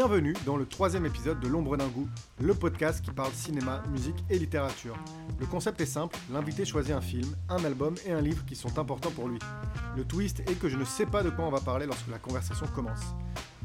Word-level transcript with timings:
Bienvenue 0.00 0.32
dans 0.46 0.56
le 0.56 0.64
troisième 0.64 1.04
épisode 1.04 1.40
de 1.40 1.46
L'ombre 1.46 1.76
d'un 1.76 1.88
goût, 1.88 2.08
le 2.40 2.54
podcast 2.54 3.04
qui 3.04 3.10
parle 3.10 3.32
cinéma, 3.34 3.82
musique 3.92 4.16
et 4.30 4.38
littérature. 4.38 4.96
Le 5.38 5.44
concept 5.44 5.78
est 5.82 5.84
simple, 5.84 6.16
l'invité 6.32 6.64
choisit 6.64 6.94
un 6.94 7.02
film, 7.02 7.28
un 7.50 7.62
album 7.66 7.94
et 8.06 8.12
un 8.12 8.22
livre 8.22 8.42
qui 8.46 8.56
sont 8.56 8.78
importants 8.78 9.10
pour 9.10 9.28
lui. 9.28 9.38
Le 9.98 10.04
twist 10.04 10.40
est 10.48 10.58
que 10.58 10.70
je 10.70 10.78
ne 10.78 10.86
sais 10.86 11.04
pas 11.04 11.22
de 11.22 11.28
quoi 11.28 11.44
on 11.44 11.50
va 11.50 11.60
parler 11.60 11.84
lorsque 11.84 12.08
la 12.08 12.16
conversation 12.16 12.64
commence. 12.74 13.14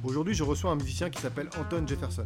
Aujourd'hui 0.03 0.33
je 0.33 0.43
reçois 0.43 0.71
un 0.71 0.75
musicien 0.75 1.09
qui 1.09 1.21
s'appelle 1.21 1.47
Anton 1.57 1.87
Jefferson. 1.87 2.23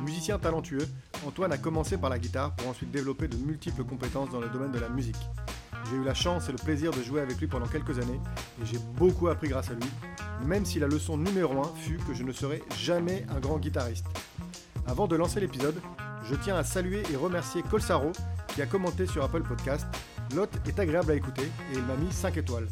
Musicien 0.00 0.38
talentueux, 0.38 0.88
Antoine 1.26 1.52
a 1.52 1.58
commencé 1.58 1.98
par 1.98 2.08
la 2.08 2.18
guitare 2.18 2.56
pour 2.56 2.68
ensuite 2.68 2.92
développer 2.92 3.28
de 3.28 3.36
multiples 3.36 3.84
compétences 3.84 4.30
dans 4.30 4.40
le 4.40 4.48
domaine 4.48 4.72
de 4.72 4.78
la 4.78 4.88
musique. 4.88 5.20
J'ai 5.90 5.96
eu 5.96 6.04
la 6.04 6.14
chance 6.14 6.48
et 6.48 6.52
le 6.52 6.58
plaisir 6.58 6.90
de 6.90 7.02
jouer 7.02 7.20
avec 7.20 7.38
lui 7.38 7.46
pendant 7.46 7.66
quelques 7.66 7.98
années 7.98 8.20
et 8.62 8.66
j'ai 8.66 8.78
beaucoup 8.96 9.28
appris 9.28 9.48
grâce 9.48 9.70
à 9.70 9.74
lui, 9.74 9.88
même 10.46 10.64
si 10.64 10.78
la 10.78 10.86
leçon 10.86 11.16
numéro 11.16 11.60
1 11.60 11.72
fut 11.76 11.98
que 11.98 12.14
je 12.14 12.22
ne 12.22 12.32
serai 12.32 12.62
jamais 12.78 13.24
un 13.34 13.40
grand 13.40 13.58
guitariste. 13.58 14.06
Avant 14.86 15.06
de 15.06 15.16
lancer 15.16 15.40
l'épisode, 15.40 15.80
je 16.28 16.34
tiens 16.34 16.56
à 16.56 16.64
saluer 16.64 17.02
et 17.12 17.16
remercier 17.16 17.62
Colsaro 17.62 18.12
qui 18.48 18.62
a 18.62 18.66
commenté 18.66 19.06
sur 19.06 19.24
Apple 19.24 19.42
Podcast. 19.42 19.86
L'hôte 20.34 20.54
est 20.66 20.78
agréable 20.78 21.10
à 21.12 21.14
écouter 21.14 21.50
et 21.72 21.76
il 21.76 21.82
m'a 21.82 21.96
mis 21.96 22.12
5 22.12 22.36
étoiles. 22.36 22.68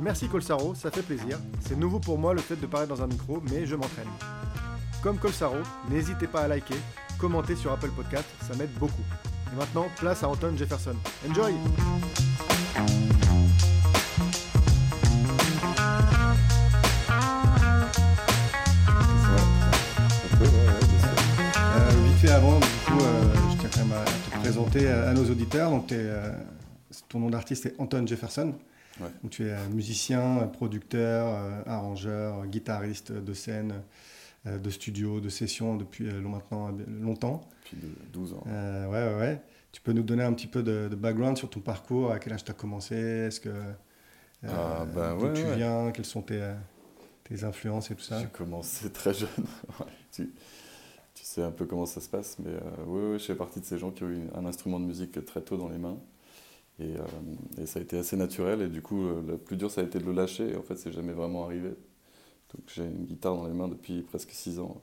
Merci 0.00 0.28
Colsaro, 0.28 0.74
ça 0.74 0.90
fait 0.90 1.02
plaisir. 1.02 1.38
C'est 1.60 1.76
nouveau 1.76 1.98
pour 1.98 2.18
moi 2.18 2.34
le 2.34 2.40
fait 2.40 2.56
de 2.56 2.66
parler 2.66 2.86
dans 2.86 3.02
un 3.02 3.06
micro, 3.06 3.42
mais 3.50 3.66
je 3.66 3.76
m'entraîne. 3.76 4.08
Comme 5.02 5.18
Colsaro, 5.18 5.56
n'hésitez 5.88 6.26
pas 6.26 6.42
à 6.42 6.48
liker, 6.48 6.76
commenter 7.18 7.56
sur 7.56 7.72
Apple 7.72 7.90
Podcast, 7.90 8.26
ça 8.46 8.54
m'aide 8.56 8.72
beaucoup. 8.78 9.04
Et 9.52 9.56
maintenant, 9.56 9.86
place 9.96 10.22
à 10.22 10.28
Anton 10.28 10.54
Jefferson. 10.56 10.96
Enjoy! 11.28 11.54
Présenter 24.50 24.88
à, 24.88 25.12
nos 25.12 25.30
auditeurs. 25.30 25.70
Donc, 25.70 25.86
t'es, 25.88 25.96
euh, 25.98 26.32
ton 27.08 27.20
nom 27.20 27.30
d'artiste 27.30 27.66
est 27.66 27.74
Anton 27.78 28.06
Jefferson. 28.06 28.54
Ouais. 29.00 29.06
Donc, 29.22 29.30
tu 29.30 29.46
es 29.46 29.50
euh, 29.50 29.68
musicien, 29.72 30.38
producteur, 30.52 31.28
euh, 31.28 31.62
arrangeur, 31.66 32.46
guitariste 32.46 33.12
de 33.12 33.32
scène, 33.32 33.74
de 34.46 34.70
studio, 34.70 35.20
de 35.20 35.28
session 35.28 35.76
depuis 35.76 36.04
maintenant 36.04 36.70
longtemps. 36.88 37.42
Depuis 37.64 37.76
de- 37.76 38.12
12 38.12 38.32
ans. 38.32 38.44
Euh, 38.48 38.86
ouais, 38.86 39.14
ouais, 39.14 39.20
ouais. 39.20 39.42
Tu 39.70 39.80
peux 39.80 39.92
nous 39.92 40.02
donner 40.02 40.24
un 40.24 40.32
petit 40.32 40.46
peu 40.48 40.62
de, 40.62 40.88
de 40.90 40.96
background 40.96 41.36
sur 41.36 41.48
ton 41.48 41.60
parcours, 41.60 42.10
à 42.10 42.18
quel 42.18 42.32
âge 42.32 42.44
tu 42.44 42.50
as 42.50 42.54
commencé, 42.54 42.96
est-ce 42.96 43.38
que 43.38 43.50
euh, 43.50 44.48
Ah, 44.48 44.84
bah 44.92 45.14
d'où 45.16 45.26
ouais, 45.26 45.32
tu 45.34 45.42
ouais. 45.44 45.56
viens, 45.56 45.92
quelles 45.92 46.06
sont 46.06 46.22
tes, 46.22 46.42
tes 47.22 47.44
influences 47.44 47.90
et 47.92 47.94
tout 47.94 48.02
ça? 48.02 48.18
J'ai 48.18 48.26
commencé 48.26 48.90
très 48.90 49.14
jeune. 49.14 49.28
Tu 50.12 50.28
sais 51.30 51.42
un 51.42 51.50
peu 51.50 51.66
comment 51.66 51.86
ça 51.86 52.00
se 52.00 52.08
passe, 52.08 52.38
mais 52.38 52.50
euh, 52.50 52.60
oui, 52.86 53.12
oui, 53.12 53.18
je 53.18 53.24
fais 53.24 53.34
partie 53.34 53.60
de 53.60 53.64
ces 53.64 53.78
gens 53.78 53.90
qui 53.90 54.02
ont 54.02 54.08
eu 54.08 54.22
un 54.34 54.44
instrument 54.46 54.80
de 54.80 54.84
musique 54.84 55.24
très 55.24 55.40
tôt 55.40 55.56
dans 55.56 55.68
les 55.68 55.78
mains. 55.78 55.98
Et, 56.80 56.96
euh, 56.96 57.62
et 57.62 57.66
ça 57.66 57.78
a 57.78 57.82
été 57.82 57.98
assez 57.98 58.16
naturel. 58.16 58.62
Et 58.62 58.68
du 58.68 58.82
coup, 58.82 59.04
euh, 59.04 59.22
le 59.26 59.36
plus 59.36 59.56
dur, 59.56 59.70
ça 59.70 59.82
a 59.82 59.84
été 59.84 59.98
de 59.98 60.04
le 60.04 60.12
lâcher. 60.12 60.50
Et 60.50 60.56
en 60.56 60.62
fait, 60.62 60.76
c'est 60.76 60.92
jamais 60.92 61.12
vraiment 61.12 61.44
arrivé. 61.44 61.68
Donc, 61.68 62.64
j'ai 62.74 62.84
une 62.84 63.04
guitare 63.04 63.36
dans 63.36 63.46
les 63.46 63.52
mains 63.52 63.68
depuis 63.68 64.02
presque 64.02 64.30
6 64.30 64.58
ans. 64.58 64.80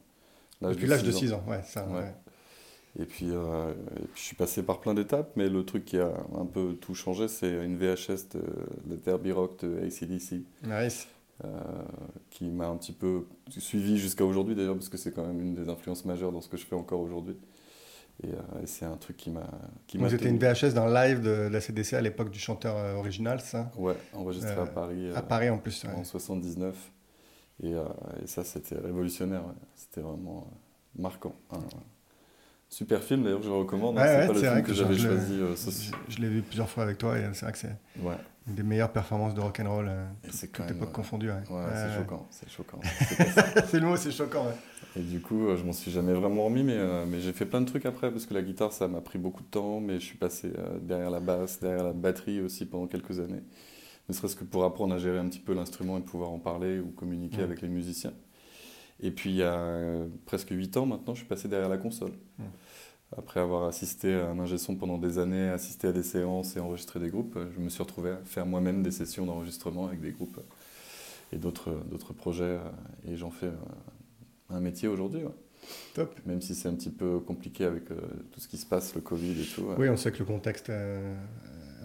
Depuis 0.61 0.87
l'âge 0.87 1.03
de 1.03 1.11
6 1.11 1.33
ans, 1.33 1.43
ouais, 1.47 1.61
ça. 1.63 1.87
Ouais. 1.87 1.95
ouais. 1.95 2.13
Et 2.99 3.05
puis, 3.05 3.27
euh, 3.29 3.71
et 3.71 4.05
puis, 4.07 4.21
je 4.21 4.21
suis 4.21 4.35
passé 4.35 4.63
par 4.63 4.79
plein 4.79 4.93
d'étapes, 4.93 5.31
mais 5.35 5.49
le 5.49 5.65
truc 5.65 5.85
qui 5.85 5.97
a 5.97 6.13
un 6.35 6.45
peu 6.45 6.75
tout 6.79 6.95
changé, 6.95 7.27
c'est 7.27 7.63
une 7.63 7.77
VHS 7.77 8.29
de 8.85 8.95
There 8.95 9.19
Be 9.19 9.31
Rock 9.33 9.59
de 9.65 9.79
ACDC. 9.79 10.43
Nice. 10.63 11.07
Euh, 11.45 11.49
qui 12.29 12.45
m'a 12.45 12.67
un 12.67 12.77
petit 12.77 12.93
peu 12.93 13.27
suivi 13.49 13.97
jusqu'à 13.97 14.25
aujourd'hui 14.25 14.55
d'ailleurs, 14.55 14.75
parce 14.75 14.89
que 14.89 14.97
c'est 14.97 15.11
quand 15.11 15.25
même 15.25 15.39
une 15.39 15.53
des 15.53 15.69
influences 15.69 16.03
majeures 16.05 16.31
dans 16.31 16.41
ce 16.41 16.49
que 16.49 16.57
je 16.57 16.65
fais 16.65 16.75
encore 16.75 16.99
aujourd'hui. 16.99 17.37
Et, 18.23 18.29
euh, 18.29 18.61
et 18.63 18.65
c'est 18.65 18.85
un 18.85 18.97
truc 18.97 19.15
qui 19.17 19.29
m'a. 19.29 19.47
c'était 19.87 20.17
tenu. 20.17 20.29
une 20.31 20.39
VHS 20.39 20.73
d'un 20.73 20.91
live 20.91 21.21
de, 21.21 21.47
la 21.51 21.61
CDC 21.61 21.93
à 21.93 22.01
l'époque 22.01 22.31
du 22.31 22.39
chanteur 22.39 22.75
euh, 22.75 22.95
original, 22.95 23.39
ça? 23.39 23.71
Ouais, 23.77 23.95
enregistré 24.13 24.55
Euh, 24.55 24.63
à 24.63 24.65
Paris, 24.65 25.11
À 25.15 25.21
Paris 25.21 25.49
en 25.51 25.59
plus. 25.59 25.83
ouais. 25.83 25.91
en 25.93 26.03
79. 26.03 26.75
Et, 27.63 27.71
et 27.71 28.27
ça, 28.27 28.43
c'était 28.43 28.75
révolutionnaire. 28.77 29.45
ouais. 29.45 29.53
C'était 29.75 30.01
vraiment 30.01 30.47
marquant. 30.95 31.35
Un 31.51 31.59
super 32.69 33.01
film 33.03 33.23
d'ailleurs, 33.23 33.41
je 33.41 33.49
le 33.49 33.55
recommande. 33.55 33.97
hein. 33.97 34.03
C'est 34.05 34.17
ouais, 34.19 34.27
pas 34.27 34.33
le 34.33 34.39
film 34.39 34.61
que 34.61 34.67
que 34.67 34.73
j'avais 34.73 34.97
choisi. 34.97 35.33
euh, 35.39 35.55
ce- 35.55 35.71
Je, 36.09 36.15
je 36.15 36.21
l'ai 36.21 36.29
vu 36.29 36.41
plusieurs 36.41 36.69
fois 36.69 36.83
avec 36.83 36.97
toi 36.97 37.17
et 37.17 37.23
c'est 37.33 37.43
vrai 37.45 37.51
que 37.53 37.57
c'est 37.57 37.75
Ouais, 38.01 38.15
une 38.47 38.55
des 38.55 38.63
meilleures 38.63 38.91
performances 38.91 39.33
de 39.33 39.41
rock'n'roll, 39.41 39.87
euh, 39.89 40.05
c'est 40.29 40.51
toute 40.51 40.69
époque 40.69 40.87
ouais. 40.89 40.93
confondue. 40.93 41.29
Ouais, 41.29 41.35
Ouais, 41.49 41.63
c'est 41.73 41.95
choquant. 41.97 42.27
C'est 42.29 42.49
choquant. 42.49 42.79
C'est 43.67 43.79
le 43.79 43.85
mot, 43.87 43.95
c'est 43.97 44.11
choquant. 44.11 44.45
Et 44.95 45.01
du 45.01 45.19
coup, 45.21 45.47
euh, 45.47 45.57
je 45.57 45.63
m'en 45.63 45.73
suis 45.73 45.91
jamais 45.91 46.13
vraiment 46.13 46.45
remis, 46.45 46.63
mais, 46.63 46.75
euh, 46.77 47.05
mais 47.07 47.19
j'ai 47.19 47.33
fait 47.33 47.45
plein 47.45 47.61
de 47.61 47.65
trucs 47.65 47.85
après, 47.85 48.09
parce 48.11 48.25
que 48.25 48.33
la 48.33 48.41
guitare, 48.41 48.71
ça 48.73 48.87
m'a 48.87 49.01
pris 49.01 49.19
beaucoup 49.19 49.43
de 49.43 49.47
temps, 49.49 49.79
mais 49.79 49.99
je 49.99 50.05
suis 50.05 50.17
passé 50.17 50.51
euh, 50.57 50.79
derrière 50.81 51.09
la 51.09 51.19
basse, 51.19 51.59
derrière 51.59 51.83
la 51.83 51.93
batterie 51.93 52.41
aussi 52.41 52.65
pendant 52.65 52.87
quelques 52.87 53.19
années. 53.19 53.43
Ne 54.09 54.13
serait-ce 54.13 54.35
que 54.37 54.45
pour 54.45 54.63
apprendre 54.63 54.95
à 54.95 54.97
gérer 54.97 55.19
un 55.19 55.27
petit 55.27 55.39
peu 55.39 55.53
l'instrument 55.53 55.97
et 55.97 56.01
pouvoir 56.01 56.29
en 56.31 56.39
parler 56.39 56.79
ou 56.79 56.87
communiquer 56.91 57.41
Mm. 57.41 57.43
avec 57.43 57.61
les 57.61 57.67
musiciens. 57.67 58.13
Et 58.99 59.11
puis, 59.11 59.29
il 59.29 59.35
y 59.37 59.43
a 59.43 60.05
presque 60.25 60.49
8 60.51 60.75
ans 60.77 60.85
maintenant, 60.85 61.13
je 61.13 61.19
suis 61.19 61.27
passé 61.27 61.47
derrière 61.47 61.69
la 61.69 61.77
console. 61.77 62.11
Mm. 62.39 62.43
Après 63.17 63.39
avoir 63.39 63.63
assisté 63.65 64.13
à 64.15 64.27
un 64.29 64.39
ingé 64.39 64.57
son 64.57 64.75
pendant 64.75 64.97
des 64.97 65.17
années, 65.17 65.47
assisté 65.49 65.87
à 65.87 65.93
des 65.93 66.03
séances 66.03 66.57
et 66.57 66.59
enregistré 66.59 66.99
des 66.99 67.09
groupes, 67.09 67.37
je 67.55 67.59
me 67.61 67.69
suis 67.69 67.81
retrouvé 67.81 68.09
à 68.11 68.17
faire 68.25 68.45
moi-même 68.45 68.83
des 68.83 68.91
sessions 68.91 69.25
d'enregistrement 69.25 69.87
avec 69.87 70.01
des 70.01 70.11
groupes 70.11 70.39
et 71.31 71.37
d'autres 71.37 72.13
projets. 72.17 72.43
euh, 72.43 72.59
Et 73.07 73.15
j'en 73.15 73.31
fais 73.31 73.45
euh, 73.47 73.51
un 74.49 74.59
métier 74.59 74.87
aujourd'hui. 74.89 75.23
ouais. 75.23 75.31
Top. 75.93 76.13
Même 76.25 76.41
si 76.41 76.53
c'est 76.55 76.67
un 76.69 76.73
petit 76.73 76.89
peu 76.89 77.19
compliqué 77.19 77.63
avec 77.65 77.89
euh, 77.91 77.95
tout 78.31 78.39
ce 78.39 78.47
qui 78.47 78.57
se 78.57 78.65
passe, 78.65 78.93
le 78.95 79.01
Covid 79.01 79.41
et 79.41 79.45
tout. 79.45 79.61
ouais. 79.63 79.75
Oui, 79.77 79.89
on 79.89 79.97
sait 79.97 80.11
que 80.11 80.19
le 80.19 80.25
contexte 80.25 80.69
euh, 80.69 81.15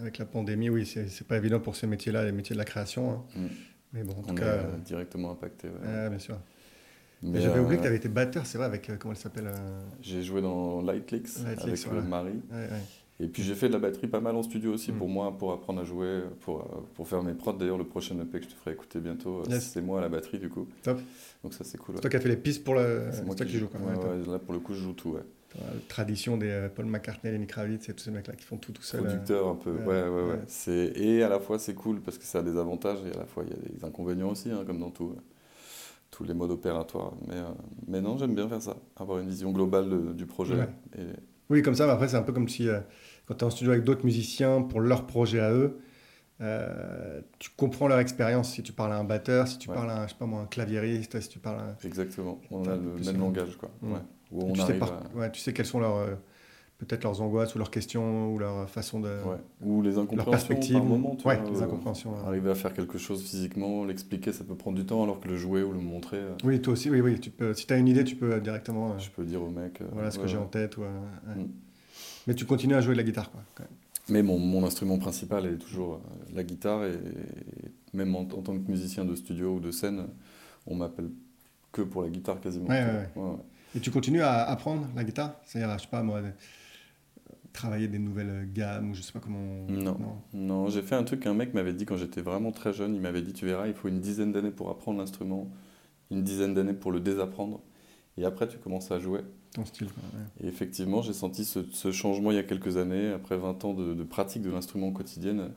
avec 0.01 0.17
la 0.17 0.25
pandémie, 0.25 0.69
oui, 0.69 0.85
c'est 0.85 1.27
pas 1.27 1.37
évident 1.37 1.59
pour 1.59 1.75
ces 1.75 1.87
métiers-là, 1.87 2.25
les 2.25 2.31
métiers 2.33 2.53
de 2.53 2.59
la 2.59 2.65
création. 2.65 3.11
hein. 3.11 3.23
Mm. 3.35 3.45
Mais 3.93 4.03
bon, 4.03 4.13
en 4.13 4.21
tout 4.23 4.29
On 4.31 4.35
est 4.35 4.39
cas. 4.39 4.63
directement 4.85 5.31
impacté. 5.31 5.67
ouais. 5.69 5.73
euh, 5.85 6.09
bien 6.09 6.19
sûr. 6.19 6.37
Mais, 7.23 7.41
J'avais 7.41 7.59
oublié 7.59 7.75
euh, 7.75 7.77
que 7.77 7.81
tu 7.83 7.87
avais 7.87 7.95
été 7.97 8.09
batteur, 8.09 8.45
c'est 8.45 8.57
vrai, 8.57 8.67
avec. 8.67 8.89
euh, 8.89 8.97
comment 8.99 9.13
elle 9.13 9.19
s'appelle 9.19 9.47
euh, 9.47 9.79
J'ai 10.01 10.21
joué 10.23 10.41
dans 10.41 10.81
Lightlicks 10.81 11.29
Lightlicks, 11.45 11.87
avec 11.87 12.07
Marie. 12.07 12.29
ouais, 12.51 12.57
ouais. 12.57 12.69
Et 13.19 13.27
puis 13.27 13.43
j'ai 13.43 13.53
fait 13.53 13.67
de 13.67 13.73
la 13.73 13.79
batterie 13.79 14.07
pas 14.07 14.19
mal 14.19 14.35
en 14.35 14.41
studio 14.43 14.73
aussi 14.73 14.91
Mm. 14.91 14.95
pour 14.97 15.07
moi, 15.07 15.37
pour 15.37 15.53
apprendre 15.53 15.79
à 15.79 15.83
jouer, 15.85 16.21
pour, 16.41 16.63
pour 16.95 17.07
faire 17.07 17.21
mes 17.23 17.33
prods. 17.35 17.53
D'ailleurs, 17.53 17.77
le 17.77 17.83
prochain 17.85 18.15
EP 18.19 18.39
que 18.39 18.45
je 18.45 18.49
te 18.49 18.55
ferai 18.55 18.71
écouter 18.73 18.99
bientôt, 18.99 19.43
Yes. 19.47 19.69
c'est 19.71 19.81
moi 19.81 19.99
à 19.99 20.01
la 20.01 20.09
batterie 20.09 20.39
du 20.39 20.49
coup. 20.49 20.67
Top. 20.81 20.99
Donc 21.43 21.53
ça 21.53 21.63
c'est 21.63 21.77
cool. 21.77 21.93
C'est 21.95 21.97
ouais. 21.97 22.01
toi 22.01 22.09
qui 22.09 22.15
as 22.17 22.19
fait 22.19 22.29
les 22.29 22.35
pistes 22.37 22.63
pour 22.63 22.73
le. 22.73 23.03
C'est 23.11 23.23
toi 23.23 23.45
qui 23.45 23.57
joues, 23.59 23.67
quoi. 23.67 23.79
Ouais, 23.79 24.25
là 24.31 24.39
pour 24.39 24.53
le 24.53 24.59
coup 24.59 24.73
je 24.73 24.81
joue 24.81 24.93
tout. 24.93 25.11
Ouais. 25.11 25.21
La 25.55 25.67
Tradition 25.87 26.35
des 26.37 26.49
euh, 26.49 26.67
Paul 26.67 26.87
McCartney, 26.87 27.31
Lenny 27.31 27.45
Kravitz 27.45 27.87
et 27.87 27.93
tous 27.93 28.03
ces 28.05 28.09
mecs-là 28.11 28.33
qui 28.35 28.43
font 28.43 28.57
tout 28.57 28.71
tout 28.71 28.81
seul. 28.81 29.01
euh. 29.01 29.03
Producteur 29.03 29.47
un 29.47 29.55
peu. 29.55 29.71
ouais, 29.71 30.03
Ouais, 30.09 30.33
ouais. 30.33 30.91
Et 30.99 31.21
à 31.21 31.29
la 31.29 31.39
fois 31.39 31.59
c'est 31.59 31.75
cool 31.75 32.01
parce 32.01 32.17
que 32.17 32.23
ça 32.25 32.39
a 32.39 32.41
des 32.41 32.57
avantages 32.57 32.97
et 33.05 33.15
à 33.15 33.19
la 33.19 33.25
fois 33.27 33.43
il 33.45 33.51
y 33.51 33.53
a 33.53 33.77
des 33.77 33.85
inconvénients 33.85 34.31
aussi, 34.31 34.49
hein, 34.49 34.63
comme 34.65 34.79
dans 34.79 34.89
tout, 34.89 35.15
tous 36.13 36.23
les 36.23 36.33
modes 36.33 36.51
opératoires. 36.51 37.13
Mais, 37.27 37.35
euh, 37.35 37.43
mais 37.87 37.99
non, 38.01 38.17
j'aime 38.17 38.35
bien 38.35 38.47
faire 38.47 38.61
ça, 38.61 38.75
avoir 38.95 39.19
une 39.19 39.27
vision 39.29 39.51
globale 39.51 39.89
de- 39.89 40.13
du 40.13 40.25
projet. 40.25 40.55
Ouais. 40.55 40.69
Et... 40.97 41.05
Oui, 41.49 41.61
comme 41.61 41.75
ça, 41.75 41.85
mais 41.87 41.91
après, 41.91 42.07
c'est 42.07 42.15
un 42.17 42.21
peu 42.21 42.31
comme 42.33 42.47
si 42.47 42.69
euh, 42.69 42.79
quand 43.25 43.33
tu 43.35 43.39
es 43.41 43.43
en 43.43 43.49
studio 43.49 43.71
avec 43.73 43.83
d'autres 43.83 44.05
musiciens 44.05 44.61
pour 44.61 44.79
leur 44.79 45.05
projet 45.07 45.39
à 45.39 45.51
eux, 45.51 45.79
euh, 46.41 47.21
tu 47.39 47.49
comprends 47.57 47.87
leur 47.87 47.99
expérience. 47.99 48.51
Si 48.53 48.63
tu 48.63 48.73
parles 48.73 48.93
à 48.93 48.97
un 48.97 49.03
batteur, 49.03 49.47
si 49.47 49.57
tu 49.57 49.69
Ouais. 49.69 49.75
parles 49.75 49.89
à 49.89 50.01
un, 50.01 50.07
je 50.07 50.13
sais 50.13 50.19
pas 50.19 50.25
moi, 50.25 50.41
un 50.41 50.45
claviériste, 50.45 51.19
si 51.19 51.29
tu 51.29 51.39
parles 51.39 51.59
à. 51.59 51.85
Exactement, 51.85 52.39
on 52.51 52.63
a 52.65 52.75
le 52.75 53.03
même 53.05 53.19
langage, 53.19 53.57
quoi. 53.57 53.69
Mm. 53.81 53.91
Ouais. 53.93 53.99
Où 54.31 54.43
on 54.49 54.53
tu, 54.53 54.59
sais 54.59 54.65
arrive 54.67 54.79
par- 54.79 54.93
à- 54.93 55.17
ouais, 55.17 55.31
tu 55.31 55.39
sais 55.41 55.53
quelles 55.53 55.65
sont 55.65 55.79
leurs. 55.79 56.17
Peut-être 56.85 57.03
leurs 57.03 57.21
angoisses 57.21 57.55
ou 57.55 57.57
leurs 57.57 57.71
questions 57.71 58.31
ou 58.33 58.39
leur 58.39 58.69
façon 58.69 58.99
de. 58.99 59.07
Ouais. 59.07 59.37
Ou 59.61 59.81
les 59.81 59.91
leur 59.91 59.99
incompréhensions 60.03 60.31
perspective. 60.31 60.73
par 60.75 60.83
moment. 60.83 61.15
tu 61.15 61.27
ouais, 61.27 61.37
vois, 61.39 61.49
les 61.51 61.61
euh, 61.61 61.65
incompréhensions. 61.65 62.15
Arriver 62.25 62.49
à 62.51 62.55
faire 62.55 62.73
quelque 62.73 62.97
chose 62.97 63.23
physiquement, 63.23 63.85
l'expliquer, 63.85 64.31
ça 64.33 64.43
peut 64.43 64.55
prendre 64.55 64.77
du 64.77 64.85
temps, 64.85 65.03
alors 65.03 65.19
que 65.19 65.27
le 65.27 65.37
jouer 65.37 65.63
ou 65.63 65.71
le 65.71 65.79
montrer, 65.79 66.17
euh, 66.17 66.31
Oui, 66.43 66.61
toi 66.61 66.73
aussi, 66.73 66.89
oui, 66.89 67.01
oui. 67.01 67.19
Tu 67.19 67.29
peux, 67.29 67.53
si 67.53 67.65
tu 67.67 67.73
as 67.73 67.77
une 67.77 67.87
idée, 67.87 68.03
tu 68.03 68.15
peux 68.15 68.39
directement. 68.39 68.91
euh, 68.93 68.99
je 68.99 69.09
peux 69.09 69.23
dire 69.25 69.41
au 69.41 69.49
mec. 69.49 69.81
voilà 69.91 70.11
ce 70.11 70.19
que 70.19 70.27
j'ai 70.27 70.37
en 70.37 70.45
tête. 70.47 70.77
ou. 70.77 70.81
Mm. 70.81 71.47
Mais 72.27 72.33
tu 72.35 72.45
continues 72.45 72.75
à 72.75 72.81
jouer 72.81 72.93
de 72.93 72.97
la 72.99 73.03
guitare, 73.03 73.31
quoi. 73.31 73.41
quand 73.55 73.63
même. 73.63 73.71
Mais 74.09 74.21
mon, 74.23 74.37
mon 74.37 74.65
instrument 74.65 74.97
principal 74.97 75.45
est 75.45 75.57
toujours 75.57 76.01
la 76.33 76.43
guitare, 76.43 76.83
et, 76.85 76.91
et 76.93 77.97
même 77.97 78.15
en, 78.15 78.21
en 78.21 78.25
tant 78.25 78.53
que 78.57 78.69
musicien 78.71 79.05
de 79.05 79.15
studio 79.15 79.55
ou 79.55 79.59
de 79.59 79.71
scène, 79.71 80.07
on 80.67 80.75
m'appelle 80.75 81.09
que 81.71 81.81
pour 81.81 82.01
la 82.03 82.09
guitare 82.09 82.39
quasiment. 82.39 82.67
Et 83.75 83.79
tu 83.79 83.89
continues 83.91 84.21
à 84.21 84.43
apprendre 84.43 84.87
la 84.95 85.03
guitare? 85.03 85.33
C'est-à-dire, 85.45 85.75
je 85.77 85.83
sais 85.83 85.89
pas 85.89 86.03
moi, 86.03 86.21
travailler 87.53 87.87
des 87.87 87.99
nouvelles 87.99 88.49
gammes 88.51 88.91
ou 88.91 88.93
je 88.95 89.01
sais 89.01 89.13
pas 89.13 89.19
comment. 89.19 89.65
Non. 89.69 89.97
Non, 90.33 90.69
j'ai 90.69 90.81
fait 90.81 90.95
un 90.95 91.03
truc 91.03 91.21
qu'un 91.21 91.33
mec 91.33 91.53
m'avait 91.53 91.73
dit 91.73 91.85
quand 91.85 91.97
j'étais 91.97 92.21
vraiment 92.21 92.51
très 92.51 92.73
jeune. 92.73 92.95
Il 92.95 93.01
m'avait 93.01 93.21
dit 93.21 93.31
Tu 93.33 93.45
verras, 93.45 93.67
il 93.67 93.73
faut 93.73 93.87
une 93.87 93.99
dizaine 94.01 94.31
d'années 94.31 94.51
pour 94.51 94.69
apprendre 94.69 94.99
l'instrument, 94.99 95.49
une 96.11 96.23
dizaine 96.23 96.53
d'années 96.53 96.73
pour 96.73 96.91
le 96.91 96.99
désapprendre. 96.99 97.61
Et 98.17 98.25
après, 98.25 98.47
tu 98.47 98.57
commences 98.57 98.91
à 98.91 98.99
jouer. 98.99 99.21
Ton 99.53 99.65
style. 99.65 99.87
ouais. 99.87 100.45
Et 100.45 100.47
effectivement, 100.47 101.01
j'ai 101.01 101.13
senti 101.13 101.45
ce, 101.45 101.59
ce 101.71 101.91
changement 101.91 102.31
il 102.31 102.35
y 102.35 102.39
a 102.39 102.43
quelques 102.43 102.77
années, 102.77 103.11
après 103.11 103.37
20 103.37 103.63
ans 103.65 103.73
de, 103.73 103.93
de 103.93 104.03
pratique 104.03 104.41
de 104.41 104.49
l'instrument 104.51 104.91
quotidienne, 104.91 105.51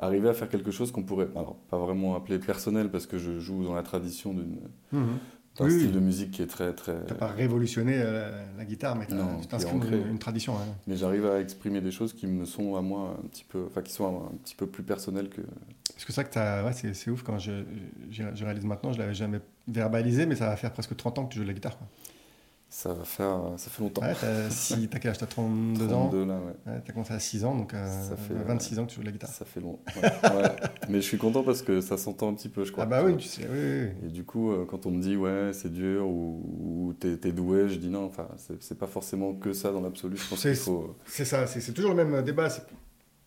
arriver 0.00 0.28
à 0.28 0.32
faire 0.34 0.48
quelque 0.48 0.72
chose 0.72 0.90
qu'on 0.90 1.04
pourrait, 1.04 1.28
alors 1.36 1.56
pas 1.70 1.78
vraiment 1.78 2.16
appeler 2.16 2.38
personnel, 2.40 2.90
parce 2.90 3.06
que 3.06 3.18
je 3.18 3.38
joue 3.38 3.64
dans 3.64 3.74
la 3.74 3.82
tradition 3.84 4.34
d'une 4.34 4.58
Mhm. 4.92 5.18
Un 5.60 5.64
Oui, 5.66 5.70
style 5.70 5.86
oui. 5.88 5.92
de 5.92 6.00
musique 6.00 6.30
qui 6.30 6.42
est 6.42 6.46
très 6.46 6.72
très. 6.72 6.98
T'as 7.06 7.14
pas 7.14 7.26
révolutionné 7.28 7.94
euh, 7.96 8.30
la 8.56 8.64
guitare, 8.64 8.96
mais 8.96 9.04
est 9.04 9.64
ancré. 9.66 9.98
une, 10.00 10.08
une 10.12 10.18
tradition. 10.18 10.54
hein. 10.56 10.64
Mais 10.86 10.96
j'arrive 10.96 11.26
à 11.26 11.40
exprimer 11.40 11.80
des 11.80 11.90
choses 11.90 12.12
qui 12.14 12.26
me 12.26 12.44
sont 12.46 12.76
à 12.76 12.80
moi 12.82 13.16
un 13.22 13.28
petit 13.28 13.44
peu, 13.44 13.64
enfin 13.66 13.82
qui 13.82 13.92
sont 13.92 14.06
un, 14.32 14.36
petit 14.44 14.54
peu 14.54 14.66
plus 14.66 14.82
personnelles 14.82 15.28
que. 15.28 15.42
Parce 15.92 16.04
que 16.06 16.12
ça 16.12 16.24
que 16.24 16.32
t'as- 16.32 16.64
ouais, 16.64 16.72
c'est, 16.72 16.94
c'est 16.94 17.10
ouf 17.10 17.22
quand 17.22 17.38
je, 17.38 17.64
je, 18.10 18.22
je 18.34 18.44
réalise 18.44 18.64
maintenant, 18.64 18.92
je 18.92 18.98
l'avais 18.98 19.14
jamais 19.14 19.40
verbalisé, 19.68 20.24
mais 20.26 20.36
ça 20.36 20.46
va 20.46 20.56
faire 20.56 20.72
presque 20.72 20.96
30 20.96 21.18
ans 21.18 21.24
que 21.26 21.32
tu 21.32 21.36
joues 21.38 21.44
de 21.44 21.48
la 21.48 21.54
guitare. 21.54 21.76
Quoi. 21.78 21.86
Ça 22.74 22.94
va 22.94 23.04
faire, 23.04 23.38
ça 23.58 23.68
fait 23.70 23.82
longtemps. 23.82 24.00
Ouais, 24.00 24.14
t'as, 24.18 24.48
si, 24.50 24.88
t'as 24.88 24.98
quel 24.98 25.10
âge? 25.10 25.18
T'as 25.18 25.26
32 25.26 25.92
ans? 25.92 26.08
32 26.08 26.24
là, 26.24 26.38
ouais. 26.38 26.72
ouais, 26.72 26.80
T'as 26.82 26.92
commencé 26.94 27.12
à 27.12 27.18
6 27.18 27.44
ans, 27.44 27.54
donc 27.54 27.74
euh, 27.74 28.08
Ça 28.08 28.16
fait, 28.16 28.32
26 28.32 28.78
ans 28.78 28.84
que 28.86 28.88
tu 28.90 28.94
joues 28.94 29.02
de 29.02 29.06
la 29.06 29.12
guitare. 29.12 29.28
Ça 29.28 29.44
fait 29.44 29.60
long. 29.60 29.78
Ouais. 30.02 30.10
Mais 30.88 31.02
je 31.02 31.06
suis 31.06 31.18
content 31.18 31.42
parce 31.42 31.60
que 31.60 31.82
ça 31.82 31.98
s'entend 31.98 32.30
un 32.30 32.34
petit 32.34 32.48
peu, 32.48 32.64
je 32.64 32.72
crois. 32.72 32.84
Ah 32.84 32.86
bah 32.86 33.02
oui, 33.04 33.14
tu 33.18 33.28
sais, 33.28 33.42
oui, 33.52 33.58
oui. 33.58 34.06
Et 34.08 34.10
du 34.10 34.24
coup, 34.24 34.52
euh, 34.52 34.64
quand 34.64 34.86
on 34.86 34.90
me 34.90 35.02
dit 35.02 35.16
ouais, 35.18 35.50
c'est 35.52 35.70
dur 35.70 36.08
ou, 36.08 36.40
ou 36.88 36.92
t'es 36.98 37.18
t'es 37.18 37.32
doué, 37.32 37.68
je 37.68 37.74
dis 37.74 37.90
non. 37.90 38.06
Enfin, 38.06 38.26
c'est 38.38 38.62
c'est 38.62 38.78
pas 38.78 38.86
forcément 38.86 39.34
que 39.34 39.52
ça 39.52 39.70
dans 39.70 39.82
l'absolu. 39.82 40.16
Je 40.16 40.26
pense 40.30 40.38
C'est- 40.40 40.52
qu'il 40.52 40.58
faut. 40.62 40.96
C'est 41.04 41.26
ça, 41.26 41.46
c'est, 41.46 41.60
c'est 41.60 41.72
toujours 41.72 41.92
le 41.94 42.02
même 42.06 42.22
débat. 42.24 42.48
c'est- 42.48 42.62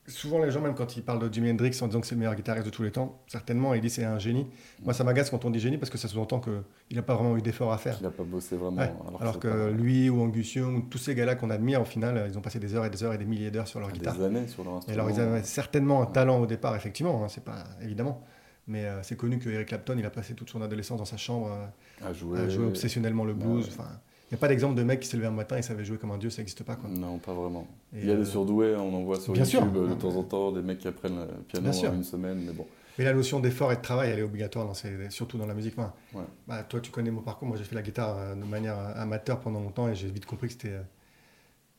Souvent, 0.07 0.37
les 0.43 0.51
gens, 0.51 0.61
même 0.61 0.75
quand 0.75 0.95
ils 0.97 1.03
parlent 1.03 1.17
de 1.27 1.33
Jimi 1.33 1.49
Hendrix 1.49 1.75
en 1.81 1.87
disant 1.87 1.99
que 1.99 2.05
c'est 2.05 2.13
le 2.13 2.19
meilleur 2.19 2.35
guitariste 2.35 2.65
de 2.65 2.69
tous 2.71 2.83
les 2.83 2.91
temps, 2.91 3.19
certainement, 3.25 3.73
ils 3.73 3.81
disent 3.81 3.93
c'est 3.95 4.03
un 4.03 4.19
génie. 4.19 4.45
Moi, 4.83 4.93
ça 4.93 5.03
m'agace 5.03 5.31
quand 5.31 5.45
on 5.45 5.49
dit 5.49 5.59
génie 5.59 5.77
parce 5.79 5.89
que 5.89 5.97
ça 5.97 6.07
sous-entend 6.07 6.39
qu'il 6.39 6.95
n'a 6.95 7.01
pas 7.01 7.15
vraiment 7.15 7.35
eu 7.37 7.41
d'effort 7.41 7.73
à 7.73 7.79
faire. 7.79 7.97
qu'il 7.97 8.05
a 8.05 8.11
pas 8.11 8.23
bossé 8.23 8.55
vraiment. 8.55 8.77
Ouais, 8.77 8.93
Alors, 9.19 9.39
que 9.39 9.71
lui 9.71 10.09
ou 10.09 10.21
Angus 10.21 10.53
Young, 10.53 10.77
ou 10.77 10.81
tous 10.81 10.99
ces 10.99 11.15
gars-là 11.15 11.33
qu'on 11.35 11.49
admire, 11.49 11.81
au 11.81 11.85
final, 11.85 12.27
ils 12.29 12.37
ont 12.37 12.41
passé 12.41 12.59
des 12.59 12.75
heures 12.75 12.85
et 12.85 12.91
des 12.91 13.03
heures 13.03 13.13
et 13.13 13.17
des 13.17 13.25
milliers 13.25 13.49
d'heures 13.49 13.67
sur 13.67 13.79
leur 13.79 13.89
des 13.89 13.95
guitare. 13.97 14.21
années 14.21 14.47
sur 14.47 14.63
leur 14.63 14.73
Et 14.73 14.77
instrument. 14.77 14.99
alors, 14.99 15.09
ils 15.09 15.19
avaient 15.19 15.43
certainement 15.43 16.03
un 16.03 16.05
talent 16.05 16.39
au 16.39 16.45
départ, 16.45 16.75
effectivement, 16.75 17.23
hein, 17.23 17.27
c'est 17.27 17.43
pas 17.43 17.63
évidemment. 17.81 18.21
Mais 18.67 18.85
euh, 18.85 19.01
c'est 19.03 19.15
connu 19.15 19.37
que 19.39 19.49
Eric 19.49 19.67
Clapton, 19.69 19.95
il 19.97 20.05
a 20.05 20.09
passé 20.11 20.33
toute 20.35 20.49
son 20.49 20.61
adolescence 20.61 20.97
dans 20.99 21.05
sa 21.05 21.17
chambre 21.17 21.49
euh, 21.51 22.07
à 22.09 22.13
jouer. 22.13 22.39
à 22.39 22.49
jouer 22.49 22.65
obsessionnellement 22.65 23.23
le 23.23 23.33
blues. 23.33 23.67
Enfin, 23.69 23.89
il 23.89 24.14
n'y 24.35 24.39
a 24.39 24.41
pas 24.41 24.47
d'exemple 24.47 24.75
de 24.75 24.83
mec 24.83 24.99
qui 24.99 25.07
s'est 25.07 25.17
levé 25.17 25.27
un 25.27 25.31
matin 25.31 25.57
et 25.57 25.61
savait 25.61 25.83
jouer 25.85 25.97
comme 25.97 26.11
un 26.11 26.17
dieu, 26.17 26.29
ça 26.29 26.41
n'existe 26.41 26.63
pas. 26.63 26.75
Quoi. 26.75 26.89
Non, 26.89 27.17
pas 27.17 27.33
vraiment. 27.33 27.67
Et, 27.93 27.99
Il 28.01 28.05
y 28.07 28.11
a 28.11 28.13
euh, 28.13 28.17
des 28.19 28.25
surdoués, 28.25 28.75
on 28.75 28.93
en 28.93 29.03
voit 29.03 29.19
sur 29.19 29.33
bien 29.33 29.43
YouTube 29.43 29.61
sûr. 29.73 29.81
euh, 29.83 29.87
de 29.89 29.93
temps 29.95 30.15
en 30.15 30.23
temps, 30.23 30.51
des 30.51 30.61
mecs 30.61 30.79
qui 30.79 30.87
apprennent 30.87 31.17
le 31.19 31.43
piano 31.47 31.63
Bien 31.63 31.73
sûr. 31.73 31.91
en 31.91 31.95
une 31.95 32.03
semaine, 32.03 32.41
mais 32.45 32.53
bon. 32.53 32.65
Mais 32.97 33.03
la 33.03 33.13
notion 33.13 33.41
d'effort 33.41 33.73
et 33.73 33.75
de 33.75 33.81
travail, 33.81 34.11
elle 34.11 34.19
est 34.19 34.23
obligatoire, 34.23 34.65
dans 34.65 34.73
ces- 34.73 35.09
surtout 35.09 35.37
dans 35.37 35.45
la 35.45 35.53
musique. 35.53 35.73
Enfin, 35.77 35.91
Ouais. 36.13 36.23
bah, 36.47 36.63
toi, 36.63 36.79
tu 36.79 36.91
connais 36.91 37.11
mon 37.11 37.21
parcours. 37.21 37.47
Moi, 37.47 37.57
j'ai 37.57 37.63
fait 37.65 37.75
la 37.75 37.81
guitare 37.81 38.17
euh, 38.17 38.35
de 38.35 38.43
manière 38.45 38.79
euh, 38.79 38.93
amateur 39.01 39.39
pendant 39.41 39.59
longtemps 39.59 39.89
et 39.89 39.95
j'ai 39.95 40.07
vite 40.09 40.25
compris 40.25 40.47
que 40.47 40.53
c'était. 40.53 40.69
euh, 40.69 40.81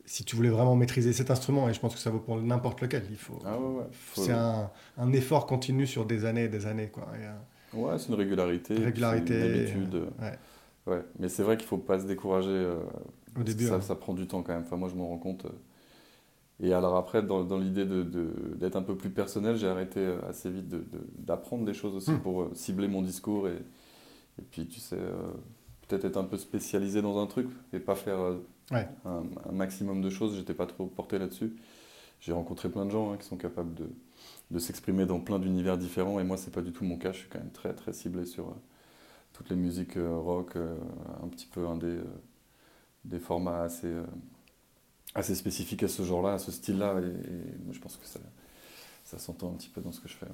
si 0.09 0.25
tu 0.25 0.37
voulais 0.37 0.51
vraiment 0.51 0.77
maîtriser 0.77 1.13
cet 1.13 1.31
instrument, 1.33 1.69
et 1.69 1.75
je 1.75 1.81
pense 1.81 1.93
que 1.95 2.01
ça 2.01 2.11
vaut 2.11 2.21
pour 2.21 2.37
n'importe 2.41 2.81
lequel, 2.81 3.03
il 3.11 3.17
faut. 3.17 3.41
Ah 3.45 3.59
ouais, 3.59 3.79
ouais. 3.79 3.85
Faut- 3.91 4.23
C'est 4.23 4.31
un, 4.33 4.71
un 4.99 5.13
effort 5.13 5.47
continu 5.47 5.85
sur 5.87 6.05
des 6.07 6.25
années 6.25 6.45
et 6.45 6.49
des 6.49 6.67
années. 6.67 6.89
Quoi. 6.89 7.09
Et, 7.21 7.25
euh, 7.25 7.33
Ouais, 7.81 7.99
c'est 7.99 8.09
une 8.09 8.15
régularité. 8.15 8.75
Régularité, 8.77 9.35
Une 9.35 9.43
habitude. 9.43 9.95
ouais. 10.23 10.39
Ouais. 10.87 11.03
Mais 11.19 11.29
c'est 11.29 11.43
vrai 11.43 11.57
qu'il 11.57 11.67
faut 11.67 11.79
pas 11.79 11.99
se 12.01 12.07
décourager. 12.07 12.49
euh, 12.51 12.77
Au 13.39 13.43
début, 13.43 13.67
ça, 13.67 13.75
hein. 13.77 13.81
ça 13.81 13.95
prend 13.97 14.15
du 14.15 14.27
temps 14.27 14.43
quand 14.43 14.53
même. 14.55 14.63
Enfin, 14.63 14.77
moi, 14.77 14.89
je 14.89 14.95
m'en 14.95 15.09
rends 15.09 15.19
compte. 15.19 15.45
euh. 15.47 15.51
Et 16.61 16.73
alors 16.73 16.97
après, 16.97 17.23
dans, 17.23 17.45
dans 17.45 17.59
l'idée 17.59 17.85
de- 17.85 18.03
de- 18.03 18.55
d'être 18.55 18.77
un 18.77 18.83
peu 18.83 18.97
plus 18.97 19.11
personnel, 19.11 19.57
j'ai 19.57 19.69
arrêté 19.69 20.01
euh, 20.01 20.19
assez 20.29 20.49
vite 20.51 20.69
de- 20.69 20.79
de- 20.79 21.07
d'apprendre 21.19 21.65
des 21.67 21.75
choses 21.75 21.95
aussi 21.95 22.13
Hmm. 22.13 22.21
pour 22.21 22.43
euh, 22.43 22.51
cibler 22.55 22.89
mon 22.89 23.03
discours. 23.03 23.49
Et, 23.49 23.57
et 24.39 24.43
puis, 24.51 24.67
tu 24.67 24.81
sais, 24.81 24.97
euh, 24.99 25.13
peut-être 25.87 26.05
être 26.07 26.17
un 26.17 26.25
peu 26.25 26.37
spécialisé 26.39 27.03
dans 27.03 27.21
un 27.21 27.27
truc 27.27 27.49
et 27.73 27.79
pas 27.81 27.95
faire 27.95 28.19
Ouais. 28.73 28.89
un, 29.05 29.23
un 29.49 29.53
maximum 29.53 30.01
de 30.01 30.09
choses. 30.11 30.35
J'étais 30.37 30.55
pas 30.55 30.67
trop 30.67 30.87
porté 30.87 31.19
là-dessus. 31.19 31.55
J'ai 32.21 32.33
rencontré 32.33 32.71
plein 32.71 32.87
de 32.87 32.91
gens 32.91 33.13
hein, 33.13 33.17
qui 33.19 33.27
sont 33.27 33.37
capables 33.37 33.75
de, 33.75 33.85
de 34.51 34.59
s'exprimer 34.59 35.05
dans 35.05 35.21
plein 35.21 35.39
d'univers 35.39 35.77
différents. 35.77 36.19
Et 36.21 36.25
moi, 36.25 36.39
c'est 36.39 36.53
pas 36.53 36.63
du 36.63 36.73
tout 36.73 36.85
mon 36.85 36.97
cas. 36.97 37.13
Je 37.13 37.19
suis 37.19 37.29
quand 37.29 37.39
même 37.39 37.51
très, 37.53 37.75
très 37.75 37.93
ciblé 37.93 38.25
sur 38.25 38.55
toutes 39.37 39.51
les 39.51 39.57
musiques 39.57 39.99
euh, 39.99 40.17
rock, 40.17 40.57
euh, 40.57 40.77
un 41.23 41.29
petit 41.29 41.47
peu 41.47 41.67
indé, 41.67 41.87
euh, 41.87 42.05
des 43.05 43.19
formats 43.19 43.63
assez, 43.63 43.93
assez 45.15 45.35
spécifiques 45.35 45.83
à 45.83 45.89
ce 45.89 46.03
genre-là, 46.03 46.35
à 46.35 46.39
ce 46.39 46.51
style-là. 46.51 47.01
Et, 47.01 47.73
je 47.73 47.79
pense 47.79 47.97
que 47.97 48.07
ça, 48.07 48.19
ça 49.05 49.19
s'entend 49.19 49.51
un 49.51 49.57
petit 49.57 49.69
peu 49.69 49.83
dans 49.83 49.93
ce 49.93 50.01
que 50.01 50.09
je 50.09 50.15
fais. 50.15 50.27
ouais. 50.27 50.33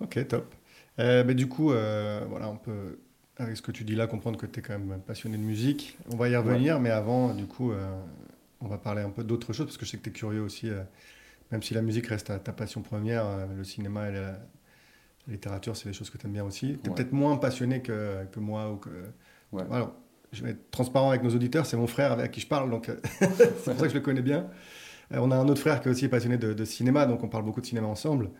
Ok, 0.00 0.26
top. 0.28 0.54
Euh, 0.98 1.24
mais 1.26 1.34
du 1.34 1.48
coup, 1.48 1.72
euh, 1.72 2.24
voilà, 2.28 2.48
on 2.48 2.56
peut, 2.56 3.00
avec 3.38 3.56
ce 3.56 3.62
que 3.62 3.72
tu 3.72 3.82
dis 3.82 3.96
là, 3.96 4.06
comprendre 4.06 4.38
que 4.38 4.46
tu 4.46 4.60
es 4.60 4.62
quand 4.62 4.78
même 4.78 5.00
passionné 5.00 5.36
de 5.36 5.42
musique. 5.42 5.98
On 6.10 6.16
va 6.16 6.28
y 6.28 6.36
revenir, 6.36 6.78
mais 6.78 6.90
avant, 6.90 7.34
du 7.34 7.46
coup, 7.46 7.72
euh, 7.72 7.84
on 8.60 8.68
va 8.68 8.78
parler 8.78 9.02
un 9.02 9.10
peu 9.10 9.24
d'autre 9.24 9.52
chose, 9.52 9.66
parce 9.66 9.78
que 9.78 9.84
je 9.84 9.90
sais 9.90 9.96
que 9.96 10.04
tu 10.04 10.10
es 10.10 10.12
curieux 10.12 10.42
aussi, 10.42 10.70
même 11.50 11.62
si 11.62 11.74
la 11.74 11.82
musique 11.82 12.06
reste 12.06 12.28
ta, 12.28 12.38
ta 12.38 12.52
passion 12.52 12.82
première, 12.82 13.48
le 13.48 13.64
cinéma 13.64 14.10
et 14.10 14.12
la, 14.12 14.38
la 15.26 15.32
littérature, 15.34 15.76
c'est 15.76 15.88
des 15.88 15.92
choses 15.94 16.10
que 16.10 16.18
tu 16.18 16.26
aimes 16.26 16.32
bien 16.32 16.44
aussi. 16.44 16.78
Tu 16.82 16.86
es 16.86 16.88
Ouais. 16.90 16.94
peut-être 16.96 17.12
moins 17.12 17.36
passionné 17.36 17.80
que, 17.82 18.24
que 18.32 18.40
moi. 18.40 18.70
Ou 18.72 18.76
que... 18.76 18.90
Ouais. 19.52 19.62
Alors, 19.70 19.92
je 20.32 20.42
vais 20.44 20.50
être 20.50 20.70
transparent 20.70 21.10
avec 21.10 21.22
nos 21.22 21.30
auditeurs, 21.34 21.66
c'est 21.66 21.76
mon 21.76 21.86
frère 21.86 22.12
avec 22.12 22.30
qui 22.32 22.40
je 22.40 22.46
parle, 22.46 22.70
donc 22.70 22.88
euh, 22.88 22.96
c'est 23.20 23.64
pour 23.64 23.74
ça 23.76 23.82
que 23.82 23.88
je 23.90 23.94
le 23.94 24.00
connais 24.00 24.22
bien. 24.22 24.48
Euh, 25.12 25.18
on 25.20 25.30
a 25.30 25.36
un 25.36 25.46
autre 25.48 25.60
frère 25.60 25.80
qui 25.82 25.88
est 25.88 25.90
aussi 25.90 26.08
passionné 26.08 26.38
de, 26.38 26.54
de 26.54 26.64
cinéma, 26.64 27.04
donc 27.06 27.22
on 27.22 27.28
parle 27.28 27.44
beaucoup 27.44 27.60
de 27.60 27.66
cinéma 27.66 27.86
ensemble. 27.86 28.30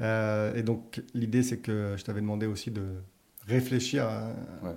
Euh, 0.00 0.54
et 0.54 0.62
donc 0.62 1.02
l'idée, 1.12 1.42
c'est 1.42 1.58
que 1.58 1.94
je 1.98 2.02
t'avais 2.04 2.20
demandé 2.22 2.46
aussi 2.46 2.70
de 2.70 2.82
réfléchir 3.46 4.04
à, 4.08 4.28
Ouais. 4.62 4.74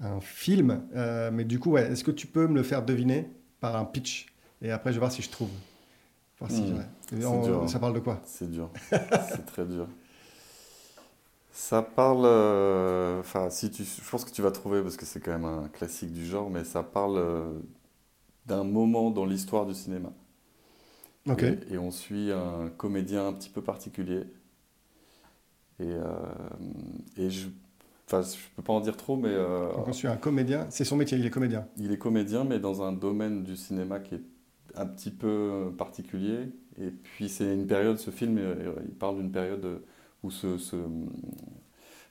à 0.00 0.12
un 0.12 0.20
film. 0.20 0.82
Euh, 0.94 1.30
mais 1.32 1.44
du 1.44 1.58
coup, 1.58 1.70
ouais, 1.72 1.90
est-ce 1.90 2.04
que 2.04 2.10
tu 2.10 2.26
peux 2.26 2.46
me 2.46 2.54
le 2.54 2.62
faire 2.62 2.84
deviner 2.84 3.30
par 3.60 3.74
un 3.76 3.84
pitch? 3.86 4.26
Et 4.62 4.70
après, 4.70 4.90
je 4.90 4.96
vais 4.96 5.00
voir 5.00 5.10
si 5.12 5.22
je 5.22 5.30
trouve. 5.30 5.50
Voir 6.38 6.50
si- 6.50 6.62
Hmm, 6.62 7.24
On- 7.24 7.42
dur, 7.42 7.62
hein. 7.62 7.68
ça 7.68 7.78
parle 7.78 7.94
de 7.94 8.00
quoi? 8.00 8.20
C'est 8.24 8.50
dur. 8.50 8.70
c'est 8.90 9.46
très 9.46 9.64
dur. 9.64 9.88
Ça 11.54 11.82
parle. 11.82 12.24
euh, 12.26 13.20
Enfin, 13.20 13.48
si 13.50 13.70
tu, 13.70 13.84
je 13.84 14.10
pense 14.10 14.24
que 14.26 14.30
tu 14.32 14.42
vas 14.42 14.50
trouver 14.52 14.82
parce 14.82 14.96
que 14.98 15.06
c'est 15.06 15.20
quand 15.20 15.32
même 15.32 15.44
un 15.46 15.68
classique 15.68 16.12
du 16.12 16.26
genre, 16.26 16.50
mais 16.50 16.64
ça 16.64 16.82
parle 16.82 17.16
euh, 17.18 17.52
d'un 18.46 18.64
moment 18.64 19.10
dans 19.10 19.26
l'histoire 19.26 19.66
du 19.66 19.74
cinéma. 19.74 20.12
Ok. 21.28 21.44
Et, 21.44 21.58
et 21.70 21.78
on 21.78 21.90
suit 21.90 22.32
un 22.32 22.70
comédien 22.76 23.26
un 23.28 23.32
petit 23.32 23.50
peu 23.50 23.62
particulier. 23.62 24.24
Et, 25.80 25.84
euh, 25.84 26.04
et 27.16 27.30
je. 27.30 27.48
Enfin, 28.06 28.22
je 28.22 28.36
peux 28.56 28.62
pas 28.62 28.72
en 28.72 28.80
dire 28.80 28.96
trop, 28.96 29.16
mais 29.16 29.34
Donc 29.74 29.88
on 29.88 29.92
suit 29.92 30.08
un 30.08 30.16
comédien. 30.16 30.66
C'est 30.70 30.84
son 30.84 30.96
métier, 30.96 31.18
il 31.18 31.26
est 31.26 31.30
comédien. 31.30 31.66
il 31.76 31.92
est 31.92 31.98
comédien, 31.98 32.44
mais 32.44 32.58
dans 32.60 32.82
un 32.82 32.92
domaine 32.92 33.42
du 33.42 33.56
cinéma 33.56 34.00
qui 34.00 34.16
est 34.16 34.22
un 34.76 34.86
petit 34.86 35.10
peu 35.10 35.72
particulier. 35.76 36.48
Et 36.80 36.90
puis 36.90 37.28
c'est 37.28 37.52
une 37.54 37.66
période, 37.66 37.98
ce 37.98 38.10
film, 38.10 38.38
il 38.84 38.94
parle 38.94 39.16
d'une 39.16 39.32
période 39.32 39.82
où 40.24 40.30
ce, 40.30 40.58
ce, 40.58 40.76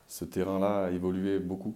ce 0.08 0.24
terrain-là 0.26 0.86
a 0.86 0.92
évolué 0.92 1.40
beaucoup. 1.40 1.76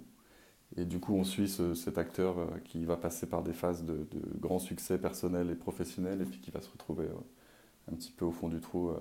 Et 0.77 0.85
du 0.85 0.99
coup, 0.99 1.13
on 1.15 1.23
suit 1.23 1.49
ce- 1.49 1.73
cet 1.73 1.97
acteur 1.97 2.37
euh, 2.39 2.45
qui 2.65 2.85
va 2.85 2.97
passer 2.97 3.25
par 3.27 3.41
des 3.43 3.53
phases 3.53 3.83
de, 3.83 4.07
de 4.11 4.21
grands 4.39 4.59
succès 4.59 4.97
personnels 4.97 5.49
et 5.49 5.55
professionnels, 5.55 6.21
et 6.21 6.25
puis 6.25 6.39
qui 6.39 6.51
va 6.51 6.61
se 6.61 6.69
retrouver 6.69 7.05
euh, 7.05 7.91
un 7.91 7.95
petit 7.95 8.11
peu 8.11 8.25
au 8.25 8.31
fond 8.31 8.49
du 8.49 8.59
trou. 8.61 8.91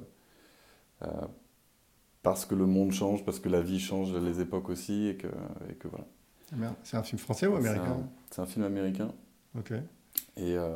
euh, 1.02 1.08
parce 2.22 2.44
que 2.44 2.54
le 2.54 2.66
monde 2.66 2.92
change, 2.92 3.24
parce 3.24 3.38
que 3.38 3.48
la 3.48 3.60
vie 3.60 3.78
change, 3.78 4.12
les 4.14 4.40
époques 4.40 4.68
aussi, 4.68 5.06
et 5.08 5.16
que, 5.16 5.28
et 5.70 5.74
que 5.74 5.86
voilà. 5.88 6.06
Ah. 6.52 6.74
C'est 6.82 6.96
un 6.96 7.02
film 7.02 7.18
français 7.18 7.46
ou 7.46 7.56
américain? 7.56 7.98
C'est 8.30 8.40
un- 8.42 8.46
film 8.46 8.64
américain. 8.64 9.12
Ok. 9.56 9.72
Et, 10.36 10.56
euh, 10.56 10.68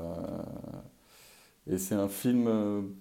et 1.66 1.78
c'est 1.78 1.94
un 1.94 2.08
film 2.08 2.92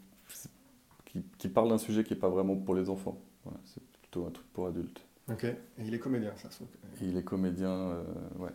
qui, 1.05 1.24
qui 1.38 1.50
parle 1.50 1.69
d'un 1.69 1.77
sujet 1.77 2.03
qui 2.03 2.13
n'est 2.13 2.19
pas 2.19 2.29
vraiment 2.29 2.55
pour 2.55 2.75
les 2.75 2.89
enfants. 2.89 3.19
Voilà, 3.43 3.60
c'est 3.65 3.84
plutôt 4.01 4.25
un 4.25 4.31
truc 4.31 4.48
pour 4.53 4.67
adultes. 4.67 5.01
Ok. 5.29 5.43
Et 5.43 5.58
il 5.79 5.93
est 5.93 6.00
comédien, 6.00 6.34
ça 6.38 6.50
se 6.50 6.63
il 7.01 7.15
est 7.17 7.24
comédien, 7.24 7.69
euh, 7.72 8.03
ouais. 8.38 8.51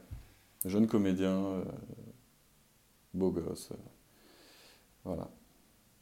Jeune 0.64 0.87
comédien, 0.87 1.31
euh, 1.31 1.64
beau 3.12 3.31
gosse. 3.31 3.71
euh, 3.73 3.76
voilà. 5.05 5.31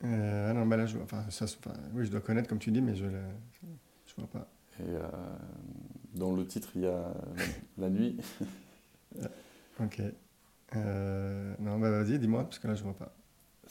Ah 0.04 0.52
non, 0.52 0.64
mais 0.66 0.76
là, 0.76 0.86
je, 0.86 0.98
enfin, 0.98 1.28
ça, 1.30 1.44
enfin, 1.44 1.72
oui, 1.94 2.04
je 2.04 2.10
dois 2.10 2.20
connaître, 2.20 2.48
comme 2.48 2.58
tu 2.58 2.72
dis, 2.72 2.80
mais 2.80 2.96
je 2.96 3.04
ne 3.06 3.20
je 4.06 4.14
vois 4.16 4.26
pas. 4.26 4.48
Et 4.80 4.94
dans 6.14 6.34
le 6.34 6.44
titre, 6.46 6.70
il 6.74 6.82
y 6.82 6.86
a 6.86 6.90
la, 6.90 7.14
la 7.78 7.90
nuit. 7.90 8.16
Ok. 9.80 10.00
Non, 10.74 11.78
bah 11.78 11.90
vas-y, 11.90 12.18
dis-moi, 12.18 12.44
parce 12.44 12.58
que 12.58 12.66
là, 12.68 12.74
je 12.74 12.82
vois 12.82 12.94
pas. 12.96 13.14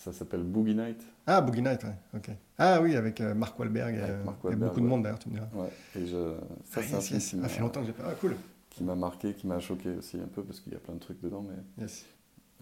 Ça 0.03 0.11
s'appelle 0.11 0.41
Boogie 0.41 0.73
Night. 0.73 0.99
Ah, 1.27 1.41
Boogie 1.41 1.61
Night, 1.61 1.83
ouais. 1.83 1.93
Ok. 2.17 2.31
Ah 2.57 2.81
oui, 2.81 2.95
avec 2.95 3.21
euh, 3.21 3.35
Mark 3.35 3.57
Wahlberg 3.59 3.93
et, 3.95 3.99
Avec 3.99 4.09
euh, 4.09 4.23
Mark 4.23 4.37
et 4.51 4.55
beaucoup 4.55 4.81
de 4.81 4.85
monde 4.87 5.03
d'ailleurs, 5.03 5.19
tu 5.19 5.29
me 5.29 5.35
diras. 5.35 5.47
Ouais. 5.53 5.69
Et 5.95 6.07
je, 6.07 6.33
ça, 6.65 6.79
Ah, 6.79 6.81
c'est 6.81 6.93
un 6.95 6.97
yes, 6.97 7.07
film 7.07 7.19
yes. 7.19 7.23
qui 7.29 7.35
Ça 7.35 7.37
m'a- 7.37 7.47
fait 7.49 7.59
longtemps 7.61 7.81
que 7.81 7.85
j'ai 7.85 7.93
pas. 7.93 8.03
Ah, 8.07 8.13
cool. 8.19 8.35
qui 8.71 8.83
m'a 8.83 8.95
marqué, 8.95 9.33
qui 9.35 9.45
m'a 9.45 9.59
choqué 9.59 9.89
aussi 9.91 10.17
un 10.17 10.27
peu, 10.27 10.43
parce 10.43 10.59
qu'il 10.59 10.73
y 10.73 10.75
a 10.75 10.79
plein 10.79 10.95
de 10.95 10.99
trucs 10.99 11.21
dedans, 11.21 11.45
mais, 11.47 11.83
Yes. 11.83 12.05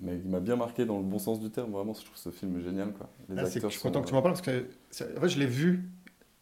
mais 0.01 0.17
il 0.17 0.29
m'a 0.29 0.39
bien 0.41 0.57
marqué 0.57 0.85
dans 0.85 0.97
le 0.97 1.03
bon 1.05 1.17
sens 1.19 1.39
du 1.39 1.49
terme. 1.49 1.71
Vraiment, 1.71 1.93
je 1.93 2.03
trouve 2.03 2.17
ce 2.17 2.29
film 2.29 2.59
génial. 2.61 2.91
Quoi. 2.91 3.09
Les 3.29 3.37
Ah, 3.37 3.45
acteurs 3.45 3.69
je 3.69 3.75
suis 3.75 3.81
content 3.81 3.99
sont, 3.99 4.03
que 4.03 4.07
tu 4.09 4.13
m'en 4.15 4.21
parles 4.21 4.33
parce 4.33 4.45
que 4.45 4.65
en 5.17 5.21
fait, 5.21 5.29
je 5.29 5.39
l'ai 5.39 5.45
vu 5.45 5.85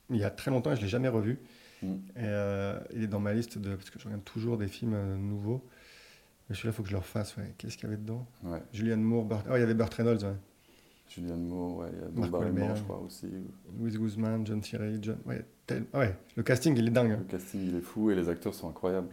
il 0.09 0.17
y 0.17 0.23
a 0.23 0.31
très 0.31 0.49
longtemps 0.49 0.71
et 0.71 0.77
je 0.77 0.81
l'ai 0.81 0.87
jamais 0.87 1.09
revu. 1.09 1.37
Mm. 1.83 1.87
Et, 1.87 1.97
euh, 2.23 2.79
il 2.95 3.03
est 3.03 3.07
dans 3.07 3.19
ma 3.19 3.33
liste 3.33 3.59
de 3.59 3.75
parce 3.75 3.91
que 3.91 3.99
je 3.99 4.05
regarde 4.05 4.23
toujours 4.23 4.57
des 4.57 4.67
films 4.67 4.93
euh, 4.95 5.15
nouveaux. 5.17 5.63
Mais 6.49 6.55
celui-là, 6.55 6.71
il 6.71 6.75
faut 6.75 6.81
que 6.81 6.87
je 6.89 6.93
le 6.93 6.99
refasse. 6.99 7.35
Ouais. 7.37 7.53
Qu'est-ce 7.57 7.75
qu'il 7.77 7.83
y 7.89 7.91
avait 7.91 8.01
dedans? 8.01 8.25
Ouais. 8.41 8.63
Julianne 8.73 9.01
Moore. 9.03 9.27
Ah, 9.49 9.57
il 9.57 9.59
y 9.59 9.63
avait 9.63 9.73
Burt 9.75 9.93
Reynolds, 9.93 10.23
ouais. 10.23 10.33
Julianne 11.09 11.43
Moore, 11.47 11.77
ouais, 11.77 11.87
il 11.93 11.99
y 11.99 12.03
a 12.03 12.07
Drew 12.09 12.29
Barrymore, 12.31 12.75
je 12.75 12.83
crois 12.83 12.99
aussi. 12.99 13.27
Louise 13.79 13.97
Guzman, 13.97 14.45
John 14.45 14.59
Thierry, 14.61 14.97
John. 15.01 15.17
Ouais, 15.25 15.45
tel- 15.65 15.85
ah 15.93 15.99
ouais, 15.99 16.15
le 16.35 16.43
casting, 16.43 16.75
il 16.77 16.87
est 16.87 16.91
dingue. 16.91 17.09
Le 17.09 17.15
hein. 17.15 17.23
casting, 17.29 17.61
il 17.65 17.75
est 17.75 17.81
fou 17.81 18.11
et 18.11 18.15
les 18.15 18.27
acteurs 18.29 18.53
sont 18.53 18.69
incroyables. 18.69 19.09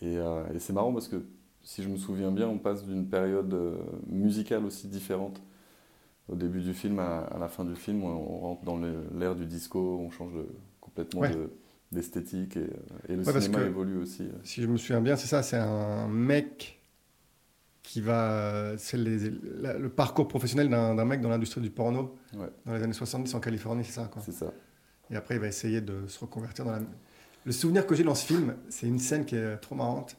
Et, 0.00 0.16
euh, 0.18 0.44
et 0.54 0.58
c'est 0.58 0.72
marrant 0.72 0.92
parce 0.92 1.08
que 1.08 1.22
si 1.62 1.82
je 1.82 1.88
me 1.88 1.96
souviens 1.96 2.30
bien, 2.32 2.48
on 2.48 2.58
passe 2.58 2.84
d'une 2.86 3.06
période 3.06 3.52
euh, 3.54 3.76
musicale 4.08 4.64
aussi 4.64 4.88
différente. 4.88 5.40
Au 6.28 6.36
début 6.36 6.60
du 6.60 6.72
film 6.72 6.98
à, 7.00 7.18
à 7.22 7.38
la 7.38 7.48
fin 7.48 7.64
du 7.64 7.74
film, 7.74 8.04
on, 8.04 8.08
on 8.08 8.38
rentre 8.38 8.64
dans 8.64 8.76
le- 8.76 9.04
l'ère 9.18 9.34
du 9.34 9.44
disco, 9.46 9.98
on 10.00 10.10
change 10.10 10.32
de- 10.34 10.46
complètement 10.80 11.20
Ouais. 11.22 11.30
de- 11.34 11.50
d'esthétique 11.90 12.56
et, 12.56 12.60
euh, 12.60 13.08
et 13.08 13.16
le 13.16 13.24
Ouais, 13.26 13.40
cinéma 13.40 13.64
évolue 13.64 13.98
aussi. 13.98 14.28
Si 14.44 14.62
je 14.62 14.66
me 14.68 14.76
souviens 14.76 15.00
bien, 15.00 15.16
c'est 15.16 15.26
ça, 15.26 15.42
c'est 15.42 15.58
un 15.58 16.08
mec 16.08 16.80
qui 17.82 18.00
va. 18.00 18.72
C'est 18.78 18.96
le 18.96 19.88
parcours 19.88 20.28
professionnel 20.28 20.68
d'un 20.68 21.04
mec 21.04 21.20
dans 21.20 21.28
l'industrie 21.28 21.60
du 21.60 21.70
porno 21.70 22.14
Ouais. 22.34 22.48
dans 22.66 22.74
les 22.74 22.82
années 22.82 22.92
70 22.92 23.34
en 23.34 23.40
Californie, 23.40 23.84
c'est 23.84 23.92
ça 23.92 24.08
quoi. 24.12 24.22
C'est 24.24 24.32
ça. 24.32 24.52
Et 25.10 25.16
après, 25.16 25.34
il 25.34 25.40
va 25.40 25.48
essayer 25.48 25.80
de 25.80 26.06
se 26.06 26.18
reconvertir 26.20 26.64
dans 26.64 26.72
la. 26.72 26.80
Le 27.44 27.52
souvenir 27.52 27.86
que 27.86 27.94
j'ai 27.94 28.04
dans 28.04 28.14
ce 28.14 28.24
film, 28.24 28.54
c'est 28.68 28.86
une 28.86 28.98
scène 29.00 29.24
qui 29.24 29.34
est 29.36 29.56
trop 29.56 29.74
marrante. 29.74 30.16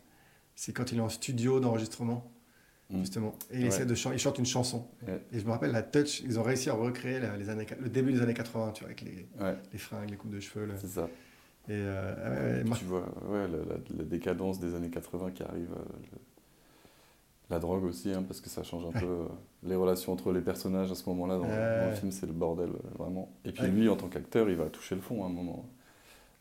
C'est 0.55 0.73
quand 0.73 0.91
il 0.91 0.97
est 0.97 1.01
en 1.01 1.09
studio 1.09 1.59
d'enregistrement, 1.59 2.29
Mm. 2.89 2.99
justement. 2.99 3.33
Et 3.49 3.55
il, 3.59 3.61
Ouais. 3.61 3.67
essaie 3.69 3.85
de 3.85 3.95
chan- 3.95 4.11
il 4.11 4.19
chante 4.19 4.37
une 4.37 4.45
chanson. 4.45 4.85
Ouais. 5.07 5.23
Et 5.31 5.39
je 5.39 5.45
me 5.45 5.51
rappelle 5.51 5.71
la 5.71 5.81
touch, 5.81 6.19
ils 6.21 6.37
ont 6.37 6.43
réussi 6.43 6.69
à 6.69 6.73
recréer 6.73 7.19
la- 7.21 7.37
les 7.37 7.49
années, 7.49 7.65
le 7.79 7.89
début 7.89 8.11
des 8.11 8.21
années 8.21 8.33
80, 8.33 8.71
tu 8.73 8.81
vois, 8.83 8.87
avec 8.89 9.01
les, 9.01 9.25
les 9.71 9.77
fringues, 9.79 10.09
les 10.11 10.17
coupes 10.17 10.31
de 10.35 10.39
cheveux. 10.41 10.65
le- 10.65 10.73
c'est 10.77 10.87
ça. 10.87 11.07
Et 11.69 11.71
euh, 11.71 12.61
Tu 12.75 12.83
vois, 12.83 13.07
ouais, 13.29 13.47
la, 13.47 13.57
la- 13.57 13.97
la 13.97 14.03
décadence 14.03 14.59
des 14.59 14.75
années 14.75 14.89
80 14.89 15.31
qui 15.31 15.43
arrive. 15.43 15.71
euh, 15.71 15.81
le- 16.11 16.19
la 17.53 17.59
drogue 17.59 17.83
aussi, 17.85 18.11
hein, 18.11 18.23
parce 18.27 18.41
que 18.41 18.49
ça 18.49 18.63
change 18.63 18.85
un 18.85 18.91
peu 18.91 19.05
euh, 19.05 19.27
les 19.63 19.75
relations 19.75 20.11
entre 20.11 20.31
les 20.31 20.41
personnages 20.41 20.91
à 20.91 20.95
ce 20.95 21.07
moment-là. 21.09 21.37
Dans, 21.37 21.45
le 21.89 21.95
film, 21.95 22.11
c'est 22.11 22.25
le 22.25 22.33
bordel, 22.33 22.69
euh, 22.69 22.89
vraiment. 22.97 23.31
Et 23.45 23.51
puis 23.51 23.67
lui, 23.67 23.87
en 23.89 23.95
tant 23.95 24.07
qu'acteur, 24.09 24.49
il 24.49 24.55
va 24.55 24.65
toucher 24.69 24.95
le 24.95 25.01
fond 25.01 25.23
à 25.23 25.27
un 25.27 25.29
moment. 25.29 25.65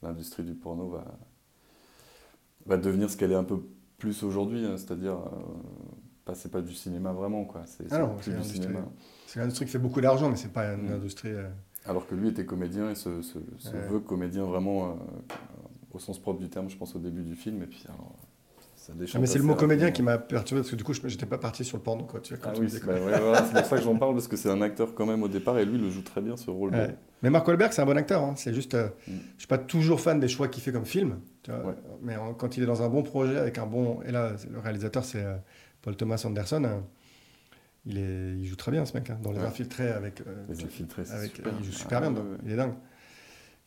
L'industrie 0.02 0.42
du 0.42 0.54
porno 0.54 0.88
va, 0.88 1.04
va 2.66 2.76
devenir 2.76 3.11
ce 3.11 3.16
qu'elle 3.16 3.33
est 3.33 3.37
un 3.37 3.45
peu 3.45 3.61
plus 3.99 4.23
aujourd'hui, 4.23 4.64
hein, 4.64 4.76
c'est-à-dire. 4.76 5.14
euh, 5.14 5.28
pas, 6.25 6.35
c'est 6.37 6.50
pas 6.52 6.61
du 6.62 6.73
cinéma 6.75 7.12
vraiment, 7.12 7.45
quoi. 7.45 7.62
C'est 7.66 7.92
Ah 7.92 8.07
plus 8.07 8.31
du 8.31 8.37
l'industrie. 8.37 8.61
cinéma. 8.62 8.87
c'est 9.26 9.54
qui 9.54 9.66
fait 9.66 9.78
beaucoup 9.78 10.00
d'argent, 10.00 10.31
mais 10.31 10.37
c'est 10.37 10.52
pas 10.52 10.73
une 10.73 10.88
Mm. 10.88 10.92
industrie. 10.95 11.33
euh, 11.33 11.49
Alors 11.85 12.07
que 12.07 12.14
lui 12.14 12.28
était 12.28 12.47
comédien 12.47 12.90
et 12.90 12.95
se, 12.95 13.23
se- 13.23 13.38
se 13.59 13.76
Ouais. 13.76 13.88
veut 13.88 13.99
comédien 14.00 14.45
vraiment 14.45 14.90
euh, 14.90 14.95
au 15.92 15.99
sens 15.99 16.19
propre 16.21 16.38
du 16.40 16.49
terme, 16.49 16.71
je 16.71 16.76
pense, 16.76 16.95
au 16.95 17.00
début 17.00 17.23
du 17.23 17.35
film. 17.35 17.61
Et 17.62 17.66
puis, 17.66 17.85
alors, 17.88 18.14
ça 18.83 18.93
Ah, 18.95 18.99
déchante 18.99 19.21
mais 19.21 19.27
c'est 19.27 19.39
le 19.39 19.45
mot 19.45 19.55
comédien 19.55 19.91
qui 19.93 20.03
m'a 20.03 20.19
perturbé 20.19 20.61
parce 20.62 20.71
que 20.71 20.77
du 20.77 20.85
coup, 20.85 20.93
je 20.93 21.01
j'étais 21.07 21.27
pas 21.27 21.39
parti 21.39 21.65
sur 21.65 21.77
le 21.77 21.83
porno, 21.83 22.05
quoi. 22.05 22.21
Tu 22.21 22.35
vois, 22.35 22.43
quand 22.43 22.51
Ah 22.51 22.55
tu 22.57 22.62
oui, 22.62 22.69
c'est 22.71 22.85
bah 22.85 22.95
ouais, 22.95 23.01
voilà, 23.21 23.43
pour 23.43 23.65
ça 23.65 23.77
que 23.77 23.83
j'en 23.83 23.97
parle, 23.97 24.15
parce 24.15 24.29
que 24.29 24.37
c'est 24.37 24.51
un 24.51 24.61
acteur 24.61 24.95
quand 24.95 25.07
même 25.07 25.23
au 25.23 25.29
départ, 25.29 25.59
et 25.59 25.65
lui, 25.65 25.77
il 25.77 25.83
le 25.83 25.91
joue 25.91 26.03
très 26.03 26.21
bien 26.21 26.37
ce 26.37 26.51
rôle. 26.51 26.75
Ouais. 26.75 26.97
Mais 27.23 27.31
Mark 27.31 27.47
Wahlberg, 27.47 27.73
c'est 27.73 27.83
un 27.83 27.87
bon 27.87 27.97
acteur. 27.97 28.23
hein. 28.23 28.35
C'est 28.37 28.53
juste, 28.53 28.75
euh, 28.75 28.89
Mm. 29.07 29.12
je 29.37 29.39
suis 29.41 29.47
pas 29.49 29.59
toujours 29.59 30.01
fan 30.01 30.19
des 30.19 30.29
choix 30.29 30.49
qu'il 30.49 30.62
fait 30.62 30.73
comme 30.73 30.85
film, 30.87 31.19
tu 31.43 31.51
vois. 31.53 31.61
Ouais. 31.65 31.75
mais 32.03 32.17
en- 32.17 32.35
quand 32.35 32.57
il 32.57 32.62
est 32.65 32.67
dans 32.67 32.83
un 32.83 32.89
bon 32.89 33.03
projet 33.05 33.37
avec 33.39 33.59
un 33.59 33.67
bon, 33.67 34.01
et 34.07 34.11
là, 34.11 34.33
le 34.51 34.59
réalisateur, 34.59 35.05
c'est 35.05 35.23
euh, 35.25 35.37
Paul 35.83 35.95
Thomas 35.97 36.21
Anderson. 36.27 36.65
euh, 36.65 36.79
il, 37.87 37.99
est, 37.99 38.39
il 38.41 38.47
joue 38.47 38.57
très 38.57 38.71
bien 38.73 38.85
ce 38.85 38.97
mec, 38.97 39.11
hein, 39.11 39.19
dans 39.23 39.33
les 39.33 39.41
infiltrés 39.41 39.89
avec. 39.91 40.21
euh, 40.21 40.25
Les 40.49 40.62
infiltrés, 40.65 41.05
c'est 41.05 41.15
avec- 41.15 41.37
super. 41.37 41.53
il 41.61 41.65
joue 41.65 41.73
super 41.73 41.99
Ah, 41.99 42.11
bien, 42.11 42.15
il 42.45 42.53
est 42.53 42.57
dingue. 42.57 42.75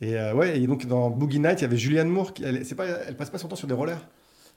Et 0.02 0.16
ouais, 0.34 0.60
et 0.60 0.68
donc 0.68 0.86
dans 0.88 1.10
Boogie 1.10 1.40
Night, 1.40 1.60
il 1.60 1.62
y 1.62 1.66
avait 1.66 1.78
Julianne 1.78 2.10
Moore. 2.10 2.34
Qui, 2.34 2.44
elle, 2.44 2.66
c'est 2.66 2.76
pas, 2.76 2.86
elle 2.86 3.16
passe 3.16 3.30
pas 3.30 3.38
son 3.38 3.48
temps 3.48 3.56
sur 3.56 3.68
des 3.68 3.74
rollers? 3.74 4.06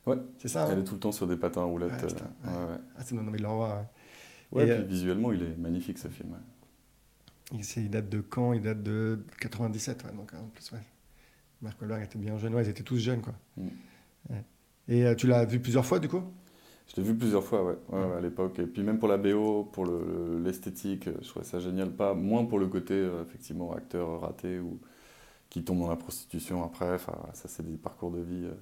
Ouais. 0.06 0.16
C'est 0.38 0.48
ça. 0.48 0.64
hein 0.64 0.68
Elle 0.72 0.80
est 0.80 0.84
tout 0.84 0.94
le 0.94 1.00
temps 1.00 1.12
sur 1.12 1.26
des 1.26 1.36
patins 1.36 1.60
à 1.62 1.64
roulettes. 1.64 1.90
Ouais, 1.92 2.04
euh, 2.04 2.06
putain, 2.06 2.24
ouais, 2.44 2.50
ouais. 2.72 2.78
Ah, 2.96 3.02
c'est 3.04 3.14
non, 3.14 3.22
mais 3.22 3.38
il 3.38 3.42
l'envoie. 3.42 3.84
Ouais, 4.52 4.64
Et, 4.64 4.66
puis 4.66 4.82
euh, 4.82 4.84
visuellement, 4.84 5.32
il 5.32 5.42
est 5.42 5.56
magnifique 5.56 5.98
ce 5.98 6.08
film. 6.08 6.32
ouais. 6.32 6.38
Il, 7.52 7.60
il 7.82 7.90
date 7.90 8.08
de 8.08 8.20
quand? 8.20 8.52
Il 8.52 8.62
date 8.62 8.82
de 8.82 9.24
97, 9.40 10.04
ouais, 10.04 10.12
donc 10.12 10.32
en 10.34 10.48
plus, 10.48 10.70
ouais. 10.72 10.78
Mark 11.60 11.80
Wahlberg 11.80 12.04
était 12.04 12.18
bien 12.18 12.38
jeune, 12.38 12.54
ils 12.58 12.68
étaient 12.68 12.82
tous 12.82 12.98
jeunes, 12.98 13.20
quoi. 13.20 13.34
Mm. 13.56 13.68
Et 14.88 15.04
euh, 15.06 15.14
tu 15.14 15.26
l'as 15.26 15.44
vu 15.44 15.60
plusieurs 15.60 15.84
fois, 15.84 15.98
du 15.98 16.08
coup? 16.08 16.22
Je 16.86 16.96
l'ai 16.96 17.02
vu 17.06 17.14
plusieurs 17.14 17.44
fois, 17.44 17.62
ouais, 17.64 17.76
ouais, 17.90 18.04
ouais, 18.06 18.16
à 18.16 18.20
l'époque. 18.20 18.58
Et 18.60 18.66
puis 18.66 18.82
même 18.82 18.98
pour 18.98 19.08
la 19.08 19.18
BO, 19.18 19.64
pour 19.64 19.84
le- 19.84 20.40
l'esthétique, 20.42 21.08
je 21.20 21.28
trouvais 21.28 21.44
ça 21.44 21.60
génial. 21.60 21.90
Pas 21.90 22.14
moins 22.14 22.46
pour 22.46 22.58
le 22.58 22.66
côté, 22.68 22.94
euh, 22.94 23.22
effectivement, 23.22 23.72
acteur 23.72 24.20
raté 24.22 24.58
ou 24.58 24.80
qui 25.50 25.64
tombe 25.64 25.80
dans 25.80 25.88
la 25.90 25.96
prostitution 25.96 26.64
après. 26.64 26.94
Enfin, 26.94 27.14
ça, 27.34 27.48
c'est 27.48 27.64
des 27.66 27.76
parcours 27.76 28.10
de 28.10 28.20
vie. 28.20 28.44
euh. 28.46 28.54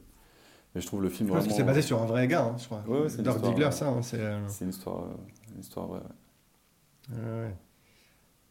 Mais 0.77 0.83
je 0.83 0.87
trouve 0.89 1.01
le 1.03 1.09
film 1.09 1.31
Parce 1.31 1.41
vraiment. 1.41 1.57
que 1.57 1.63
c'est 1.63 1.67
basé 1.67 1.81
sur 1.81 2.03
un 2.03 2.05
vrai 2.05 2.29
gars, 2.29 2.43
hein, 2.45 2.57
je 2.59 2.67
crois. 2.67 2.85
Ouais, 2.87 3.01
ouais, 3.05 3.23
Dirk 3.23 3.41
Diggler, 3.41 3.65
ouais. 3.65 3.73
ça, 3.73 3.89
hein, 3.89 4.03
c'est... 4.03 4.21
euh, 4.21 4.47
C'est 4.47 4.65
une 4.65 4.71
histoire, 4.71 5.05
euh, 5.05 5.15
une 5.55 5.61
histoire 5.61 5.87
vraie. 5.87 6.01
ouais. 7.13 7.55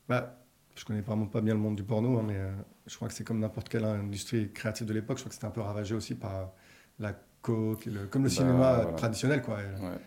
Bah, 0.10 0.39
je 0.75 0.84
connais 0.86 1.01
vraiment 1.01 1.27
pas 1.27 1.41
bien 1.41 1.53
le 1.53 1.60
monde 1.60 1.75
du 1.75 1.84
porno, 1.84 2.17
hein, 2.17 2.24
mais 2.25 2.36
euh, 2.36 2.51
je 2.88 2.96
crois 2.96 3.08
que 3.08 3.13
c'est 3.13 3.24
comme 3.24 3.39
n'importe 3.39 3.70
quelle 3.70 3.86
industrie 3.86 4.51
créative 4.51 4.88
de 4.88 4.94
l'époque. 4.94 5.17
Je 5.17 5.22
crois 5.24 5.29
que 5.29 5.36
c'était 5.36 5.46
un 5.46 5.51
peu 5.51 5.62
ravagé 5.62 5.94
aussi 5.94 6.15
par 6.15 6.51
la 7.00 7.13
coke, 7.44 7.86
le- 7.86 8.08
comme 8.08 8.24
le 8.24 8.29
Bah, 8.29 8.36
cinéma 8.36 8.74
euh, 8.74 8.82
voilà. 8.82 8.98
traditionnel, 8.98 9.41
quoi. 9.44 9.60
Et 9.62 9.82
Ouais. 9.84 9.98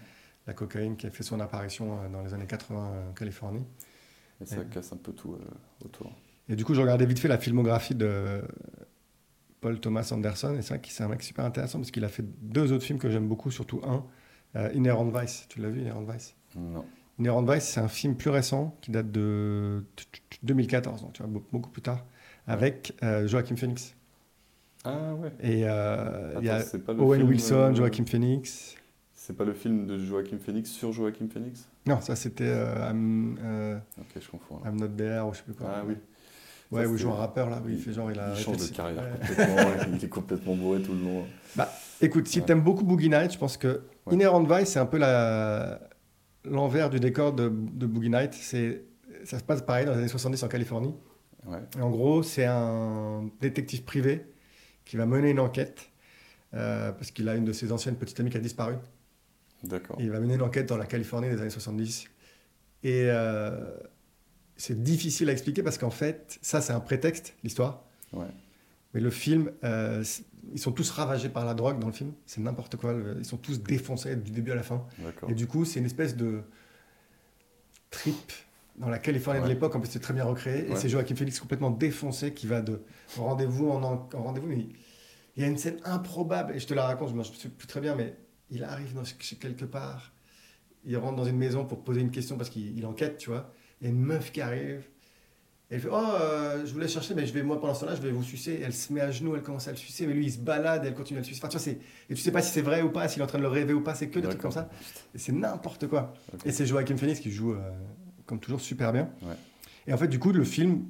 La 0.48 0.54
cocaïne 0.54 0.96
qui 0.96 1.06
a 1.06 1.10
fait 1.10 1.22
son 1.22 1.38
apparition 1.40 2.00
euh, 2.02 2.08
dans 2.08 2.22
les 2.22 2.34
années 2.34 2.46
80 2.46 3.10
en 3.10 3.12
Californie. 3.12 3.62
Et 4.40 4.46
ça 4.46 4.64
casse 4.64 4.92
un 4.92 4.96
peu 4.96 5.12
tout 5.12 5.34
euh, 5.34 5.84
autour. 5.84 6.10
Et 6.48 6.56
du 6.56 6.64
coup, 6.64 6.75
je 6.75 6.80
regardais 6.80 7.06
vite 7.06 7.18
fait 7.20 7.28
la 7.28 7.38
filmographie 7.38 7.94
de 7.94 8.42
Paul 9.61 9.81
Thomas 9.81 10.09
Anderson, 10.12 10.55
et 10.57 10.62
c'est 10.62 10.75
vrai 10.75 10.81
que 10.81 10.88
c'est 10.88 11.03
un 11.03 11.09
mec 11.09 11.23
super 11.23 11.45
intéressant 11.45 11.79
parce 11.79 11.91
qu'il 11.91 12.05
a 12.05 12.09
fait 12.09 12.25
deux 12.43 12.73
autres 12.73 12.85
films 12.85 12.99
que 12.99 13.11
j'aime 13.11 13.27
beaucoup, 13.27 13.50
surtout 13.50 13.81
un, 13.85 14.05
euh, 14.57 14.71
Inherent 14.75 15.11
Vice. 15.11 15.47
Tu 15.49 15.61
l'as 15.61 15.69
vu, 15.69 15.81
Inherent 15.81 16.05
Vice? 16.05 16.35
Non. 16.57 16.85
Inherent 17.19 17.43
Vice, 17.43 17.65
c'est 17.65 17.81
un 17.81 17.88
film 17.88 18.17
plus 18.17 18.31
récent 18.31 18.77
qui 18.81 18.91
date 18.91 19.11
de 19.11 19.85
2014, 20.43 21.03
donc 21.03 21.12
tu 21.15 21.23
vois, 21.23 21.43
beaucoup 21.53 21.71
plus 21.71 21.83
tard, 21.83 22.05
avec 22.47 22.95
euh, 23.03 23.27
Joaquin 23.27 23.57
Phoenix. 23.57 23.95
Ah 24.85 25.15
ouais. 25.15 25.33
Et 25.41 25.65
euh, 25.65 26.35
il 26.38 26.47
y 26.47 26.50
a 26.50 26.62
pas 26.87 26.93
le 26.93 27.00
Owen 27.00 27.19
film, 27.21 27.31
Wilson, 27.31 27.55
euh, 27.55 27.75
Joaquin 27.75 28.05
Phoenix. 28.05 28.77
C'est 29.12 29.37
pas 29.37 29.45
le 29.45 29.53
film 29.53 29.87
de 29.87 29.99
Joaquin 29.99 30.38
Phoenix 30.38 30.71
sur 30.71 30.93
Joaquin 30.93 31.27
Phoenix? 31.29 31.69
Non, 31.85 32.00
ça 32.00 32.15
c'était 32.15 32.49
I'm, 32.49 33.81
Ok, 33.99 34.23
je 34.23 34.31
confonds. 34.31 34.61
I'm 34.65 34.77
Not 34.77 34.88
There, 34.97 35.27
ou 35.27 35.33
je 35.33 35.38
sais 35.38 35.45
plus 35.45 35.55
quoi. 35.55 35.69
Ah 35.69 35.83
oui. 35.87 35.97
Ouais, 36.70 36.82
Ça, 36.84 36.88
où 36.90 36.94
il 36.96 36.98
joue 36.98 37.10
un 37.10 37.14
rappeur 37.16 37.48
là, 37.48 37.62
où 37.64 37.68
il, 37.68 37.76
il- 37.76 37.80
fait 37.80 37.92
genre, 37.92 38.10
il 38.10 38.18
a 38.18 38.32
Il 38.37 38.40
change 38.42 38.58
de 38.70 38.75
carrière 38.76 39.02
complètement, 39.20 39.56
il 39.96 40.04
est 40.04 40.08
complètement 40.08 40.54
bourré 40.54 40.82
tout 40.82 40.92
le 40.92 41.00
long. 41.02 41.25
Écoute, 42.00 42.28
si 42.28 42.40
Ouais. 42.40 42.44
t'aimes 42.46 42.60
beaucoup 42.60 42.84
Boogie 42.84 43.08
Nights, 43.08 43.32
je 43.32 43.38
pense 43.38 43.56
que 43.56 43.82
Ouais. 44.06 44.14
Inherent 44.14 44.44
Vice, 44.44 44.68
c'est 44.68 44.78
un 44.78 44.87
peu 44.87 44.98
la... 44.98 45.80
l'envers 46.44 46.90
du 46.90 47.00
décor 47.00 47.32
de, 47.32 47.48
de 47.50 47.87
Boogie 47.87 48.10
Nights. 48.10 48.34
C'est... 48.34 48.84
Ça 49.25 49.38
se 49.38 49.44
passe 49.44 49.62
pareil 49.62 49.84
dans 49.87 49.92
les 49.92 49.98
années 49.98 50.08
70 50.08 50.42
en 50.44 50.48
Californie. 50.48 50.94
Ouais. 51.46 51.58
Et 51.78 51.80
en 51.80 51.90
gros, 51.90 52.22
c'est 52.22 52.44
un 52.44 53.28
détective 53.40 53.82
privé 53.84 54.26
qui 54.84 54.96
va 54.96 55.06
mener 55.06 55.30
une 55.30 55.40
enquête 55.40 55.88
euh, 56.54 56.92
parce 56.92 57.10
qu'il 57.10 57.28
a 57.28 57.34
une 57.34 57.44
de 57.44 57.52
ses 57.52 57.72
anciennes 57.72 57.96
petites 57.96 58.20
amies 58.20 58.30
qui 58.30 58.37
a 58.37 58.40
disparu. 58.40 58.75
D'accord. 59.64 59.96
Il 60.00 60.10
va 60.10 60.20
mener 60.20 60.34
une 60.34 60.42
enquête 60.42 60.66
dans 60.68 60.76
la 60.76 60.87
Californie 60.87 61.28
des 61.30 61.40
années 61.40 61.50
70. 61.50 62.04
Et 62.84 63.06
euh, 63.10 63.58
c'est 64.59 64.83
difficile 64.83 65.31
à 65.31 65.33
expliquer 65.33 65.62
parce 65.62 65.79
qu'en 65.79 65.88
fait, 65.91 66.38
ça, 66.43 66.61
c'est 66.61 66.73
un 66.75 66.81
prétexte, 66.81 67.35
l'histoire. 67.45 67.85
Ouais. 68.12 68.27
Mais 68.93 69.00
le 69.00 69.11
film, 69.11 69.50
euh, 69.65 70.05
ils 70.53 70.59
sont 70.59 70.73
tous 70.73 70.91
ravagés 70.91 71.29
par 71.31 71.45
la 71.47 71.55
drogue 71.55 71.79
dans 71.79 71.87
le 71.87 71.93
film. 71.93 72.12
C'est 72.27 72.41
n'importe 72.43 72.77
quoi. 72.77 72.95
Ils 73.19 73.25
sont 73.25 73.37
tous 73.37 73.62
défoncés 73.62 74.17
du 74.17 74.31
début 74.31 74.50
à 74.50 74.55
la 74.57 74.62
fin. 74.62 74.85
Et 75.29 75.35
du 75.35 75.47
coup, 75.47 75.65
c'est 75.65 75.79
une 75.81 75.87
espèce 75.87 76.17
de 76.17 76.43
trip 77.91 78.33
dans 78.77 78.88
la 78.88 78.99
Californie 78.99 79.41
de 79.41 79.45
Ouais. 79.45 79.50
l'époque. 79.53 79.75
En 79.77 79.81
plus, 79.81 79.91
c'est 79.91 80.00
très 80.00 80.15
bien 80.15 80.25
recréé. 80.25 80.71
Et 80.71 80.77
c'est 80.77 80.88
Joaquin 80.88 81.15
Phoenix 81.17 81.38
complètement 81.41 81.71
défoncé 81.71 82.33
qui 82.35 82.47
va 82.47 82.61
de 82.61 82.81
rendez-vous 83.17 83.71
en, 83.71 83.83
en- 83.83 84.09
en 84.15 84.23
rendez-vous. 84.23 84.47
Mais 84.47 84.67
il 85.37 85.43
y 85.43 85.45
a 85.45 85.49
une 85.49 85.59
scène 85.59 85.79
improbable. 85.85 86.55
Et 86.55 86.59
je 86.61 86.67
te 86.67 86.75
la 86.75 86.87
raconte, 86.87 87.09
je 87.09 87.15
ne 87.15 87.19
me 87.19 87.25
souviens 87.25 87.50
plus 87.57 87.67
très 87.67 87.81
bien, 87.81 87.95
mais 87.95 88.17
il 88.50 88.65
arrive 88.65 88.95
dans, 88.95 89.03
quelque 89.41 89.65
part. 89.65 90.12
Il 90.85 90.97
rentre 90.97 91.17
dans 91.17 91.25
une 91.25 91.37
maison 91.37 91.65
pour 91.67 91.83
poser 91.85 92.00
une 92.00 92.11
question 92.11 92.37
parce 92.38 92.50
qu'il 92.50 92.77
il 92.79 92.87
enquête, 92.87 93.19
tu 93.19 93.31
vois. 93.31 93.53
Il 93.80 93.85
y 93.85 93.90
a 93.90 93.90
une 93.90 94.00
meuf 94.00 94.32
qui 94.32 94.40
arrive. 94.40 94.82
Elle 95.70 95.80
fait 95.80 95.88
Oh, 95.92 95.97
euh, 95.97 96.64
je 96.64 96.73
voulais 96.73 96.88
chercher, 96.88 97.14
mais 97.14 97.26
je 97.26 97.32
vais, 97.32 97.42
moi 97.42 97.61
pendant 97.61 97.75
ce 97.75 97.80
temps-là, 97.80 97.94
je 97.94 98.00
vais 98.00 98.11
vous 98.11 98.23
sucer. 98.23 98.61
Elle 98.64 98.73
se 98.73 98.92
met 98.92 99.02
à 99.02 99.11
genoux, 99.11 99.37
elle 99.37 99.42
commence 99.42 99.68
à 99.68 99.70
le 99.70 99.76
sucer, 99.76 100.06
mais 100.06 100.14
lui 100.14 100.26
il 100.26 100.32
se 100.32 100.38
balade, 100.38 100.85
elle 100.87 100.94
continue 100.94 101.18
à 101.18 101.20
le 101.20 101.26
sucer. 101.26 101.40
Enfin, 101.42 101.49
tu 101.49 101.58
vois, 101.58 101.73
et 102.08 102.14
tu 102.14 102.16
sais 102.16 102.32
pas 102.32 102.40
si 102.40 102.50
c'est 102.50 102.62
vrai 102.62 102.80
ou 102.80 102.90
pas, 102.90 103.06
s'il 103.08 103.20
est 103.20 103.25
en 103.25 103.28
train 103.28 103.38
de 103.38 103.42
le 103.42 103.49
rêver 103.49 103.75
ou 103.75 103.82
pas, 103.82 103.94
c'est 103.94 104.08
que 104.08 104.18
des 104.18 104.28
trucs 104.28 104.40
comme 104.40 104.50
ça. 104.50 104.70
Et 105.14 105.18
c'est 105.18 105.32
n'importe 105.32 105.87
quoi. 105.87 106.14
Et 106.47 106.52
c'est 106.52 106.64
Joaquin 106.64 106.97
Phoenix 106.97 107.20
qui 107.20 107.30
joue, 107.30 107.52
euh, 107.52 107.70
comme 108.25 108.40
toujours, 108.40 108.61
super 108.61 108.92
bien. 108.92 109.11
Ouais. 109.23 109.35
Et 109.87 109.92
en 109.92 109.99
fait, 109.99 110.08
du 110.08 110.18
coup, 110.18 110.32
le 110.32 110.44
film, 110.44 110.85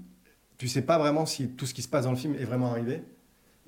tu 0.59 0.69
sais 0.69 0.83
pas 0.83 0.99
vraiment 0.99 1.27
si 1.27 1.49
tout 1.51 1.67
ce 1.67 1.75
qui 1.75 1.83
se 1.83 1.89
passe 1.89 2.05
dans 2.05 2.13
le 2.13 2.17
film 2.17 2.35
est 2.37 2.45
vraiment 2.45 2.71
arrivé 2.71 3.03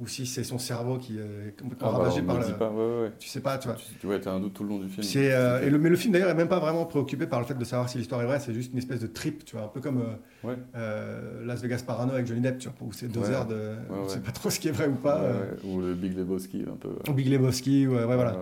ou 0.00 0.06
si 0.06 0.24
c'est 0.26 0.44
son 0.44 0.58
cerveau 0.58 0.96
qui 0.98 1.18
est 1.18 1.60
complètement 1.60 1.88
Ah, 1.88 1.92
bah, 1.92 1.98
ravagé 1.98 2.22
on 2.22 2.24
par 2.26 2.38
le. 2.38 2.44
dit 2.46 2.52
pas, 2.52 2.70
ouais, 2.70 2.76
ouais, 2.76 3.02
ouais. 3.02 3.12
Tu 3.18 3.28
sais 3.28 3.40
pas, 3.40 3.58
tu 3.58 3.68
vois. 3.68 3.76
Tu 4.00 4.06
ouais, 4.06 4.18
t'as 4.18 4.32
un 4.32 4.40
doute 4.40 4.54
tout 4.54 4.62
le 4.64 4.70
long 4.70 4.78
du 4.78 4.88
film. 4.88 5.02
C'est, 5.02 5.32
euh, 5.32 5.62
et 5.64 5.68
le, 5.70 5.78
mais 5.78 5.90
le 5.90 5.96
film 5.96 6.12
d'ailleurs 6.12 6.30
est 6.30 6.34
même 6.34 6.48
pas 6.48 6.58
vraiment 6.58 6.86
préoccupé 6.86 7.26
par 7.26 7.38
le 7.40 7.46
fait 7.46 7.54
de 7.54 7.64
savoir 7.64 7.88
si 7.88 7.98
l'histoire 7.98 8.22
est 8.22 8.26
vraie, 8.26 8.40
c'est 8.40 8.54
juste 8.54 8.72
une 8.72 8.78
espèce 8.78 9.00
de 9.00 9.06
trip, 9.06 9.44
tu 9.44 9.56
vois, 9.56 9.66
un 9.66 9.68
peu 9.68 9.80
comme 9.80 10.02
euh, 10.46 10.54
euh, 10.76 11.44
Las 11.44 11.60
Vegas 11.62 11.82
Parano 11.86 12.12
avec 12.14 12.26
Johnny 12.26 12.40
Depp, 12.40 12.58
tu 12.58 12.68
vois, 12.68 12.88
où 12.88 12.92
c'est 12.92 13.08
deux 13.08 13.28
heures 13.30 13.46
de. 13.46 13.74
on 13.90 14.08
sait 14.08 14.20
pas 14.20 14.32
trop 14.32 14.48
ce 14.50 14.58
qui 14.58 14.68
est 14.68 14.72
vrai 14.72 14.86
ou 14.88 14.94
pas. 14.96 15.18
Euh. 15.20 15.54
Ou 15.64 15.80
le 15.80 15.94
Big 15.94 16.16
Lebowski, 16.16 16.64
un 16.70 16.76
peu. 16.76 16.90
ou 17.08 17.12
Big 17.14 17.28
Lebowski, 17.28 17.86
ouais, 17.86 18.04
voilà. 18.04 18.36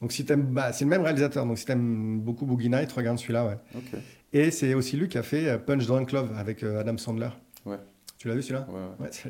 Donc 0.00 0.10
si 0.12 0.24
t'aimes, 0.24 0.42
bah, 0.52 0.72
c'est 0.72 0.84
le 0.84 0.90
même 0.90 1.02
réalisateur, 1.02 1.46
donc 1.46 1.56
si 1.56 1.64
t'aimes 1.64 2.20
beaucoup 2.20 2.46
Boogie 2.46 2.68
Night, 2.68 2.90
regarde 2.92 3.18
celui-là, 3.18 3.46
ouais. 3.46 3.58
Et 4.32 4.50
c'est 4.50 4.74
aussi 4.74 4.96
lui 4.96 5.08
qui 5.08 5.16
a 5.16 5.22
fait 5.22 5.48
euh, 5.48 5.58
Punch 5.58 5.86
Drunk 5.86 6.10
Love 6.10 6.32
avec 6.36 6.62
euh, 6.64 6.80
Adam 6.80 6.96
Sandler. 6.98 7.28
Ouais. 7.64 7.78
Tu 8.24 8.28
l'as 8.28 8.36
vu 8.36 8.42
celui-là 8.42 8.66
Ouais, 8.70 8.74
ouais. 8.76 8.80
Ouais, 9.00 9.08
c'est- 9.10 9.28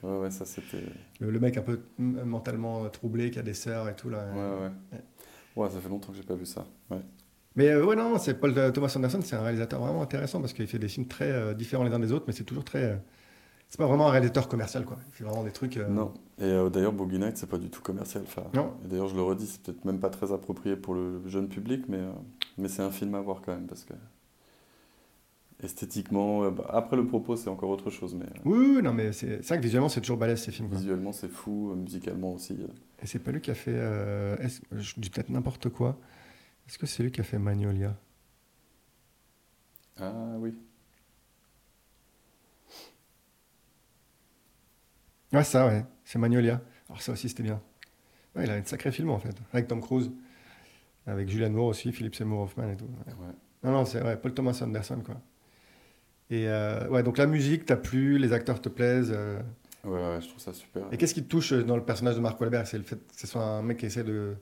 Ouais, 0.02 0.30
ça 0.30 0.46
c'était. 0.46 0.82
le, 1.20 1.30
le 1.30 1.40
mec 1.40 1.58
un 1.58 1.60
peu 1.60 1.78
mentalement 1.98 2.88
troublé, 2.88 3.30
qui 3.30 3.38
a 3.38 3.42
des 3.42 3.52
sœurs 3.52 3.86
et 3.90 3.94
tout 3.94 4.08
là. 4.08 4.24
Ouais, 4.32 4.38
ouais. 4.64 4.70
Ouais. 4.92 5.04
Ouais, 5.56 5.68
ça 5.68 5.78
fait 5.78 5.90
longtemps 5.90 6.10
que 6.10 6.16
j'ai 6.16 6.22
pas 6.24 6.36
vu 6.36 6.46
ça. 6.46 6.64
Ouais. 6.90 7.02
Mais 7.56 7.68
euh, 7.68 7.84
ouais, 7.84 7.96
non, 7.96 8.16
c'est 8.16 8.32
Paul 8.40 8.56
euh, 8.56 8.70
Thomas 8.70 8.90
Anderson, 8.96 9.20
c'est 9.22 9.36
un 9.36 9.42
réalisateur 9.42 9.78
vraiment 9.78 10.00
intéressant 10.00 10.40
parce 10.40 10.54
qu'il 10.54 10.66
fait 10.66 10.78
des 10.78 10.88
films 10.88 11.06
très 11.06 11.30
euh, 11.30 11.52
différents 11.52 11.84
les 11.84 11.92
uns 11.92 11.98
des 11.98 12.12
autres, 12.12 12.24
mais 12.28 12.32
c'est 12.32 12.44
toujours 12.44 12.64
très. 12.64 12.82
euh, 12.82 12.96
c'est 13.68 13.76
pas 13.76 13.86
vraiment 13.86 14.08
un 14.08 14.10
réalisateur 14.10 14.48
commercial, 14.48 14.86
quoi. 14.86 14.96
Il 15.08 15.12
fait 15.12 15.24
vraiment 15.24 15.44
des 15.44 15.52
trucs. 15.52 15.76
euh, 15.76 15.86
Non. 15.86 16.14
Et 16.38 16.44
euh, 16.44 16.70
d'ailleurs, 16.70 16.92
Boogie 16.94 17.18
Night, 17.18 17.36
c'est 17.36 17.46
pas 17.46 17.58
du 17.58 17.68
tout 17.68 17.82
commercial. 17.82 18.22
Enfin, 18.26 18.44
Non. 18.54 18.72
et 18.86 18.88
d'ailleurs, 18.88 19.08
je 19.08 19.16
le 19.16 19.20
redis, 19.22 19.48
c'est 19.48 19.62
peut-être 19.62 19.84
même 19.84 20.00
pas 20.00 20.08
très 20.08 20.32
approprié 20.32 20.76
pour 20.76 20.94
le 20.94 21.20
jeune 21.28 21.48
public, 21.50 21.84
mais, 21.90 21.98
euh, 21.98 22.10
mais 22.56 22.68
c'est 22.68 22.80
un 22.82 22.90
film 22.90 23.14
à 23.16 23.20
voir 23.20 23.42
quand 23.44 23.52
même 23.52 23.66
parce 23.66 23.84
que 23.84 23.92
esthétiquement, 25.62 26.44
euh, 26.44 26.50
bah, 26.50 26.66
après 26.70 26.96
le 26.96 27.06
propos, 27.06 27.36
c'est 27.36 27.48
encore 27.50 27.70
autre 27.70 27.90
chose, 27.90 28.14
mais 28.14 28.24
euh, 28.26 28.40
Oui, 28.44 28.74
oui, 28.76 28.82
non, 28.82 28.92
mais 28.92 29.12
c'est 29.12 29.38
vrai 29.46 29.58
que 29.58 29.62
visuellement, 29.62 29.88
c'est 29.88 30.00
toujours 30.00 30.16
balèze 30.18 30.42
ces 30.42 30.52
films. 30.52 30.68
visuellement, 30.70 31.12
c'est 31.12 31.28
fou, 31.28 31.70
euh, 31.72 31.74
musicalement 31.76 32.34
aussi. 32.34 32.56
Et 33.02 33.06
c'est 33.06 33.18
pas 33.18 33.32
lui 33.32 33.40
qui 33.40 33.50
a 33.50 33.54
fait. 33.54 33.72
euh, 33.74 34.36
je 34.72 34.94
dis 34.98 35.10
peut-être 35.10 35.30
n'importe 35.30 35.68
quoi. 35.70 35.98
Est-ce 36.68 36.78
que 36.78 36.86
c'est 36.86 37.02
lui 37.02 37.12
qui 37.12 37.20
a 37.20 37.24
fait 37.24 37.38
Magnolia? 37.38 37.96
Ah 39.96 40.36
oui. 40.38 40.54
Ouais, 45.32 45.44
ça, 45.44 45.66
ouais. 45.66 45.84
C'est 46.04 46.18
Magnolia. 46.18 46.60
Alors, 46.88 47.00
ça 47.02 47.12
aussi, 47.12 47.28
c'était 47.28 47.42
bien. 47.42 47.60
Ouais, 48.36 48.44
il 48.44 48.50
a 48.50 48.58
une 48.58 48.64
sacrée 48.64 48.92
film, 48.92 49.10
en 49.10 49.18
fait. 49.18 49.36
Avec 49.52 49.68
Tom 49.68 49.80
Cruise. 49.80 50.10
Avec 51.06 51.28
Julianne 51.28 51.52
Moore 51.54 51.66
aussi, 51.68 51.92
Philippe 51.92 52.14
Seymour 52.14 52.42
Hoffman 52.42 52.70
et 52.70 52.76
tout. 52.76 52.86
Ouais. 52.86 53.12
Ouais. 53.14 53.32
Non, 53.64 53.72
non, 53.72 53.84
c'est 53.84 54.02
ouais, 54.02 54.16
Paul 54.16 54.34
Thomas 54.34 54.58
Anderson, 54.62 55.02
quoi. 55.04 55.16
Et 56.30 56.48
euh, 56.48 56.88
ouais, 56.88 57.02
donc 57.02 57.18
la 57.18 57.26
musique 57.26 57.64
t'a 57.66 57.76
plu, 57.76 58.18
les 58.18 58.32
acteurs 58.32 58.60
te 58.60 58.68
plaisent. 58.68 59.12
euh, 59.14 59.38
Ouais, 59.84 59.92
ouais, 59.92 60.20
je 60.20 60.28
trouve 60.28 60.40
ça 60.40 60.52
super. 60.52 60.82
Et 60.92 60.96
qu'est-ce 60.98 61.14
qui 61.14 61.22
te 61.22 61.28
touche 61.28 61.52
dans 61.52 61.76
le 61.76 61.82
personnage 61.84 62.16
de 62.16 62.20
Mark 62.20 62.40
Wahlberg? 62.40 62.66
C'est 62.66 62.78
le 62.78 62.84
fait 62.84 62.96
que 62.96 63.02
ce 63.20 63.26
soit 63.26 63.42
un 63.42 63.62
mec 63.62 63.78
qui 63.78 63.86
essaie 63.86 64.04
de 64.04 64.34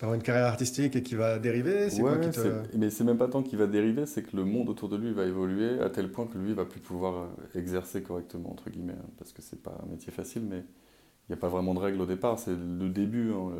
d'avoir 0.00 0.16
une 0.16 0.22
carrière 0.22 0.46
artistique 0.46 0.96
et 0.96 1.02
qui 1.02 1.14
va 1.14 1.38
dériver? 1.38 1.88
C'est 1.88 2.02
quoi 2.02 2.14
Ouais, 2.14 2.20
qui 2.20 2.30
te... 2.30 2.40
c'est- 2.40 2.76
mais 2.76 2.90
c'est 2.90 3.04
même 3.04 3.18
pas 3.18 3.28
tant 3.28 3.42
qu'il 3.42 3.58
va 3.58 3.66
dériver, 3.66 4.04
c'est 4.06 4.22
que 4.24 4.36
le 4.36 4.44
monde 4.44 4.68
autour 4.68 4.88
de 4.88 4.96
lui 4.96 5.12
va 5.12 5.24
évoluer 5.24 5.80
à 5.80 5.90
tel 5.90 6.10
point 6.10 6.26
que 6.26 6.38
lui 6.38 6.54
va 6.54 6.64
plus 6.64 6.80
pouvoir 6.80 7.14
euh, 7.24 7.58
exercer 7.58 8.02
correctement, 8.02 8.50
entre 8.50 8.68
guillemets, 8.70 8.94
hein, 8.94 9.10
parce 9.16 9.32
que 9.32 9.42
c'est 9.42 9.62
pas 9.62 9.78
un 9.82 9.86
métier 9.86 10.12
facile, 10.12 10.42
mais 10.42 10.58
il 10.58 11.32
n'y 11.32 11.34
a 11.34 11.38
pas 11.38 11.48
vraiment 11.48 11.74
de 11.74 11.80
règles 11.80 12.00
au 12.02 12.06
départ, 12.06 12.38
c'est 12.38 12.52
le 12.56 12.88
début, 12.90 13.32
hein, 13.32 13.50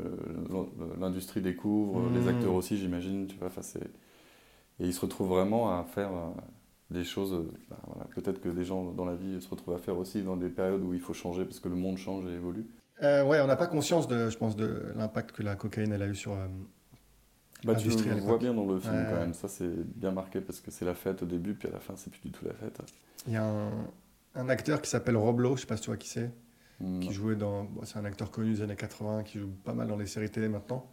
l'industrie 1.01 1.41
découvre, 1.43 2.11
les 2.11 2.29
acteurs 2.29 2.55
aussi, 2.55 2.77
j'imagine, 2.79 3.27
tu 3.27 3.37
vois, 3.39 3.51
et 4.81 4.87
il 4.87 4.93
se 4.95 5.01
retrouve 5.01 5.29
vraiment 5.29 5.79
à 5.79 5.85
faire 5.85 6.11
euh, 6.13 6.31
des 6.93 7.05
choses, 7.05 7.33
euh, 7.33 7.51
bah, 7.69 7.79
voilà, 7.87 8.05
peut-être 8.15 8.41
que 8.41 8.49
des 8.49 8.65
gens 8.65 8.85
dans 8.93 9.05
la 9.05 9.15
vie 9.15 9.41
se 9.41 9.49
retrouvent 9.49 9.75
à 9.75 9.79
faire 9.79 9.99
aussi 9.99 10.23
dans 10.23 10.37
des 10.37 10.49
périodes 10.49 10.83
où 10.83 10.95
il 10.95 11.01
faut 11.01 11.15
changer 11.15 11.45
parce 11.45 11.59
que 11.61 11.69
le 11.69 11.75
monde 11.77 11.97
change 11.99 12.25
et 12.27 12.35
évolue. 12.35 12.67
Euh, 13.03 13.25
ouais, 13.25 13.41
on 13.41 13.47
n'a 13.47 13.57
pas 13.57 13.67
conscience, 13.67 14.07
de, 14.07 14.31
je 14.31 14.37
pense, 14.39 14.55
de 14.55 14.93
l'impact 14.97 15.33
que 15.33 15.43
la 15.43 15.57
cocaïne 15.57 15.93
elle 15.93 16.03
a 16.03 16.07
eu 16.07 16.15
sur... 16.15 16.33
euh, 16.33 16.47
Bah, 17.65 17.75
tu 17.75 17.89
le 17.89 18.21
vois 18.21 18.39
bien 18.39 18.55
dans 18.55 18.67
le 18.67 18.79
film 18.79 19.07
quand 19.09 19.17
même, 19.17 19.35
ça 19.35 19.49
c'est 19.49 19.71
bien 19.97 20.13
marqué 20.13 20.41
parce 20.41 20.61
que 20.61 20.71
c'est 20.71 20.85
la 20.85 20.95
fête 20.95 21.23
au 21.23 21.27
début, 21.27 21.55
puis 21.55 21.69
à 21.69 21.73
la 21.73 21.81
fin 21.81 21.95
c'est 21.97 22.11
plus 22.11 22.21
du 22.21 22.31
tout 22.31 22.45
la 22.45 22.55
fête. 22.55 22.81
Il 23.27 23.33
y 23.33 23.37
a 23.37 23.45
un, 23.45 23.71
un 24.35 24.49
acteur 24.49 24.81
qui 24.83 24.91
s'appelle 24.91 25.17
Rob 25.17 25.41
Lowe, 25.41 25.57
je 25.57 25.63
sais 25.63 25.67
pas 25.67 25.77
si 25.77 25.83
tu 25.83 25.91
vois 25.91 25.97
qui 25.97 26.09
c'est, 26.09 26.31
qui 27.01 27.13
jouait 27.13 27.37
dans... 27.37 27.65
bon, 27.65 27.83
c'est 27.85 27.99
un 27.99 28.05
acteur 28.05 28.31
connu 28.33 28.55
des 28.55 28.63
années 28.63 28.75
80, 28.77 29.23
qui 29.23 29.39
joue 29.39 29.51
pas 29.65 29.73
mal 29.73 29.87
dans 29.89 29.97
les 29.97 30.07
séries 30.07 30.31
télé 30.31 30.49
maintenant, 30.49 30.91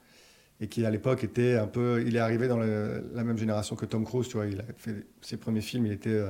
et 0.62 0.68
qui 0.68 0.86
à 0.86 0.90
l'époque 0.90 1.24
était 1.24 1.56
un 1.56 1.68
peu... 1.68 2.04
Il 2.06 2.16
est 2.16 2.20
arrivé 2.20 2.48
dans 2.48 2.58
le- 2.58 3.10
la 3.14 3.24
même 3.24 3.38
génération 3.38 3.76
que 3.76 3.86
Tom 3.86 4.04
Cruise, 4.06 4.28
tu 4.28 4.36
vois, 4.38 4.48
il 4.48 4.60
a 4.60 4.64
fait 4.78 5.06
ses 5.22 5.38
premiers 5.38 5.62
films, 5.62 5.86
il 5.86 5.92
était... 5.94 6.10
euh, 6.10 6.30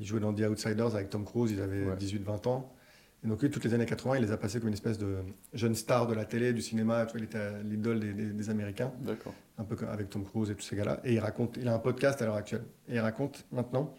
il 0.00 0.06
jouait 0.06 0.18
dans 0.20 0.34
The 0.34 0.40
Outsiders 0.40 0.94
avec 0.96 1.08
Tom 1.10 1.24
Cruise, 1.24 1.52
il 1.52 1.60
avait 1.60 1.84
Ouais. 1.84 1.94
18-20 1.96 2.48
ans. 2.48 2.72
Et 3.24 3.28
donc 3.28 3.40
lui, 3.40 3.48
toutes 3.48 3.64
les 3.64 3.72
années 3.72 3.86
80, 3.86 4.16
il 4.16 4.22
les 4.24 4.32
a 4.32 4.36
passées 4.36 4.58
comme 4.58 4.68
une 4.68 4.74
espèce 4.74 4.98
de 4.98 5.16
jeune 5.54 5.74
star 5.74 6.06
de 6.08 6.14
la 6.14 6.24
télé, 6.24 6.52
du 6.52 6.60
cinéma, 6.60 7.06
tu 7.06 7.12
vois, 7.12 7.20
il 7.20 7.24
était 7.24 7.62
l'idole 7.62 8.00
des- 8.00 8.12
des- 8.12 8.32
des 8.32 8.50
Américains 8.50 8.92
D'accord. 9.00 9.32
un 9.56 9.64
peu 9.64 9.76
comme 9.76 9.88
avec 9.88 10.10
Tom 10.10 10.24
Cruise 10.24 10.50
et 10.50 10.54
tous 10.56 10.62
ces 10.64 10.74
gars-là. 10.76 11.00
Et 11.04 11.14
il 11.14 11.20
raconte, 11.20 11.56
il 11.58 11.68
a 11.68 11.74
un 11.74 11.78
podcast 11.78 12.20
à 12.20 12.26
l'heure 12.26 12.34
actuelle. 12.34 12.64
Et 12.88 12.94
il 12.96 13.00
raconte 13.00 13.46
maintenant, 13.52 13.94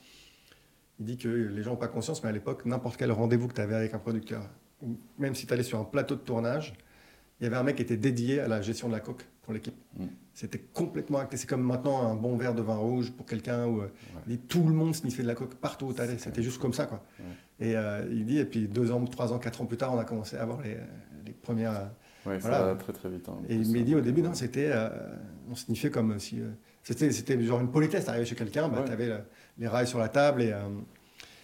il 0.99 1.05
dit 1.05 1.17
que 1.17 1.27
les 1.29 1.63
gens 1.63 1.71
n'ont 1.71 1.75
pas 1.77 1.87
conscience, 1.87 2.21
mais 2.23 2.29
à 2.29 2.33
l'époque, 2.33 2.65
n'importe 2.65 2.97
quel 2.97 3.11
rendez-vous 3.11 3.47
que 3.47 3.53
tu 3.53 3.61
avais 3.61 3.75
avec 3.75 3.93
un 3.93 3.99
producteur, 3.99 4.47
ou 4.81 4.97
même 5.17 5.33
si 5.33 5.47
tu 5.47 5.53
allais 5.53 5.63
sur 5.63 5.79
un 5.79 5.85
plateau 5.85 6.15
de 6.15 6.21
tournage, 6.21 6.73
il 7.39 7.45
y 7.45 7.47
avait 7.47 7.57
un 7.57 7.63
mec 7.63 7.77
qui 7.77 7.81
était 7.81 7.97
dédié 7.97 8.41
à 8.41 8.47
la 8.47 8.61
gestion 8.61 8.87
de 8.89 8.93
la 8.93 8.99
coke 8.99 9.25
pour 9.45 9.53
l'équipe. 9.53 9.75
Mm. 9.97 10.05
C'était 10.33 10.59
complètement 10.59 11.19
acté. 11.19 11.37
C'est 11.37 11.47
comme 11.47 11.61
maintenant 11.61 12.01
un 12.11 12.15
bon 12.15 12.35
verre 12.35 12.53
de 12.53 12.61
vin 12.61 12.75
rouge 12.75 13.11
pour 13.11 13.25
quelqu'un 13.25 13.67
où 13.67 13.81
euh, 13.81 14.35
tout 14.49 14.63
le 14.67 14.73
monde 14.73 14.93
sniffait 14.95 15.23
de 15.23 15.27
la 15.27 15.35
coke 15.35 15.55
partout 15.55 15.85
où 15.85 15.93
tu 15.93 16.01
allais. 16.01 16.17
C'était 16.17 16.43
juste 16.43 16.59
comme 16.59 16.73
ça. 16.73 16.87
Quoi. 16.87 17.01
Ouais. 17.19 17.67
Et 17.67 17.75
euh, 17.77 18.05
il 18.11 18.25
dit, 18.25 18.39
et 18.39 18.45
puis 18.45 18.67
deux 18.67 18.91
ans, 18.91 19.03
trois 19.05 19.31
ans, 19.31 19.39
quatre 19.39 19.61
ans 19.61 19.65
plus 19.65 19.77
tard, 19.77 19.93
on 19.93 19.97
a 19.99 20.03
commencé 20.03 20.35
à 20.35 20.41
avoir 20.41 20.61
les, 20.61 20.75
les 21.25 21.31
premières. 21.31 21.89
Ouais, 22.25 22.41
ça 22.41 22.49
Voilà. 22.49 22.65
va 22.73 22.75
très 22.75 22.91
très 22.91 23.07
vite. 23.09 23.29
hein. 23.29 23.37
Et 23.47 23.55
il 23.55 23.65
Ça- 23.65 23.71
m'a 23.77 23.83
dit 23.83 23.95
au 23.95 24.01
début, 24.01 24.21
non, 24.23 24.33
c'était. 24.33 24.69
euh, 24.73 24.89
on 25.49 25.55
sniffait 25.55 25.91
comme 25.91 26.19
si. 26.19 26.41
euh, 26.41 26.49
c'était, 26.83 27.11
c'était 27.11 27.41
genre 27.43 27.61
une 27.61 27.71
politesse. 27.71 28.05
T'arrivais 28.05 28.25
chez 28.25 28.35
quelqu'un, 28.35 28.67
bah, 28.67 28.83
t'avais 28.85 29.07
le- 29.07 29.19
les 29.59 29.67
rails 29.67 29.87
sur 29.87 29.99
la 29.99 30.09
table. 30.09 30.41
Et, 30.41 30.51
euh, 30.51 30.59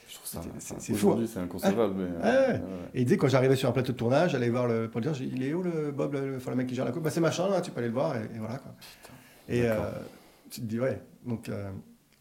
Je 0.09 0.15
trouve 0.15 0.20
ça. 0.20 0.20
C'est- 0.31 0.37
enfin, 0.39 0.75
c'est- 0.79 0.93
fou, 0.93 1.07
Aujourd'hui, 1.07 1.27
c'est 1.27 1.39
inconcevable. 1.39 1.93
mais, 1.97 2.03
Ouais, 2.05 2.09
euh, 2.23 2.47
ouais. 2.53 2.53
ouais, 2.53 2.61
et 2.93 3.01
il 3.01 3.05
disait, 3.05 3.17
quand 3.17 3.27
j'arrivais 3.27 3.55
sur 3.57 3.67
un 3.67 3.71
plateau 3.73 3.91
de 3.91 3.97
tournage, 3.97 4.31
j'allais 4.31 4.49
voir 4.49 4.65
le 4.67 4.89
producteur, 4.89 5.13
j'ai 5.13 5.25
dit, 5.25 5.33
il 5.35 5.43
est 5.43 5.53
où 5.53 5.61
le 5.61 5.91
Bob, 5.91 6.13
le, 6.13 6.37
le 6.37 6.55
mec 6.55 6.67
qui 6.67 6.75
gère 6.75 6.85
la 6.85 6.91
coupe? 6.91 7.03
Bah, 7.03 7.09
C'est 7.09 7.19
machin, 7.19 7.49
là, 7.49 7.59
tu 7.61 7.71
peux 7.71 7.79
aller 7.79 7.89
le 7.89 7.93
voir. 7.93 8.15
Et, 8.15 8.21
et 8.35 8.39
voilà. 8.39 8.57
Quoi. 8.59 8.71
Et 9.49 9.63
euh, 9.69 9.75
tu 10.49 10.61
te 10.61 10.65
dis, 10.65 10.79
ouais. 10.79 11.01
Donc, 11.25 11.49
euh, 11.49 11.69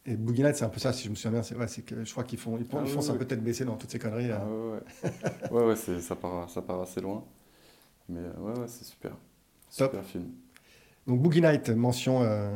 et 0.05 0.15
Boogie 0.17 0.43
c'est 0.53 0.63
un 0.65 0.69
peu 0.69 0.79
ça, 0.79 0.91
si 0.93 1.05
je 1.05 1.09
me 1.09 1.15
souviens 1.15 1.31
bien. 1.31 1.43
C'est, 1.43 1.55
ouais, 1.55 1.67
c'est 1.67 1.83
que 1.83 2.03
je 2.03 2.11
crois 2.11 2.23
qu'ils 2.23 2.39
font, 2.39 2.57
ils, 2.57 2.65
font- 2.65 2.79
Ah 2.79 2.83
ils 2.85 3.11
un 3.11 3.15
peu 3.15 3.25
tête 3.25 3.43
baissée 3.43 3.65
dans 3.65 3.75
toutes 3.77 3.91
ces 3.91 3.99
conneries. 3.99 4.31
Ah, 4.31 4.41
euh. 4.45 4.79
ouais, 5.51 5.61
ouais. 5.61 5.63
ouais, 5.67 5.75
ça, 5.75 6.15
part, 6.15 6.49
ça 6.49 6.61
part 6.61 6.81
assez 6.81 6.99
loin. 7.01 7.23
Mais 8.09 8.19
ouais, 8.19 8.59
ouais, 8.59 8.65
c'est 8.67 8.83
super. 8.83 9.11
Top. 9.77 9.91
Super 9.91 10.03
film. 10.03 10.25
Donc 11.07 11.21
Boogie 11.21 11.41
Night, 11.41 11.69
mention 11.69 12.23
euh, 12.23 12.51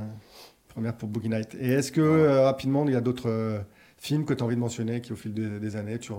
première 0.67 0.95
pour 0.97 1.07
Boogie 1.07 1.29
Night. 1.29 1.55
Et 1.59 1.69
est-ce 1.73 1.91
que 1.91 2.43
rapidement 2.43 2.85
il 2.85 2.93
y 2.93 2.95
a 2.97 3.01
d'autres 3.01 3.61
films 4.05 4.25
que 4.25 4.33
tu 4.33 4.41
as 4.43 4.45
envie 4.45 4.55
de 4.55 4.61
mentionner 4.61 5.01
qui 5.01 5.13
au 5.13 5.15
fil 5.15 5.33
des, 5.33 5.59
des 5.59 5.75
années 5.75 5.99
tu 5.99 6.11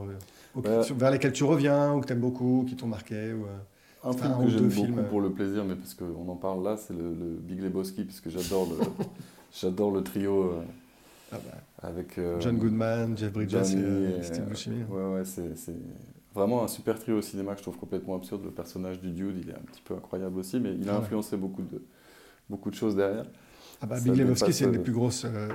Bah. 0.55 0.83
sur- 0.83 0.96
vers 0.96 1.11
lesquels 1.11 1.33
tu 1.33 1.44
reviens 1.44 1.94
ou 1.94 2.01
que 2.01 2.07
tu 2.07 2.12
aimes 2.12 2.20
beaucoup, 2.20 2.64
qui 2.68 2.77
t'ont 2.77 2.87
marqué 2.87 3.33
ou, 3.33 3.44
euh, 3.44 3.57
Un 4.05 4.11
Enfin, 4.11 4.27
film 4.27 4.35
un 4.38 4.44
que 4.44 4.49
j'aime 4.51 4.68
beaucoup 4.68 4.87
films. 4.87 5.09
pour 5.09 5.20
le 5.20 5.31
plaisir, 5.31 5.64
mais 5.64 5.75
parce 5.75 5.94
qu'on 5.94 6.29
en 6.29 6.37
parle 6.37 6.62
là, 6.64 6.77
c'est 6.77 6.94
le, 6.94 7.09
le 7.14 7.27
Big 7.49 7.61
Lebowski, 7.61 8.05
parce 8.05 8.20
que 8.20 8.31
j'adore 8.31 8.66
le, 8.70 8.77
j'adore 9.61 9.90
le 9.90 10.03
trio 10.03 10.44
euh, 10.53 10.62
ah 11.33 11.37
bah, 11.44 11.59
avec 11.88 12.18
euh, 12.18 12.40
John 12.40 12.59
Goodman, 12.59 13.16
Jeff 13.16 13.33
Bridges 13.33 13.55
et, 13.55 13.59
euh, 13.79 14.18
et, 14.18 14.22
Steve 14.22 14.44
euh, 14.44 14.49
Buscemi. 14.51 14.83
Ouais, 14.85 15.14
ouais, 15.14 15.25
c'est 15.25 15.57
c'est 15.57 15.75
vraiment 16.35 16.62
un 16.64 16.68
super 16.68 16.99
trio 16.99 17.18
au 17.18 17.22
cinéma 17.22 17.53
que 17.53 17.59
je 17.59 17.62
trouve 17.64 17.79
complètement 17.79 18.16
absurde. 18.16 18.44
Le 18.44 18.51
personnage 18.51 19.01
du 19.01 19.11
Dude, 19.11 19.38
il 19.42 19.51
est 19.51 19.55
un 19.55 19.64
petit 19.72 19.83
peu 19.83 19.94
incroyable 19.94 20.38
aussi, 20.38 20.61
mais 20.61 20.75
il 20.75 20.88
a 20.88 20.94
Ah 20.94 20.99
influencé 20.99 21.37
beaucoup 21.37 21.62
de, 21.62 21.83
beaucoup 22.49 22.70
de 22.70 22.77
choses 22.77 22.96
derrière. 22.96 23.27
Ah 23.81 23.87
bah, 23.87 24.01
Big 24.01 24.16
Lebowski 24.16 24.53
c'est 24.53 24.64
une 24.64 24.72
des 24.72 24.79
euh, 24.79 24.83
plus 24.83 24.92
grosses 24.92 25.25
euh, 25.25 25.49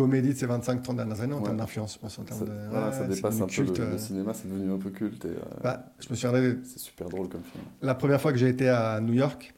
comédies 0.00 0.30
de 0.34 0.38
ces 0.38 0.46
25-30 0.46 0.96
dernières 0.96 1.20
années 1.20 1.34
en 1.34 1.38
Ouais. 1.38 1.44
termes 1.44 1.56
d'influence, 1.58 1.94
je 1.94 1.98
pense, 1.98 2.18
en 2.18 2.22
termes 2.24 2.40
Ça, 2.40 2.44
de... 2.46 2.52
voilà, 2.70 2.86
ouais, 2.86 2.92
ça 2.92 3.06
c'est 3.08 3.14
dépasse 3.14 3.40
un 3.40 3.46
peu 3.46 3.62
le, 3.62 3.66
culte, 3.66 3.78
le 3.78 3.84
euh. 3.84 3.98
cinéma, 3.98 4.34
c'est 4.34 4.48
devenu 4.50 4.72
un 4.72 4.78
peu 4.78 4.90
culte 4.90 5.24
et 5.24 5.28
euh, 5.28 5.40
Bah, 5.62 5.92
je 6.00 6.08
me 6.10 6.14
souviendrai, 6.14 6.58
c'est 6.64 6.78
super 6.78 7.08
drôle 7.08 7.28
comme 7.28 7.42
film. 7.42 7.64
La 7.82 7.94
première 7.94 8.20
fois 8.20 8.32
que 8.32 8.38
j'ai 8.38 8.48
été 8.48 8.68
à 8.68 9.00
New 9.00 9.12
York, 9.14 9.52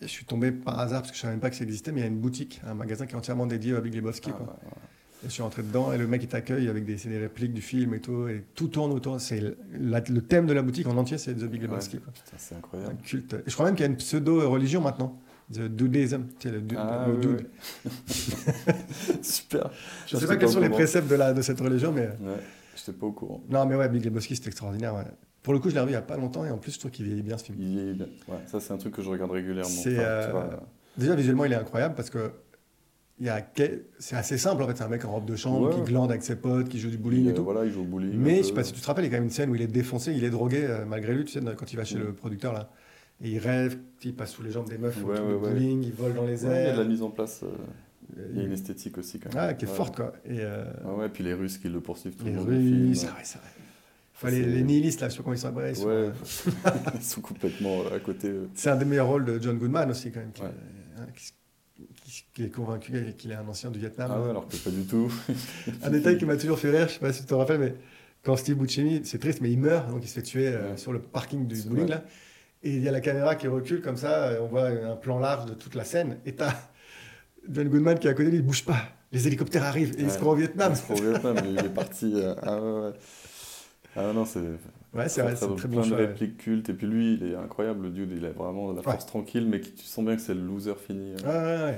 je 0.00 0.06
suis 0.06 0.24
tombé 0.24 0.52
par 0.52 0.78
hasard 0.80 1.02
parce 1.02 1.12
que 1.12 1.16
je 1.16 1.22
savais 1.22 1.32
même 1.34 1.40
pas 1.40 1.50
que 1.50 1.56
ça 1.56 1.64
existait, 1.64 1.92
mais 1.92 2.00
il 2.00 2.04
y 2.04 2.06
a 2.06 2.10
une 2.10 2.18
boutique, 2.18 2.60
un 2.66 2.74
magasin 2.74 3.06
qui 3.06 3.14
est 3.14 3.16
entièrement 3.18 3.46
dédié 3.46 3.74
à 3.76 3.80
Big 3.80 3.94
Lebowski. 3.94 4.30
Ah, 4.32 4.36
quoi. 4.36 4.46
ouais, 4.46 4.52
ouais. 4.66 4.72
Et 5.24 5.28
je 5.28 5.32
suis 5.34 5.42
rentré 5.42 5.62
dedans 5.62 5.92
et 5.92 5.98
le 5.98 6.08
mec 6.08 6.20
il 6.24 6.28
t'accueille 6.28 6.68
avec 6.68 6.84
des, 6.84 6.96
répliques 7.18 7.52
du 7.52 7.62
film 7.62 7.94
et 7.94 8.00
tout, 8.00 8.26
et 8.26 8.44
tout 8.56 8.66
tourne 8.66 8.90
autour. 8.92 9.20
C'est 9.20 9.40
le, 9.40 10.20
thème 10.20 10.46
de 10.46 10.52
la 10.52 10.62
boutique 10.62 10.88
en 10.88 10.96
entier, 10.96 11.16
c'est 11.16 11.32
The 11.34 11.44
Big 11.44 11.62
Lebowski. 11.62 11.98
Putain, 11.98 12.12
c'est 12.36 12.56
Un 12.56 12.58
incroyable. 12.58 12.96
culte. 13.04 13.34
Et 13.34 13.42
je 13.46 13.52
crois 13.54 13.66
même 13.66 13.76
qu'il 13.76 13.84
y 13.84 13.88
a 13.88 13.90
une 13.90 13.96
pseudo-religion 13.98 14.80
maintenant. 14.80 15.16
The 15.52 15.68
sais, 15.68 16.24
le, 16.50 16.60
du- 16.60 16.76
Ah, 16.78 17.06
le 17.08 17.14
oui, 17.14 17.20
dude. 17.20 17.46
Super. 19.22 19.70
Je 20.06 20.16
sais 20.16 20.26
pas 20.26 20.36
quels 20.36 20.48
sont 20.48 20.60
les 20.60 20.68
préceptes 20.70 21.08
de, 21.08 21.14
la, 21.14 21.32
de 21.32 21.42
cette 21.42 21.60
religion, 21.60 21.92
mais. 21.92 22.06
Ouais, 22.20 22.36
j'étais 22.76 22.92
pas 22.92 23.06
au 23.06 23.12
courant. 23.12 23.42
Non, 23.50 23.66
mais 23.66 23.74
ouais, 23.76 23.88
Big 23.88 24.04
Lebowski, 24.04 24.36
c'est 24.36 24.46
extraordinaire. 24.46 24.94
ouais. 24.94 25.04
Pour 25.42 25.52
le 25.52 25.58
coup, 25.58 25.70
je 25.70 25.74
l'ai 25.74 25.80
revu 25.80 25.90
il 25.90 25.94
y 25.94 25.98
a 25.98 26.02
pas 26.02 26.16
longtemps 26.16 26.44
et 26.44 26.50
en 26.50 26.58
plus, 26.58 26.72
je 26.74 26.78
trouve 26.78 26.92
qu'il 26.92 27.04
vieillit 27.04 27.22
bien 27.22 27.36
ce 27.36 27.44
film. 27.44 27.58
Il 27.60 27.68
vieillit 27.74 27.94
bien. 27.94 28.06
Ouais, 28.28 28.36
ça, 28.46 28.60
c'est 28.60 28.72
un 28.72 28.76
truc 28.76 28.94
que 28.94 29.02
je 29.02 29.08
regarde 29.10 29.30
régulièrement. 29.32 29.68
Enfin, 29.76 29.90
euh, 29.90 30.56
Déjà, 30.96 31.14
visuellement, 31.16 31.44
il 31.44 31.52
est 31.52 31.56
incroyable 31.56 31.94
parce 31.96 32.10
que 32.10 32.30
c'est 33.98 34.14
assez 34.16 34.38
simple 34.38 34.62
en 34.62 34.66
fait. 34.68 34.76
C'est 34.76 34.84
un 34.84 34.88
mec 34.88 35.04
en 35.04 35.10
robe 35.12 35.24
de 35.24 35.34
chambre 35.36 35.68
Ouais. 35.68 35.74
qui 35.74 35.80
glande 35.90 36.10
avec 36.10 36.22
ses 36.22 36.36
potes, 36.36 36.68
qui 36.68 36.78
joue 36.78 36.90
du 36.90 36.96
bowling 36.98 37.26
et 37.26 37.30
euh, 37.30 37.34
tout. 37.34 37.44
Voilà, 37.44 37.64
il 37.64 37.72
joue 37.72 37.80
au 37.82 37.84
bowling. 37.84 38.12
Mais 38.14 38.38
je 38.38 38.42
sais 38.44 38.52
pas 38.54 38.62
si 38.64 38.72
tu 38.72 38.80
te 38.80 38.86
rappelles, 38.86 39.04
il 39.04 39.08
y 39.08 39.10
a 39.10 39.16
quand 39.16 39.20
même 39.20 39.24
une 39.24 39.30
scène 39.30 39.50
où 39.50 39.54
il 39.56 39.62
est 39.62 39.66
défoncé, 39.66 40.12
il 40.12 40.22
est 40.24 40.30
drogué 40.30 40.64
euh, 40.64 40.84
malgré 40.86 41.12
lui, 41.14 41.24
tu 41.24 41.32
sais, 41.32 41.40
quand 41.56 41.72
il 41.72 41.76
va 41.76 41.84
chez 41.84 41.96
Mm. 41.96 42.02
le 42.02 42.12
producteur 42.14 42.52
là. 42.52 42.70
Et 43.22 43.30
il 43.30 43.38
rêve, 43.38 43.78
il 44.04 44.14
passe 44.14 44.32
sous 44.32 44.42
les 44.42 44.50
jambes 44.50 44.68
des 44.68 44.78
meufs, 44.78 44.96
Ouais, 45.04 45.12
autour 45.18 45.26
ouais, 45.42 45.50
bowling, 45.50 45.82
il 45.84 45.92
vole 45.92 46.14
dans 46.14 46.26
les 46.26 46.44
Ouais, 46.44 46.50
il 46.50 46.54
y 46.54 46.56
a 46.56 46.68
airs. 46.70 46.76
de 46.76 46.82
la 46.82 46.88
mise 46.88 47.02
en 47.02 47.10
place. 47.10 47.40
euh, 47.44 47.46
Euh, 48.18 48.26
il 48.32 48.38
y 48.38 48.40
a 48.42 48.44
une 48.46 48.52
esthétique 48.52 48.98
aussi 48.98 49.18
quand 49.20 49.32
même. 49.32 49.42
ah, 49.50 49.54
qui 49.54 49.64
est 49.64 49.68
forte 49.68 49.96
quoi. 49.96 50.12
Et 50.26 50.40
euh, 50.40 50.64
Ouais, 50.84 51.02
ouais, 51.02 51.08
puis 51.08 51.22
les 51.24 51.32
Russes 51.34 51.56
qui 51.56 51.68
le 51.68 51.80
poursuivent 51.80 52.14
tout 52.16 52.24
les 52.26 52.32
le 52.32 52.38
du 52.44 52.44
film. 52.68 52.88
Russes, 52.88 53.06
ah 53.08 53.16
c'est 53.22 53.38
vrai. 53.38 53.48
Enfin, 54.14 54.30
les, 54.30 54.44
les 54.44 54.62
nihilistes 54.62 55.00
là, 55.00 55.08
pas 55.08 55.14
comment 55.16 55.32
ils 55.34 55.38
sont 55.38 55.48
appelés, 55.48 55.70
ils 55.70 55.76
sont, 55.76 55.86
Ouais, 55.86 55.92
euh, 55.92 56.10
ils 56.94 57.02
sont 57.02 57.20
complètement 57.22 57.82
à 57.94 57.98
côté. 58.00 58.30
C'est 58.54 58.70
un 58.70 58.76
des 58.76 58.84
meilleurs 58.84 59.06
rôles 59.06 59.24
de 59.24 59.40
John 59.40 59.56
Goodman 59.56 59.90
aussi 59.90 60.10
quand 60.12 60.20
même, 60.20 60.32
qui, 60.32 60.42
Ouais. 60.42 60.48
euh, 60.98 61.04
qui- 61.16 61.32
qui- 62.04 62.24
qui 62.34 62.42
est 62.44 62.50
convaincu 62.50 63.14
qu'il 63.16 63.30
est 63.30 63.34
un 63.36 63.48
ancien 63.48 63.70
du 63.70 63.78
Vietnam. 63.78 64.10
Ah 64.12 64.20
ouais, 64.20 64.30
alors 64.30 64.46
que 64.46 64.56
pas 64.56 64.70
du 64.70 64.82
tout. 64.84 65.10
Un 65.82 65.90
détail 65.90 66.18
qui 66.18 66.24
m'a 66.26 66.36
toujours 66.36 66.58
fait 66.58 66.70
rire, 66.70 66.88
je 66.88 66.94
sais 66.94 67.00
pas 67.00 67.12
si 67.12 67.22
tu 67.22 67.26
te 67.28 67.34
rappelles, 67.34 67.60
mais 67.60 67.74
quand 68.22 68.36
Steve 68.36 68.56
Buscemi, 68.58 69.00
c'est 69.04 69.18
triste, 69.18 69.40
mais 69.40 69.50
il 69.50 69.58
meurt, 69.58 69.88
donc 69.90 70.00
il 70.04 70.08
se 70.08 70.14
fait 70.14 70.22
tuer 70.22 70.52
sur 70.76 70.92
le 70.92 71.00
parking 71.00 71.46
du 71.46 71.62
bowling 71.62 71.88
là. 71.88 72.04
Et 72.64 72.70
il 72.76 72.82
y 72.82 72.88
a 72.88 72.92
la 72.92 73.00
caméra 73.00 73.34
qui 73.34 73.48
recule 73.48 73.80
comme 73.82 73.96
ça, 73.96 74.32
on 74.40 74.46
voit 74.46 74.68
un 74.68 74.96
plan 74.96 75.18
large 75.18 75.46
de 75.46 75.54
toute 75.54 75.74
la 75.74 75.84
scène. 75.84 76.18
Et 76.26 76.34
t'as 76.34 76.54
John 77.48 77.68
Goodman 77.68 77.98
qui 77.98 78.06
est 78.06 78.10
à 78.10 78.14
côté, 78.14 78.30
lui, 78.30 78.36
il 78.38 78.42
bouge 78.44 78.64
pas. 78.64 78.80
Les 79.10 79.26
hélicoptères 79.26 79.64
arrivent 79.64 79.94
et 79.98 80.02
ils 80.02 80.08
se 80.10 80.14
Ouais. 80.14 80.20
croient 80.20 80.32
au 80.32 80.36
Vietnam. 80.36 80.72
C'est 80.74 80.86
pour 80.86 81.00
le 81.00 81.10
Vietnam, 81.10 81.36
il 81.44 81.58
est 81.58 81.74
parti. 81.74 82.12
euh, 82.14 82.34
ah 82.42 82.60
ouais, 82.62 82.80
ouais. 82.88 82.92
Ah 83.96 84.12
non, 84.14 84.24
c'est 84.24 84.40
Ouais, 84.94 85.08
c'est 85.08 85.22
vrai, 85.22 85.34
c'est 85.36 85.46
très, 85.56 85.68
plein 85.68 85.80
bon 85.80 85.86
de 85.86 85.94
ouais. 85.94 86.06
répliques 86.06 86.36
cultes. 86.38 86.68
Et 86.68 86.74
puis 86.74 86.86
lui, 86.86 87.14
il 87.14 87.24
est 87.32 87.34
incroyable, 87.34 87.84
le 87.84 87.90
dude. 87.90 88.12
Il 88.16 88.24
a 88.26 88.30
vraiment 88.30 88.72
la 88.72 88.82
force 88.82 89.06
tranquille, 89.06 89.46
mais 89.46 89.60
tu 89.60 89.84
sens 89.84 90.04
bien 90.04 90.16
que 90.16 90.22
c'est 90.22 90.34
le 90.34 90.40
loser 90.42 90.74
fini. 90.76 91.14
euh, 91.24 91.66
Ouais, 91.66 91.72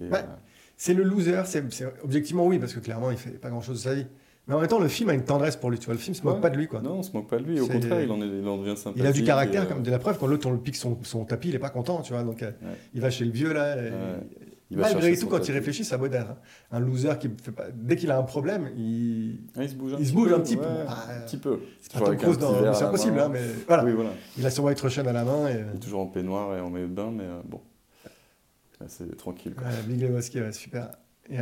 ouais, 0.00 0.06
ouais. 0.06 0.10
Ouais. 0.12 0.18
euh, 0.18 0.34
C'est 0.76 0.94
le 0.94 1.04
loser, 1.04 1.42
c'est 1.44 1.72
c'est- 1.72 1.86
objectivement 2.02 2.44
oui, 2.46 2.58
parce 2.58 2.74
que 2.74 2.80
clairement 2.80 3.10
il 3.12 3.16
fait 3.16 3.30
pas 3.38 3.48
grand 3.50 3.60
chose 3.60 3.76
de 3.84 3.88
sa 3.88 3.94
vie. 3.94 4.06
Mais 4.46 4.54
en 4.54 4.58
même 4.60 4.68
temps, 4.68 4.78
le 4.78 4.88
film 4.88 5.08
a 5.08 5.14
une 5.14 5.24
tendresse 5.24 5.56
pour 5.56 5.70
lui. 5.70 5.78
Tu 5.78 5.86
vois, 5.86 5.94
le 5.94 6.00
film 6.00 6.14
se 6.14 6.22
moque 6.22 6.34
Ouais. 6.36 6.40
pas 6.42 6.50
de 6.50 6.56
lui, 6.56 6.66
quoi. 6.66 6.80
Non, 6.82 6.96
on 6.98 7.02
se 7.02 7.12
moque 7.12 7.28
pas 7.28 7.38
de 7.38 7.44
lui. 7.44 7.60
Au 7.60 7.66
contraire, 7.66 8.02
il 8.02 8.10
en, 8.10 8.20
est, 8.20 8.26
il 8.26 8.46
en 8.46 8.58
devient 8.58 8.76
sympathique. 8.76 9.02
Il 9.02 9.06
a 9.06 9.12
du 9.12 9.24
caractère, 9.24 9.62
euh, 9.62 9.66
comme 9.66 9.82
de 9.82 9.90
la 9.90 9.98
preuve, 9.98 10.18
quand 10.18 10.26
l'autre 10.26 10.46
on 10.46 10.52
le 10.52 10.58
pique 10.58 10.76
son, 10.76 10.98
son 11.02 11.24
tapis, 11.24 11.48
il 11.48 11.54
est 11.54 11.58
pas 11.58 11.70
content, 11.70 12.02
tu 12.02 12.12
vois. 12.12 12.22
Donc 12.24 12.42
euh, 12.42 12.48
Ouais. 12.62 12.76
il 12.92 13.00
va 13.00 13.08
chez 13.10 13.24
le 13.24 13.30
vieux 13.30 13.54
là. 13.54 13.74
Ouais. 13.76 13.90
il 14.70 14.76
Malgré 14.76 15.16
tout, 15.16 15.28
quand 15.28 15.48
il 15.48 15.52
réfléchit, 15.52 15.84
ça 15.84 15.96
d'être 15.96 16.30
hein. 16.30 16.36
un 16.72 16.80
loser 16.80 17.18
qui 17.18 17.30
fait 17.42 17.52
pas. 17.52 17.64
Dès 17.72 17.96
qu'il 17.96 18.10
a 18.10 18.18
un 18.18 18.22
problème, 18.22 18.70
il. 18.76 19.40
Ah, 19.56 19.62
il 19.62 19.68
se 19.70 19.74
bouge 19.76 19.94
un 19.94 20.04
se 20.04 20.12
bouge 20.12 20.28
peu. 20.28 20.34
un 20.34 20.40
petit 20.40 20.56
peu. 20.56 20.64
Ah, 20.88 21.06
un 21.16 21.20
petit 21.22 21.36
peu. 21.38 21.60
C'est 21.80 21.96
Impossible, 22.82 23.18
hein, 23.20 23.30
mais 23.32 23.40
voilà. 23.66 23.84
Oui, 23.84 23.92
voilà. 23.92 24.10
Il 24.36 24.44
a 24.44 24.50
son 24.50 24.64
white 24.64 24.80
Russian 24.80 25.06
à 25.06 25.12
la 25.12 25.24
main 25.24 25.48
et. 25.48 25.52
Il 25.72 25.76
est 25.76 25.80
toujours 25.80 26.00
en 26.00 26.06
peignoir 26.06 26.54
et 26.54 26.60
en 26.60 26.68
maillot 26.68 26.88
de 26.88 26.92
bain, 26.92 27.10
mais 27.10 27.24
euh, 27.24 27.40
bon. 27.46 27.60
C'est 28.88 29.16
tranquille. 29.16 29.54
quoi. 29.54 29.66
Big 29.86 30.02
Lebowski, 30.02 30.38
super. 30.52 30.90
Et 31.30 31.38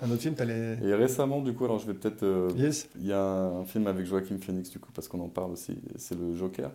un, 0.00 0.10
autre 0.10 0.22
film, 0.22 0.34
t'as 0.34 0.44
les. 0.44 0.76
Et 0.82 0.94
récemment, 0.94 1.40
du 1.40 1.52
coup, 1.54 1.64
alors 1.64 1.78
je 1.78 1.86
vais 1.86 1.94
peut-être. 1.94 2.22
euh, 2.22 2.50
Yes. 2.56 2.88
Il 2.96 3.06
y 3.06 3.12
a 3.12 3.20
un 3.22 3.64
film 3.64 3.86
avec 3.86 4.06
Joaquin 4.06 4.38
Phoenix, 4.38 4.70
du 4.70 4.78
coup, 4.78 4.90
parce 4.92 5.08
qu'on 5.08 5.20
en 5.20 5.28
parle 5.28 5.52
aussi. 5.52 5.78
C'est 5.96 6.18
le 6.18 6.34
Joker, 6.34 6.70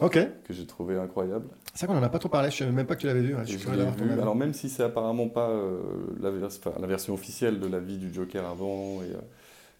Ok. 0.00 0.18
que 0.44 0.52
j'ai 0.52 0.66
trouvé 0.66 0.96
incroyable. 0.98 1.46
C'est 1.74 1.80
ça 1.80 1.86
qu'on 1.86 1.96
en 1.96 2.02
a 2.02 2.08
pas 2.08 2.18
trop 2.18 2.28
parlé, 2.28 2.50
je 2.50 2.56
savais 2.58 2.72
même 2.72 2.86
pas 2.86 2.96
que 2.96 3.00
tu 3.00 3.06
l'avais 3.06 3.20
vu. 3.22 3.34
ouais, 3.34 3.42
Je 3.44 3.50
suis 3.50 3.58
curieux 3.58 3.76
d'avoir 3.78 3.96
ton 3.96 4.04
vu. 4.04 4.10
avis. 4.12 4.20
Alors, 4.20 4.34
même 4.36 4.52
si 4.54 4.68
c'est 4.68 4.82
apparemment 4.82 5.28
pas 5.28 5.48
euh, 5.50 5.80
la, 6.20 6.30
vers- 6.30 6.46
enfin, 6.48 6.72
la 6.80 6.86
version 6.86 7.14
officielle 7.14 7.60
de 7.60 7.66
la 7.66 7.78
vie 7.78 7.98
du 7.98 8.12
Joker 8.12 8.46
avant, 8.46 9.00
euh, 9.02 9.06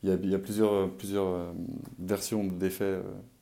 il 0.02 0.08
y, 0.10 0.12
a, 0.12 0.16
il 0.22 0.30
y 0.30 0.34
a 0.34 0.38
plusieurs, 0.38 0.90
plusieurs 0.90 1.54
versions 1.98 2.44
d'effets. 2.44 2.98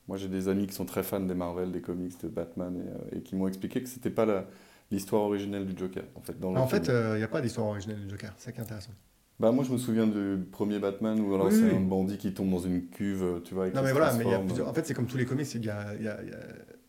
Moi, 0.09 0.17
j'ai 0.17 0.29
des 0.29 0.49
amis 0.49 0.67
qui 0.67 0.75
sont 0.75 0.85
très 0.85 1.03
fans 1.03 1.21
des 1.21 1.35
Marvel, 1.35 1.71
des 1.73 1.81
comics, 1.81 2.21
de 2.23 2.29
Batman, 2.29 2.83
et, 3.13 3.19
et 3.19 3.21
qui 3.23 3.35
m'ont 3.37 3.47
expliqué 3.49 3.83
que 3.83 3.89
c'était 3.89 4.11
pas 4.11 4.27
la- 4.27 4.45
l'histoire 4.91 5.23
originelle 5.23 5.67
du 5.67 5.77
Joker, 5.79 6.03
en 6.17 6.21
fait. 6.21 6.39
Dans 6.41 6.51
le 6.53 6.59
En 6.59 6.67
film. 6.67 6.85
fait, 6.85 6.93
il 7.13 7.17
n'y 7.19 7.23
a 7.23 7.29
pas 7.29 7.41
d'histoire 7.41 7.69
originelle 7.69 8.01
du 8.01 8.11
Joker, 8.11 8.33
c'est 8.37 8.47
ça 8.47 8.53
qui 8.53 8.59
est 8.59 8.63
intéressant. 8.63 8.91
Bah, 9.41 9.51
moi, 9.53 9.65
je 9.65 9.73
me 9.73 9.79
souviens 9.79 10.07
du 10.07 10.45
premier 10.53 10.79
Batman 10.79 11.19
où 11.19 11.35
alors 11.35 11.47
Oui, 11.47 11.53
c'est 11.55 11.65
oui. 11.71 11.75
un 11.75 11.81
bandit 11.81 12.19
qui 12.19 12.35
tombe 12.35 12.51
dans 12.51 12.59
une 12.59 12.89
cuve, 12.89 13.41
tu 13.43 13.55
vois. 13.55 13.69
et 13.69 13.73
Non 13.73 13.83
mais 13.83 13.93
voilà, 13.93 14.13
mais 14.15 14.25
il 14.25 14.31
y 14.31 14.35
a 14.35 14.39
plusieurs- 14.39 14.69
en 14.69 14.75
fait 14.75 14.87
c'est 14.87 14.93
comme 14.93 15.07
tous 15.07 15.17
les 15.17 15.25
comics, 15.25 15.53
il, 15.55 15.65
y 15.65 15.71
a- 15.71 15.95
il 15.95 16.03
y 16.05 16.09
a- 16.09 16.23
il 16.23 16.29
y 16.29 16.33
a- 16.33 16.39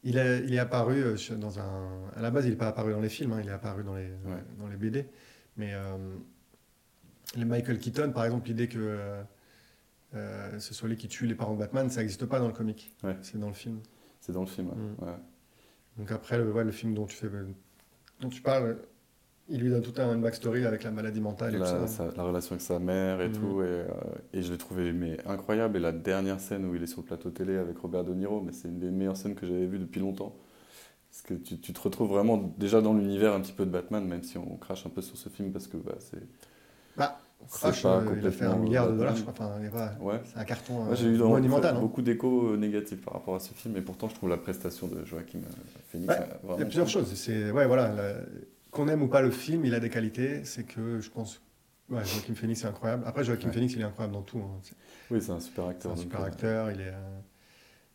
il 0.03 0.17
est, 0.17 0.43
il 0.45 0.53
est 0.53 0.59
apparu 0.59 1.01
euh, 1.01 1.15
dans 1.37 1.59
un... 1.59 1.89
À 2.15 2.21
la 2.21 2.29
base 2.29 2.45
il 2.45 2.49
n'est 2.49 2.55
pas 2.57 2.67
apparu 2.67 2.91
dans 2.91 2.99
les 2.99 3.07
films, 3.07 3.31
hein, 3.33 3.39
il 3.41 3.47
est 3.47 3.53
apparu 3.53 3.83
dans 3.85 3.95
les, 3.95 4.07
Ouais. 4.25 4.43
dans 4.59 4.67
les 4.67 4.75
BD. 4.75 5.05
Mais 5.55 5.73
euh, 5.73 5.95
les 7.37 7.45
Michael 7.45 7.79
Keaton 7.79 8.11
par 8.11 8.25
exemple, 8.25 8.47
l'idée 8.49 8.67
que 8.67 8.79
euh, 8.79 9.21
euh, 10.15 10.59
ce 10.59 10.73
soit 10.73 10.89
lui 10.89 10.97
qui 10.97 11.07
tue 11.07 11.27
les 11.27 11.35
parents 11.35 11.53
de 11.53 11.59
Batman, 11.59 11.89
ça 11.89 12.01
n'existe 12.01 12.25
pas 12.25 12.39
dans 12.39 12.47
le 12.47 12.53
comic, 12.53 12.93
Ouais. 13.03 13.15
c'est 13.21 13.39
dans 13.39 13.47
le 13.47 13.53
film. 13.53 13.79
C'est 14.19 14.33
dans 14.33 14.41
le 14.41 14.47
film, 14.47 14.67
ouais. 14.69 14.75
Mm. 14.75 15.03
Ouais. 15.05 15.15
Donc 15.99 16.11
après 16.11 16.37
le, 16.37 16.51
ouais, 16.51 16.65
le 16.65 16.71
film 16.71 16.93
dont 16.95 17.05
tu, 17.05 17.15
fais, 17.15 17.29
dont 18.19 18.29
tu 18.29 18.41
parles, 18.41 18.77
il 19.49 19.60
lui 19.62 19.69
donne 19.69 19.82
tout 19.82 19.93
un 20.01 20.13
une 20.15 20.21
backstory 20.21 20.65
avec 20.65 20.84
la 20.84 20.91
maladie 20.91 21.19
mentale 21.21 21.56
et 21.56 21.60
La, 21.60 21.65
tout 21.65 21.88
ça. 21.88 21.88
sa- 21.88 22.12
la 22.15 22.23
relation 22.23 22.54
avec 22.54 22.62
sa 22.62 22.80
mère 22.80 23.21
et 23.21 23.30
Mm. 23.30 23.34
tout, 23.34 23.62
et, 23.62 23.65
euh, 23.65 23.86
et 24.34 24.41
je 24.41 24.51
l'ai 24.51 24.58
trouvé 24.58 24.93
mais, 24.93 25.17
incroyable. 25.25 25.77
Et 25.77 25.80
la 25.82 25.91
dernière 25.91 26.39
scène 26.39 26.65
où 26.65 26.75
il 26.75 26.84
est 26.84 26.88
sur 26.88 27.01
le 27.01 27.06
plateau 27.08 27.30
télé 27.32 27.58
avec 27.58 27.77
Robert 27.80 28.04
De 28.04 28.13
Niro, 28.13 28.41
mais 28.41 28.54
c'est 28.54 28.67
une 28.69 28.80
des 28.80 28.91
meilleures 28.91 29.17
scènes 29.17 29.36
que 29.36 29.45
j'avais 29.45 29.65
vues 29.65 29.80
depuis 29.80 29.99
longtemps. 29.99 30.36
Parce 31.10 31.23
que 31.23 31.34
tu, 31.34 31.60
tu 31.60 31.73
te 31.73 31.82
retrouves 31.82 32.10
vraiment 32.10 32.38
déjà 32.58 32.80
dans 32.82 32.93
l'univers 32.93 33.34
un 33.34 33.41
petit 33.41 33.51
peu 33.51 33.65
de 33.65 33.71
Batman, 33.71 34.06
même 34.08 34.23
si 34.23 34.38
on 34.38 34.56
crache 34.56 34.86
un 34.86 34.89
peu 34.89 35.01
sur 35.01 35.17
ce 35.17 35.27
film 35.27 35.51
parce 35.51 35.67
que 35.67 35.75
bah, 35.77 35.95
c'est. 35.99 36.23
Bah, 36.95 37.19
c'est 37.47 37.60
Crash, 37.60 37.84
pas 37.84 37.97
euh, 37.97 38.15
il 38.19 38.27
a 38.27 38.32
fait 38.32 38.45
un 38.45 38.56
milliard 38.56 38.86
de 38.86 38.91
Batman. 38.91 38.99
dollars, 38.99 39.15
je 39.17 39.21
crois. 39.23 39.34
Enfin, 39.34 39.99
Ouais. 39.99 40.21
c'est 40.23 40.38
un 40.39 40.43
carton 40.45 40.86
euh, 40.91 40.95
j'ai 40.95 41.08
eu 41.08 41.17
monumental. 41.17 41.75
hein. 41.75 41.80
beaucoup 41.82 42.01
d'échos 42.04 42.51
euh, 42.54 42.58
négatifs 42.58 43.01
par 43.01 43.15
rapport 43.15 43.36
à 43.36 43.39
ce 43.39 43.54
film, 43.54 43.75
et 43.75 43.82
pourtant 43.82 44.08
je 44.08 44.15
trouve 44.15 44.30
la 44.30 44.38
prestation 44.38 44.88
de 44.88 45.04
Joaquin 45.04 45.39
euh, 45.39 45.80
Phoenix 45.89 46.13
Ouais, 46.13 46.19
euh, 46.21 46.54
Il 46.56 46.60
y 46.60 46.62
a 46.62 46.65
plusieurs 46.65 46.86
cool. 46.86 46.93
choses. 46.93 47.13
C'est 47.15 47.51
ouais, 47.51 47.65
voilà, 47.67 47.89
la- 47.93 48.13
qu'on 48.71 48.88
aime 48.88 49.01
ou 49.03 49.07
pas 49.07 49.21
le 49.21 49.31
film, 49.31 49.65
il 49.65 49.73
a 49.75 49.79
des 49.79 49.89
qualités. 49.89 50.43
C'est 50.45 50.63
que 50.63 50.99
je 50.99 51.10
pense, 51.10 51.41
ouais, 51.89 52.03
Joaquin 52.03 52.34
Phoenix 52.34 52.63
est 52.63 52.67
incroyable. 52.67 53.03
Après, 53.05 53.23
Joaquin 53.23 53.47
Ouais. 53.47 53.53
Phoenix, 53.53 53.73
il 53.73 53.81
est 53.81 53.86
incroyable 53.86 54.13
dans 54.13 54.21
tout. 54.21 54.39
hein. 54.39 54.60
C'est 54.63 54.75
Oui, 55.12 55.21
c'est 55.21 55.31
un 55.31 55.39
super 55.39 55.65
c'est 55.65 55.69
acteur. 55.71 55.91
un 55.91 55.95
donc, 55.95 56.03
super 56.03 56.21
euh, 56.21 56.25
acteur. 56.25 56.71
Il 56.71 56.81
est, 56.81 56.88
euh, 56.88 57.19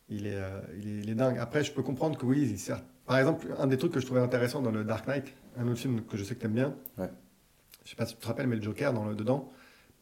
il 0.08 0.26
est, 0.26 0.34
euh, 0.36 0.60
il 0.78 0.88
est, 0.88 1.02
il 1.02 1.10
est 1.10 1.14
dingue. 1.14 1.38
Après, 1.38 1.64
je 1.64 1.72
peux 1.72 1.82
comprendre 1.82 2.16
que 2.18 2.26
oui, 2.26 2.42
il-. 2.42 2.74
Par 3.06 3.18
exemple, 3.18 3.46
un 3.58 3.66
des 3.66 3.78
trucs 3.78 3.92
que 3.92 4.00
je 4.00 4.06
trouvais 4.06 4.20
intéressant 4.20 4.60
dans 4.60 4.70
le 4.70 4.84
Dark 4.84 5.06
Knight, 5.06 5.32
un 5.58 5.66
autre 5.68 5.78
film 5.80 6.02
que 6.02 6.16
je 6.16 6.24
sais 6.24 6.34
que 6.34 6.40
tu 6.40 6.46
aimes 6.46 6.52
bien. 6.54 6.74
Ouais. 6.98 7.10
Je 7.84 7.90
sais 7.90 7.96
pas 7.96 8.04
si 8.06 8.14
tu 8.14 8.20
te 8.20 8.26
rappelles, 8.26 8.48
mais 8.48 8.56
le 8.56 8.62
Joker 8.62 8.92
dans 8.92 9.04
le 9.04 9.14
dedans. 9.14 9.50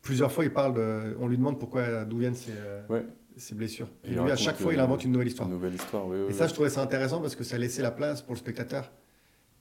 Plusieurs 0.02 0.32
fois, 0.32 0.44
il 0.44 0.52
parle 0.52 0.74
de, 0.74 1.16
on 1.20 1.28
lui 1.28 1.36
demande 1.36 1.58
pourquoi, 1.58 2.04
d'où 2.04 2.18
viennent 2.18 2.34
ses, 2.34 2.52
Ouais. 2.88 3.06
ses 3.36 3.54
blessures. 3.54 3.88
Et 4.04 4.10
lui, 4.10 4.30
à 4.30 4.36
chaque 4.36 4.56
que- 4.56 4.62
fois, 4.62 4.72
il 4.74 4.80
invente 4.80 5.04
une 5.04 5.12
nouvelle 5.12 5.28
histoire. 5.28 5.48
Une 5.48 5.54
nouvelle 5.54 5.74
histoire, 5.74 6.06
oui. 6.06 6.16
oui, 6.22 6.26
Et 6.30 6.32
ça, 6.32 6.46
je 6.46 6.52
trouvais 6.54 6.68
ça 6.70 6.82
intéressant 6.82 7.20
parce 7.20 7.36
que 7.36 7.44
ça 7.44 7.56
laissait 7.58 7.82
la 7.82 7.90
place 7.90 8.20
pour 8.22 8.32
le 8.34 8.38
spectateur 8.38 8.90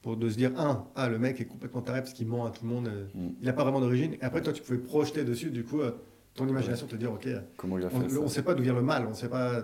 pour 0.04 0.16
de 0.18 0.30
se 0.30 0.36
dire, 0.38 0.52
un, 0.60 0.86
ah, 0.96 1.10
le 1.10 1.18
mec 1.18 1.42
est 1.42 1.46
complètement 1.46 1.82
taré 1.82 2.02
parce 2.02 2.14
qu'il 2.14 2.28
ment 2.28 2.46
à 2.46 2.52
tout 2.52 2.64
le 2.66 2.70
monde, 2.70 2.88
euh, 2.88 3.06
Mm. 3.16 3.30
il 3.40 3.46
n'a 3.46 3.54
pas 3.54 3.64
vraiment 3.64 3.80
d'origine. 3.80 4.14
Et 4.14 4.22
après, 4.22 4.42
toi, 4.42 4.54
tu 4.54 4.62
pouvais 4.62 4.78
projeter 4.78 5.24
dessus, 5.24 5.50
du 5.50 5.64
coup, 5.64 5.80
euh, 5.82 5.92
ton 6.36 6.48
imagination 6.48 6.86
te 6.86 6.96
dire, 6.96 7.12
ok, 7.12 7.28
Comment 7.58 7.80
il 7.80 7.86
a 7.86 7.90
fait 7.90 7.96
on 7.96 8.10
ça 8.10 8.20
ne 8.22 8.28
sait 8.28 8.44
pas 8.44 8.54
d'où 8.54 8.62
vient 8.64 8.74
le 8.76 8.82
mal, 8.84 9.08
on 9.10 9.14
sait 9.16 9.30
pas. 9.30 9.64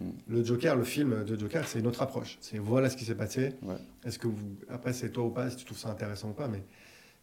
Mm. 0.00 0.04
Le 0.28 0.44
Joker, 0.44 0.74
le 0.74 0.84
film 0.84 1.22
de 1.24 1.38
Joker, 1.38 1.68
c'est 1.68 1.78
une 1.80 1.86
autre 1.86 2.02
approche. 2.02 2.38
C'est 2.40 2.58
voilà 2.58 2.88
ce 2.90 2.96
qui 2.96 3.04
s'est 3.04 3.14
passé. 3.14 3.52
Ouais. 3.62 3.76
Est-ce 4.04 4.18
que 4.18 4.26
vous, 4.26 4.56
après, 4.70 4.92
c'est 4.92 5.10
toi 5.10 5.24
ou 5.26 5.30
pas, 5.30 5.50
si 5.50 5.56
tu 5.56 5.64
trouves 5.64 5.78
ça 5.78 5.90
intéressant 5.90 6.30
ou 6.30 6.34
pas, 6.34 6.48
mais 6.48 6.62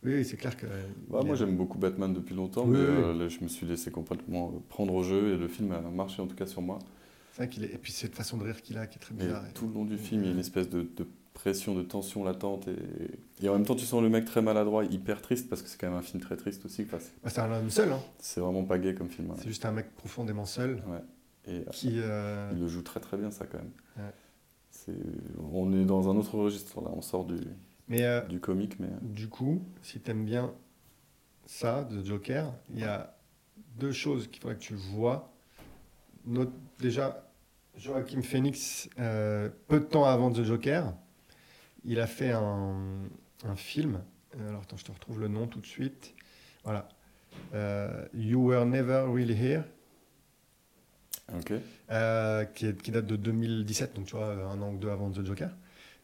oui, 0.04 0.24
c'est 0.24 0.38
clair 0.38 0.56
que. 0.56 0.68
Bah, 1.10 1.22
moi 1.26 1.34
j'aime 1.36 1.56
beaucoup 1.58 1.80
Batman 1.80 2.14
depuis 2.14 2.36
longtemps, 2.36 2.66
Oui, 2.66 2.74
mais 2.74 2.80
oui. 2.80 2.86
euh, 2.86 3.14
là, 3.18 3.28
je 3.28 3.40
me 3.42 3.48
suis 3.48 3.66
laissé 3.66 3.90
complètement 3.90 4.54
prendre 4.70 4.94
au 4.94 5.02
jeu 5.04 5.34
et 5.34 5.38
le 5.38 5.48
film 5.48 5.72
a 5.72 5.82
marché 5.82 6.22
en 6.22 6.28
tout 6.28 6.36
cas 6.36 6.46
sur 6.46 6.62
moi. 6.62 6.78
c'est 7.32 7.38
vrai 7.44 7.50
qu'il 7.50 7.64
est. 7.64 7.74
Et 7.74 7.78
puis 7.80 7.92
cette 7.92 8.14
façon 8.14 8.38
de 8.38 8.44
rire 8.44 8.62
qu'il 8.62 8.78
a, 8.78 8.86
qui 8.86 8.98
est 8.98 9.02
très 9.02 9.16
bizarre. 9.16 9.42
tout 9.56 9.68
le 9.68 9.74
long 9.74 9.86
du 9.86 9.98
film, 9.98 10.22
il 10.22 10.26
y 10.28 10.30
a 10.30 10.34
une 10.34 10.40
espèce 10.40 10.70
de, 10.70 10.82
de 10.84 11.08
pression, 11.36 11.76
de 11.76 11.84
tension 11.84 12.24
latente 12.24 12.68
et, 12.68 13.46
et 13.46 13.50
en 13.50 13.54
même 13.54 13.66
temps 13.66 13.76
tu 13.76 13.86
sens 13.86 14.02
le 14.02 14.10
mec 14.10 14.26
très 14.26 14.42
maladroit, 14.42 14.84
hyper 14.86 15.22
triste 15.22 15.48
parce 15.50 15.62
que 15.62 15.70
c'est 15.70 15.80
quand 15.80 15.88
même 15.88 15.98
un 16.00 16.02
film 16.02 16.20
très 16.24 16.36
triste 16.38 16.66
aussi. 16.66 16.82
Enfin, 16.82 16.98
c'est- 17.00 17.14
Bah, 17.24 17.30
c'est 17.30 17.42
un 17.42 17.52
homme 17.52 17.70
seul, 17.70 17.92
hein. 17.92 18.00
c'est 18.18 18.40
vraiment 18.42 18.64
pas 18.64 18.80
gay 18.80 18.96
comme 18.96 19.10
film. 19.10 19.30
hein. 19.32 19.36
c'est 19.38 19.48
juste 19.48 19.66
un 19.66 19.72
mec 19.72 19.94
profondément 19.96 20.46
seul 20.46 20.82
Ouais. 20.88 21.02
Et 21.48 21.60
euh, 21.60 21.64
qui. 21.72 22.00
euh, 22.00 22.50
il 22.54 22.60
le 22.62 22.68
joue 22.68 22.82
très 22.82 23.00
très 23.00 23.18
bien 23.18 23.30
ça 23.30 23.46
quand 23.46 23.60
même. 23.60 23.72
Ouais. 23.98 24.12
On 25.52 25.72
est 25.74 25.86
dans 25.86 26.10
un 26.10 26.16
autre 26.18 26.36
registre 26.38 26.82
là, 26.82 26.90
on 26.94 27.02
sort 27.02 27.26
du, 27.26 27.38
Mais 27.88 28.04
euh, 28.04 28.22
du 28.22 28.40
comique, 28.40 28.80
mais 28.80 28.88
Du 29.02 29.28
coup, 29.30 29.62
si 29.82 30.00
tu 30.00 30.12
aimes 30.12 30.26
bien 30.26 30.54
ça 31.46 31.84
de 31.84 32.04
Joker, 32.04 32.52
il 32.74 32.80
y 32.80 32.84
a 32.84 33.16
deux 33.78 33.92
choses 33.92 34.28
qu'il 34.28 34.42
faudrait 34.42 34.56
que 34.58 34.62
tu 34.62 34.74
vois. 34.76 35.32
Note, 36.26 36.52
déjà, 36.80 37.30
Joaquin 37.78 38.22
Phoenix, 38.22 38.90
euh, 39.00 39.50
peu 39.68 39.80
de 39.80 39.86
temps 39.86 40.06
avant 40.06 40.32
The 40.32 40.44
Joker, 40.44 40.94
il 41.86 42.00
a 42.00 42.08
fait 42.08 42.32
un, 42.32 42.76
un 43.46 43.56
film. 43.56 44.02
Euh, 44.38 44.50
Alors, 44.50 44.62
attends, 44.64 44.78
je 44.78 44.84
te 44.86 44.92
retrouve 44.92 45.20
le 45.20 45.28
nom 45.28 45.48
tout 45.48 45.60
de 45.60 45.66
suite. 45.66 46.14
Voilà. 46.64 46.90
Euh, 47.54 48.06
you 48.14 48.42
Were 48.50 48.66
Never 48.66 49.06
Really 49.14 49.34
Here, 49.34 49.64
ok. 51.34 51.54
euh, 51.92 52.46
qui, 52.46 52.68
est- 52.68 52.82
qui 52.82 52.92
date 52.92 53.06
de 53.06 53.16
2017, 53.16 53.94
donc 53.96 54.06
tu 54.06 54.16
vois, 54.16 54.28
un 54.34 54.62
an 54.62 54.72
ou 54.74 54.78
deux 54.78 54.90
avant 54.90 55.12
The 55.12 55.24
Joker, 55.26 55.50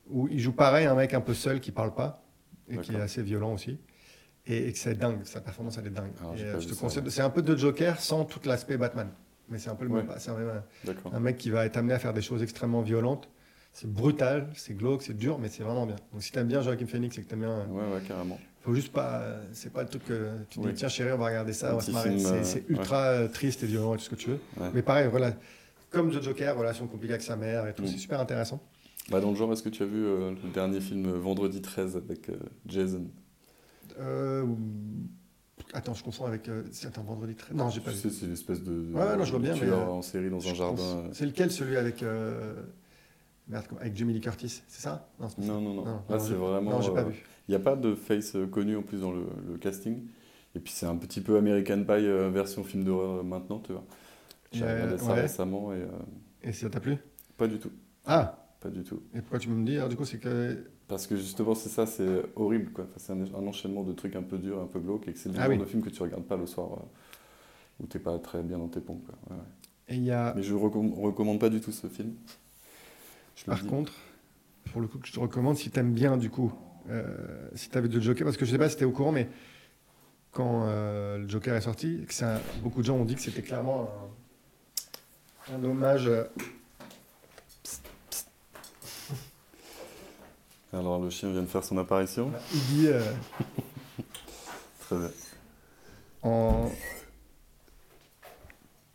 où 0.09 0.27
il 0.27 0.39
joue 0.39 0.51
pareil, 0.51 0.85
un 0.85 0.95
mec 0.95 1.13
un 1.13 1.21
peu 1.21 1.33
seul 1.33 1.59
qui 1.61 1.71
parle 1.71 1.93
pas, 1.93 2.23
et 2.69 2.77
qui 2.77 2.93
est 2.93 2.99
assez 2.99 3.23
violent 3.23 3.53
aussi. 3.53 3.79
Et, 4.47 4.67
et 4.67 4.71
que 4.73 4.77
c'est 4.77 4.95
dingue, 4.95 5.23
sa 5.23 5.39
performance 5.39 5.77
elle 5.77 5.87
est 5.87 5.91
dingue. 5.91 6.11
Alors, 6.19 6.33
Et, 6.33 6.37
j'ai 6.39 6.45
pas 6.51 6.59
je 6.59 6.65
vu 6.65 6.71
te 6.71 6.73
ça, 6.75 6.81
conseille, 6.81 7.03
ouais. 7.03 7.09
c'est 7.11 7.21
un 7.21 7.29
peu 7.29 7.41
de 7.43 7.55
Joker 7.55 7.99
sans 7.99 8.25
tout 8.25 8.39
l'aspect 8.45 8.77
Batman. 8.77 9.09
Mais 9.49 9.57
c'est 9.59 9.69
un 9.69 9.75
peu 9.75 9.85
le 9.85 9.91
Ouais. 9.91 10.03
même. 10.03 10.15
C'est 10.17 10.31
un 11.13 11.19
mec 11.19 11.37
qui 11.37 11.49
va 11.49 11.65
être 11.65 11.77
amené 11.77 11.93
à 11.93 11.99
faire 11.99 12.13
des 12.13 12.21
choses 12.21 12.41
extrêmement 12.41 12.81
violentes. 12.81 13.29
C'est 13.73 13.89
brutal, 13.91 14.49
c'est 14.53 14.75
glauque, 14.75 15.01
c'est 15.01 15.15
dur, 15.15 15.39
mais 15.39 15.47
c'est 15.47 15.63
vraiment 15.63 15.85
bien. 15.85 15.95
Donc 16.11 16.21
si 16.21 16.31
t'aimes 16.31 16.47
bien 16.47 16.61
Joaquin 16.61 16.85
Phoenix 16.87 17.17
et 17.17 17.21
que 17.23 17.27
t'aimes 17.29 17.39
bien, 17.39 17.49
euh, 17.51 17.65
Ouais, 17.67 17.93
ouais, 17.95 18.01
carrément. 18.05 18.37
faut 18.63 18.73
juste 18.75 18.91
pas, 18.91 19.21
euh, 19.21 19.43
c'est 19.53 19.71
pas 19.71 19.83
le 19.83 19.87
truc 19.89 20.05
que 20.05 20.29
tu 20.49 20.59
te 20.59 20.65
Oui. 20.65 20.71
dis 20.73 20.79
tiens 20.79 20.89
chérie 20.89 21.11
on 21.13 21.17
va 21.17 21.27
regarder 21.27 21.53
ça, 21.53 21.69
Un 21.71 21.73
on 21.73 21.77
va 21.77 21.81
se 21.81 21.91
marrer. 21.91 22.19
C'est 22.43 22.59
euh, 22.59 22.61
ultra 22.73 23.27
triste 23.29 23.63
et 23.63 23.67
violent 23.67 23.93
et 23.95 23.97
tout 23.97 24.03
ce 24.03 24.09
que 24.09 24.15
tu 24.15 24.29
veux. 24.31 24.39
Ouais. 24.59 24.69
Mais 24.73 24.81
pareil, 24.81 25.07
voilà, 25.09 25.33
comme 25.89 26.11
The 26.11 26.21
Joker, 26.21 26.57
relation 26.57 26.85
compliquée 26.87 27.13
avec 27.13 27.23
sa 27.23 27.37
mère 27.37 27.65
et 27.67 27.73
tout, 27.73 27.83
Mm. 27.83 27.87
c'est 27.87 27.97
super 27.97 28.19
intéressant. 28.19 28.61
Bah, 29.09 29.19
dans 29.21 29.31
le 29.31 29.35
genre, 29.37 29.51
est-ce 29.53 29.63
que 29.63 29.69
tu 29.69 29.83
as 29.83 29.87
vu 29.87 30.05
euh, 30.05 30.31
le 30.43 30.49
dernier 30.53 30.79
film 30.81 31.09
Vendredi 31.09 31.61
13 31.61 31.95
avec 31.95 32.29
euh, 32.29 32.35
Jason? 32.67 33.05
Euh, 33.99 34.45
Attends, 35.73 35.93
je 35.93 36.03
confonds 36.03 36.25
avec. 36.25 36.49
un 36.49 37.01
vendredi 37.03 37.35
très. 37.35 37.53
Non, 37.53 37.69
j'ai 37.69 37.79
pas 37.79 37.91
vu. 37.91 38.09
c'est 38.09 38.25
une 38.25 38.33
espèce 38.33 38.61
de, 38.61 38.91
Ouais, 38.93 39.15
non, 39.15 39.23
je 39.23 39.31
vois 39.31 39.39
bien, 39.39 39.53
tueur 39.53 39.85
mais, 39.85 39.91
en 39.91 40.01
série 40.01 40.29
dans 40.29 40.45
un 40.45 40.53
jardin. 40.53 41.03
C'est 41.13 41.25
lequel 41.25 41.49
celui 41.51 41.77
avec. 41.77 42.03
Merde, 43.47 43.67
avec 43.79 43.95
Jamie 43.95 44.13
Lee 44.13 44.21
Curtis, 44.21 44.63
c'est 44.67 44.81
ça? 44.81 45.09
Non, 45.19 45.29
pas. 45.29 45.35
Non, 45.37 45.61
non, 45.61 45.73
non. 45.73 45.89
Non, 45.89 46.03
Là, 46.09 46.19
non, 46.19 46.19
c'est 46.19 46.35
vraiment. 46.35 46.71
Non, 46.71 46.81
j'ai 46.81 46.91
pas 46.91 47.03
euh, 47.03 47.09
vu. 47.09 47.23
Il 47.47 47.51
n'y 47.51 47.55
a 47.55 47.59
pas 47.59 47.75
de 47.75 47.95
face 47.95 48.35
euh, 48.35 48.45
connu 48.47 48.75
en 48.75 48.83
plus 48.83 49.01
dans 49.01 49.11
le, 49.11 49.25
le 49.47 49.57
casting. 49.57 50.05
Et 50.55 50.59
puis 50.59 50.73
c'est 50.73 50.85
un 50.85 50.97
petit 50.97 51.21
peu 51.21 51.37
American 51.37 51.83
Pie 51.83 51.91
euh, 52.05 52.29
version 52.29 52.63
film 52.63 52.83
d'horreur 52.83 53.23
maintenant, 53.23 53.59
tu 53.59 53.71
vois. 53.71 53.85
J'ai 54.51 54.65
regardé 54.65 54.97
ça 54.99 55.15
ouais. 55.15 55.15
récemment 55.15 55.73
et 55.73 55.83
Et 56.43 56.53
ça 56.53 56.69
t'a 56.69 56.79
plu? 56.79 56.97
pas 57.37 57.47
du 57.47 57.59
tout. 57.59 57.71
Ah 58.05 58.37
Pas 58.61 58.69
du 58.69 58.83
tout. 58.83 59.01
Et 59.13 59.21
pourquoi 59.21 59.39
tu 59.39 59.49
me 59.49 59.65
dis? 59.65 59.77
Alors, 59.77 59.89
Du 59.89 59.95
coup, 59.95 60.05
c'est 60.05 60.19
que. 60.19 60.69
Parce 60.87 61.07
que 61.07 61.15
justement, 61.15 61.55
c'est 61.55 61.69
ça, 61.69 61.85
c'est 61.85 62.23
horrible. 62.35 62.71
quoi. 62.71 62.83
Enfin, 62.85 62.95
c'est 62.97 63.13
un, 63.13 63.21
un 63.21 63.47
enchaînement 63.47 63.83
de 63.83 63.93
trucs 63.93 64.15
un 64.15 64.23
peu 64.23 64.37
durs, 64.37 64.59
un 64.61 64.67
peu 64.67 64.79
glauques, 64.79 65.07
et 65.07 65.13
que 65.13 65.19
c'est 65.19 65.29
le 65.31 65.35
Ah 65.37 65.47
genre 65.47 65.57
oui. 65.57 65.57
de 65.57 65.65
film 65.65 65.81
que 65.81 65.89
tu 65.89 66.01
regardes 66.03 66.25
pas 66.25 66.37
le 66.37 66.45
soir 66.45 66.69
où 67.79 67.85
t'es 67.87 67.99
pas 67.99 68.17
très 68.19 68.41
bien 68.43 68.57
dans 68.57 68.67
tes 68.69 68.81
pompes. 68.81 69.05
quoi. 69.05 69.15
Ouais, 69.29 69.35
ouais. 69.41 69.47
Et 69.87 69.95
il 69.97 70.03
y 70.03 70.11
a. 70.11 70.35
Mais 70.35 70.43
je 70.43 70.53
recomm- 70.55 70.93
recommande 71.01 71.39
pas 71.39 71.49
du 71.49 71.61
tout 71.61 71.71
ce 71.71 71.87
film. 71.87 72.15
Je 73.41 73.45
Par 73.45 73.65
contre, 73.65 73.93
pour 74.71 74.81
le 74.81 74.87
coup, 74.87 74.99
que 74.99 75.07
je 75.07 75.13
te 75.13 75.19
recommande, 75.19 75.57
si 75.57 75.69
t'aimes 75.71 75.93
bien, 75.93 76.17
du 76.17 76.29
coup, 76.29 76.53
euh, 76.89 77.49
si 77.55 77.69
t'as 77.69 77.81
vu 77.81 77.89
The 77.89 77.99
Joker, 77.99 78.25
parce 78.25 78.37
que 78.37 78.45
je 78.45 78.51
sais 78.51 78.57
pas 78.57 78.69
si 78.69 78.77
t'es 78.77 78.85
au 78.85 78.91
courant, 78.91 79.11
mais 79.11 79.27
quand 80.31 80.65
euh, 80.67 81.17
le 81.17 81.27
Joker 81.27 81.55
est 81.55 81.61
sorti, 81.61 82.05
que 82.07 82.13
c'est 82.13 82.25
un- 82.25 82.39
beaucoup 82.61 82.81
de 82.81 82.85
gens 82.85 82.95
ont 82.95 83.05
dit 83.05 83.15
que 83.15 83.21
c'était 83.21 83.41
clairement 83.41 83.89
un, 85.49 85.55
un 85.55 85.63
hommage. 85.63 86.07
euh, 86.07 86.23
Alors, 90.73 90.99
le 91.01 91.09
chien 91.09 91.31
vient 91.31 91.41
de 91.41 91.47
faire 91.47 91.63
son 91.63 91.77
apparition. 91.77 92.31
à 92.33 92.55
Iggy 92.55 92.87
euh, 92.87 93.01
Très 94.81 94.97
bien. 94.97 95.09
en. 96.23 96.71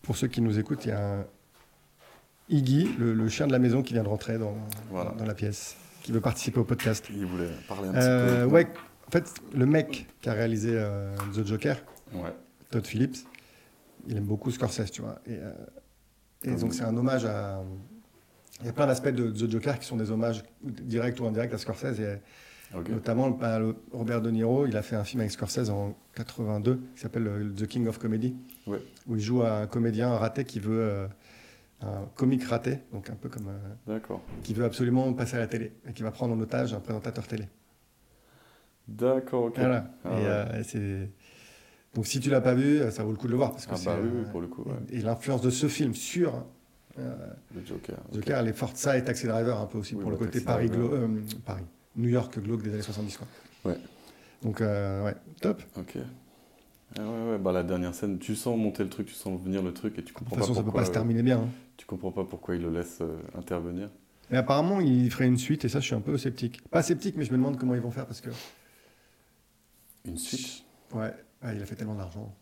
Pour 0.02 0.16
ceux 0.16 0.28
qui 0.28 0.40
nous 0.40 0.58
écoutent, 0.58 0.84
il 0.84 0.88
y 0.88 0.92
a 0.92 1.18
un 1.20 1.26
Iggy, 2.48 2.88
le, 2.98 3.12
le 3.12 3.28
chien 3.28 3.46
de 3.46 3.52
la 3.52 3.58
maison, 3.58 3.82
qui 3.82 3.92
vient 3.94 4.02
de 4.04 4.08
rentrer 4.08 4.38
dans, 4.38 4.56
Voilà. 4.90 5.10
dans 5.18 5.24
la 5.24 5.34
pièce, 5.34 5.76
qui 6.02 6.12
veut 6.12 6.20
participer 6.20 6.60
au 6.60 6.64
podcast. 6.64 7.04
Il 7.10 7.26
voulait 7.26 7.48
parler 7.68 7.88
un 7.88 7.92
petit 7.92 8.00
Euh, 8.06 8.44
peu. 8.46 8.52
ouais, 8.52 8.66
en 9.08 9.10
fait, 9.10 9.32
le 9.54 9.66
mec 9.66 10.06
qui 10.20 10.28
a 10.28 10.32
réalisé 10.32 10.70
euh, 10.72 11.14
The 11.34 11.44
Joker, 11.46 11.76
Ouais. 12.14 12.32
Todd 12.70 12.86
Phillips, 12.86 13.16
il 14.06 14.16
aime 14.16 14.24
beaucoup 14.24 14.50
Scorsese, 14.50 14.90
tu 14.92 15.02
vois. 15.02 15.18
Et, 15.26 15.32
euh, 15.32 15.50
et 16.44 16.50
Ah 16.50 16.56
donc 16.56 16.70
oui. 16.70 16.76
c'est 16.76 16.84
un 16.84 16.96
hommage 16.96 17.24
à. 17.24 17.62
Il 18.60 18.66
y 18.66 18.68
a 18.68 18.72
plein 18.72 18.86
d'aspects 18.86 19.08
de 19.08 19.30
The 19.30 19.50
Joker 19.50 19.78
qui 19.78 19.86
sont 19.86 19.96
des 19.96 20.10
hommages 20.10 20.42
directs 20.62 21.20
ou 21.20 21.26
indirects 21.26 21.52
à 21.52 21.58
Scorsese. 21.58 22.00
Et 22.00 22.18
notamment, 22.90 23.30
ben, 23.30 23.58
le- 23.58 23.76
Robert 23.92 24.22
De 24.22 24.30
Niro, 24.30 24.66
il 24.66 24.76
a 24.76 24.82
fait 24.82 24.96
un 24.96 25.04
film 25.04 25.20
avec 25.20 25.30
Scorsese 25.32 25.68
en 25.70 25.94
82 26.14 26.80
qui 26.94 27.00
s'appelle 27.02 27.52
The 27.56 27.66
King 27.66 27.86
of 27.86 27.98
Comedy, 27.98 28.34
Ouais. 28.66 28.78
où 29.06 29.16
il 29.16 29.20
joue 29.20 29.42
un 29.42 29.66
comédien 29.66 30.10
raté 30.16 30.44
qui 30.44 30.60
veut. 30.60 31.06
Un 31.82 32.06
comique 32.14 32.44
raté, 32.44 32.78
donc 32.92 33.10
un 33.10 33.14
peu 33.14 33.28
comme. 33.28 33.48
euh, 33.48 33.92
D'accord. 33.94 34.22
qui 34.42 34.54
veut 34.54 34.64
absolument 34.64 35.12
passer 35.12 35.36
à 35.36 35.40
la 35.40 35.46
télé 35.46 35.72
et 35.88 35.92
qui 35.92 36.02
va 36.02 36.10
prendre 36.10 36.34
en 36.34 36.40
otage 36.40 36.72
un 36.74 36.80
présentateur 36.80 37.26
télé. 37.26 37.44
D'accord, 38.88 39.44
ok. 39.44 39.58
Voilà. 39.58 39.90
Ah 40.04 40.08
et, 40.10 40.14
ouais. 40.22 40.26
euh, 40.28 40.62
c'est... 40.62 41.10
Donc 41.94 42.06
si 42.06 42.20
tu 42.20 42.30
l'as 42.30 42.40
pas 42.40 42.54
vu, 42.54 42.78
euh, 42.80 42.90
ça 42.90 43.02
vaut 43.04 43.10
le 43.10 43.16
coup 43.16 43.26
de 43.26 43.32
le 43.32 43.36
voir. 43.38 43.52
Parce 43.52 43.66
que 43.66 43.74
Ah 43.74 43.78
bah 43.84 43.96
oui, 44.02 44.08
oui, 44.14 44.24
pour 44.30 44.40
le 44.40 44.46
coup, 44.48 44.62
ouais. 44.62 44.76
Et 44.90 45.00
l'influence 45.00 45.40
de 45.42 45.50
ce 45.50 45.66
film 45.66 45.94
sur 45.94 46.44
euh, 46.98 47.14
Le 47.54 47.64
Joker. 47.64 47.98
ok. 48.08 48.14
Joker, 48.14 48.38
elle 48.38 48.48
est 48.48 48.52
forte 48.52 48.76
ça 48.76 48.96
et 48.96 49.04
Taxi 49.04 49.26
Driver 49.26 49.60
un 49.60 49.66
peu 49.66 49.78
aussi 49.78 49.94
Oui, 49.94 50.02
pour 50.02 50.10
bah, 50.10 50.16
le 50.18 50.18
côté 50.18 50.32
Taxi 50.42 50.44
Paris, 50.46 50.68
Driver. 50.68 50.88
glo- 50.90 50.94
euh, 50.94 51.20
Paris, 51.44 51.64
New 51.96 52.08
York 52.08 52.38
glauque 52.38 52.62
des 52.62 52.72
années 52.74 52.82
70. 52.82 53.16
Quoi. 53.18 53.26
Ouais. 53.72 53.78
Donc 54.42 54.60
euh, 54.60 55.04
ouais, 55.04 55.14
top. 55.40 55.62
Ok. 55.76 55.96
Ah 56.98 57.02
ouais, 57.02 57.30
ouais, 57.32 57.38
bah 57.38 57.52
la 57.52 57.62
dernière 57.62 57.94
scène, 57.94 58.18
tu 58.18 58.34
sens 58.36 58.56
monter 58.56 58.82
le 58.84 58.88
truc, 58.88 59.06
tu 59.08 59.14
sens 59.14 59.40
venir 59.40 59.62
le 59.62 59.72
truc 59.74 59.98
et 59.98 60.02
tu 60.04 60.12
De 60.12 60.18
comprends 60.18 60.36
toute 60.36 60.44
façon, 60.44 60.52
pas 60.52 60.58
ça 60.58 60.60
peut 60.60 60.64
pourquoi. 60.66 60.80
pas 60.82 60.86
se 60.86 60.92
terminer 60.92 61.22
bien. 61.22 61.38
hein. 61.38 61.42
euh, 61.42 61.72
tu 61.76 61.86
comprends 61.86 62.12
pas 62.12 62.24
pourquoi 62.24 62.54
il 62.56 62.62
le 62.62 62.70
laisse 62.70 62.98
euh, 63.00 63.18
intervenir. 63.36 63.90
Mais 64.30 64.38
apparemment, 64.38 64.80
il 64.80 65.10
ferait 65.10 65.26
une 65.26 65.36
suite 65.38 65.64
et 65.64 65.68
ça, 65.68 65.80
je 65.80 65.86
suis 65.86 65.94
un 65.94 66.00
peu 66.00 66.16
sceptique. 66.16 66.62
Pas 66.70 66.82
sceptique, 66.82 67.16
mais 67.16 67.24
je 67.24 67.32
me 67.32 67.36
demande 67.36 67.58
comment 67.58 67.74
ils 67.74 67.80
vont 67.80 67.90
faire 67.90 68.06
parce 68.06 68.20
que 68.20 68.30
Une 70.04 70.16
suite? 70.18 70.64
ouais, 70.94 71.12
ouais, 71.42 71.56
il 71.56 71.62
a 71.62 71.66
fait 71.66 71.74
tellement 71.76 71.94
d'argent. 71.96 72.34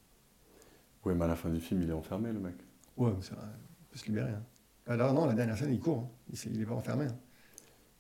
Ouais, 1.05 1.15
mais 1.15 1.25
à 1.25 1.29
la 1.29 1.37
fin 1.37 1.51
du 1.51 1.61
film, 1.61 1.83
il 1.83 1.91
est 1.91 1.95
enfermé, 1.95 2.33
le 2.33 2.39
mec. 2.39 2.55
Ouais, 2.97 3.13
mais 3.17 3.23
ça, 3.23 3.35
il 3.81 3.87
peut 3.91 3.99
se 3.99 4.07
libérer. 4.07 4.31
Hein. 4.31 4.43
Alors 4.87 5.13
non, 5.15 5.27
la 5.27 5.35
dernière 5.35 5.57
scène, 5.59 5.73
il 5.73 5.81
court. 5.81 6.07
hein. 6.33 6.35
Il 6.53 6.61
est 6.63 6.67
pas 6.67 6.75
enfermé. 6.75 7.07
Hein. 7.07 7.17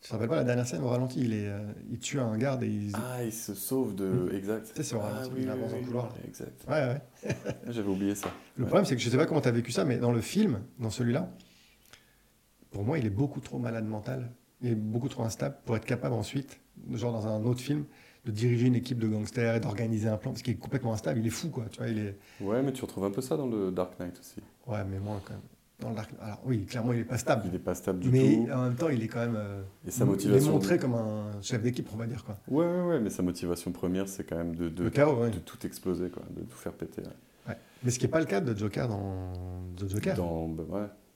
Tu 0.04 0.10
te 0.10 0.12
rappelles 0.16 0.28
pas 0.28 0.36
la 0.36 0.44
dernière 0.44 0.66
scène 0.66 0.82
au 0.82 0.88
ralenti 0.88 1.18
il, 1.22 1.32
est, 1.32 1.48
euh, 1.48 1.72
il 1.90 1.98
tue 1.98 2.20
un 2.20 2.36
garde 2.36 2.62
et 2.62 2.68
il... 2.68 2.92
Ah, 2.94 3.24
il 3.24 3.32
se 3.32 3.54
sauve 3.54 3.94
de. 3.94 4.30
Exact. 4.34 4.66
Tu 4.66 4.76
sais, 4.76 4.82
c'est 4.82 4.96
au 4.96 5.00
ah, 5.00 5.08
ralenti, 5.08 5.30
oui, 5.32 5.40
il 5.40 5.46
oui, 5.46 5.50
avance 5.50 5.70
dans 5.70 5.78
le 5.78 5.82
couloir. 5.82 6.14
Exact. 6.28 6.62
Ouais, 6.68 6.74
ouais. 6.74 7.00
Ah, 7.46 7.70
J'avais 7.70 7.88
oublié 7.88 8.14
ça. 8.14 8.28
Le 8.58 8.64
Ouais. 8.64 8.68
problème, 8.68 8.84
c'est 8.84 8.96
que 8.96 9.00
je 9.00 9.08
sais 9.08 9.16
pas 9.16 9.24
comment 9.24 9.40
tu 9.40 9.48
as 9.48 9.52
vécu 9.52 9.72
ça, 9.72 9.86
mais 9.86 9.96
dans 9.96 10.12
le 10.12 10.20
film, 10.20 10.60
dans 10.78 10.90
celui-là, 10.90 11.30
pour 12.70 12.84
moi, 12.84 12.98
il 12.98 13.06
est 13.06 13.10
beaucoup 13.10 13.40
trop 13.40 13.58
malade 13.58 13.86
mental. 13.86 14.30
Il 14.60 14.72
est 14.72 14.74
beaucoup 14.74 15.08
trop 15.08 15.22
instable 15.22 15.56
pour 15.64 15.74
être 15.74 15.86
capable 15.86 16.14
ensuite, 16.14 16.60
genre 16.92 17.12
dans 17.14 17.26
un 17.26 17.42
autre 17.42 17.60
film, 17.60 17.86
de 18.26 18.30
diriger 18.30 18.66
une 18.66 18.74
équipe 18.74 18.98
de 18.98 19.08
gangsters 19.08 19.54
et 19.54 19.60
d'organiser 19.60 20.08
un 20.10 20.18
plan, 20.18 20.32
parce 20.32 20.42
qu'il 20.42 20.52
est 20.52 20.58
complètement 20.58 20.92
instable. 20.92 21.18
Il 21.18 21.26
est 21.26 21.30
fou, 21.30 21.48
quoi. 21.48 21.64
Tu 21.70 21.78
vois, 21.78 21.88
il 21.88 21.98
est... 21.98 22.18
Ouais, 22.42 22.62
mais 22.62 22.74
tu 22.74 22.82
retrouves 22.82 23.04
un 23.04 23.10
peu 23.10 23.22
ça 23.22 23.38
dans 23.38 23.46
le 23.46 23.70
Dark 23.70 23.98
Knight 23.98 24.20
aussi. 24.20 24.42
Ouais, 24.66 24.84
mais 24.84 24.98
moi, 24.98 25.18
quand 25.24 25.32
même. 25.32 25.40
Dans 25.80 25.90
le 25.90 25.96
Dark... 25.96 26.10
Alors 26.20 26.40
oui, 26.44 26.64
clairement, 26.66 26.92
il 26.92 27.00
est 27.00 27.04
pas 27.04 27.18
stable. 27.18 27.42
Il 27.46 27.52
n'est 27.52 27.58
pas 27.58 27.74
stable 27.74 27.98
du 27.98 28.08
Mais 28.10 28.36
tout. 28.36 28.48
en 28.52 28.62
même 28.62 28.74
temps, 28.76 28.88
il 28.90 29.02
est 29.02 29.08
quand 29.08 29.18
même. 29.20 29.34
euh, 29.36 29.62
Et 29.86 29.90
sa 29.90 30.04
Il 30.04 30.08
est 30.08 30.10
motivation. 30.10 30.52
montré 30.52 30.78
comme 30.78 30.94
un 30.94 31.42
chef 31.42 31.62
d'équipe, 31.62 31.88
on 31.92 31.96
va 31.96 32.06
dire, 32.06 32.24
quoi. 32.24 32.38
Ouais, 32.48 32.64
ouais, 32.64 32.82
ouais, 32.82 33.00
mais 33.00 33.10
sa 33.10 33.22
motivation 33.22 33.72
première, 33.72 34.08
c'est 34.08 34.22
quand 34.24 34.36
même 34.36 34.54
de, 34.54 34.68
de, 34.68 34.84
Le 34.84 34.90
chaos, 34.90 35.16
ouais. 35.20 35.30
de 35.30 35.38
tout 35.38 35.58
exploser, 35.66 36.10
quoi, 36.10 36.22
de 36.30 36.42
tout 36.42 36.56
faire 36.56 36.72
péter. 36.74 37.02
ouais. 37.02 37.08
Ouais. 37.48 37.56
Mais 37.82 37.90
ce 37.90 37.98
qui 37.98 38.04
n'est 38.04 38.10
pas 38.10 38.20
le 38.20 38.26
cas 38.26 38.40
de 38.40 38.56
Joker 38.56 38.88
dans 38.88 39.32
The 39.76 39.88
Joker. 39.90 40.16
Dans, 40.16 40.48
bah, 40.48 40.62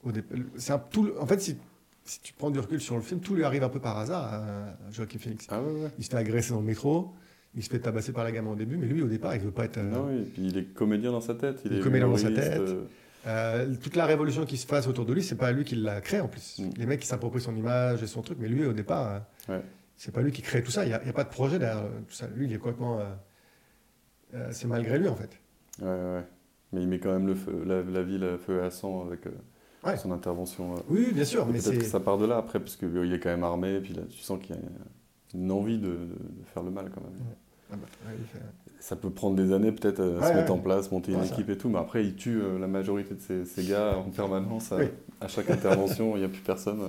ouais. 0.04 0.12
Dé- 0.12 0.24
c'est 0.56 0.72
un- 0.72 0.78
tout 0.78 1.04
le- 1.04 1.20
En 1.20 1.26
fait, 1.26 1.40
si, 1.40 1.56
si 2.04 2.20
tu 2.20 2.32
prends 2.32 2.50
du 2.50 2.58
recul 2.58 2.80
sur 2.80 2.96
le 2.96 3.02
film, 3.02 3.20
tout 3.20 3.34
lui 3.36 3.44
arrive 3.44 3.62
un 3.62 3.68
peu 3.68 3.80
par 3.80 3.96
hasard 3.98 4.24
à 4.34 4.74
Joaquin 4.90 5.18
Phoenix. 5.20 5.46
Ah 5.50 5.62
ouais. 5.62 5.88
Il 5.98 6.04
se 6.04 6.10
fait 6.10 6.16
agresser 6.16 6.50
dans 6.52 6.60
le 6.60 6.66
métro, 6.66 7.12
il 7.54 7.62
se 7.62 7.70
fait 7.70 7.78
tabasser 7.78 8.12
par 8.12 8.24
la 8.24 8.32
gamme 8.32 8.48
au 8.48 8.56
début, 8.56 8.76
mais 8.76 8.86
lui, 8.86 9.02
au 9.02 9.08
départ, 9.08 9.34
il 9.36 9.40
veut 9.40 9.50
pas 9.52 9.66
être. 9.66 9.78
euh, 9.78 9.88
Non, 9.90 10.06
oui, 10.10 10.18
et 10.18 10.24
puis 10.24 10.46
il 10.48 10.58
est 10.58 10.64
comédien 10.74 11.12
dans 11.12 11.20
sa 11.20 11.34
tête. 11.36 11.60
Il, 11.64 11.72
Il 11.72 11.78
est 11.78 11.80
comédien 11.80 12.08
dans 12.08 12.16
sa 12.16 12.30
tête. 12.32 12.58
euh, 12.60 12.84
euh, 13.26 13.74
toute 13.82 13.96
la 13.96 14.06
révolution 14.06 14.44
qui 14.46 14.56
se 14.56 14.66
passe 14.66 14.86
autour 14.86 15.04
de 15.04 15.12
lui, 15.12 15.22
c'est 15.22 15.36
pas 15.36 15.52
lui 15.52 15.64
qui 15.64 15.74
l'a 15.74 16.00
créé 16.00 16.20
en 16.20 16.28
plus. 16.28 16.58
Mm. 16.58 16.70
Les 16.76 16.86
mecs 16.86 17.00
qui 17.00 17.06
s'approprient 17.06 17.40
son 17.40 17.54
image 17.56 18.02
et 18.02 18.06
son 18.06 18.22
truc, 18.22 18.38
mais 18.40 18.48
lui, 18.48 18.64
au 18.64 18.72
départ, 18.72 19.22
Ouais. 19.48 19.62
c'est 19.96 20.12
pas 20.12 20.22
lui 20.22 20.32
qui 20.32 20.42
crée 20.42 20.62
tout 20.62 20.70
ça. 20.70 20.84
Il 20.84 20.88
n'y 20.88 20.94
a, 20.94 21.00
il 21.02 21.06
y 21.06 21.10
a 21.10 21.12
pas 21.14 21.24
de 21.24 21.28
projet 21.30 21.58
derrière 21.58 21.84
euh, 21.84 22.00
tout 22.06 22.14
ça. 22.14 22.26
Lui, 22.34 22.46
il 22.46 22.52
est 22.52 22.58
complètement. 22.58 23.00
euh, 23.00 23.04
euh, 24.34 24.48
c'est 24.52 24.66
malgré 24.68 24.98
lui, 24.98 25.08
en 25.08 25.16
fait. 25.16 25.30
Ouais, 25.80 25.86
ouais. 25.88 26.24
Mais 26.72 26.82
il 26.82 26.88
met 26.88 26.98
quand 26.98 27.12
même 27.12 27.26
le 27.26 27.34
feu, 27.34 27.62
la, 27.64 27.82
la 27.82 28.02
ville 28.02 28.24
à 28.24 28.36
feu 28.38 28.60
et 28.62 28.66
à 28.66 28.70
sang 28.70 29.06
avec 29.06 29.20
Ouais. 29.84 29.96
son 29.96 30.10
intervention. 30.12 30.74
Oui, 30.88 31.12
bien 31.12 31.24
sûr, 31.24 31.46
mais 31.46 31.52
Peut-être 31.52 31.64
c'est. 31.64 31.78
que 31.78 31.84
ça 31.84 32.00
part 32.00 32.18
de 32.18 32.26
là 32.26 32.36
après, 32.36 32.58
parce 32.60 32.76
qu'il 32.76 33.12
est 33.12 33.20
quand 33.20 33.30
même 33.30 33.44
armé, 33.44 33.76
et 33.76 33.80
puis 33.80 33.94
là, 33.94 34.02
tu 34.10 34.18
sens 34.18 34.38
qu'il 34.42 34.56
y 34.56 34.58
a 34.58 34.62
une 35.34 35.50
envie 35.52 35.78
de, 35.78 35.86
de- 35.86 35.94
de 35.96 36.44
faire 36.52 36.62
le 36.64 36.70
mal 36.70 36.90
quand 36.94 37.00
même. 37.00 37.12
Ah 37.72 37.76
bah, 37.76 37.86
ouais, 38.08 38.40
Ça 38.80 38.96
peut 38.96 39.10
prendre 39.10 39.36
des 39.36 39.52
années 39.52 39.72
peut-être 39.72 40.00
à 40.00 40.04
Ouais, 40.06 40.28
se 40.28 40.34
mettre 40.34 40.50
ouais. 40.52 40.58
en 40.58 40.58
place, 40.58 40.90
monter 40.90 41.12
une 41.12 41.24
ça. 41.24 41.32
équipe 41.34 41.50
et 41.50 41.58
tout, 41.58 41.68
mais 41.68 41.78
après 41.78 42.04
il 42.04 42.14
tue 42.16 42.40
euh, 42.40 42.58
la 42.58 42.66
majorité 42.66 43.14
de 43.14 43.44
ses 43.44 43.64
gars 43.64 43.96
en 43.96 44.10
permanence. 44.10 44.72
À, 44.72 44.76
Oui. 44.76 44.84
à 45.20 45.28
chaque 45.28 45.50
intervention, 45.50 46.16
il 46.16 46.20
n'y 46.20 46.24
a 46.24 46.28
plus 46.28 46.40
personne. 46.42 46.80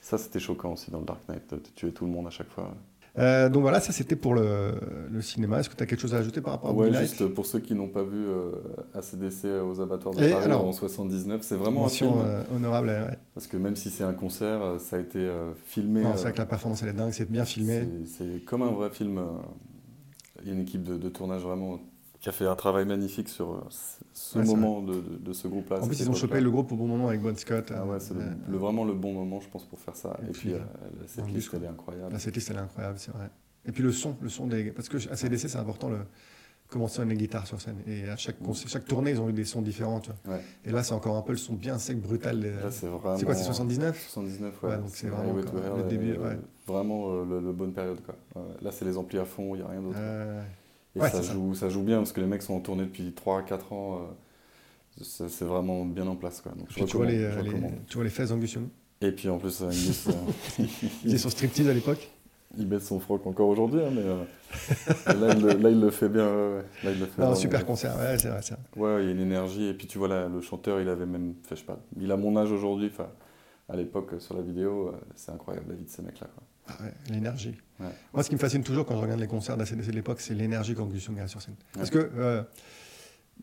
Ça, 0.00 0.18
c'était 0.18 0.38
choquant 0.40 0.74
aussi 0.74 0.90
dans 0.90 0.98
le 1.00 1.06
Dark 1.06 1.20
Knight, 1.28 1.50
de 1.54 1.60
tuer 1.74 1.90
tout 1.92 2.04
le 2.04 2.10
monde 2.10 2.26
à 2.26 2.30
chaque 2.30 2.50
fois. 2.50 2.74
Euh, 3.16 3.48
donc 3.48 3.62
voilà, 3.62 3.78
ça 3.78 3.92
c'était 3.92 4.16
pour 4.16 4.34
le, 4.34 4.72
le 5.08 5.22
cinéma. 5.22 5.60
Est-ce 5.60 5.70
que 5.70 5.76
tu 5.76 5.82
as 5.84 5.86
quelque 5.86 6.00
chose 6.00 6.14
à 6.14 6.18
ajouter 6.18 6.40
par 6.40 6.54
rapport 6.54 6.70
à 6.70 6.72
Ouais, 6.74 6.92
juste 6.92 7.26
pour 7.28 7.46
ceux 7.46 7.60
qui 7.60 7.72
n'ont 7.74 7.86
pas 7.88 8.02
vu 8.02 8.26
euh, 8.26 8.50
ACDC 8.92 9.44
aux 9.64 9.80
abattoirs 9.80 10.14
de 10.16 10.24
Et 10.24 10.30
Paris 10.32 10.44
alors, 10.46 10.66
en 10.66 10.72
79, 10.72 11.40
c'est 11.42 11.54
vraiment 11.54 11.86
un 11.86 11.88
film. 11.88 12.10
euh, 12.24 12.42
honorable. 12.54 12.88
ouais. 12.88 13.16
Parce 13.34 13.46
que 13.46 13.56
même 13.56 13.76
si 13.76 13.90
c'est 13.90 14.02
un 14.02 14.14
concert, 14.14 14.60
euh, 14.62 14.78
ça 14.80 14.96
a 14.96 14.98
été 14.98 15.20
euh, 15.20 15.52
filmé. 15.64 16.02
Non, 16.02 16.08
euh, 16.10 16.12
c'est 16.16 16.22
vrai 16.22 16.32
que 16.32 16.38
la 16.38 16.46
performance 16.46 16.82
elle 16.82 16.88
est 16.88 16.92
dingue, 16.92 17.12
c'est 17.12 17.30
bien 17.30 17.44
filmé. 17.44 17.86
C'est 18.06 18.44
comme 18.44 18.62
un 18.62 18.72
vrai 18.72 18.90
film. 18.90 19.20
Euh, 20.44 20.46
Il 20.46 20.48
y 20.48 20.50
a 20.50 20.54
une 20.54 20.62
équipe 20.62 20.82
de, 20.82 20.96
de 20.96 21.08
tournage 21.08 21.42
vraiment 21.42 21.80
qui 22.20 22.28
a 22.30 22.32
fait 22.32 22.46
un 22.46 22.56
travail 22.56 22.86
magnifique 22.86 23.28
sur 23.28 23.52
euh, 23.52 23.60
ce- 24.14 24.38
Ouais, 24.38 24.44
moment 24.46 24.80
de, 24.80 24.94
de- 24.94 25.18
de 25.18 25.32
ce 25.34 25.46
groupe-là. 25.46 25.82
En 25.82 25.86
plus, 25.86 26.00
ils 26.00 26.08
ont 26.08 26.14
chopé 26.14 26.40
le 26.40 26.50
groupe 26.50 26.72
au 26.72 26.76
bon 26.76 26.86
moment 26.86 27.08
avec 27.08 27.20
Bon 27.20 27.36
Scott. 27.36 27.70
Ah 27.74 27.84
ouais, 27.84 28.00
c'est 28.00 28.14
euh, 28.16 28.30
le- 28.48 28.56
vraiment 28.56 28.84
le 28.84 28.94
bon 28.94 29.12
moment, 29.12 29.40
je 29.40 29.48
pense, 29.48 29.64
pour 29.66 29.78
faire 29.78 29.94
ça. 29.96 30.16
Et 30.22 30.28
Et, 30.28 30.32
puis, 30.32 30.40
puis, 30.40 30.52
euh, 30.54 30.58
euh, 30.58 31.02
liste, 31.02 31.20
disque, 31.34 31.52
elle 31.54 31.64
est 31.64 31.68
incroyable. 31.68 32.12
La 32.12 32.18
setlist 32.18 32.48
elle 32.50 32.56
est 32.56 32.60
incroyable, 32.60 32.98
c'est 32.98 33.10
vrai. 33.12 33.28
Et 33.66 33.72
puis 33.72 33.82
le 33.82 33.92
son, 33.92 34.16
le 34.22 34.28
son 34.30 34.46
des. 34.46 34.70
Parce 34.72 34.88
que 34.88 34.96
à 35.10 35.16
CDC, 35.16 35.48
c'est 35.48 35.58
important 35.58 35.88
le... 35.90 35.98
comment 36.68 36.88
sonnent 36.88 37.08
les 37.10 37.16
guitares 37.16 37.46
sur 37.46 37.60
scène. 37.60 37.76
Et 37.86 38.08
à 38.08 38.16
chaque, 38.16 38.38
concert- 38.42 38.68
chaque 38.70 38.84
tournée, 38.86 39.10
ils 39.10 39.20
ont 39.20 39.28
eu 39.28 39.32
des 39.34 39.44
sons 39.44 39.60
différents. 39.62 40.00
Tu 40.00 40.10
vois. 40.24 40.36
Ouais. 40.36 40.42
Et 40.64 40.70
là, 40.70 40.82
c'est 40.82 40.94
encore 40.94 41.16
un 41.16 41.22
peu 41.22 41.32
le 41.32 41.38
son 41.38 41.52
bien 41.54 41.78
sec, 41.78 42.00
brutal. 42.00 42.40
des- 42.40 42.52
c'est 42.70 42.88
quoi, 42.90 43.16
c'est 43.34 43.44
79 43.44 44.08
79, 44.10 44.62
ouais. 44.62 44.68
Ouais, 44.70 44.76
donc 44.78 44.88
c'est 44.92 45.08
vraiment 45.08 45.30
encore 45.32 45.54
le 45.76 45.82
euh, 45.84 45.88
début, 45.88 46.12
euh, 46.12 46.28
ouais. 46.30 46.38
Vraiment 46.66 47.10
euh, 47.12 47.24
le, 47.24 47.40
le 47.40 47.52
bonne 47.52 47.72
période, 47.72 48.00
quoi. 48.04 48.14
Là, 48.62 48.72
c'est 48.72 48.84
les 48.84 48.96
amplis 48.96 49.18
à 49.18 49.24
fond, 49.24 49.54
il 49.54 49.58
n'y 49.58 49.64
a 49.64 49.68
rien 49.68 49.82
d'autre. 49.82 49.98
Euh, 50.00 50.42
Et 50.96 51.00
ouais, 51.00 51.10
ça, 51.10 51.22
ça. 51.22 51.32
joue, 51.34 51.54
ça 51.54 51.68
joue 51.68 51.82
bien 51.82 51.98
parce 51.98 52.12
que 52.12 52.20
les 52.20 52.26
mecs 52.26 52.42
sont 52.42 52.54
en 52.54 52.60
tournée 52.60 52.84
depuis 52.84 53.12
3-4 53.12 53.72
ans. 53.72 53.98
euh, 55.00 55.04
c'est 55.28 55.44
vraiment 55.44 55.84
bien 55.84 56.06
en 56.06 56.16
place, 56.16 56.40
quoi. 56.40 56.52
Donc, 56.52 56.68
je 56.70 56.84
tu 56.84 56.96
vois, 56.96 57.06
les, 57.06 57.18
je 57.18 57.26
euh, 57.38 57.42
les- 57.42 57.52
tu 57.88 57.94
vois 57.96 58.04
les 58.04 58.10
fesses 58.10 58.28
d'Angus. 58.30 58.58
Et 59.00 59.12
puis 59.12 59.28
en 59.28 59.38
plus, 59.38 59.62
Angus, 59.62 60.08
Il 61.04 61.14
est 61.14 61.18
sur 61.18 61.30
striptease 61.30 61.68
à 61.68 61.74
l'époque. 61.74 62.08
il 62.56 62.66
baisse 62.68 62.86
son 62.86 63.00
froc 63.00 63.26
encore 63.26 63.48
aujourd'hui, 63.48 63.80
hein, 63.82 63.90
mais 63.92 64.02
euh, 64.02 64.24
là, 65.20 65.34
il 65.34 65.42
le, 65.42 65.56
là, 65.58 65.70
il 65.70 65.80
le 65.80 65.90
fait 65.90 66.08
bien. 66.08 66.26
ouais. 66.26 66.62
Là, 66.84 66.90
il 66.92 66.98
le 67.00 67.06
fait 67.06 67.20
Non, 67.20 67.34
vraiment 67.34 67.34
super 67.34 67.60
bien. 67.60 67.66
concert, 67.66 67.96
ouais, 67.98 68.18
c'est 68.18 68.28
vrai. 68.28 68.40
vrai. 68.40 68.56
Ouais, 68.76 69.02
il 69.02 69.06
y 69.06 69.08
a 69.08 69.12
une 69.12 69.20
énergie. 69.20 69.66
Et 69.66 69.74
puis 69.74 69.86
tu 69.86 69.98
vois, 69.98 70.08
là, 70.08 70.28
le 70.28 70.40
chanteur, 70.40 70.80
il 70.80 70.88
avait 70.88 71.06
même. 71.06 71.34
Je 71.50 71.54
sais 71.56 71.64
pas, 71.64 71.78
il 72.00 72.10
a 72.12 72.16
mon 72.16 72.36
âge 72.36 72.50
aujourd'hui. 72.52 72.88
Enfin, 72.92 73.08
à 73.68 73.76
l'époque, 73.76 74.12
sur 74.20 74.36
la 74.36 74.42
vidéo, 74.42 74.92
c'est 75.16 75.32
incroyable 75.32 75.70
la 75.70 75.74
vie 75.76 75.84
de 75.84 75.90
ces 75.90 76.02
mecs-là. 76.02 76.28
quoi. 76.34 76.42
Ah 76.66 76.72
ouais, 76.82 76.92
l'énergie. 77.10 77.56
Ouais. 77.80 77.86
Moi, 78.12 78.22
ce 78.22 78.28
qui 78.28 78.34
me 78.36 78.40
fascine 78.40 78.62
toujours 78.62 78.86
quand 78.86 78.96
je 78.96 79.02
regarde 79.02 79.20
les 79.20 79.26
concerts 79.26 79.56
d'ACDC 79.56 79.86
de 79.88 79.92
l'époque, 79.92 80.20
c'est 80.20 80.34
l'énergie 80.34 80.74
qu'Angus 80.74 81.04
Young 81.06 81.18
a 81.20 81.26
sur 81.28 81.42
scène. 81.42 81.56
Parce 81.74 81.90
que 81.90 81.98
euh, 82.16 82.42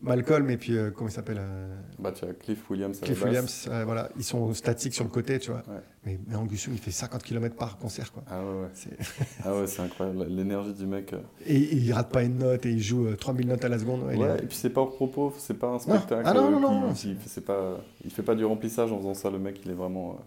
Malcolm 0.00 0.48
et 0.50 0.56
puis, 0.56 0.76
euh, 0.76 0.90
comment 0.90 1.08
il 1.08 1.12
s'appelle 1.12 1.36
euh, 1.38 1.76
Bah, 1.98 2.10
tu 2.10 2.24
as 2.24 2.32
Cliff 2.32 2.68
Williams. 2.70 2.98
la 3.00 3.06
Cliff. 3.06 3.22
Williams, 3.22 3.68
voilà, 3.84 4.08
ils 4.16 4.24
sont 4.24 4.52
statiques 4.54 4.94
sur 4.94 5.04
le 5.04 5.10
côté, 5.10 5.38
tu 5.38 5.50
vois. 5.52 5.62
Mais, 6.04 6.18
mais 6.26 6.34
Angus 6.34 6.64
Young, 6.64 6.74
il 6.74 6.80
fait 6.80 6.90
50 6.90 7.22
km 7.22 7.54
par 7.54 7.76
concert, 7.78 8.10
quoi. 8.10 8.24
Ah 8.26 8.42
ouais, 8.42 8.62
ouais. 8.62 8.68
C'est- 8.74 8.96
Ah 9.44 9.54
ouais, 9.54 9.66
c'est 9.68 9.82
incroyable. 9.82 10.24
L'énergie 10.28 10.72
du 10.74 10.86
mec. 10.86 11.12
euh. 11.12 11.18
Et 11.46 11.58
il 11.76 11.92
rate 11.92 12.10
pas 12.10 12.22
une 12.24 12.38
note 12.38 12.66
et 12.66 12.72
il 12.72 12.82
joue 12.82 13.06
euh, 13.06 13.16
3000 13.16 13.46
notes 13.46 13.64
à 13.64 13.68
la 13.68 13.78
seconde. 13.78 14.00
Il 14.12 14.18
Ouais, 14.18 14.28
est- 14.30 14.42
et 14.42 14.46
puis 14.46 14.56
c'est 14.56 14.70
pas 14.70 14.80
hors 14.80 14.94
propos, 14.96 15.32
c'est 15.38 15.54
pas 15.58 15.68
un 15.68 15.78
spectacle. 15.78 16.22
Ah 16.24 16.32
non, 16.34 16.50
non, 16.50 16.58
non, 16.88 16.92
qui- 16.94 17.16
c'est 17.26 17.44
pas, 17.44 17.76
il 18.04 18.10
fait 18.10 18.22
pas 18.24 18.34
du 18.34 18.44
remplissage 18.44 18.90
en 18.90 18.98
faisant 18.98 19.14
ça. 19.14 19.30
Le 19.30 19.38
mec, 19.38 19.60
il 19.64 19.70
est 19.70 19.74
vraiment, 19.74 20.18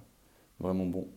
vraiment 0.59 0.85
bon. 0.85 1.07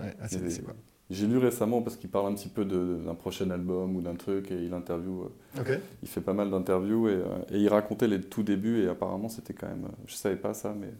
Ouais, 0.00 0.12
ah, 0.20 0.24
Et- 0.26 0.50
c'est 0.50 0.62
quoi. 0.64 0.74
J'ai 1.10 1.26
lu 1.26 1.38
récemment 1.38 1.82
parce 1.82 1.96
qu'il 1.96 2.08
parle 2.08 2.30
un 2.30 2.34
petit 2.34 2.48
peu 2.48 2.64
d'un 2.64 3.14
prochain 3.14 3.50
album 3.50 3.96
ou 3.96 4.00
d'un 4.00 4.14
truc 4.14 4.50
et 4.52 4.56
il 4.62 4.72
interview. 4.72 5.22
euh, 5.24 5.60
Ok. 5.60 5.78
il 6.02 6.08
fait 6.08 6.20
pas 6.20 6.34
mal 6.34 6.50
d'interviews 6.50 7.08
et, 7.08 7.12
euh, 7.14 7.24
et 7.52 7.58
il 7.58 7.68
racontait 7.68 8.06
les 8.06 8.20
tout 8.20 8.42
débuts 8.44 8.82
et 8.84 8.88
apparemment 8.88 9.28
c'était 9.28 9.52
quand 9.54 9.66
même, 9.68 9.86
euh, 9.86 9.96
je 10.06 10.14
savais 10.14 10.36
pas 10.36 10.54
ça, 10.54 10.72
mais 10.78 10.92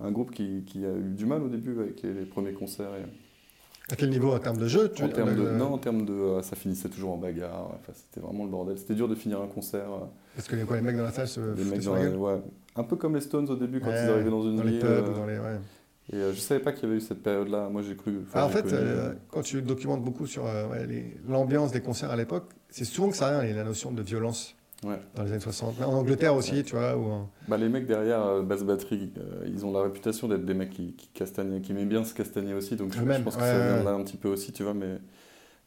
un 0.00 0.10
groupe 0.10 0.32
qui, 0.32 0.64
qui 0.66 0.84
a 0.84 0.90
eu 0.92 1.12
du 1.14 1.24
mal 1.26 1.42
au 1.42 1.48
début 1.48 1.78
avec 1.78 2.02
les, 2.02 2.12
les 2.12 2.24
premiers 2.26 2.52
concerts. 2.52 2.90
et- 2.96 3.92
À 3.92 3.96
quel 3.96 4.10
niveau 4.10 4.32
en 4.32 4.38
termes 4.40 4.56
de 4.56 4.66
jeu 4.66 4.90
tu 4.92 5.04
en 5.04 5.08
termes 5.08 5.36
de, 5.36 5.50
non, 5.52 5.74
en 5.74 5.78
termes 5.78 6.04
de, 6.04 6.40
ça 6.42 6.56
finissait 6.56 6.88
toujours 6.88 7.12
en 7.12 7.18
bagarre. 7.18 7.68
Enfin, 7.78 7.92
c'était 7.94 8.18
vraiment 8.26 8.42
le 8.44 8.50
bordel. 8.50 8.76
C'était 8.76 8.94
dur 8.94 9.06
de 9.08 9.14
finir 9.14 9.40
un 9.40 9.46
concert. 9.46 9.86
Parce 10.34 10.48
que 10.48 10.56
les, 10.56 10.64
quoi, 10.64 10.76
les 10.76 10.82
mecs 10.82 10.96
dans 10.96 11.02
la 11.04 11.12
salle 11.12 11.28
se 11.28 11.40
les 11.54 11.64
mecs 11.64 11.84
dans 11.84 11.94
la 11.94 12.08
ouais, 12.10 12.40
un 12.74 12.82
peu 12.82 12.96
comme 12.96 13.14
les 13.14 13.20
Stones 13.20 13.48
au 13.50 13.56
début 13.56 13.78
quand 13.80 13.86
Ouais, 13.90 14.04
ils 14.04 14.10
arrivaient 14.10 14.30
dans 14.30 14.42
une 14.42 14.56
dans 14.56 14.64
les 14.64 14.70
ville. 14.72 14.80
pubs 14.80 14.88
euh, 14.90 15.10
ou 15.12 15.14
dans 15.14 15.26
les. 15.26 15.38
ouais. 15.38 15.58
Et 16.12 16.16
euh, 16.16 16.32
je 16.34 16.40
savais 16.40 16.60
pas 16.60 16.72
qu'il 16.72 16.84
y 16.84 16.86
avait 16.86 16.98
eu 16.98 17.00
cette 17.00 17.22
période-là. 17.22 17.68
Moi 17.70 17.82
j'ai 17.82 17.96
cru. 17.96 18.20
Ah, 18.34 18.44
en 18.44 18.48
fait, 18.48 18.62
connu, 18.62 18.74
euh, 18.76 19.12
quand 19.30 19.42
tu 19.42 19.62
documentes 19.62 20.02
beaucoup 20.02 20.26
sur 20.26 20.46
euh, 20.46 20.68
ouais, 20.68 21.16
l'ambiance 21.26 21.72
des 21.72 21.80
concerts 21.80 22.10
à 22.10 22.16
l'époque, 22.16 22.50
c'est 22.68 22.84
souvent 22.84 23.08
que 23.08 23.16
ça 23.16 23.38
revient, 23.38 23.54
la 23.54 23.64
notion 23.64 23.90
de 23.90 24.02
violence 24.02 24.54
ouais. 24.84 24.98
dans 25.14 25.22
les 25.22 25.30
années 25.30 25.40
60. 25.40 25.80
En 25.80 25.94
Angleterre 25.94 26.34
aussi, 26.34 26.62
tu 26.62 26.76
vois, 26.76 26.96
en- 26.96 27.30
Bah, 27.48 27.56
les 27.56 27.70
mecs 27.70 27.86
derrière, 27.86 28.42
basse 28.42 28.64
batterie, 28.64 29.12
ils 29.46 29.64
ont 29.64 29.72
la 29.72 29.82
réputation 29.82 30.28
d'être 30.28 30.44
des 30.44 30.54
mecs 30.54 30.70
qui, 30.70 30.92
qui 30.92 31.08
castagnaient, 31.08 31.62
qui 31.62 31.72
aimaient 31.72 31.86
bien 31.86 32.04
se 32.04 32.12
castagner 32.12 32.52
aussi. 32.52 32.76
Donc 32.76 32.92
je, 32.92 33.00
pense 33.00 33.36
que 33.36 33.42
ça 33.42 33.74
vient 33.74 33.82
là 33.82 33.92
un 33.92 34.02
petit 34.02 34.18
peu 34.18 34.28
aussi, 34.28 34.52
tu 34.52 34.62
vois. 34.62 34.74
Mais 34.74 34.98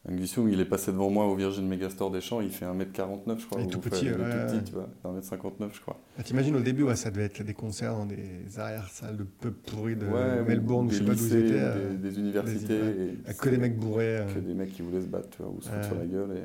Angus 0.10 0.36
Young, 0.36 0.50
il 0.52 0.60
est 0.62 0.66
passé 0.66 0.92
devant 0.94 1.10
moi 1.10 1.26
au 1.26 1.36
Virgin 1.36 1.68
Megastore 1.68 2.12
des 2.12 2.22
Champs, 2.22 2.40
il 2.40 2.50
fait 2.50 2.66
1m49, 2.66 3.40
je 3.40 3.46
crois. 3.46 3.60
Il 3.60 3.64
est 3.64 3.66
ou- 3.66 3.70
tout 3.70 3.80
petit, 3.80 4.06
il 4.06 4.12
est 4.12 4.16
ouais. 4.16 4.64
tu 4.66 4.72
vois. 4.74 4.88
1m59, 5.04 5.70
je 5.74 5.82
crois. 5.82 6.00
Ah, 6.18 6.24
T'imagines 6.24 6.56
au 6.56 6.62
début, 6.62 6.84
ouais, 6.84 6.96
ça 6.96 7.12
devait 7.12 7.26
être 7.26 7.44
des 7.44 7.54
concerts 7.54 7.94
dans 7.94 8.06
des 8.06 8.44
arrière-salles 8.58 9.18
de 9.18 9.24
pubs 9.24 9.54
pourris 9.54 9.98
de 9.98 10.06
Melbourne, 10.48 10.86
ou 10.86 10.90
des 10.90 10.96
je 10.96 11.00
sais 11.00 11.06
pas 11.06 11.14
d'où 11.16 11.26
ils 11.26 11.36
étaient. 11.36 11.56
euh, 11.60 11.90
des, 11.98 12.10
des 12.10 12.20
universités. 12.20 12.74
et 12.76 13.18
avec 13.26 13.38
que 13.38 13.50
des 13.50 13.58
mecs 13.58 13.78
bourrés. 13.78 14.18
euh. 14.20 14.34
que 14.34 14.40
des 14.40 14.54
mecs 14.54 14.72
qui 14.72 14.82
voulaient 14.82 15.02
se 15.02 15.08
battre, 15.08 15.30
tu 15.30 15.42
vois, 15.42 15.52
ou 15.52 15.62
se 15.62 15.68
foutre 15.70 15.84
sur 15.86 15.96
la 15.98 16.06
gueule. 16.06 16.38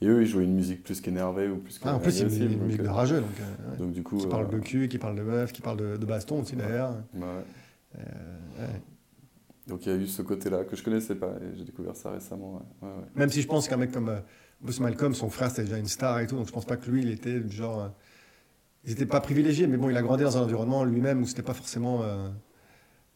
Et, 0.00 0.04
et 0.06 0.08
eux, 0.08 0.22
ils 0.22 0.26
jouaient 0.26 0.42
une 0.44 0.54
musique 0.56 0.82
plus 0.82 1.00
qu'énervée 1.00 1.48
ou 1.48 1.58
plus 1.58 1.78
Ah, 1.84 1.94
en 1.94 2.00
plus, 2.00 2.20
a 2.20 2.24
une, 2.26 2.58
musique 2.64 2.82
de 2.82 2.88
euh, 2.88 2.92
rageux, 2.92 3.20
donc, 3.20 3.30
euh. 3.40 3.76
Donc 3.76 3.92
du 3.92 4.02
coup, 4.02 4.16
qui 4.16 4.26
parle 4.26 4.50
de 4.50 4.56
euh, 4.56 4.60
cul, 4.60 4.88
qui 4.88 4.98
parle 4.98 5.14
de 5.16 5.22
meuf, 5.22 5.52
qui 5.52 5.62
parle 5.62 5.76
de, 5.76 5.96
de 5.96 6.06
baston 6.06 6.40
aussi 6.40 6.56
d'ailleurs. 6.56 6.96
ouais. 7.14 8.00
Donc 9.66 9.86
il 9.86 9.92
y 9.92 9.94
a 9.94 9.98
eu 9.98 10.06
ce 10.06 10.22
côté-là 10.22 10.64
que 10.64 10.76
je 10.76 10.82
connaissais 10.82 11.14
pas 11.14 11.32
et 11.40 11.56
j'ai 11.56 11.64
découvert 11.64 11.96
ça 11.96 12.10
récemment. 12.10 12.54
ouais. 12.82 12.88
Ouais, 12.88 12.94
ouais. 12.94 13.04
Même 13.14 13.30
si 13.30 13.40
je 13.42 13.46
pense 13.46 13.66
qu'un 13.68 13.76
mec 13.78 13.92
comme 13.92 14.08
euh, 14.10 14.20
Bruce 14.60 14.80
Malcolm, 14.80 15.14
son 15.14 15.30
frère, 15.30 15.50
c'était 15.50 15.64
déjà 15.64 15.78
une 15.78 15.86
star 15.88 16.20
et 16.20 16.26
tout, 16.26 16.36
donc 16.36 16.46
je 16.46 16.52
pense 16.52 16.66
pas 16.66 16.76
que 16.76 16.90
lui, 16.90 17.02
il 17.02 17.10
était 17.10 17.40
du 17.40 17.54
genre. 17.56 17.80
euh, 17.80 17.88
il 18.84 18.90
n'était 18.90 19.06
pas 19.06 19.20
privilégié, 19.20 19.66
mais 19.66 19.78
bon, 19.78 19.88
il 19.88 19.96
a 19.96 20.02
grandi 20.02 20.22
dans 20.24 20.36
un 20.36 20.42
environnement 20.42 20.84
lui-même 20.84 21.22
où 21.22 21.26
c'était 21.26 21.42
pas 21.42 21.54
forcément 21.54 22.02
euh, 22.02 22.28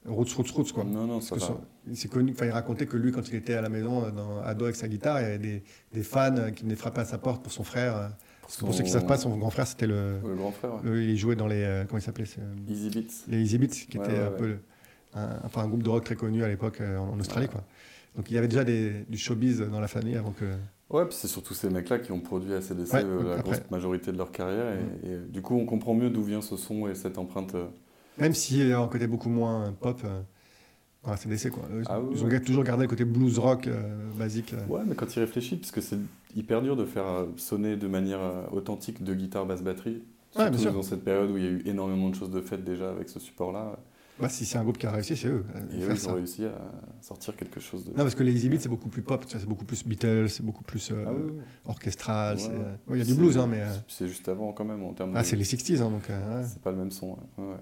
roots, 0.06 0.32
roots, 0.34 0.50
roots, 0.54 0.72
quoi. 0.72 0.84
Non, 0.84 1.06
non, 1.06 1.20
ça 1.20 1.34
va. 1.34 1.40
son- 1.42 1.60
il 1.86 1.96
s'est 1.96 2.08
connu, 2.08 2.32
enfin, 2.32 2.46
il 2.46 2.50
racontait 2.52 2.86
que 2.86 2.96
lui, 2.96 3.12
quand 3.12 3.28
il 3.28 3.34
était 3.34 3.52
à 3.54 3.60
la 3.60 3.68
maison, 3.68 4.04
euh, 4.04 4.10
dans, 4.10 4.40
ado 4.40 4.64
avec 4.64 4.76
sa 4.76 4.88
guitare, 4.88 5.20
il 5.20 5.24
y 5.24 5.26
avait 5.26 5.38
des, 5.38 5.62
des 5.92 6.02
fans 6.02 6.34
euh, 6.38 6.50
qui 6.50 6.62
venaient 6.62 6.76
frapper 6.76 7.02
à 7.02 7.04
sa 7.04 7.18
porte 7.18 7.42
pour 7.42 7.52
son 7.52 7.64
frère. 7.64 8.12
Parce 8.40 8.56
que 8.56 8.64
pour 8.64 8.72
ceux 8.72 8.82
qui 8.82 8.88
ne 8.88 8.94
savent 8.94 9.06
pas, 9.06 9.18
son 9.18 9.36
grand 9.36 9.50
frère, 9.50 9.66
c'était 9.66 9.86
le, 9.86 10.20
Le 10.26 10.34
grand 10.34 10.52
frère, 10.52 10.76
ouais. 10.76 10.80
le- 10.84 11.02
Il 11.02 11.18
jouait 11.18 11.36
dans 11.36 11.46
les. 11.46 11.62
euh, 11.62 11.84
comment 11.86 11.98
il 11.98 12.02
s'appelait 12.02 12.24
euh, 12.38 12.54
Easy 12.72 12.88
Beats. 12.88 13.12
Les 13.28 13.42
Easy 13.42 13.58
Beats, 13.58 13.66
qui 13.90 13.98
Ouais, 13.98 14.06
ouais, 14.06 14.18
un 14.20 14.30
peu. 14.30 14.46
le- 14.46 14.58
un, 15.18 15.40
enfin, 15.44 15.62
un 15.62 15.68
groupe 15.68 15.82
de 15.82 15.88
rock 15.88 16.04
très 16.04 16.16
connu 16.16 16.42
à 16.44 16.48
l'époque 16.48 16.80
euh, 16.80 16.98
en, 16.98 17.18
Australie, 17.18 17.46
Ouais. 17.46 17.52
quoi. 17.52 17.64
Donc 18.16 18.30
il 18.30 18.34
y 18.34 18.38
avait 18.38 18.48
déjà 18.48 18.64
des, 18.64 19.04
du 19.08 19.16
showbiz 19.18 19.60
dans 19.60 19.80
la 19.80 19.88
famille 19.88 20.16
avant 20.16 20.32
que. 20.32 20.44
Ouais, 20.90 21.04
puis 21.04 21.14
c'est 21.18 21.28
surtout 21.28 21.52
ces 21.54 21.68
mecs-là 21.68 21.98
qui 21.98 22.10
ont 22.12 22.20
produit 22.20 22.52
ACDC 22.54 22.92
Ouais, 22.94 23.04
euh, 23.04 23.22
la 23.24 23.30
après. 23.34 23.42
grosse 23.42 23.70
majorité 23.70 24.10
de 24.10 24.16
leur 24.18 24.32
carrière. 24.32 24.74
Et, 25.04 25.10
et 25.10 25.18
du 25.18 25.42
coup, 25.42 25.54
on 25.54 25.66
comprend 25.66 25.94
mieux 25.94 26.08
d'où 26.10 26.22
vient 26.22 26.40
ce 26.40 26.56
son 26.56 26.88
et 26.88 26.94
cette 26.94 27.18
empreinte. 27.18 27.54
euh, 27.54 27.66
Même 28.18 28.32
y 28.50 28.72
a 28.72 28.80
un 28.80 28.88
côté 28.88 29.06
beaucoup 29.06 29.28
moins 29.28 29.72
pop 29.78 30.00
euh, 30.04 30.20
dans 31.04 31.10
la 31.10 31.16
CDC, 31.18 31.50
quoi. 31.50 31.64
Eux, 31.72 31.82
Ah 31.86 32.00
oui, 32.00 32.14
ils 32.16 32.24
ont 32.24 32.28
ouais. 32.28 32.40
toujours 32.40 32.64
gardé 32.64 32.84
le 32.84 32.88
côté 32.88 33.04
blues 33.04 33.38
rock 33.38 33.66
euh, 33.66 34.10
basique. 34.18 34.54
euh. 34.54 34.66
Ouais, 34.72 34.80
mais 34.86 34.94
quand 34.94 35.14
il 35.14 35.20
réfléchit, 35.20 35.56
parce 35.56 35.70
que 35.70 35.82
c'est 35.82 35.98
hyper 36.34 36.62
dur 36.62 36.74
de 36.74 36.86
faire 36.86 37.06
euh, 37.06 37.26
sonner 37.36 37.76
de 37.76 37.86
manière 37.86 38.20
euh, 38.20 38.46
authentique 38.52 39.04
de 39.04 39.14
guitare 39.14 39.44
basse 39.46 39.62
batterie. 39.62 40.02
Ouais, 40.36 40.42
Surtout 40.44 40.50
bien 40.52 40.58
sûr. 40.60 40.72
dans 40.72 40.82
cette 40.82 41.04
période 41.04 41.30
où 41.30 41.36
il 41.36 41.44
y 41.44 41.46
a 41.46 41.50
eu 41.50 41.62
énormément 41.66 42.08
de 42.08 42.14
choses 42.14 42.30
de 42.30 42.40
faites 42.40 42.64
déjà 42.64 42.90
avec 42.90 43.08
ce 43.10 43.20
support-là. 43.20 43.78
Bah, 44.20 44.28
si 44.28 44.44
c'est 44.44 44.58
un 44.58 44.62
groupe 44.64 44.78
qui 44.78 44.86
a 44.86 44.90
réussi, 44.90 45.16
c'est 45.16 45.28
eux. 45.28 45.44
euh, 45.54 45.60
Et 45.78 45.82
eux, 45.84 45.90
ils 45.94 46.08
ont 46.08 46.14
réussi 46.14 46.44
à 46.44 46.58
sortir 47.00 47.36
quelque 47.36 47.60
chose 47.60 47.84
de. 47.84 47.90
Non, 47.90 47.98
parce 47.98 48.14
que 48.14 48.22
les 48.24 48.32
Beats, 48.48 48.58
c'est 48.60 48.68
beaucoup 48.68 48.88
plus 48.88 49.02
pop, 49.02 49.24
c'est 49.28 49.44
beaucoup 49.46 49.64
plus 49.64 49.84
Beatles, 49.86 50.28
c'est 50.28 50.44
beaucoup 50.44 50.64
plus 50.64 50.90
euh, 50.90 51.04
Ah 51.06 51.12
oui, 51.12 51.22
oui. 51.36 51.40
orchestral. 51.66 52.36
Ouais, 52.36 52.42
c'est, 52.42 52.48
ouais. 52.48 52.54
euh, 52.58 52.92
Il 52.92 52.98
y 52.98 53.02
a 53.02 53.04
du 53.04 53.14
blues, 53.14 53.38
hein, 53.38 53.46
mais. 53.46 53.60
euh, 53.60 53.72
C'est 53.86 54.08
juste 54.08 54.28
avant 54.28 54.52
quand 54.52 54.64
même 54.64 54.82
en 54.82 54.92
termes 54.92 55.12
Ah, 55.14 55.22
de. 55.22 55.26
c'est 55.26 55.36
les 55.36 55.44
60s, 55.44 55.80
hein, 55.82 55.90
donc. 55.90 56.10
euh. 56.10 56.44
C'est 56.48 56.60
pas 56.60 56.70
le 56.72 56.78
même 56.78 56.90
son. 56.90 57.12
ouais. 57.38 57.56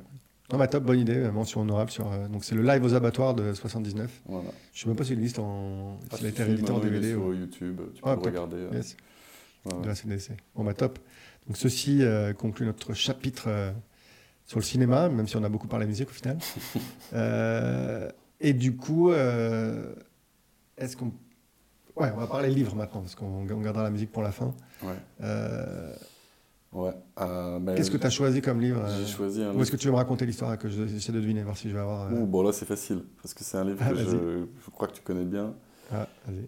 Non, 0.53 0.59
bah, 0.59 0.69
top, 0.69 0.85
bonne 0.85 1.01
idée, 1.01 1.29
mention 1.31 1.61
honorable 1.62 1.90
sur. 1.90 2.11
euh, 2.11 2.29
donc, 2.29 2.45
c'est 2.45 2.55
le 2.55 2.62
live 2.62 2.83
aux 2.85 2.95
abattoirs 2.95 3.35
de 3.35 3.53
79. 3.53 4.23
Voilà. 4.27 4.49
Je 4.73 4.81
sais 4.83 4.88
même 4.88 4.97
pas 4.97 5.05
si 5.05 5.12
il 5.12 5.19
existe 5.19 5.38
en. 5.40 5.99
Ah, 6.11 6.16
s'il 6.16 6.27
a 6.27 6.29
été 6.31 6.42
réédité 6.45 6.71
en 6.71 6.79
DVD. 6.79 7.11
sur 7.11 7.25
ou- 7.27 7.33
YouTube, 7.35 7.81
tu 7.95 8.01
peux 8.03 8.09
Ah, 8.09 8.14
le 8.14 8.16
top. 8.16 8.27
regarder. 8.27 8.66
Yes, 8.73 8.97
de 9.83 9.87
la 9.87 9.95
CDC. 9.95 10.33
Bon, 10.55 10.64
bah, 10.64 10.73
top. 10.75 10.99
Donc, 11.49 11.57
ceci 11.57 12.03
conclut 12.38 12.64
notre 12.66 12.95
chapitre 12.95 13.49
sur 14.47 14.61
le 14.61 14.65
cinéma, 14.65 15.09
même 15.09 15.27
si 15.27 15.37
on 15.37 15.43
a 15.45 15.49
beaucoup 15.49 15.67
parlé 15.67 15.87
musique 15.87 16.09
au 16.09 16.13
final. 16.13 16.39
Euh, 17.13 18.11
et 18.41 18.53
du 18.53 18.77
coup, 18.77 19.11
euh, 19.11 19.95
est-ce 20.77 20.97
qu'on. 20.97 21.13
Ouais, 21.97 22.11
on 22.15 22.19
va 22.19 22.27
parler 22.27 22.51
livre 22.51 22.75
maintenant, 22.75 23.01
parce 23.01 23.15
qu'on 23.15 23.47
on 23.49 23.61
gardera 23.61 23.85
la 23.85 23.91
musique 23.91 24.11
pour 24.13 24.23
la 24.23 24.33
fin. 24.33 24.55
Ouais. 24.83 24.95
Euh, 25.23 25.95
Ouais. 26.73 26.93
Bah, 27.17 27.75
Qu'est-ce 27.75 27.91
que 27.91 27.97
tu 27.97 28.07
as 28.07 28.11
choisi 28.11 28.43
comme 28.43 28.61
livre 28.61 28.85
J'ai 28.99 29.07
choisi 29.07 29.43
un 29.43 29.55
Ou 29.55 29.63
est-ce 29.63 29.71
que 29.71 29.77
tu 29.77 29.87
veux 29.87 29.93
me 29.93 29.97
raconter 29.97 30.27
l'histoire 30.27 30.59
que 30.59 30.69
j'essaie 30.69 31.13
de 31.13 31.21
deviner, 31.21 31.43
voir 31.43 31.57
si 31.57 31.71
je 31.71 31.75
vais 31.75 31.81
avoir. 31.81 32.13
Ouh, 32.13 32.27
bon 32.27 32.43
là 32.43 32.53
c'est 32.53 32.67
facile, 32.67 33.03
parce 33.23 33.33
que 33.33 33.45
c'est 33.45 33.57
un 33.57 33.65
livre 33.65 33.79
Ah, 33.81 33.91
que 33.91 33.97
je, 33.97 34.45
je 34.63 34.71
crois 34.71 34.89
que 34.89 34.93
tu 34.93 35.01
connais 35.01 35.25
bien. 35.25 35.55
Ah, 35.91 36.07
vas-y. 36.27 36.47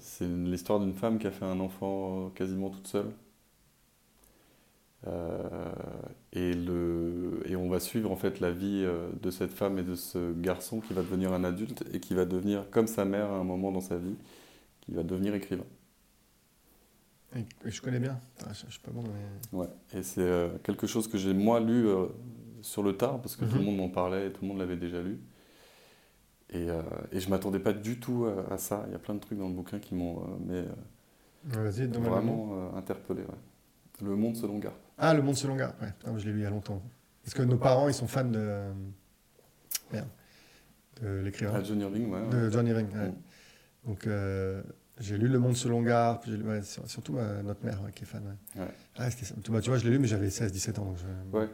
C'est 0.00 0.26
l'histoire 0.26 0.80
d'une 0.80 0.92
femme 0.92 1.18
qui 1.18 1.26
a 1.28 1.30
fait 1.30 1.46
un 1.46 1.60
enfant 1.60 2.30
quasiment 2.34 2.68
toute 2.68 2.88
seule. 2.88 3.06
Euh, 5.06 5.72
et, 6.32 6.54
le, 6.54 7.42
et 7.46 7.54
on 7.56 7.68
va 7.68 7.80
suivre 7.80 8.10
en 8.10 8.16
fait 8.16 8.40
la 8.40 8.50
vie 8.50 8.82
euh, 8.84 9.08
de 9.22 9.30
cette 9.30 9.52
femme 9.52 9.78
et 9.78 9.82
de 9.82 9.94
ce 9.94 10.32
garçon 10.32 10.80
qui 10.80 10.94
va 10.94 11.02
devenir 11.02 11.32
un 11.32 11.44
adulte 11.44 11.84
et 11.92 12.00
qui 12.00 12.14
va 12.14 12.24
devenir 12.24 12.70
comme 12.70 12.86
sa 12.86 13.04
mère 13.04 13.30
à 13.30 13.36
un 13.38 13.44
moment 13.44 13.72
dans 13.72 13.80
sa 13.80 13.98
vie, 13.98 14.16
qui 14.82 14.92
va 14.94 15.02
devenir 15.04 15.34
écrivain. 15.34 15.64
Et- 17.34 17.46
Je 17.64 17.80
connais 17.80 18.00
bien. 18.00 18.18
Ah, 18.44 18.52
je, 18.52 18.66
je 18.66 18.72
suis 18.72 18.80
pas 18.80 18.90
bon, 18.90 19.02
mais. 19.02 19.40
Ouais. 19.52 19.68
Et 19.94 20.02
c'est 20.02 20.20
euh, 20.22 20.58
quelque 20.62 20.86
chose 20.86 21.08
que 21.08 21.18
j'ai 21.18 21.34
moi 21.34 21.60
lu 21.60 21.86
euh, 21.88 22.06
sur 22.62 22.82
le 22.82 22.96
tard 22.96 23.20
parce 23.20 23.36
que 23.36 23.44
tout 23.44 23.58
le 23.58 23.64
Mhm. 23.64 23.64
monde 23.64 23.76
m'en 23.78 23.88
parlait 23.88 24.26
et 24.28 24.32
tout 24.32 24.42
le 24.42 24.48
monde 24.48 24.58
l'avait 24.58 24.76
déjà 24.76 25.02
lu. 25.02 25.20
Et, 26.50 26.70
euh, 26.70 26.82
et 27.12 27.20
je 27.20 27.28
m'attendais 27.30 27.58
pas 27.58 27.72
du 27.72 27.98
tout 27.98 28.26
à, 28.26 28.52
à 28.52 28.58
ça. 28.58 28.84
Il 28.88 28.92
y 28.92 28.94
a 28.94 28.98
plein 28.98 29.14
de 29.14 29.20
trucs 29.20 29.38
dans 29.38 29.48
le 29.48 29.54
bouquin 29.54 29.78
qui 29.80 29.94
m'ont 29.94 30.38
mais, 30.46 30.64
Ouais, 31.44 31.70
vraiment 32.00 32.74
interpellé. 32.76 33.22
ouais. 33.22 33.38
Le 34.02 34.16
monde 34.16 34.36
selon 34.36 34.58
Garp. 34.58 34.76
Ah, 34.98 35.14
Le 35.14 35.22
Monde 35.22 35.36
selon. 35.36 35.56
Ouais, 35.56 35.66
putain, 35.98 36.16
je 36.18 36.24
l'ai 36.26 36.32
lu 36.32 36.38
il 36.40 36.42
y 36.42 36.46
a 36.46 36.50
longtemps. 36.50 36.82
Parce 37.24 37.34
que 37.34 37.42
nos 37.42 37.56
parents, 37.58 37.88
ils 37.88 37.94
sont 37.94 38.06
fans 38.06 38.24
de. 38.24 38.60
Merde. 39.92 40.08
De 41.02 41.20
l'écrivain. 41.20 41.52
Ah, 41.56 41.62
John 41.62 41.80
Irving, 41.80 42.10
ouais. 42.10 42.20
ouais. 42.20 42.28
De 42.30 42.50
John 42.50 42.66
Irving. 42.66 42.86
ouais. 42.94 43.08
Mm. 43.08 43.14
Donc, 43.88 44.06
euh, 44.06 44.62
j'ai 44.98 45.18
lu 45.18 45.28
Le 45.28 45.38
Monde 45.38 45.56
selon 45.56 45.82
lu- 46.36 46.42
ouais, 46.44 46.60
surtout 46.62 47.18
euh, 47.18 47.42
notre 47.42 47.64
mère 47.64 47.82
ouais, 47.84 47.92
qui 47.94 48.04
est 48.04 48.06
fan. 48.06 48.22
ouais. 48.56 48.62
Ouais. 48.62 48.68
Ah, 48.96 49.10
c'était 49.10 49.26
ça. 49.26 49.34
Tu 49.44 49.50
vois, 49.50 49.78
je 49.78 49.84
l'ai 49.84 49.90
lu, 49.90 49.98
mais 49.98 50.08
j'avais 50.08 50.28
16-17 50.28 50.78
ans. 50.80 50.84
Donc 50.86 50.96
je... 50.96 51.36
Ouais. 51.38 51.48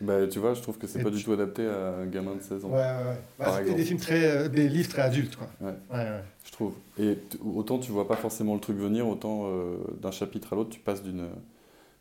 Bah, 0.00 0.26
tu 0.26 0.38
vois, 0.38 0.52
je 0.54 0.60
trouve 0.62 0.76
que 0.78 0.86
c'est 0.86 1.00
Et 1.00 1.02
pas 1.02 1.10
tu- 1.10 1.16
du 1.16 1.24
tout 1.24 1.32
adapté 1.32 1.66
à 1.66 1.96
un 1.96 2.06
gamin 2.06 2.34
de 2.34 2.40
16 2.42 2.64
ans. 2.64 2.68
Ouais, 2.68 2.76
ouais, 2.76 3.04
ouais. 3.10 3.18
Bah, 3.38 3.62
des 3.62 3.84
films 3.84 3.98
très. 4.00 4.24
euh, 4.26 4.48
des 4.48 4.68
livres 4.68 4.88
très 4.90 5.02
adultes, 5.02 5.36
quoi. 5.36 5.48
Ouais. 5.60 5.74
Ouais, 5.90 5.96
ouais. 6.04 6.22
Je 6.44 6.52
trouve. 6.52 6.74
Et 6.98 7.16
t- 7.16 7.38
autant 7.44 7.78
tu 7.78 7.92
vois 7.92 8.06
pas 8.08 8.16
forcément 8.16 8.54
le 8.54 8.60
truc 8.60 8.76
venir, 8.78 9.06
autant 9.06 9.44
euh, 9.46 9.76
d'un 10.00 10.10
chapitre 10.10 10.52
à 10.52 10.56
l'autre, 10.56 10.70
tu 10.70 10.80
passes 10.80 11.02
d'une 11.02 11.28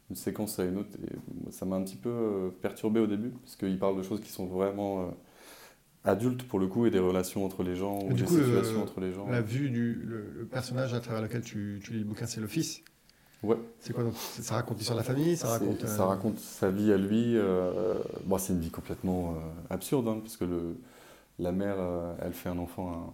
une 0.09 0.15
séquence 0.15 0.59
à 0.59 0.65
une 0.65 0.77
autre. 0.77 0.89
Et 1.47 1.51
ça 1.51 1.65
m'a 1.65 1.75
un 1.77 1.83
petit 1.83 1.95
peu 1.97 2.09
euh, 2.09 2.49
perturbé 2.61 2.99
au 2.99 3.07
début, 3.07 3.29
parce 3.43 3.55
qu'il 3.55 3.77
parle 3.79 3.97
de 3.97 4.03
choses 4.03 4.21
qui 4.21 4.29
sont 4.31 4.45
vraiment 4.45 5.01
euh, 5.01 5.05
adultes 6.03 6.43
pour 6.47 6.59
le 6.59 6.67
coup, 6.67 6.85
et 6.85 6.91
des 6.91 6.99
relations 6.99 7.45
entre 7.45 7.63
les 7.63 7.75
gens, 7.75 7.99
ou 8.03 8.13
du 8.13 8.21
des 8.21 8.23
coup, 8.27 8.35
le- 8.35 8.43
situations 8.45 8.83
entre 8.83 8.99
les 9.01 9.11
gens. 9.13 9.27
La 9.29 9.41
vue 9.41 9.69
du 9.69 9.93
le, 9.95 10.31
le 10.37 10.45
personnage 10.45 10.93
à 10.93 10.99
travers 10.99 11.21
lequel 11.21 11.41
tu, 11.41 11.79
tu 11.83 11.93
lis 11.93 11.99
le 11.99 12.05
bouquin, 12.05 12.25
c'est 12.27 12.41
le 12.41 12.47
fils. 12.47 12.83
Ouais. 13.43 13.57
C'est 13.79 13.93
quoi 13.93 14.03
donc 14.03 14.13
Ça 14.15 14.55
raconte 14.55 14.77
l'histoire 14.77 14.97
de 14.97 15.03
la 15.03 15.07
famille 15.07 15.37
Ça 15.37 15.49
raconte. 15.49 15.83
euh, 15.83 15.87
ça 15.87 16.05
raconte 16.05 16.39
sa 16.39 16.69
vie 16.71 16.91
à 16.91 16.97
lui. 16.97 17.35
euh, 17.37 17.95
bon, 18.25 18.37
c'est 18.37 18.53
une 18.53 18.59
vie 18.59 18.71
complètement 18.71 19.35
euh, 19.35 19.73
absurde, 19.73 20.07
hein, 20.07 20.19
parce 20.21 20.37
que 20.37 20.45
le, 20.45 20.77
la 21.39 21.51
mère, 21.51 21.75
elle 22.21 22.33
fait 22.33 22.49
un 22.49 22.57
enfant 22.57 23.13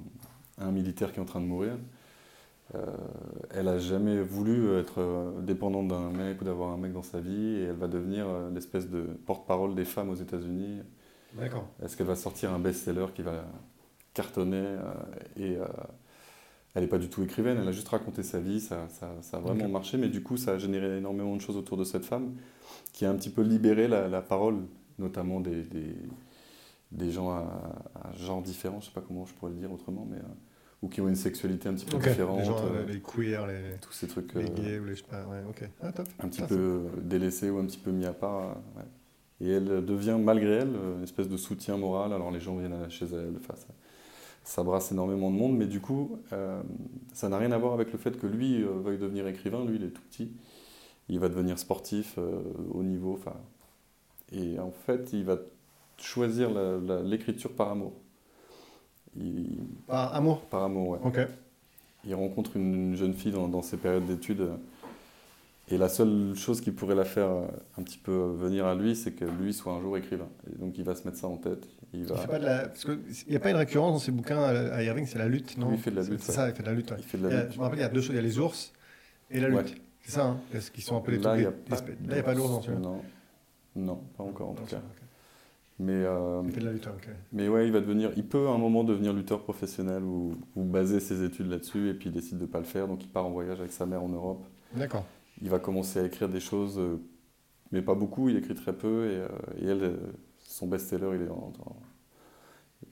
à, 0.58 0.62
un- 0.62 0.66
à 0.66 0.68
un 0.68 0.72
militaire 0.72 1.12
qui 1.12 1.18
est 1.20 1.22
en 1.22 1.26
train 1.26 1.42
de 1.42 1.46
mourir. 1.48 1.74
Euh, 2.74 2.86
elle 3.50 3.68
a 3.68 3.80
jamais 3.80 4.22
voulu 4.22 4.78
être 4.78 5.00
euh, 5.00 5.42
dépendante 5.42 5.90
d'un 5.90 6.10
mec 6.12 6.42
ou 6.42 6.46
d'avoir 6.46 6.70
un 6.70 6.78
mec 6.78 6.94
dans 6.94 7.04
sa 7.04 7.20
vie 7.20 7.58
et 7.58 7.64
elle 7.64 7.76
va 7.76 7.88
devenir 7.88 8.28
euh, 8.28 8.50
l'espèce 8.50 8.90
de 8.90 9.02
porte-parole 9.26 9.76
des 9.76 9.84
femmes 9.84 10.10
aux 10.10 10.16
États-Unis. 10.16 10.80
D'accord. 11.34 11.68
Est-ce 11.84 11.98
qu'elle 11.98 12.08
va 12.08 12.16
sortir 12.16 12.54
un 12.54 12.60
best-seller 12.60 13.08
qui 13.14 13.24
va 13.24 13.46
cartonner 14.14 14.76
et 15.38 15.56
elle 16.76 16.84
n'est 16.84 16.90
pas 16.90 16.98
du 16.98 17.08
tout 17.08 17.24
écrivaine, 17.24 17.58
elle 17.58 17.68
a 17.68 17.72
juste 17.72 17.88
raconté 17.88 18.24
sa 18.24 18.42
vie, 18.42 18.60
ça, 18.60 18.90
ça, 18.90 19.10
ça 19.22 19.38
a 19.38 19.40
vraiment 19.40 19.70
marché, 19.70 19.98
mais 19.98 20.10
du 20.10 20.22
coup 20.22 20.36
ça 20.36 20.52
a 20.52 20.58
généré 20.58 20.98
énormément 20.98 21.34
de 21.38 21.40
choses 21.40 21.56
autour 21.56 21.78
de 21.78 21.86
cette 21.86 22.04
femme 22.04 22.36
qui 22.92 23.06
a 23.06 23.10
un 23.10 23.16
petit 23.16 23.30
peu 23.30 23.42
libéré 23.42 23.88
la, 23.88 24.10
la 24.10 24.22
parole, 24.22 24.58
notamment 25.00 25.40
des, 25.40 25.64
des, 25.64 25.96
des 26.92 27.12
gens 27.12 27.32
à, 27.32 27.46
à, 27.96 28.14
genre 28.18 28.42
différent, 28.42 28.82
je 28.82 28.88
sais 28.88 28.92
pas 28.92 29.04
comment 29.06 29.26
je 29.26 29.34
pourrais 29.34 29.52
le 29.52 29.58
dire 29.58 29.72
autrement, 29.72 30.06
mais 30.10 30.20
ou 30.82 30.88
qui 30.88 31.02
ont 31.02 31.08
une 31.08 31.16
sexualité 31.16 31.70
un 31.70 31.74
petit 31.74 31.86
peu 31.86 31.98
okay. 31.98 32.10
différente. 32.10 32.40
Les, 32.40 32.46
gens, 32.46 32.58
euh, 32.58 32.86
les 32.86 33.00
queer, 33.00 33.46
les, 33.48 33.78
tous 33.82 33.94
ces 33.94 34.08
trucs. 34.08 34.34
Les 34.34 34.50
gays 34.50 34.80
ou 34.80 34.86
les. 34.86 34.96
Je 34.96 35.02
sais 35.02 35.08
pas, 35.10 35.26
ouais, 35.28 35.44
ok. 35.48 35.70
Ah, 35.82 35.92
top. 35.92 36.08
Un 36.20 36.28
petit 36.28 36.42
ah, 36.44 36.48
peu 36.48 36.82
délaissés 37.02 37.50
ou 37.50 37.60
un 37.60 37.66
petit 37.66 37.78
peu 37.78 37.92
mis 37.92 38.06
à 38.06 38.14
part. 38.14 38.58
Ouais. 38.76 38.84
Et 39.42 39.50
elle 39.50 39.84
devient, 39.84 40.18
malgré 40.20 40.58
elle, 40.58 40.76
une 40.98 41.04
espèce 41.04 41.28
de 41.28 41.38
soutien 41.38 41.76
moral. 41.76 42.14
Alors 42.14 42.32
les 42.32 42.40
gens 42.40 42.56
viennent 42.58 42.90
chez 42.90 43.06
elle, 43.06 43.34
enfin, 43.38 43.56
ça, 43.56 43.68
ça, 44.44 44.64
brasse 44.64 44.92
énormément 44.92 45.32
de 45.32 45.36
monde, 45.36 45.58
mais 45.58 45.66
du 45.66 45.82
coup, 45.82 46.20
euh, 46.32 46.62
ça 47.14 47.28
n'a 47.28 47.40
rien 47.40 47.52
à 47.52 47.58
voir 47.58 47.74
avec 47.74 47.92
le 47.92 47.98
fait 47.98 48.18
que 48.20 48.28
lui 48.28 48.64
euh, 48.64 48.70
veuille 48.84 49.00
devenir 49.00 49.28
écrivain. 49.28 49.66
Lui, 49.66 49.78
il 49.78 49.84
est 49.84 49.90
tout 49.90 50.02
petit. 50.04 50.32
Il 51.10 51.20
va 51.20 51.28
devenir 51.28 51.58
sportif 51.58 52.16
euh, 52.20 52.42
au 52.72 52.84
niveau. 52.84 53.14
Enfin, 53.14 53.36
et 54.32 54.60
en 54.60 54.72
fait, 54.72 55.12
il 55.12 55.26
va 55.26 55.38
choisir 55.98 56.50
l'écriture 57.04 57.52
par 57.52 57.70
amour. 57.70 57.94
Il, 59.18 59.60
par 59.88 60.16
amour 60.16 60.42
Par 60.46 60.64
amour, 60.64 60.90
ouais. 60.90 61.00
Ok. 61.04 61.20
Il 62.06 62.16
rencontre 62.16 62.56
une, 62.56 62.96
jeune 62.96 63.14
fille 63.14 63.32
dans, 63.32 63.48
dans 63.48 63.62
ses 63.62 63.78
périodes 63.78 64.06
d'études. 64.06 64.50
Et 65.70 65.78
la 65.78 65.88
seule 65.88 66.36
chose 66.36 66.60
qui 66.60 66.72
pourrait 66.72 66.96
la 66.96 67.06
faire 67.06 67.30
un 67.78 67.84
petit 67.84 67.98
peu 67.98 68.34
venir 68.36 68.66
à 68.66 68.76
lui, 68.76 68.96
c'est 68.96 69.12
que 69.12 69.24
lui 69.24 69.54
soit 69.54 69.74
un 69.74 69.82
jour 69.82 69.98
écrivain. 69.98 70.28
Et 70.52 70.58
donc 70.58 70.78
il 70.78 70.84
va 70.84 70.96
se 70.96 71.06
mettre 71.06 71.18
ça 71.18 71.28
en 71.28 71.38
tête. 71.38 71.66
Il 71.94 72.06
va... 72.06 72.16
Il 72.34 72.42
la... 72.42 72.68
Parce 72.68 72.86
n'y 73.30 73.36
a 73.36 73.40
pas 73.40 73.52
une 73.52 73.56
récurrence 73.58 73.94
dans 73.94 74.00
ses 74.00 74.12
bouquins 74.12 74.42
à 74.42 74.84
Irving, 74.84 75.06
c'est 75.06 75.20
la 75.20 75.28
lutte, 75.28 75.58
non? 75.58 75.68
Oui, 75.68 75.76
Il 75.76 75.82
fait 75.82 75.92
de 75.92 75.96
la 75.96 76.04
lutte. 76.04 76.22
C'est 76.22 76.32
ça, 76.32 76.50
il 76.50 76.56
fait 76.56 76.64
de 76.64 76.68
la 76.68 76.74
lutte. 76.74 76.92
Ouais. 76.92 76.98
Il 77.00 77.04
fait 77.06 77.18
de 77.18 77.28
la 77.28 77.44
lutte. 77.44 77.54
je 77.54 77.58
me 77.58 77.64
rappelle, 77.64 77.80
il 77.80 77.84
y 77.84 77.86
a 77.86 77.90
deux 77.90 78.02
choses, 78.02 78.12
il 78.12 78.16
y 78.16 78.20
a 78.20 78.24
les 78.24 78.40
ours 78.40 78.74
et 79.30 79.40
la 79.40 79.48
lutte. 79.48 79.60
Ouais. 79.60 79.82
C'est 80.02 80.12
ça, 80.12 80.26
hein 80.26 80.40
Est-ce 80.54 80.72
qu'ils 80.72 80.84
sont 80.84 80.98
un 80.98 81.02
peu 81.02 81.12
les 81.12 81.20
Là, 81.20 81.38
il 81.38 81.42
n'y 81.42 81.46
a, 81.46 82.18
a, 82.18 82.24
pas 82.24 82.34
d'ours 82.34 82.50
dans 82.50 82.62
celui-là 82.62 82.82
Non. 82.82 83.02
Non, 83.76 84.02
pas 84.18 84.24
encore 84.24 84.50
en 84.50 84.54
tout 84.54 84.66
cas. 84.66 84.78
Okay. 84.78 85.01
Mais, 85.82 85.94
euh, 85.94 86.44
il 86.46 86.52
fait 86.52 86.60
de 86.60 86.66
la 86.66 86.74
lutte. 86.74 86.88
Mais 87.32 87.48
ouais, 87.48 87.66
il 87.66 87.74
va 87.74 87.82
devenir, 87.82 88.12
il 88.16 88.28
peut 88.28 88.48
à 88.48 88.52
un 88.52 88.58
moment 88.60 88.84
devenir 88.84 89.14
lutteur 89.14 89.42
professionnel 89.42 90.04
ou, 90.04 90.36
ou 90.56 90.64
baser 90.64 91.00
ses 91.00 91.24
études 91.24 91.50
là-dessus 91.50 91.90
et 91.90 91.94
puis 91.96 92.10
il 92.10 92.12
décide 92.12 92.38
de 92.38 92.44
ne 92.44 92.48
pas 92.48 92.60
le 92.60 92.66
faire, 92.66 92.88
donc 92.88 93.04
il 93.04 93.10
part 93.10 93.26
en 93.26 93.32
voyage 93.32 93.60
avec 93.60 93.72
sa 93.72 93.88
mère 93.88 94.04
en 94.04 94.10
Europe. 94.10 94.46
D'accord. 94.76 95.06
Il 95.42 95.50
va 95.50 95.58
commencer 95.58 96.00
à 96.00 96.06
écrire 96.06 96.30
des 96.30 96.40
choses, 96.40 96.80
mais 97.72 97.82
pas 97.82 97.96
beaucoup, 97.96 98.30
il 98.30 98.38
écrit 98.38 98.54
très 98.54 98.74
peu 98.74 99.08
et, 99.08 99.16
euh, 99.16 99.28
et 99.60 99.66
elle, 99.66 99.98
son 100.38 100.68
best-seller, 100.68 101.16
il 101.16 101.24
est 101.24 101.30
en, 101.30 101.52
en, 101.66 101.76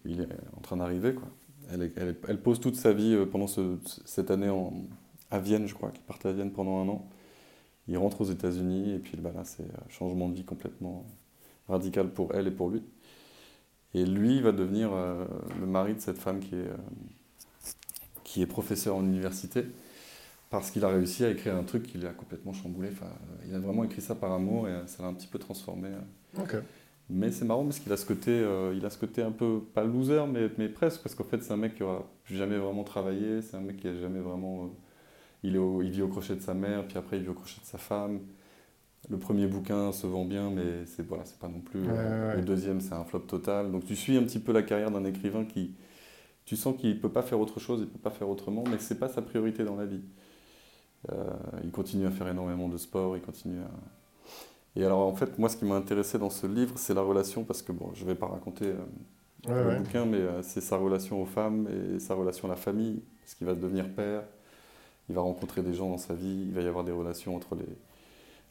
il 0.05 0.21
est 0.21 0.29
en 0.57 0.61
train 0.61 0.77
d'arriver. 0.77 1.13
Quoi. 1.13 1.27
Elle, 1.71 1.91
elle, 1.95 2.15
elle, 2.27 2.41
pose 2.41 2.59
toute 2.59 2.75
sa 2.75 2.91
vie 2.91 3.23
pendant 3.31 3.45
ce, 3.47 3.77
cette 4.05 4.31
année 4.31 4.49
en, 4.49 4.73
à 5.29 5.39
Vienne, 5.39 5.67
je 5.67 5.75
crois, 5.75 5.91
qu'il 5.91 6.03
part 6.03 6.17
à 6.23 6.31
Vienne 6.31 6.51
pendant 6.51 6.81
un 6.81 6.87
an. 6.89 7.07
Il 7.87 7.97
rentre 7.97 8.21
aux 8.21 8.25
États-Unis 8.25 8.93
et 8.93 8.99
puis 8.99 9.17
bah, 9.17 9.31
là, 9.35 9.43
c'est 9.43 9.63
un 9.63 9.89
changement 9.89 10.29
de 10.29 10.35
vie 10.35 10.43
complètement 10.43 11.05
radical 11.69 12.09
pour 12.09 12.33
elle 12.35 12.47
et 12.47 12.51
pour 12.51 12.69
lui. 12.69 12.83
Et 13.93 14.05
lui 14.05 14.37
il 14.37 14.43
va 14.43 14.51
devenir 14.51 14.91
euh, 14.93 15.25
le 15.59 15.65
mari 15.65 15.95
de 15.95 15.99
cette 15.99 16.17
femme 16.17 16.39
qui 16.39 16.55
est, 16.55 16.67
euh, 16.67 16.77
qui 18.23 18.41
est 18.41 18.47
professeur 18.47 18.95
en 18.95 19.03
université 19.03 19.65
parce 20.49 20.71
qu'il 20.71 20.83
a 20.83 20.89
réussi 20.89 21.23
à 21.25 21.29
écrire 21.29 21.55
un 21.55 21.63
truc 21.63 21.83
qui 21.83 21.97
l'a 21.97 22.09
complètement 22.09 22.53
chamboulé. 22.53 22.89
Enfin, 22.91 23.11
il 23.47 23.53
a 23.53 23.59
vraiment 23.59 23.83
écrit 23.83 24.01
ça 24.01 24.15
par 24.15 24.31
amour 24.31 24.67
et 24.67 24.73
ça 24.87 25.03
l'a 25.03 25.09
un 25.09 25.13
petit 25.13 25.27
peu 25.27 25.37
transformé. 25.37 25.89
Okay. 26.37 26.59
Mais 27.09 27.31
c'est 27.31 27.45
marrant 27.45 27.63
parce 27.63 27.79
qu'il 27.79 27.91
a 27.91 27.97
ce 27.97 28.05
côté, 28.05 28.31
euh, 28.31 28.73
il 28.75 28.85
a 28.85 28.89
ce 28.91 28.97
côté 28.99 29.23
un 29.23 29.31
peu 29.31 29.61
pas 29.73 29.83
loser, 29.83 30.25
mais, 30.31 30.49
mais 30.59 30.69
presque 30.69 31.01
parce 31.01 31.15
qu'en 31.15 31.23
fait 31.23 31.41
c'est 31.41 31.51
un 31.51 31.57
mec 31.57 31.75
qui 31.75 31.81
aura 31.81 32.07
jamais 32.25 32.57
vraiment 32.57 32.83
travaillé, 32.83 33.41
c'est 33.41 33.57
un 33.57 33.61
mec 33.61 33.77
qui 33.77 33.87
a 33.87 33.95
jamais 33.95 34.19
vraiment, 34.19 34.65
euh, 34.65 34.67
il, 35.41 35.55
est 35.55 35.59
au, 35.59 35.81
il 35.81 35.89
vit 35.89 36.03
au 36.03 36.07
crochet 36.07 36.35
de 36.35 36.41
sa 36.41 36.53
mère, 36.53 36.85
puis 36.85 36.99
après 36.99 37.17
il 37.17 37.23
vit 37.23 37.29
au 37.29 37.33
crochet 37.33 37.61
de 37.61 37.65
sa 37.65 37.79
femme. 37.79 38.19
Le 39.09 39.17
premier 39.17 39.47
bouquin 39.47 39.91
se 39.91 40.05
vend 40.07 40.25
bien, 40.25 40.49
mais 40.49 40.85
c'est 40.85 41.05
voilà, 41.07 41.25
c'est 41.25 41.39
pas 41.39 41.47
non 41.47 41.61
plus. 41.61 41.81
Ouais, 41.81 41.87
euh, 41.89 42.29
ouais. 42.29 42.35
Le 42.37 42.41
deuxième 42.43 42.81
c'est 42.81 42.93
un 42.93 43.03
flop 43.05 43.19
total. 43.19 43.71
Donc 43.71 43.85
tu 43.85 43.95
suis 43.95 44.17
un 44.17 44.23
petit 44.23 44.39
peu 44.39 44.51
la 44.51 44.61
carrière 44.61 44.91
d'un 44.91 45.05
écrivain 45.05 45.45
qui, 45.45 45.75
tu 46.45 46.55
sens 46.55 46.75
qu'il 46.77 46.99
peut 46.99 47.11
pas 47.11 47.23
faire 47.23 47.39
autre 47.39 47.59
chose, 47.59 47.81
il 47.81 47.87
peut 47.87 47.99
pas 47.99 48.11
faire 48.11 48.29
autrement, 48.29 48.63
mais 48.69 48.77
c'est 48.79 48.99
pas 48.99 49.09
sa 49.09 49.21
priorité 49.21 49.63
dans 49.63 49.75
la 49.75 49.85
vie. 49.85 50.03
il 51.63 51.71
continue 51.71 52.05
à 52.05 52.11
faire 52.11 52.27
énormément 52.27 52.67
de 52.67 52.77
sport, 52.77 53.15
il 53.15 53.21
continue 53.21 53.59
à 53.59 53.71
et 54.75 54.85
alors, 54.85 54.99
en 54.99 55.15
fait, 55.15 55.37
moi, 55.37 55.49
ce 55.49 55.57
qui 55.57 55.65
m'a 55.65 55.75
intéressé 55.75 56.17
dans 56.17 56.29
ce 56.29 56.47
livre, 56.47 56.75
c'est 56.77 56.93
la 56.93 57.01
relation, 57.01 57.43
parce 57.43 57.61
que, 57.61 57.71
bon, 57.71 57.91
je 57.93 58.03
ne 58.03 58.09
vais 58.09 58.15
pas 58.15 58.27
raconter 58.27 58.65
euh, 58.67 59.51
ouais, 59.51 59.75
le 59.75 59.79
bouquin, 59.81 60.05
mais 60.05 60.17
euh, 60.17 60.41
c'est 60.43 60.61
sa 60.61 60.77
relation 60.77 61.21
aux 61.21 61.25
femmes 61.25 61.67
et 61.67 61.99
sa 61.99 62.13
relation 62.13 62.47
à 62.47 62.51
la 62.51 62.55
famille, 62.55 63.01
parce 63.21 63.35
qu'il 63.35 63.47
va 63.47 63.55
devenir 63.55 63.89
père, 63.93 64.23
il 65.09 65.15
va 65.15 65.21
rencontrer 65.21 65.63
des 65.63 65.73
gens 65.73 65.89
dans 65.89 65.97
sa 65.97 66.13
vie, 66.13 66.45
il 66.47 66.53
va 66.53 66.61
y 66.61 66.67
avoir 66.67 66.83
des 66.83 66.91
relations 66.91 67.35
entre 67.35 67.55
les, 67.55 67.65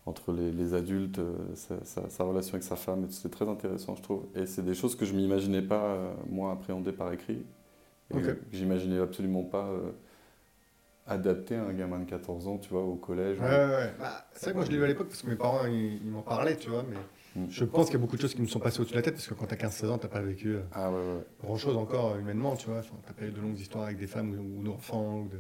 entre 0.09 0.33
les, 0.33 0.51
les 0.51 0.75
adultes, 0.75 1.19
euh, 1.19 1.35
sa, 1.55 1.85
sa, 1.85 2.09
sa, 2.09 2.25
relation 2.25 2.55
avec 2.55 2.65
sa 2.65 2.77
femme, 2.77 3.07
c'est 3.11 3.31
très 3.31 3.49
intéressant, 3.49 3.95
je 3.95 4.03
trouve. 4.03 4.25
Et 4.35 4.47
c'est 4.47 4.65
des 4.65 4.75
choses 4.75 4.97
que 4.97 5.05
je 5.05 5.13
ne 5.13 5.19
m'imaginais 5.19 5.63
pas, 5.63 5.85
euh, 5.85 6.13
moi, 6.29 6.53
appréhender 6.53 6.93
par 6.93 7.13
écrit. 7.13 7.45
Et 8.11 8.17
okay. 8.17 8.35
J'imaginais 8.53 8.99
absolument 8.99 9.45
pas 9.45 9.71
adapté 11.09 11.57
à 11.57 11.65
un 11.65 11.73
gamin 11.73 11.99
de 12.01 12.05
14 12.05 12.47
ans, 12.49 12.59
tu 12.59 12.71
vois, 12.71 12.83
au 12.83 12.95
collège. 12.95 13.41
Ouais, 13.41 13.47
ouais, 13.47 13.67
ouais. 13.67 13.93
Bah, 13.99 14.27
c'est 14.35 14.47
vrai 14.47 14.53
que 14.53 14.57
moi 14.59 14.65
je 14.67 14.71
l'ai 14.71 14.77
lu 14.77 14.85
à 14.85 14.87
l'époque 14.87 15.09
parce 15.09 15.23
que 15.23 15.27
mes 15.29 15.37
parents 15.37 15.67
ils, 15.67 15.97
ils 15.97 16.11
m'en 16.11 16.23
parlaient, 16.23 16.57
tu 16.57 16.69
vois, 16.69 16.85
mais 16.89 17.43
mm. 17.43 17.51
je 17.51 17.65
pense 17.65 17.87
qu'il 17.87 17.95
y 17.95 17.97
a 17.97 18.01
beaucoup 18.01 18.17
de 18.17 18.21
choses 18.21 18.35
qui 18.35 18.43
me 18.43 18.47
sont 18.47 18.61
passées 18.61 18.81
au-dessus 18.81 18.93
de 18.93 18.99
la 18.99 19.03
tête 19.03 19.15
parce 19.15 19.27
que 19.27 19.35
quand 19.35 19.47
t'as 19.47 19.57
15-16 19.57 19.89
ans, 19.89 19.99
t'as 19.99 20.09
pas 20.09 20.21
vécu 20.21 20.57
euh, 20.57 20.61
ah, 20.73 20.91
ouais, 20.91 20.97
ouais. 20.97 21.25
grand-chose 21.43 21.77
encore 21.77 22.13
euh, 22.13 22.21
humainement, 22.21 22.57
tu 22.57 22.69
vois. 22.69 22.81
Enfin, 22.81 22.97
t'as 23.07 23.15
pas 23.15 23.25
eu 23.25 23.31
de 23.31 23.41
longues 23.41 23.59
histoires 23.59 23.85
avec 23.85 23.99
des 23.99 24.07
femmes 24.07 24.39
ou, 24.39 24.61
ou 24.61 24.65
d'enfants. 24.65 25.21
Ou 25.21 25.29
de... 25.29 25.39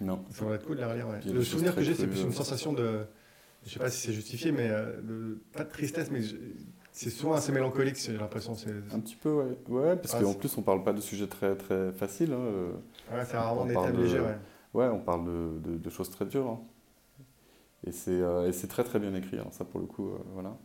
Non. 0.00 0.24
Ça 0.30 0.44
va 0.44 0.54
être 0.54 0.66
cool 0.66 0.76
de 0.76 0.82
la 0.82 0.88
relire, 0.88 1.08
ouais. 1.08 1.20
Le 1.32 1.42
souvenir 1.42 1.74
que 1.74 1.82
j'ai, 1.82 1.94
c'est 1.94 2.06
plus 2.06 2.22
une 2.22 2.32
sensation 2.32 2.72
de. 2.72 3.00
Je 3.64 3.70
sais 3.70 3.78
pas 3.78 3.90
si 3.90 4.06
c'est 4.06 4.12
justifié, 4.12 4.52
mais 4.52 4.68
euh, 4.70 5.00
de... 5.02 5.40
pas 5.52 5.64
de 5.64 5.70
tristesse, 5.70 6.10
mais 6.10 6.20
c'est 6.90 7.10
souvent 7.10 7.34
assez 7.34 7.52
mélancolique, 7.52 7.96
j'ai 7.96 8.16
l'impression. 8.16 8.54
Un 8.92 9.00
petit 9.00 9.16
peu, 9.16 9.32
ouais. 9.32 9.56
Ouais, 9.68 9.96
parce 9.96 10.14
ah, 10.14 10.22
qu'en 10.22 10.34
plus, 10.34 10.56
on 10.58 10.62
parle 10.62 10.82
pas 10.82 10.92
de 10.92 11.00
sujets 11.00 11.28
très, 11.28 11.54
très 11.56 11.92
faciles. 11.92 12.32
Hein. 12.32 13.14
Ouais, 13.14 13.24
c'est 13.24 13.36
rarement 13.36 13.66
des 13.66 13.74
thèmes 13.74 14.02
légers, 14.02 14.20
ouais. 14.20 14.36
Ouais, 14.74 14.88
on 14.88 15.00
parle 15.00 15.26
de, 15.26 15.70
de, 15.70 15.78
de 15.78 15.90
choses 15.90 16.10
très 16.10 16.24
dures. 16.24 16.48
Hein. 16.48 16.60
Et 17.86 17.92
c'est 17.92 18.20
euh, 18.20 18.50
très 18.68 18.84
très 18.84 18.98
bien 18.98 19.14
écrit, 19.14 19.38
hein, 19.38 19.48
ça 19.50 19.64
pour 19.64 19.80
le 19.80 19.86
coup, 19.86 20.10
euh, 20.10 20.18
voilà. 20.34 20.56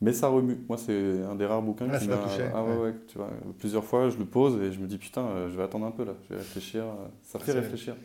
Mais 0.00 0.12
ça 0.12 0.28
remue. 0.28 0.58
Moi, 0.68 0.76
c'est 0.76 1.22
un 1.22 1.34
des 1.34 1.46
rares 1.46 1.62
bouquins 1.62 1.88
ah, 1.90 1.98
qui 1.98 2.06
m'a 2.06 2.18
touché. 2.18 2.48
Ah 2.54 2.62
ouais, 2.62 2.76
ouais. 2.76 2.94
tu 3.08 3.16
vois, 3.18 3.30
plusieurs 3.58 3.84
fois, 3.84 4.10
je 4.10 4.18
le 4.18 4.26
pose 4.26 4.60
et 4.62 4.72
je 4.72 4.78
me 4.78 4.86
dis 4.86 4.98
putain, 4.98 5.26
euh, 5.26 5.50
je 5.50 5.56
vais 5.56 5.62
attendre 5.62 5.86
un 5.86 5.90
peu 5.90 6.04
là, 6.04 6.12
je 6.24 6.34
vais 6.34 6.40
réfléchir. 6.40 6.84
Ça 7.22 7.38
fait 7.38 7.52
réfléchir. 7.52 7.96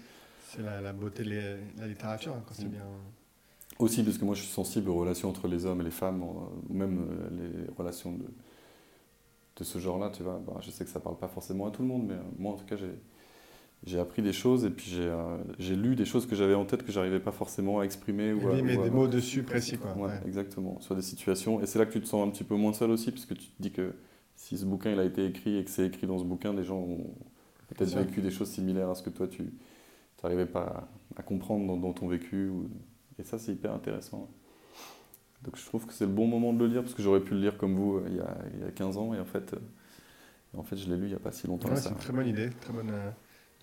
C'est 0.48 0.62
la, 0.64 0.82
la, 0.82 0.94
beauté 0.94 1.24
de 1.24 1.58
la 1.80 1.88
littérature 1.88 2.34
hein, 2.34 2.44
quand 2.46 2.54
c'est 2.54 2.66
mmh. 2.66 2.70
bien. 2.70 2.86
Aussi 3.82 4.04
parce 4.04 4.18
que 4.18 4.26
moi, 4.26 4.36
je 4.36 4.42
suis 4.42 4.52
sensible 4.52 4.90
aux 4.90 4.96
relations 4.96 5.30
entre 5.30 5.48
les 5.48 5.66
hommes 5.66 5.82
et 5.82 5.86
les 5.86 5.92
femmes, 5.92 6.24
ou 6.24 6.74
même 6.74 7.08
les 7.32 7.74
relations 7.78 8.12
de, 8.12 8.26
de 9.56 9.64
ce 9.64 9.80
genre-là, 9.80 10.10
tu 10.10 10.24
vois. 10.24 10.42
Bah, 10.46 10.58
je 10.62 10.72
sais 10.72 10.84
que 10.84 10.90
ça 10.90 11.00
parle 11.00 11.18
pas 11.18 11.28
forcément 11.28 11.68
à 11.68 11.72
tout 11.72 11.82
le 11.82 11.88
monde, 11.88 12.06
mais 12.08 12.16
moi, 12.38 12.54
en 12.54 12.56
tout 12.56 12.66
cas, 12.66 12.76
j'ai 12.76 12.94
j'ai 13.84 14.00
appris 14.00 14.22
des 14.22 14.34
choses 14.34 14.64
et 14.64 14.70
puis 14.70 14.92
j'ai 14.92 15.08
euh, 15.08 15.38
lu 15.76 15.96
des 15.96 16.06
choses 16.06 16.28
que 16.28 16.36
j'avais 16.36 16.54
en 16.54 16.66
tête 16.66 16.84
que 16.84 16.92
j'arrivais 16.92 17.20
pas 17.20 17.32
forcément 17.32 17.80
à 17.80 17.84
exprimer. 17.84 18.32
Ou 18.32 18.48
à, 18.50 18.62
mais 18.62 18.78
des 18.78 18.92
mots 18.92 19.08
dessus 19.08 19.44
précis, 19.44 19.78
quoi. 19.78 19.94
Ouais, 19.94 20.04
ouais. 20.04 20.22
Exactement, 20.28 20.80
sur 20.82 20.96
des 20.96 21.02
situations. 21.02 21.62
Et 21.62 21.66
c'est 21.66 21.80
là 21.80 21.86
que 21.86 21.94
tu 21.94 22.02
te 22.02 22.08
sens 22.08 22.28
un 22.28 22.30
petit 22.30 22.44
peu 22.44 22.56
moins 22.56 22.74
seul 22.74 22.92
aussi, 22.92 23.12
parce 23.12 23.26
que 23.26 23.34
tu 23.34 23.48
te 23.48 23.62
dis 23.62 23.72
que 23.72 23.94
si 24.36 24.58
ce 24.58 24.66
bouquin 24.66 24.92
il 24.92 25.00
a 25.00 25.04
été 25.04 25.26
écrit 25.26 25.58
et 25.58 25.64
que 25.64 25.72
c'est 25.72 25.86
écrit 25.86 26.06
dans 26.06 26.20
ce 26.20 26.24
bouquin, 26.24 26.54
des 26.54 26.64
gens 26.64 26.78
ont 26.78 27.08
peut-être 27.70 27.96
vécu 27.96 28.22
des 28.22 28.32
choses 28.32 28.50
similaires 28.50 28.90
à 28.90 28.96
ce 28.96 29.02
que 29.02 29.10
toi 29.10 29.28
tu 29.28 29.52
n'arrivais 30.24 30.46
pas 30.46 30.88
à, 31.16 31.20
à, 31.20 31.24
comprendre 31.24 31.66
dans, 31.66 31.78
dans 31.78 31.94
ton 31.94 32.08
vécu. 32.08 32.50
Ou... 32.50 32.70
Et 33.20 33.24
ça, 33.24 33.38
c'est 33.40 33.52
hyper 33.52 33.74
intéressant. 33.74 34.30
Donc 35.44 35.58
je 35.58 35.66
trouve 35.66 35.88
que 35.88 35.94
c'est 35.94 36.06
le 36.06 36.12
bon 36.12 36.28
moment 36.28 36.54
de 36.54 36.60
le 36.60 36.68
lire, 36.68 36.82
parce 36.84 36.94
que 36.94 37.02
j'aurais 37.02 37.22
pu 37.22 37.34
le 37.34 37.40
lire 37.40 37.58
comme 37.58 37.76
vous 37.76 37.98
euh, 37.98 38.06
il, 38.08 38.16
y 38.16 38.20
a, 38.20 38.38
il 38.54 38.60
y 38.62 38.64
a 38.64 38.72
15 38.72 38.98
ans, 38.98 39.14
et 39.14 39.20
en 39.20 39.26
fait, 39.26 39.54
euh, 39.54 39.58
en 40.56 40.62
fait 40.62 40.78
je 40.78 40.88
l'ai 40.88 40.98
lu 40.98 41.06
il 41.06 41.10
n'y 41.10 41.16
a 41.16 41.20
pas 41.20 41.32
si 41.32 41.48
longtemps. 41.48 41.70
Ouais, 41.70 41.78
c'est 41.78 41.90
une 41.90 41.96
très 41.96 42.14
bonne 42.14 42.28
idée, 42.28 42.50
très 42.62 42.74
bonne. 42.74 42.92
Euh... 42.92 43.10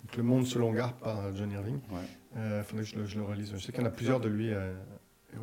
Donc, 0.01 0.17
le 0.17 0.23
Monde 0.23 0.45
selon 0.45 0.71
Garp 0.71 0.97
par 0.99 1.35
John 1.35 1.51
Irving. 1.51 1.79
Il 1.89 1.95
ouais. 1.95 2.01
euh, 2.37 2.63
faudrait 2.63 2.83
que 2.83 2.89
je 2.89 2.95
le, 2.95 3.05
je 3.05 3.17
le, 3.17 3.23
relise. 3.23 3.51
Je 3.53 3.57
sais 3.57 3.71
qu'il 3.71 3.81
y 3.81 3.83
en 3.83 3.87
a 3.87 3.91
plusieurs 3.91 4.19
de 4.19 4.29
lui. 4.29 4.51
Euh, 4.53 4.73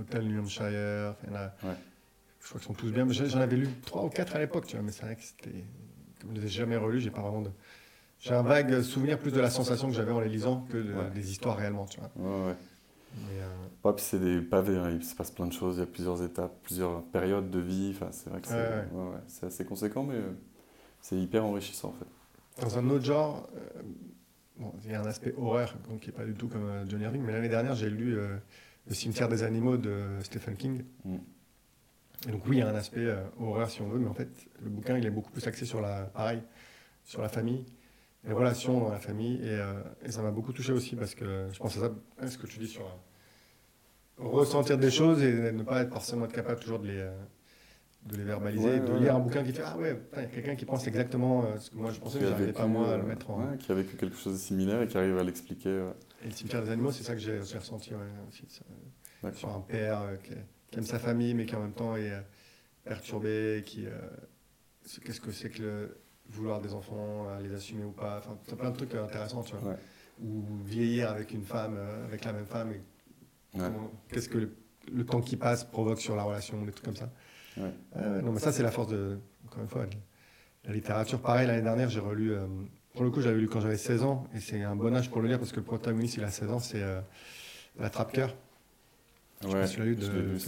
Hotel 0.01 0.27
New 0.27 0.41
Hampshire. 0.41 1.15
Il 1.23 1.31
y 1.31 1.33
en 1.33 1.37
a, 1.37 1.45
ouais. 1.65 1.77
Je 2.41 2.49
crois 2.49 2.61
qu'ils 2.61 2.67
sont 2.69 2.75
tous 2.75 2.91
bien. 2.91 3.07
J'en 3.11 3.41
avais 3.41 3.57
lu 3.57 3.69
trois 3.85 4.05
ou 4.05 4.09
quatre 4.09 4.37
à 4.37 4.39
l'époque, 4.39 4.67
tu 4.67 4.77
vois, 4.77 4.85
mais 4.85 4.93
c'est 4.93 5.05
vrai 5.05 5.17
que 5.17 5.23
c'était. 5.23 5.65
Comme 6.21 6.31
je 6.31 6.37
ne 6.37 6.41
les 6.41 6.47
ai 6.47 6.51
jamais 6.51 6.77
relus, 6.77 7.01
j'ai 7.01 7.11
pas 7.11 7.21
vraiment 7.21 7.43
de. 7.43 7.51
J'ai 8.19 8.35
un 8.35 8.43
vague 8.43 8.81
souvenir 8.81 9.19
plus 9.19 9.31
de 9.31 9.41
la 9.41 9.51
sensation 9.51 9.89
que 9.89 9.95
j'avais 9.95 10.13
en 10.13 10.21
les 10.21 10.31
lisant 10.31 10.63
que 10.71 10.79
de, 10.79 10.95
ouais. 10.95 11.11
des 11.15 11.31
histoires 11.31 11.57
réellement, 11.57 11.85
tu 11.85 12.01
vois. 12.01 12.57
Ouais, 13.17 13.23
ouais. 13.23 13.43
Euh... 13.43 13.89
ouais, 13.89 13.95
puis 13.95 14.05
c'est 14.05 14.19
des 14.19 14.41
pavés, 14.41 14.77
hein. 14.77 14.91
il 14.91 15.05
se 15.05 15.15
passe 15.15 15.31
plein 15.31 15.47
de 15.47 15.53
choses, 15.53 15.77
il 15.77 15.81
y 15.81 15.83
a 15.83 15.87
plusieurs 15.87 16.23
étapes, 16.23 16.53
plusieurs 16.63 17.03
périodes 17.05 17.51
de 17.51 17.59
vie. 17.59 17.93
Enfin, 17.95 18.11
c'est 18.13 18.31
vrai 18.31 18.41
que 18.41 18.49
c'est 19.29 19.47
assez 19.47 19.65
conséquent, 19.65 20.03
mais 20.05 20.19
c'est 21.01 21.17
hyper 21.17 21.45
enrichissant 21.45 21.89
en 21.89 21.93
fait. 21.93 22.63
Dans 22.63 22.79
un 22.79 22.89
autre 22.91 23.05
genre, 23.05 23.49
bon, 24.59 24.73
il 24.85 24.93
y 24.93 24.95
a 24.95 25.03
un 25.03 25.07
aspect 25.07 25.35
horreur, 25.37 25.75
donc 25.89 26.01
qui 26.01 26.09
n'est 26.09 26.17
pas 26.17 26.25
du 26.25 26.35
tout 26.35 26.49
comme 26.49 26.89
Johnny 26.89 27.05
Irving, 27.05 27.23
mais 27.23 27.33
l'année 27.33 27.49
dernière, 27.49 27.75
j'ai 27.75 27.91
lu 27.91 28.17
Le 28.87 28.95
cimetière 28.95 29.29
des 29.29 29.43
animaux 29.43 29.77
de 29.77 30.05
Stephen 30.23 30.57
King. 30.57 30.85
Mm. 31.05 31.17
Et 32.29 32.33
donc 32.33 32.47
oui, 32.47 32.57
il 32.57 32.59
y 32.61 32.63
a 32.63 32.69
un 32.69 32.75
aspect 32.75 33.15
horreur 33.39 33.71
si 33.71 33.83
on 33.83 33.89
veut, 33.89 33.99
mais 33.99 34.09
en 34.09 34.15
fait, 34.15 34.31
le 34.63 34.71
bouquin, 34.71 34.97
il 34.97 35.05
est 35.05 35.11
beaucoup 35.11 35.31
plus 35.31 35.47
axé 35.47 35.65
sur 35.65 35.81
la, 35.81 36.05
pareil, 36.05 36.43
sur 37.05 37.21
la 37.21 37.29
famille, 37.29 37.65
les 38.27 38.33
relations 38.33 38.81
dans 38.81 38.91
la 38.91 38.99
famille, 38.99 39.41
et, 39.43 39.61
et 40.05 40.11
ça 40.11 40.21
m'a 40.23 40.33
beaucoup 40.33 40.53
touché 40.53 40.73
aussi 40.73 40.97
parce 40.97 41.15
que 41.15 41.47
je 41.53 41.59
pense 41.59 41.77
à 41.77 41.81
ça, 41.81 42.29
ce 42.29 42.39
que 42.39 42.47
tu 42.47 42.59
dis 42.59 42.67
sur 42.69 42.85
ressentir 44.19 44.79
des 44.79 44.91
choses 44.91 45.23
et 45.23 45.53
ne 45.53 45.63
pas 45.63 45.83
être 45.83 45.93
forcément 45.93 46.25
être 46.25 46.33
capable 46.33 46.61
toujours 46.61 46.79
de 46.79 46.87
les, 46.87 46.99
euh, 46.99 47.11
de 48.05 48.17
les 48.17 48.25
verbaliser, 48.25 48.81
de 48.81 48.97
lire 48.99 49.17
un 49.17 49.21
bouquin 49.21 49.43
qui 49.43 49.53
fait 49.53 49.63
Ah 49.65 49.77
ouais, 49.77 50.01
il 50.15 50.23
y 50.23 50.25
a 50.25 50.27
quelqu'un 50.27 50.57
qui 50.57 50.65
pense 50.65 50.87
exactement 50.87 51.45
euh, 51.45 51.59
ce 51.59 51.71
que 51.71 51.77
moi 51.77 51.91
je 51.91 52.01
pensais, 52.01 52.19
mais 52.39 52.53
pas 52.53 52.67
moi 52.67 52.93
à 52.93 52.97
le 52.97 53.03
euh, 53.03 53.07
mettre 53.07 53.31
en. 53.31 53.57
qui 53.57 53.71
a 53.71 53.75
vécu 53.75 53.97
quelque 53.97 54.17
chose 54.17 54.35
de 54.35 54.39
similaire 54.39 54.83
et 54.83 54.87
qui 54.87 54.97
arrive 54.97 55.19
à 55.19 55.25
l'expliquer. 55.25 55.91
Et 56.23 56.27
le 56.27 56.33
cimetière 56.33 56.63
des 56.63 56.71
animaux, 56.71 56.93
c'est 56.93 57.05
ça 57.05 57.15
que 57.15 57.21
j'ai 57.21 57.39
ressenti 57.39 57.93
aussi. 58.29 58.47
Sur 59.35 59.49
un 59.49 59.61
père 59.61 60.03
qui, 60.23 60.79
aime 60.79 60.85
sa 60.85 60.99
famille, 60.99 61.35
mais 61.35 61.47
qui 61.47 61.57
en 61.57 61.61
même 61.61 61.73
temps 61.73 61.97
est 61.97 62.13
perturbé, 62.85 63.63
qui. 63.67 63.87
Qu'est-ce 65.05 65.21
que 65.21 65.33
c'est 65.33 65.51
que 65.51 65.63
le 65.63 65.97
vouloir 66.31 66.61
des 66.61 66.75
enfants, 66.75 67.27
les 67.43 67.55
assumer 67.55 67.85
ou 67.85 67.93
pas 67.93 68.19
Enfin, 68.19 68.37
c'est 68.47 68.57
plein 68.57 68.71
de 68.71 68.77
trucs 68.77 68.95
intéressants, 68.95 69.43
tu 69.43 69.55
vois. 69.57 69.77
Ou 70.23 70.43
vieillir 70.65 71.11
avec 71.11 71.33
une 71.33 71.45
femme, 71.45 71.79
avec 72.05 72.25
la 72.25 72.33
même 72.33 72.47
femme, 72.47 72.73
et 72.73 72.81
Qu'est-ce 74.09 74.29
que 74.29 74.51
le, 74.93 75.05
temps 75.05 75.21
qui 75.21 75.37
passe 75.37 75.65
provoque 75.65 76.01
sur 76.01 76.17
la 76.17 76.23
relation, 76.23 76.63
des 76.63 76.73
trucs 76.73 76.85
comme 76.85 76.97
ça. 76.97 77.11
non, 77.57 78.33
mais 78.33 78.41
ça, 78.41 78.53
c'est 78.53 78.63
la 78.63 78.71
force 78.71 78.89
de, 78.89 79.19
encore 79.47 79.63
une 79.63 79.69
fois, 79.69 79.87
la 80.67 80.73
littérature. 80.73 81.21
Pareil, 81.21 81.47
l'année 81.47 81.63
dernière, 81.63 81.89
j'ai 81.89 82.01
relu, 82.01 82.33
euh, 82.33 82.47
pour 82.95 83.05
le 83.05 83.11
coup, 83.11 83.21
j'avais 83.21 83.39
lu 83.39 83.49
quand 83.49 83.61
j'avais 83.61 83.77
16 83.77 84.03
ans, 84.03 84.27
et 84.35 84.41
c'est 84.41 84.63
un 84.63 84.77
bon 84.77 84.95
âge 84.95 85.11
pour 85.11 85.21
le 85.21 85.29
lire 85.29 85.39
parce 85.39 85.53
que 85.53 85.57
le 85.57 85.65
protagoniste, 85.65 86.17
il 86.17 86.25
a 86.25 86.31
16 86.31 86.51
ans, 86.51 86.59
c'est 86.59 86.83
euh, 86.83 87.01
La 87.79 87.91
Trappe-Cœur. 87.91 88.35
Je 89.43 89.49
ouais, 89.49 89.67
sais 89.67 89.77
pas 89.77 89.85
lu 89.85 89.97
de, 89.97 90.07
lu, 90.07 90.39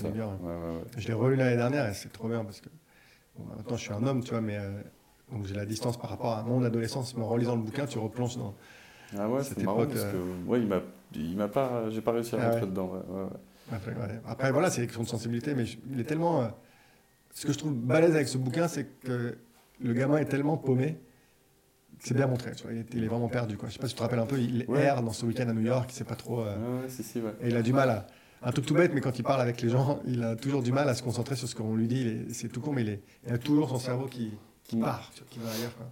Je 0.97 1.09
l'ai 1.09 1.13
relu 1.13 1.37
l'année 1.37 1.57
dernière 1.57 1.87
et 1.89 1.93
c'est 1.93 2.11
trop 2.11 2.27
bien 2.27 2.43
parce 2.43 2.63
que 2.63 2.71
maintenant 3.39 3.77
je 3.77 3.83
suis 3.83 3.93
un 3.93 4.07
homme, 4.07 4.25
tu 4.25 4.31
vois, 4.31 4.41
mais 4.41 4.57
euh, 4.57 4.81
donc 5.33 5.47
j'ai 5.47 5.55
la 5.55 5.67
distance 5.67 5.97
par 5.97 6.11
rapport 6.11 6.33
à 6.33 6.43
mon 6.43 6.65
adolescence. 6.65 7.17
Mais 7.17 7.23
en 7.23 7.29
relisant 7.29 7.57
le 7.57 7.63
bouquin, 7.63 7.87
tu 7.87 7.99
replonges 7.99 8.37
dans, 8.37 8.55
ah 9.17 9.29
ouais, 9.29 9.43
c'est 9.43 9.63
marrant 9.63 9.87
parce 9.87 10.05
que 10.05 10.49
ouais, 10.49 10.61
il 10.61 10.67
m'a, 10.67 10.81
il 11.15 11.37
m'a 11.37 11.49
pas, 11.49 11.91
j'ai 11.91 12.01
pas 12.01 12.13
réussi 12.13 12.35
à 12.35 12.39
ah 12.41 12.51
rentrer 12.51 12.67
dedans. 12.67 12.93
Après, 13.71 13.95
Après, 14.27 14.53
voilà, 14.53 14.71
c'est 14.71 14.81
une 14.81 14.87
question 14.87 15.03
de 15.03 15.09
sensibilité, 15.09 15.55
mais 15.55 15.65
il 15.91 16.01
est 16.01 16.05
tellement. 16.05 16.43
Euh, 16.43 16.49
ce 17.35 17.47
que 17.47 17.53
je 17.53 17.59
trouve 17.59 17.75
balèze 17.75 18.15
avec 18.15 18.29
ce 18.29 18.39
bouquin, 18.39 18.69
c'est 18.69 18.87
que 19.01 19.37
le 19.81 19.93
gamin 19.93 20.19
est 20.19 20.25
tellement 20.25 20.57
paumé 20.57 20.99
c'est 22.01 22.15
bien 22.15 22.27
montré. 22.27 22.53
Tu 22.53 22.65
vois, 22.65 22.73
il, 22.73 23.05
est, 23.05 23.09
vraiment 23.09 23.29
perdu. 23.29 23.57
Quoi. 23.57 23.69
Je 23.69 23.75
sais 23.75 23.81
pas 23.81 23.89
si 23.89 23.95
tu 23.95 23.99
te 23.99 24.03
rappelles 24.03 24.19
un 24.19 24.27
peu, 24.27 24.39
il 24.39 24.67
erre 24.77 25.03
dans 25.03 25.13
ce 25.13 25.27
week-end 25.27 25.49
à 25.49 25.53
New 25.53 25.63
York, 25.63 25.91
il 25.93 25.95
sait 25.95 26.05
pas 26.05 26.15
trop. 26.15 26.41
Euh, 26.41 26.57
si, 26.89 27.03
si, 27.03 27.19
et 27.19 27.49
il 27.49 27.57
a 27.57 27.63
du 27.63 27.73
mal 27.73 27.91
à. 27.91 28.07
Un 28.41 28.53
truc 28.53 28.67
tout 28.67 28.75
bête, 28.75 28.93
mais 28.95 29.01
quand 29.01 29.19
il 29.19 29.25
parle 29.25 29.41
avec 29.41 29.61
les 29.61 29.69
gens, 29.69 29.99
il 30.07 30.23
a 30.23 30.37
toujours 30.37 30.63
du 30.63 30.71
mal 30.71 30.89
à 30.89 30.95
se 30.95 31.03
concentrer 31.03 31.35
sur 31.35 31.49
ce 31.49 31.57
qu'on 31.57 31.75
lui 31.75 31.89
dit. 31.89 32.25
C'est 32.31 32.47
tout 32.47 32.61
con, 32.61 32.73
mais 32.73 32.83
il, 32.83 32.89
est, 32.91 33.03
il, 33.27 33.33
a 33.33 33.39
toujours 33.39 33.69
son 33.69 33.81
cerveau 33.81 34.07
qui, 34.07 34.31
qui 34.69 34.77
part, 34.77 35.11
qui 35.29 35.41
va 35.41 35.51
ailleurs. 35.51 35.75
Quoi. 35.77 35.87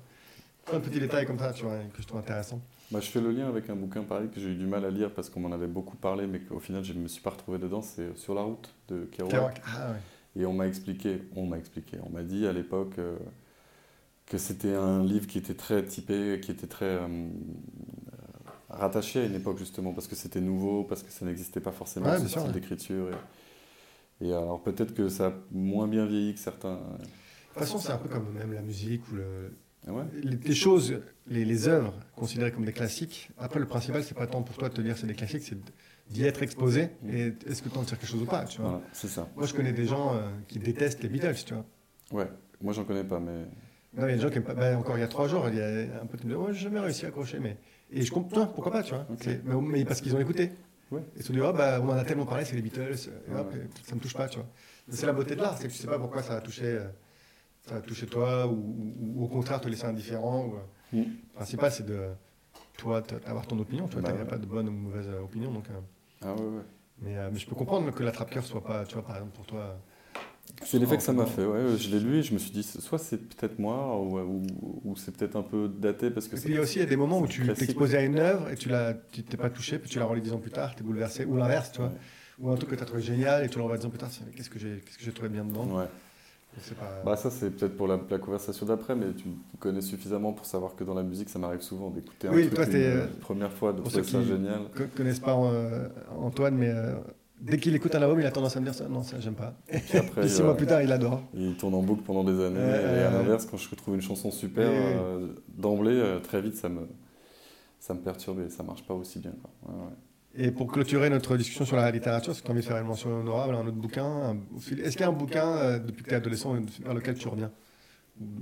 Plein 0.67 0.79
de 0.79 0.85
petits 0.85 1.01
détails 1.01 1.27
comme 1.27 1.39
ça, 1.39 1.53
tu 1.53 1.65
vois, 1.65 1.77
que 1.93 2.03
je 2.03 2.07
trouve 2.07 2.21
intéressant. 2.21 2.61
Bah, 2.91 3.01
je 3.01 3.09
fais 3.09 3.21
le 3.21 3.33
lien 3.33 3.49
avec 3.49 3.69
un 3.69 3.75
bouquin 3.75 4.03
pareil 4.03 4.29
que 4.29 4.41
j'ai 4.41 4.51
eu 4.51 4.55
du 4.55 4.67
mal 4.67 4.85
à 4.85 4.91
lire 4.91 5.13
parce 5.13 5.29
qu'on 5.29 5.41
m'en 5.41 5.51
avait 5.51 5.67
beaucoup 5.67 5.97
parlé, 5.97 6.27
mais 6.27 6.39
qu'au 6.41 6.61
final 6.61 6.85
je 6.85 6.93
ne 6.93 7.01
me 7.01 7.09
suis 7.09 7.23
pas 7.23 7.31
retrouvé 7.31 7.59
dedans. 7.59 7.83
C'est 7.83 8.17
Sur 8.17 8.35
la 8.35 8.43
route 8.43 8.73
de 8.89 9.05
Kerouac. 9.07 9.61
Ah, 9.67 9.95
Et 10.37 10.47
on 10.47 10.53
m'a 10.53 10.69
expliqué, 10.69 11.23
on 11.35 11.47
m'a 11.47 11.59
expliqué, 11.59 11.99
on 12.05 12.11
m'a 12.11 12.23
dit 12.23 12.47
à 12.47 12.53
l'époque 12.53 12.99
euh, 12.99 13.17
que 14.27 14.39
c'était 14.39 14.75
un 14.75 15.03
livre 15.05 15.27
qui 15.27 15.39
était 15.39 15.55
très 15.55 15.85
typé, 15.85 16.39
qui 16.41 16.53
était 16.53 16.69
très 16.69 16.85
euh, 16.85 17.29
rattaché 18.69 19.23
à 19.23 19.25
une 19.25 19.35
époque 19.35 19.59
justement 19.59 19.93
parce 19.93 20.07
que 20.07 20.15
c'était 20.15 20.41
nouveau, 20.41 20.85
parce 20.85 21.03
que 21.03 21.11
ça 21.11 21.25
n'existait 21.25 21.61
pas 21.61 21.73
forcément 21.73 22.17
ce 22.19 22.29
style 22.29 22.53
d'écriture. 22.53 23.09
Et, 24.21 24.29
et, 24.29 24.33
alors 24.33 24.63
peut-être 24.63 24.95
que 24.95 25.09
ça 25.09 25.27
a 25.27 25.33
moins 25.51 25.89
bien 25.89 26.07
vieilli 26.07 26.35
que 26.35 26.41
certains. 26.41 26.79
Toute 27.59 27.69
façon, 27.69 27.79
c'est 27.79 27.93
un 27.93 27.99
peu 27.99 28.09
comme 28.09 28.33
même 28.33 28.53
la 28.53 28.63
musique 28.63 29.03
ou 29.11 29.17
le, 29.17 29.53
les, 30.23 30.55
choses, 30.55 31.01
les, 31.29 31.45
les, 31.45 31.69
œuvres 31.69 31.95
considérées 32.17 32.51
comme 32.51 32.65
des 32.65 32.73
classiques, 32.73 33.31
après 33.39 33.61
le 33.61 33.67
principal, 33.67 34.03
c'est 34.03 34.17
pas 34.17 34.27
tant 34.27 34.43
pour 34.43 34.57
toi 34.57 34.69
de 34.69 34.75
te 34.75 34.81
dire 34.81 34.97
c'est 34.99 35.07
des 35.07 35.15
classiques, 35.15 35.43
c'est 35.43 35.59
d'y 36.11 36.25
être 36.25 36.43
exposé 36.43 36.91
et 37.09 37.33
est-ce 37.49 37.63
que 37.63 37.69
tu 37.69 37.79
en 37.79 37.85
tires 37.85 37.99
quelque 37.99 38.11
chose 38.11 38.23
ou 38.23 38.27
pas, 38.27 38.45
tu 38.45 38.61
vois? 38.61 38.81
c'est 38.93 39.09
ça. 39.09 39.29
Moi, 39.37 39.47
je 39.47 39.55
connais 39.55 39.73
des 39.73 39.87
gens 39.87 40.15
euh, 40.15 40.29
qui 40.49 40.59
détestent 40.59 41.03
les 41.03 41.09
Beatles, 41.09 41.37
tu 41.45 41.55
vois. 41.55 41.65
Ouais, 42.13 42.31
moi 42.61 42.73
j'en 42.73 42.85
connais 42.85 43.05
pas, 43.05 43.21
mais. 43.21 43.45
Non, 43.95 44.07
il 44.07 44.11
y 44.11 44.13
a 44.13 44.17
des 44.17 44.21
gens 44.21 44.31
qui 44.31 44.39
aiment 44.39 44.45
pas. 44.45 44.55
Ben, 44.55 44.77
encore 44.77 44.97
il 44.97 45.01
y 45.01 45.05
a 45.05 45.09
trois 45.09 45.29
jours, 45.29 45.49
il 45.49 45.57
y 45.57 45.61
a 45.61 46.03
un 46.03 46.07
peu 46.07 46.19
de 46.19 46.35
ouais, 46.35 46.53
j'ai 46.53 46.65
jamais 46.65 46.81
réussi 46.81 47.05
à 47.05 47.09
accrocher, 47.09 47.39
mais. 47.41 47.57
Et 47.91 48.03
je 48.03 48.13
comprends, 48.13 48.47
pourquoi 48.47 48.73
pas, 48.73 48.83
tu 48.83 48.95
vois? 48.95 49.07
Mais, 49.63 49.85
parce 49.85 50.01
qu'ils 50.01 50.15
ont 50.15 50.21
écouté. 50.21 50.51
Ouais. 50.91 51.01
Et 51.01 51.21
ils 51.21 51.23
se 51.25 51.33
disent, 51.33 51.43
oh, 51.45 51.53
bah, 51.53 51.81
on 51.83 51.89
en 51.89 51.97
a 51.97 52.05
tellement 52.05 52.27
parlé, 52.27 52.45
c'est 52.45 52.55
les 52.55 52.63
Beatles, 52.63 52.95
et 53.29 53.35
hop, 53.35 53.53
ça 53.85 53.95
me 53.95 54.01
touche 54.01 54.15
pas, 54.15 54.29
tu 54.29 54.39
vois. 54.39 54.47
C'est 54.89 55.07
la 55.07 55.13
beauté 55.13 55.35
de 55.35 55.41
l'art, 55.41 55.57
c'est 55.59 55.67
que 55.67 55.73
tu 55.73 55.79
sais 55.79 55.89
pas 55.89 55.99
pourquoi 55.99 56.23
ça 56.23 56.37
a 56.37 56.41
touché. 56.41 56.65
Euh, 56.65 56.87
ça 57.67 57.75
va 57.75 57.81
toucher 57.81 58.07
toi 58.07 58.47
ou, 58.47 59.25
au 59.25 59.29
contraire 59.29 59.61
te 59.61 59.69
laisser 59.69 59.87
indifférent. 59.87 60.47
Ou, 60.47 60.97
mm. 60.97 61.01
Le 61.01 61.35
principal, 61.35 61.71
c'est 61.73 61.87
de 61.87 62.09
toi 62.77 63.03
avoir 63.27 63.47
ton 63.47 63.59
opinion. 63.59 63.89
Tu 63.89 63.99
vois, 63.99 64.11
bah, 64.11 64.25
pas 64.25 64.39
de 64.39 64.47
bonne 64.47 64.69
ou 64.69 64.73
mauvaise 64.73 65.07
euh, 65.09 65.23
opinion. 65.23 65.51
Donc, 65.51 65.65
euh. 65.71 65.81
ah 66.23 66.35
ouais, 66.35 66.41
ouais. 66.41 66.63
Mais, 67.03 67.19
euh, 67.19 67.29
mais, 67.33 67.39
je 67.39 67.47
peux 67.47 67.55
comprendre 67.55 67.91
que 67.91 68.03
la 68.03 68.13
trappe-cœur 68.13 68.45
soit 68.45 68.65
pas, 68.65 68.85
tu 68.85 68.95
vois, 68.95 69.05
par 69.05 69.17
exemple, 69.17 69.35
pour 69.35 69.47
toi. 69.47 69.79
C'est 70.65 70.79
l'effet 70.79 70.97
que 70.97 71.03
ça 71.03 71.13
m'a 71.13 71.27
fait. 71.27 71.45
Ouais, 71.45 71.77
je 71.77 71.91
l'ai 71.91 72.01
lu 72.01 72.19
et 72.19 72.23
je 72.23 72.33
me 72.33 72.39
suis 72.39 72.53
dit, 72.53 72.63
soit 72.63 72.99
c'est 72.99 73.19
peut-être 73.19 73.59
moi 73.59 74.01
ou, 74.01 74.47
ou, 74.85 74.97
c'est 74.97 75.15
peut-être 75.15 75.37
un 75.37 75.43
peu 75.43 75.69
daté 75.69 76.09
parce 76.11 76.29
que. 76.29 76.37
Et 76.37 76.41
puis 76.41 76.51
il 76.51 76.55
y 76.55 76.59
a 76.59 76.63
aussi 76.63 76.87
des 76.87 76.97
moments 76.97 77.19
où 77.19 77.27
tu 77.27 77.45
t'exposais 77.53 77.99
à 77.99 78.03
une 78.03 78.19
œuvre 78.19 78.49
et 78.49 78.55
tu 78.55 78.69
l'as, 78.69 78.95
tu 78.95 79.25
t'es 79.25 79.37
pas 79.37 79.51
touché, 79.51 79.79
puis 79.79 79.91
tu 79.91 79.99
la 79.99 80.05
relis 80.05 80.23
dix 80.23 80.33
ans 80.33 80.39
plus 80.39 80.53
tard, 80.53 80.75
tu 80.75 80.83
es 80.83 80.87
bouleversé, 80.87 81.25
ou 81.25 81.37
l'inverse, 81.37 81.73
tu 81.73 81.81
vois. 81.81 81.93
Ou 82.39 82.51
un 82.51 82.55
truc 82.55 82.71
que 82.71 82.75
tu 82.77 82.83
as 82.83 82.87
trouvé 82.87 83.03
génial 83.03 83.45
et 83.45 83.49
tu 83.49 83.57
le 83.57 83.63
revois 83.65 83.77
dix 83.77 83.87
ans 83.87 83.91
plus 83.91 83.99
tard, 83.99 84.11
qu'est-ce 84.37 84.49
que 84.49 84.59
j'ai, 84.59 84.81
qu'est-ce 84.85 84.99
que 84.99 85.05
j'ai 85.05 85.13
trouvé 85.13 85.29
bien 85.29 85.45
dedans? 85.45 85.65
Ouais. 85.65 85.87
Bah 87.05 87.17
ça 87.17 87.31
c'est 87.31 87.51
peut-être 87.51 87.77
pour 87.77 87.87
la, 87.87 87.99
conversation 87.99 88.67
d'après, 88.67 88.95
mais 88.95 89.13
tu 89.13 89.29
me 89.29 89.35
connais 89.59 89.81
suffisamment 89.81 90.33
pour 90.33 90.47
savoir 90.47 90.75
que 90.75 90.85
dans 90.85 90.95
la 90.95 91.03
musique 91.03 91.29
ça 91.29 91.39
m'arrive 91.39 91.61
souvent 91.61 91.91
d'écouter 91.91 92.29
un 92.29 92.33
truc 92.33 92.53
une, 92.53 92.75
euh, 92.75 93.07
première 93.21 93.53
fois, 93.53 93.73
de 93.73 93.83
trouver 93.83 94.03
ça 94.03 94.23
génial. 94.23 94.61
ne 94.79 94.87
connaissent 94.87 95.21
pas 95.21 95.37
euh, 95.37 95.89
Antoine, 96.19 96.57
mais 96.57 96.71
euh, 96.71 96.95
dès 97.41 97.59
qu'il 97.59 97.75
écoute 97.75 97.95
un 97.95 98.03
album, 98.03 98.21
il 98.21 98.27
a 98.27 98.31
tendance 98.31 98.57
à 98.57 98.61
me 98.61 98.65
dire 98.65 98.75
ça, 98.75 98.89
non 98.89 99.03
ça 99.03 99.21
j'aime 99.21 99.35
pas. 99.35 99.55
Et, 99.71 99.99
après, 99.99 100.29
six 100.29 100.43
mois 100.43 100.57
plus 100.57 100.67
tard 100.67 100.83
il 100.83 100.93
adore. 100.93 101.23
Il 101.35 101.57
tourne 101.57 101.75
en 101.75 101.83
boucle 101.83 102.03
pendant 102.03 102.25
des 102.25 102.43
années. 102.43 102.59
et 102.59 103.03
à 103.03 103.11
l'inverse, 103.11 103.47
quand 103.47 103.57
je 103.59 103.69
retrouve 103.69 103.95
une 103.95 104.03
chanson 104.03 104.31
super, 104.31 104.71
d'emblée, 105.49 106.19
très 106.23 106.41
vite 106.41 106.57
ça 106.57 106.69
me, 106.69 106.89
ça 107.79 107.95
me 107.95 108.01
perturbe 108.01 108.41
et 108.41 108.51
ça 108.51 108.63
marche 108.63 108.85
pas 108.87 108.95
aussi 108.95 109.19
bien. 109.19 109.33
Ouais, 109.67 109.75
et 110.39 110.51
pour 110.51 110.67
clôturer 110.67 111.09
notre 111.11 111.37
discussion 111.37 111.65
sur 111.65 111.77
la 111.77 111.91
littérature, 111.91 112.33
est-ce 112.33 112.41
que 112.41 112.47
tu 112.47 112.51
as 112.51 112.55
envie 112.55 112.63
de 112.63 112.67
faire 112.67 112.77
une 112.79 112.87
mention 112.87 113.21
honorable 113.21 113.55
à 113.55 113.59
un 113.59 113.67
autre 113.67 113.77
bouquin 113.77 114.37
Est-ce 114.57 114.93
qu'il 114.93 115.01
y 115.01 115.05
a 115.05 115.09
un 115.09 115.13
bouquin, 115.13 115.47
euh, 115.47 115.79
depuis 115.79 116.03
que 116.03 116.09
tu 116.09 116.15
es 116.15 116.19
adolescent, 116.19 116.55
vers 116.83 116.95
lequel 116.95 117.17
tu 117.17 117.29
reviens 117.29 117.51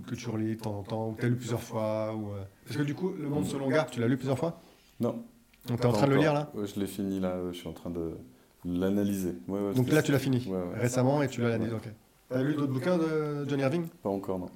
Que 0.09 0.15
tu 0.15 0.29
relis 0.29 0.57
de 0.57 0.61
temps 0.61 0.79
en 0.79 0.83
temps, 0.83 1.09
ou 1.09 1.13
que 1.13 1.21
tu 1.21 1.27
as 1.27 1.29
lu 1.29 1.37
plusieurs 1.37 1.63
fois 1.63 2.15
ou, 2.15 2.33
euh, 2.33 2.43
Parce 2.67 2.77
que 2.77 2.83
du 2.83 2.95
coup, 2.95 3.13
Le 3.17 3.29
Monde 3.29 3.47
selon 3.47 3.69
Garde, 3.69 3.91
tu 3.91 4.01
l'as 4.01 4.09
lu 4.09 4.17
plusieurs 4.17 4.39
fois 4.39 4.61
Non. 5.01 5.25
Donc 5.67 5.81
tu 5.81 5.87
es 5.87 5.89
en 5.89 5.93
train 5.93 6.07
de 6.07 6.13
le 6.13 6.19
lire 6.19 6.35
là 6.35 6.51
Oui, 6.55 6.67
je 6.73 6.81
l'ai 6.81 6.87
fini 6.87 7.21
là, 7.21 7.39
je 7.53 7.57
suis 7.57 7.69
en 7.69 7.73
train 7.73 7.91
de 7.91 8.17
l'analyser. 8.65 9.35
Donc 9.49 9.91
là, 9.91 10.03
tu 10.03 10.13
l'as 10.13 10.19
fini 10.19 10.51
récemment 10.75 11.23
et 11.23 11.29
tu 11.29 11.41
l'as 11.41 11.55
analysé, 11.55 11.75
ok. 11.75 11.89
Tu 12.31 12.37
as 12.37 12.43
lu 12.43 12.55
d'autres 12.55 12.73
bouquins 12.73 12.99
de 12.99 13.49
John 13.49 13.61
Irving 13.61 13.87
Pas 14.03 14.11
encore, 14.11 14.39
non. 14.39 14.49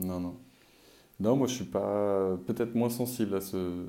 Non, 0.00 0.18
non. 0.18 0.36
Non, 1.20 1.36
moi 1.36 1.46
je 1.46 1.54
suis 1.54 1.64
pas. 1.64 2.36
Peut-être 2.46 2.74
moins 2.74 2.90
sensible 2.90 3.36
à 3.36 3.40
ce 3.40 3.86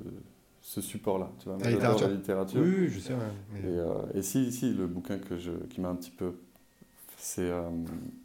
ce 0.63 0.79
support-là. 0.81 1.29
Tu 1.39 1.49
vois, 1.49 1.57
la 1.59 1.69
littérature. 1.69 2.07
la 2.07 2.13
littérature. 2.15 2.61
Oui, 2.61 2.87
je 2.87 2.99
sais. 2.99 3.13
Et, 3.13 3.65
euh, 3.65 4.01
et, 4.15 4.21
si, 4.21 4.51
si, 4.51 4.73
le 4.73 4.87
bouquin 4.87 5.19
que 5.19 5.37
je, 5.37 5.51
qui 5.69 5.81
m'a 5.81 5.89
un 5.89 5.95
petit 5.95 6.09
peu. 6.09 6.33
C'est. 7.17 7.49
Euh, 7.49 7.69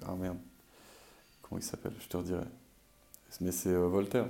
ah 0.06 0.14
merde. 0.14 0.38
Comment 1.42 1.58
il 1.60 1.64
s'appelle? 1.64 1.92
Je 2.00 2.08
te 2.08 2.16
redirai. 2.16 2.44
Mais 3.40 3.50
c'est 3.50 3.72
euh, 3.72 3.88
Voltaire. 3.88 4.28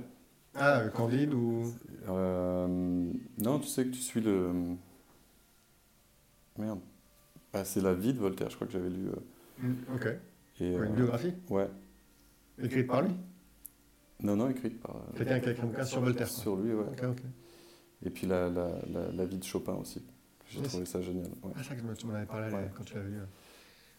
Ah, 0.55 0.81
Candide 0.93 1.33
ou? 1.33 1.71
non, 2.07 3.59
tu 3.59 3.67
sais 3.67 3.85
que 3.85 3.91
tu 3.91 4.01
suis 4.01 4.21
le. 4.21 4.51
Merde. 6.57 6.79
Ah, 7.53 7.63
c'est 7.63 7.81
La 7.81 7.93
vie 7.93 8.13
de 8.13 8.19
Voltaire, 8.19 8.49
je 8.49 8.55
crois 8.55 8.67
que 8.67 8.73
j'avais 8.73 8.89
lu. 8.89 9.09
Mm, 9.59 9.73
ok. 9.95 10.07
Et, 10.61 10.73
une 10.73 10.95
biographie? 10.95 11.33
Ouais. 11.49 11.69
Écrite 12.61 12.87
par 12.87 13.03
lui? 13.03 13.15
Non, 14.21 14.35
non, 14.35 14.49
écrite 14.49 14.81
par. 14.81 14.95
Quelqu'un 15.15 15.39
qui 15.39 15.49
a 15.49 15.51
écrit 15.51 15.63
un 15.63 15.67
bouquin 15.67 15.85
sur 15.85 16.01
Voltaire. 16.01 16.27
Sur 16.27 16.55
lui, 16.57 16.73
ouais. 16.73 16.85
Ok, 16.85 17.03
ok. 17.03 17.21
Et 18.05 18.09
puis 18.09 18.27
la, 18.27 18.49
la, 18.49 18.69
la, 19.11 19.25
vie 19.25 19.37
de 19.37 19.43
Chopin 19.43 19.73
aussi. 19.73 20.01
J'ai 20.47 20.61
trouvé 20.61 20.85
ça 20.85 21.01
génial. 21.01 21.27
Ouais. 21.43 21.51
Ah, 21.55 21.63
ça 21.63 21.75
que 21.75 21.81
tu 21.93 22.07
m'en 22.07 22.13
avais 22.13 22.25
parlé 22.25 22.49
quand 22.75 22.83
tu 22.83 22.95
l'avais 22.95 23.09
lu. 23.09 23.17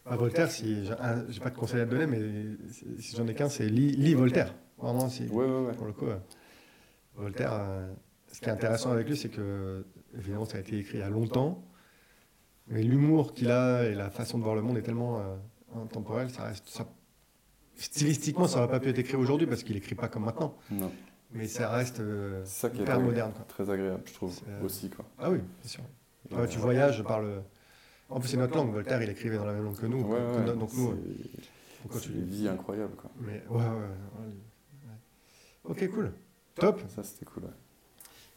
Bah, 0.05 0.15
Voltaire, 0.15 0.49
si 0.49 0.85
j'ai 1.29 1.39
pas 1.39 1.49
de 1.49 1.55
conseil 1.55 1.81
à 1.81 1.85
te 1.85 1.91
donner, 1.91 2.07
mais 2.07 2.19
si 2.99 3.15
j'en 3.15 3.27
ai 3.27 3.35
qu'un, 3.35 3.49
c'est 3.49 3.67
lis, 3.67 4.13
Voltaire. 4.15 4.53
Vraiment, 4.77 5.09
si, 5.09 5.27
ouais, 5.27 5.45
ouais, 5.45 5.73
pour 5.73 5.85
le 5.85 5.93
coup. 5.93 6.07
Voltaire, 7.15 7.53
euh, 7.53 7.93
ce 8.31 8.39
qui 8.39 8.45
est 8.45 8.51
intéressant 8.51 8.91
avec 8.91 9.07
lui, 9.07 9.15
c'est 9.15 9.29
que, 9.29 9.85
évidemment, 10.17 10.45
ça 10.45 10.57
a 10.57 10.61
été 10.61 10.79
écrit 10.79 10.97
il 10.97 11.01
y 11.01 11.03
a 11.03 11.09
longtemps, 11.09 11.63
mais 12.67 12.81
l'humour 12.81 13.33
qu'il 13.33 13.51
a 13.51 13.83
et 13.83 13.93
la 13.93 14.09
façon 14.09 14.39
de 14.39 14.43
voir 14.43 14.55
le 14.55 14.61
monde 14.61 14.77
est 14.77 14.81
tellement 14.81 15.19
euh, 15.19 15.35
intemporel, 15.75 16.29
ça 16.31 16.45
reste. 16.45 16.67
Ça, 16.67 16.87
stylistiquement, 17.75 18.47
ça 18.47 18.59
n'aurait 18.59 18.71
pas 18.71 18.79
pu 18.79 18.89
être 18.89 18.99
écrit 18.99 19.17
aujourd'hui 19.17 19.47
parce 19.47 19.63
qu'il 19.63 19.75
n'écrit 19.75 19.95
pas 19.95 20.07
comme 20.07 20.25
maintenant. 20.25 20.55
Non. 20.71 20.91
Mais 21.33 21.47
ça 21.47 21.69
reste 21.69 21.99
euh, 21.99 22.41
ça 22.45 22.69
qui 22.69 22.81
hyper 22.81 22.99
moderne. 22.99 23.31
Quoi. 23.33 23.45
très 23.47 23.69
agréable, 23.69 24.01
je 24.05 24.13
trouve, 24.13 24.37
euh, 24.49 24.63
aussi. 24.63 24.89
Quoi. 24.89 25.05
Ah 25.19 25.29
oui, 25.31 25.39
c'est 25.61 25.69
sûr. 25.69 25.83
Ouais, 26.31 26.47
tu 26.47 26.57
euh, 26.57 26.61
voyages 26.61 27.03
par 27.03 27.21
le. 27.21 27.41
En 28.09 28.19
plus, 28.19 28.29
c'est 28.29 28.37
notre 28.37 28.55
langue. 28.55 28.73
Voltaire, 28.73 29.01
il 29.01 29.09
écrivait 29.09 29.37
dans 29.37 29.45
la 29.45 29.53
même 29.53 29.63
langue 29.63 29.77
que 29.77 29.85
nous. 29.85 30.01
Ouais, 30.01 30.17
que- 30.19 30.39
ouais, 30.39 30.45
que- 30.45 30.59
donc 30.59 30.73
nous, 30.73 30.97
c'est- 31.93 32.09
des 32.11 32.21
vies 32.21 32.47
incroyables. 32.47 32.95
Quoi. 32.95 33.09
Mais 33.21 33.41
ouais, 33.49 33.57
ouais. 33.57 34.25
Ok, 35.63 35.89
cool. 35.91 36.11
Top. 36.55 36.81
Ça, 36.89 37.03
c'était 37.03 37.25
cool. 37.25 37.43
ouais. 37.43 37.49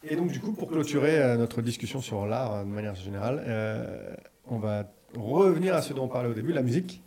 Et 0.09 0.15
donc, 0.15 0.31
du 0.31 0.39
coup, 0.39 0.53
pour 0.53 0.69
clôturer 0.69 1.19
euh, 1.21 1.35
notre 1.37 1.61
discussion 1.61 1.99
sur 1.99 2.25
l'art 2.27 2.53
euh, 2.53 2.63
de 2.63 2.69
manière 2.69 2.95
générale, 2.95 3.43
euh, 3.47 4.15
on 4.47 4.59
va 4.59 4.85
revenir 5.17 5.75
à 5.75 5.81
ce 5.81 5.93
dont 5.93 6.03
on 6.05 6.07
parlait 6.07 6.29
au 6.29 6.33
début, 6.33 6.53
la 6.53 6.61
musique. 6.61 7.01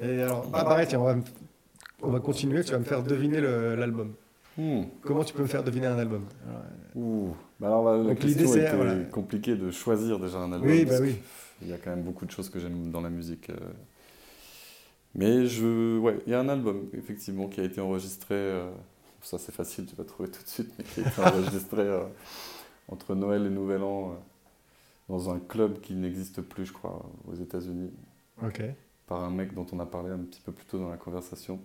Et 0.00 0.22
alors, 0.22 0.48
ah, 0.52 0.64
pareil, 0.64 0.86
tiens, 0.88 1.00
on 1.00 1.04
va, 1.04 1.16
on 2.02 2.10
va 2.10 2.20
continuer. 2.20 2.62
Tu 2.62 2.70
vas 2.72 2.78
me 2.78 2.84
faire 2.84 3.02
deviner 3.02 3.40
l'album. 3.40 4.14
Hmm. 4.58 4.82
Comment 5.02 5.22
tu 5.24 5.32
peux 5.34 5.42
me 5.42 5.46
faire 5.48 5.62
deviner 5.62 5.86
un 5.86 5.98
album 5.98 6.26
Alors, 6.48 6.62
Ouh. 6.96 7.36
Bah 7.60 7.68
alors, 7.68 7.96
la, 8.02 8.14
question 8.16 8.48
c'est, 8.48 8.60
était 8.62 8.74
voilà. 8.76 8.96
compliquée 9.04 9.54
de 9.56 9.70
choisir 9.70 10.18
déjà 10.18 10.38
un 10.38 10.52
album. 10.52 10.68
Oui, 10.68 10.84
bah 10.84 10.96
oui. 11.00 11.16
Il 11.62 11.68
y 11.68 11.72
a 11.72 11.78
quand 11.78 11.90
même 11.90 12.02
beaucoup 12.02 12.26
de 12.26 12.30
choses 12.32 12.48
que 12.50 12.58
j'aime 12.58 12.90
dans 12.90 13.00
la 13.00 13.10
musique. 13.10 13.50
euh. 13.50 13.56
Mais 15.14 15.46
je, 15.46 15.98
ouais, 15.98 16.18
il 16.26 16.32
y 16.32 16.34
a 16.34 16.40
un 16.40 16.48
album 16.48 16.88
effectivement 16.92 17.48
qui 17.48 17.60
a 17.60 17.64
été 17.64 17.80
enregistré. 17.80 18.34
euh, 18.34 18.70
Ça 19.22 19.38
c'est 19.38 19.52
facile, 19.54 19.86
tu 19.86 19.96
vas 19.96 20.04
trouver 20.04 20.28
tout 20.30 20.42
de 20.42 20.48
suite, 20.48 20.70
mais 20.78 20.84
qui 20.84 21.00
a 21.00 21.08
été 21.08 21.20
enregistré 21.24 21.82
euh, 21.82 22.04
entre 22.88 23.14
Noël 23.14 23.46
et 23.46 23.50
Nouvel 23.50 23.82
An 23.82 24.10
euh, 24.10 24.14
dans 25.08 25.30
un 25.32 25.38
club 25.38 25.80
qui 25.80 25.94
n'existe 25.94 26.42
plus, 26.42 26.66
je 26.66 26.72
crois, 26.72 27.08
aux 27.26 27.34
États-Unis, 27.34 27.90
Ok. 28.44 28.62
par 29.06 29.22
un 29.24 29.30
mec 29.30 29.54
dont 29.54 29.66
on 29.72 29.80
a 29.80 29.86
parlé 29.86 30.10
un 30.10 30.18
petit 30.18 30.40
peu 30.40 30.52
plus 30.52 30.66
tôt 30.66 30.78
dans 30.78 30.90
la 30.90 30.96
conversation, 30.98 31.58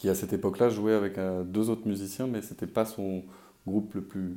qui 0.00 0.08
à 0.08 0.14
cette 0.14 0.32
époque-là 0.32 0.70
jouait 0.70 0.94
avec 0.94 1.18
euh, 1.18 1.42
deux 1.44 1.68
autres 1.68 1.86
musiciens, 1.86 2.26
mais 2.26 2.40
c'était 2.40 2.66
pas 2.66 2.86
son 2.86 3.22
groupe 3.66 3.92
le 3.94 4.00
plus 4.00 4.34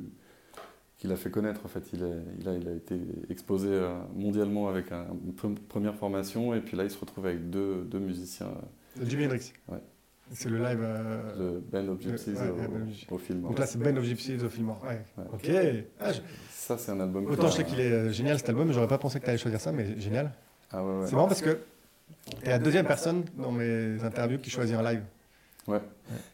qu'il 0.98 1.10
a 1.10 1.16
fait 1.16 1.30
connaître 1.30 1.62
en 1.64 1.68
fait. 1.68 1.82
Il 1.94 2.04
a, 2.04 2.08
il 2.38 2.48
a, 2.48 2.54
il 2.54 2.68
a 2.68 2.72
été 2.72 3.00
exposé 3.30 3.68
euh, 3.70 3.94
mondialement 4.14 4.68
avec 4.68 4.92
un- 4.92 5.06
une 5.24 5.32
pre- 5.32 5.58
première 5.68 5.94
formation 5.94 6.52
et 6.54 6.60
puis 6.60 6.76
là 6.76 6.84
il 6.84 6.90
se 6.90 6.98
retrouve 6.98 7.24
avec 7.24 7.48
deux, 7.48 7.82
deux 7.84 7.98
musiciens, 7.98 8.48
De 9.00 9.08
Jimi 9.08 9.24
Hendrix. 9.24 9.54
Ouais. 9.68 9.78
C'est 10.32 10.50
le 10.50 10.58
live. 10.58 10.80
euh, 10.82 11.32
le 11.38 11.60
Band 11.60 11.92
of 11.94 12.00
Gypsies 12.02 12.32
ouais, 12.32 12.50
au, 12.50 12.54
ouais, 12.56 12.66
of 12.82 12.88
Gypsies. 12.88 13.06
au 13.10 13.18
film. 13.18 13.40
Donc 13.42 13.58
là, 13.58 13.66
c'est 13.66 13.78
Band 13.78 13.96
of 13.96 14.04
Gypsies 14.04 14.42
of 14.44 14.52
Fillmore. 14.52 14.82
Ouais. 14.84 15.00
Ouais. 15.16 15.24
Ok. 15.32 15.50
Ah, 15.98 16.12
je- 16.12 16.20
Ça 16.50 16.76
c'est 16.76 16.90
un 16.92 17.00
album. 17.00 17.24
Autant 17.26 17.48
je 17.48 17.56
sais 17.56 17.64
qu'il 17.64 17.80
est 17.80 17.90
euh, 17.90 18.10
génial 18.12 18.36
cet 18.38 18.50
album, 18.50 18.70
j'aurais 18.70 18.88
pas 18.88 18.98
pensé 18.98 19.18
que 19.18 19.24
tu 19.24 19.30
allais 19.30 19.38
choisir 19.38 19.60
ça, 19.62 19.72
mais 19.72 19.98
génial. 19.98 20.30
Ah 20.70 20.84
ouais, 20.84 21.00
ouais. 21.00 21.06
C'est 21.06 21.14
marrant 21.14 21.28
parce 21.28 21.40
que 21.42 21.58
tu 22.40 22.46
es 22.46 22.50
la 22.50 22.58
deuxième 22.58 22.86
personne 22.86 23.24
dans 23.38 23.50
mes 23.52 24.02
interviews 24.04 24.38
qui 24.38 24.50
choisit 24.50 24.76
un 24.76 24.82
live. 24.82 25.02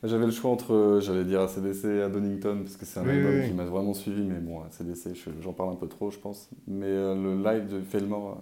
J'avais 0.03 0.27
le 0.27 0.33
choix 0.33 0.51
entre, 0.51 0.73
euh, 0.75 1.01
j'allais 1.01 1.25
dire 1.25 1.41
ACDC 1.41 1.85
et 1.87 2.03
à 2.03 2.09
Donington, 2.09 2.61
parce 2.63 2.77
que 2.77 2.85
c'est 2.85 3.01
un 3.01 3.05
Oui, 3.05 3.11
album 3.11 3.35
oui, 3.35 3.41
oui. 3.43 3.49
qui 3.49 3.53
m'a 3.55 3.65
vraiment 3.65 3.95
suivi, 3.95 4.23
mais 4.23 4.41
bon, 4.41 4.63
ACDC, 4.63 5.15
je- 5.15 5.31
j'en 5.43 5.53
parle 5.53 5.71
un 5.73 5.77
peu 5.77 5.89
trop, 5.89 6.11
je 6.11 6.19
pense. 6.19 6.49
Mais 6.67 6.87
euh, 6.87 7.15
le 7.15 7.43
live 7.43 7.69
de 7.69 7.81
Fillmore, 7.81 8.31
euh, 8.31 8.41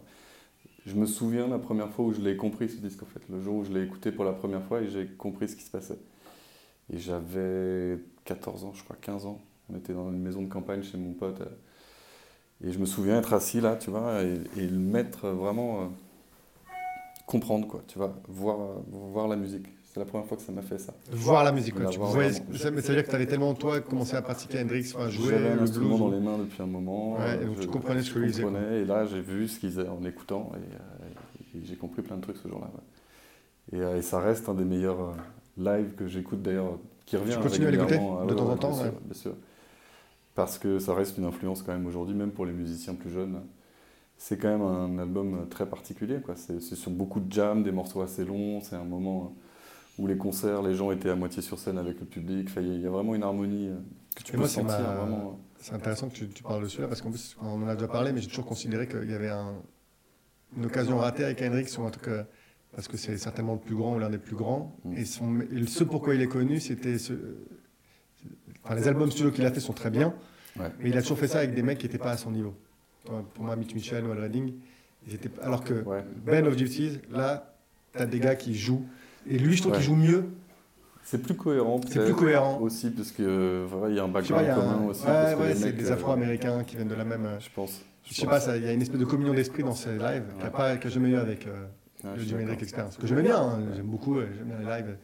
je 0.87 0.95
me 0.97 1.07
souviens 1.07 1.49
la 1.49 1.59
première 1.59 1.91
fois 1.91 2.07
où 2.07 2.13
je 2.13 2.21
l'ai 2.21 2.37
compris, 2.37 2.69
ce 2.69 2.77
disque, 2.79 3.03
en 3.03 3.07
fait. 3.07 3.21
Le 3.31 3.41
jour 3.43 3.57
où 3.57 3.65
je 3.65 3.73
l'ai 3.73 3.83
écouté 3.85 4.13
pour 4.13 4.25
la 4.25 4.33
première 4.33 4.65
fois 4.65 4.81
et 4.83 4.89
j'ai 4.89 5.07
compris 5.07 5.49
ce 5.49 5.57
qui 5.57 5.63
se 5.65 5.71
passait. 5.71 5.99
Et 6.93 6.99
j'avais 6.99 7.99
14 8.25 8.65
ans, 8.65 8.73
je 8.75 8.85
crois, 8.85 8.97
15 9.01 9.27
ans. 9.27 9.41
On 9.73 9.77
était 9.77 9.95
dans 9.95 10.11
une 10.11 10.21
maison 10.23 10.43
de 10.43 10.49
campagne 10.49 10.83
chez 10.83 10.99
mon 10.99 11.13
pote. 11.15 11.41
euh, 11.43 11.47
Et 12.65 12.73
je 12.73 12.79
me 12.79 12.87
souviens 12.87 13.19
être 13.19 13.33
assis 13.35 13.61
là, 13.61 13.77
tu 13.77 13.91
vois, 13.91 14.23
et, 14.23 14.41
et 14.57 14.67
le 14.67 14.79
mettre 14.79 15.29
vraiment 15.29 15.83
euh, 15.83 15.87
comprendre, 17.27 17.67
quoi, 17.69 17.83
tu 17.87 17.99
vois, 17.99 18.15
voir, 18.29 18.59
voir 18.89 19.29
la 19.29 19.37
musique. 19.37 19.67
C'est 19.99 20.05
la 20.05 20.11
première 20.11 20.27
fois 20.29 20.37
que 20.37 20.43
ça 20.45 20.53
m'a 20.53 20.63
fait 20.63 20.79
ça. 20.79 20.95
Voir 21.11 21.43
la 21.43 21.51
musique. 21.51 21.75
quoi. 21.75 21.87
Tu 21.87 21.99
vraiment. 21.99 22.31
ça, 22.55 22.71
mais 22.71 22.81
ça 22.83 22.89
veut 22.89 22.95
dire 22.95 23.05
que 23.05 23.11
tu 23.11 23.17
avais 23.17 23.27
tellement, 23.27 23.53
toi, 23.55 23.81
commencé 23.81 24.15
à 24.15 24.23
pratiquer 24.23 24.61
Hendrix, 24.61 24.93
enfin, 24.95 25.09
jouer 25.09 25.31
J'avais 25.31 25.49
un 25.49 25.57
le 25.57 25.63
instrument 25.63 25.89
blues. 25.89 25.99
dans 25.99 26.11
les 26.11 26.21
mains 26.21 26.39
depuis 26.39 26.63
un 26.63 26.67
moment. 26.67 27.15
Ouais, 27.15 27.21
euh, 27.23 27.43
et 27.43 27.47
donc 27.47 27.57
je- 27.57 27.63
tu 27.63 27.67
comprenais 27.67 28.03
ce 28.03 28.13
que 28.15 28.43
comprenais, 28.43 28.83
Et 28.83 28.85
là, 28.85 29.07
j'ai 29.07 29.21
vu 29.21 29.49
ce 29.49 29.59
qu'il 29.59 29.71
faisait 29.71 29.89
en 29.89 30.05
écoutant 30.05 30.53
et, 30.55 30.59
euh, 30.59 31.59
et 31.61 31.65
j'ai 31.67 31.75
compris 31.75 32.03
plein 32.03 32.15
de 32.17 32.23
trucs 32.23 32.37
ce 32.37 32.47
jour-là. 32.47 32.71
ouais. 32.73 33.77
Et, 33.77 33.83
euh, 33.83 33.97
et 33.99 34.03
ça 34.03 34.21
reste 34.21 34.49
un 34.49 34.55
des 34.55 34.65
meilleurs 34.65 35.01
euh, 35.01 35.77
lives 35.79 35.95
que 35.97 36.07
j'écoute 36.07 36.43
d'ailleurs, 36.43 36.79
qui 37.05 37.17
revient 37.17 37.33
Tu 37.35 37.41
continues 37.41 37.67
à 37.67 37.71
l'écouter. 37.73 37.99
Ah 38.01 38.25
de 38.25 38.35
temps 38.35 38.49
en 38.51 38.57
temps, 38.57 38.69
bien 38.71 38.79
ouais. 38.79 38.91
sûr, 38.91 39.01
bien 39.05 39.15
sûr. 39.15 39.33
Parce 40.37 40.59
que 40.59 40.79
ça 40.79 40.95
reste 40.95 41.19
une 41.19 41.25
influence 41.25 41.63
quand 41.63 41.73
même 41.73 41.87
aujourd'hui, 41.89 42.15
même 42.15 42.31
pour 42.31 42.47
les 42.47 42.53
musiciens 42.53 42.95
plus 42.95 43.11
jeunes. 43.11 43.41
C'est 44.17 44.37
quand 44.39 44.49
même 44.49 44.63
un 44.63 44.99
album 45.01 45.47
très 45.51 45.67
particulier. 45.67 46.19
c'est 46.37 46.61
sur 46.61 46.93
beaucoup 46.93 47.19
de 47.19 47.33
jams, 47.33 47.65
des 47.65 47.73
morceaux 47.73 48.01
assez 48.01 48.25
longs. 48.25 48.61
C'est 48.61 48.77
un 48.77 48.85
moment 48.85 49.35
où 49.99 50.07
les 50.07 50.17
concerts, 50.17 50.63
les 50.63 50.75
gens 50.75 50.91
étaient 50.93 51.11
à 51.11 51.17
moitié 51.17 51.43
sur 51.43 51.59
scène 51.59 51.77
avec 51.79 51.99
le 52.01 52.07
public. 52.07 52.47
Enfin, 52.49 52.61
Il 52.61 52.69
y 52.69 52.71
a- 52.71 52.75
il 52.75 52.81
y 52.83 52.87
a 52.87 52.91
vraiment 52.91 53.15
une 53.15 53.23
harmonie 53.25 53.69
euh, 53.69 53.75
que 54.17 54.23
tu 54.23 54.31
Et 54.31 54.33
peux 54.33 54.39
moi, 54.39 54.49
sentir 54.49 54.65
ma- 54.79 54.95
vraiment. 54.95 55.41
C'est 55.61 55.75
intéressant 55.75 56.09
que 56.09 56.15
tu, 56.15 56.29
tu 56.29 56.43
parles 56.43 56.63
de 56.63 56.69
celui-là 56.69 56.89
parce 56.89 57.03
qu'en 57.03 57.11
plus, 57.11 57.37
on 57.43 57.63
en 57.63 57.67
a 57.69 57.75
déjà 57.75 57.89
parlé, 57.89 58.13
mais 58.13 58.21
j'ai 58.21 58.29
toujours 58.29 58.47
considéré 58.47 58.87
qu'il 58.87 59.11
y 59.11 59.15
avait 59.15 59.29
un- 59.31 59.57
une 60.57 60.67
occasion 60.67 60.99
ratée 60.99 61.25
avec 61.25 61.43
Hendrix, 61.43 61.75
ou 61.79 61.83
en 61.83 61.91
tout 61.91 62.01
cas, 62.01 62.27
parce 62.75 62.87
que 62.87 62.97
c'est 62.97 63.19
certainement 63.19 63.55
le 63.55 63.59
plus 63.59 63.75
grand 63.75 63.97
ou 63.97 63.99
l'un 63.99 64.09
des 64.11 64.19
plus 64.19 64.37
grands. 64.37 64.77
Mm. 64.85 64.97
Et, 64.97 65.05
son, 65.05 65.41
et 65.41 65.67
ce 65.67 65.83
pourquoi 65.85 66.15
il 66.15 66.23
est 66.23 66.29
connu, 66.29 66.61
c'était. 66.61 66.97
Ce, 66.97 67.13
enfin, 68.65 68.75
les 68.77 68.87
albums 68.89 69.11
studio 69.11 69.31
qu'il 69.33 69.45
a 69.47 69.51
fait 69.53 69.61
sont 69.61 69.73
très 69.73 69.91
bien, 69.91 70.15
Ouais. 70.59 70.71
mais 70.81 70.91
il 70.91 70.97
a 70.97 71.03
toujours 71.03 71.19
fait 71.19 71.29
ça 71.29 71.39
avec 71.39 71.55
des 71.55 71.63
mecs 71.63 71.79
qui 71.79 71.87
n'étaient 71.87 71.99
pas 71.99 72.13
à 72.13 72.17
son 72.17 72.31
niveau. 72.31 72.55
Pour 73.35 73.45
moi, 73.45 73.57
Mitch 73.57 73.75
Mitchell, 73.75 74.05
Noel 74.05 74.21
Redding, 74.21 74.53
ils 75.07 75.15
étaient, 75.15 75.31
alors 75.43 75.65
que 75.65 75.83
Ouais. 75.83 76.05
Ben 76.25 76.47
of 76.47 76.57
Gypsies, 76.57 77.01
là, 77.11 77.57
tu 77.95 78.03
as 78.03 78.07
des 78.07 78.21
gars 78.21 78.37
qui 78.37 78.55
jouent. 78.55 78.87
Et 79.29 79.39
lui, 79.39 79.55
je 79.55 79.61
trouve 79.63 79.73
Ouais. 79.73 79.79
qu'il 79.79 79.87
joue 79.87 79.95
mieux. 79.97 80.25
C'est 81.05 81.23
plus 81.23 81.35
cohérent. 81.35 81.81
C'est 81.89 82.05
plus 82.05 82.15
cohérent. 82.15 82.59
Aussi, 82.61 82.91
parce 82.91 83.13
euh, 83.23 83.67
voilà, 83.69 83.89
il 83.89 83.97
y 83.97 83.99
a 83.99 84.05
un 84.05 84.09
vois, 84.09 84.21
background 84.21 84.47
y 84.47 84.51
a 84.51 84.57
un- 84.57 84.61
commun 84.61 84.87
aussi. 84.91 85.07
ouais, 85.07 85.35
ouais, 85.35 85.55
c'est 85.55 85.73
des 85.73 85.91
euh, 85.91 85.95
Afro-Américains 85.95 86.65
qui 86.65 86.77
viennent 86.77 86.89
de 86.89 86.95
la 86.95 87.05
même. 87.05 87.25
euh, 87.25 87.41
Je 87.41 87.49
pense. 87.55 87.81
Je 88.05 88.15
sais 88.15 88.27
pas, 88.27 88.41
ça- 88.41 88.57
il 88.57 88.65
y 88.65 88.69
a 88.69 88.73
une 88.73 88.83
espèce 88.83 89.01
de 89.01 89.05
communion 89.05 89.33
d'esprit 89.35 89.63
dans 89.63 89.75
ces 89.75 89.91
lives 89.93 90.25
qu'il 90.33 90.39
n'y 90.41 90.45
a 90.45 90.51
pas 90.51 90.77
que 90.77 90.89
jamais 90.89 91.11
eu 91.11 91.17
avec 91.17 91.47
euh, 91.47 91.65
Ouais, 92.05 92.11
le 92.15 92.21
je 92.23 92.29
Jimi 92.29 92.43
Hendrix. 92.45 92.59
Experience. 92.63 92.95
Ce 92.95 92.99
que 92.99 93.07
j'aimais 93.07 93.23
bien, 93.23 93.37
hein, 93.41 93.59
j'aime 93.75 93.87
beaucoup, 93.87 94.19
euh, 94.19 94.27
j'aime 94.37 94.47
bien 94.49 94.59
les 94.59 94.83
lives. 94.83 94.97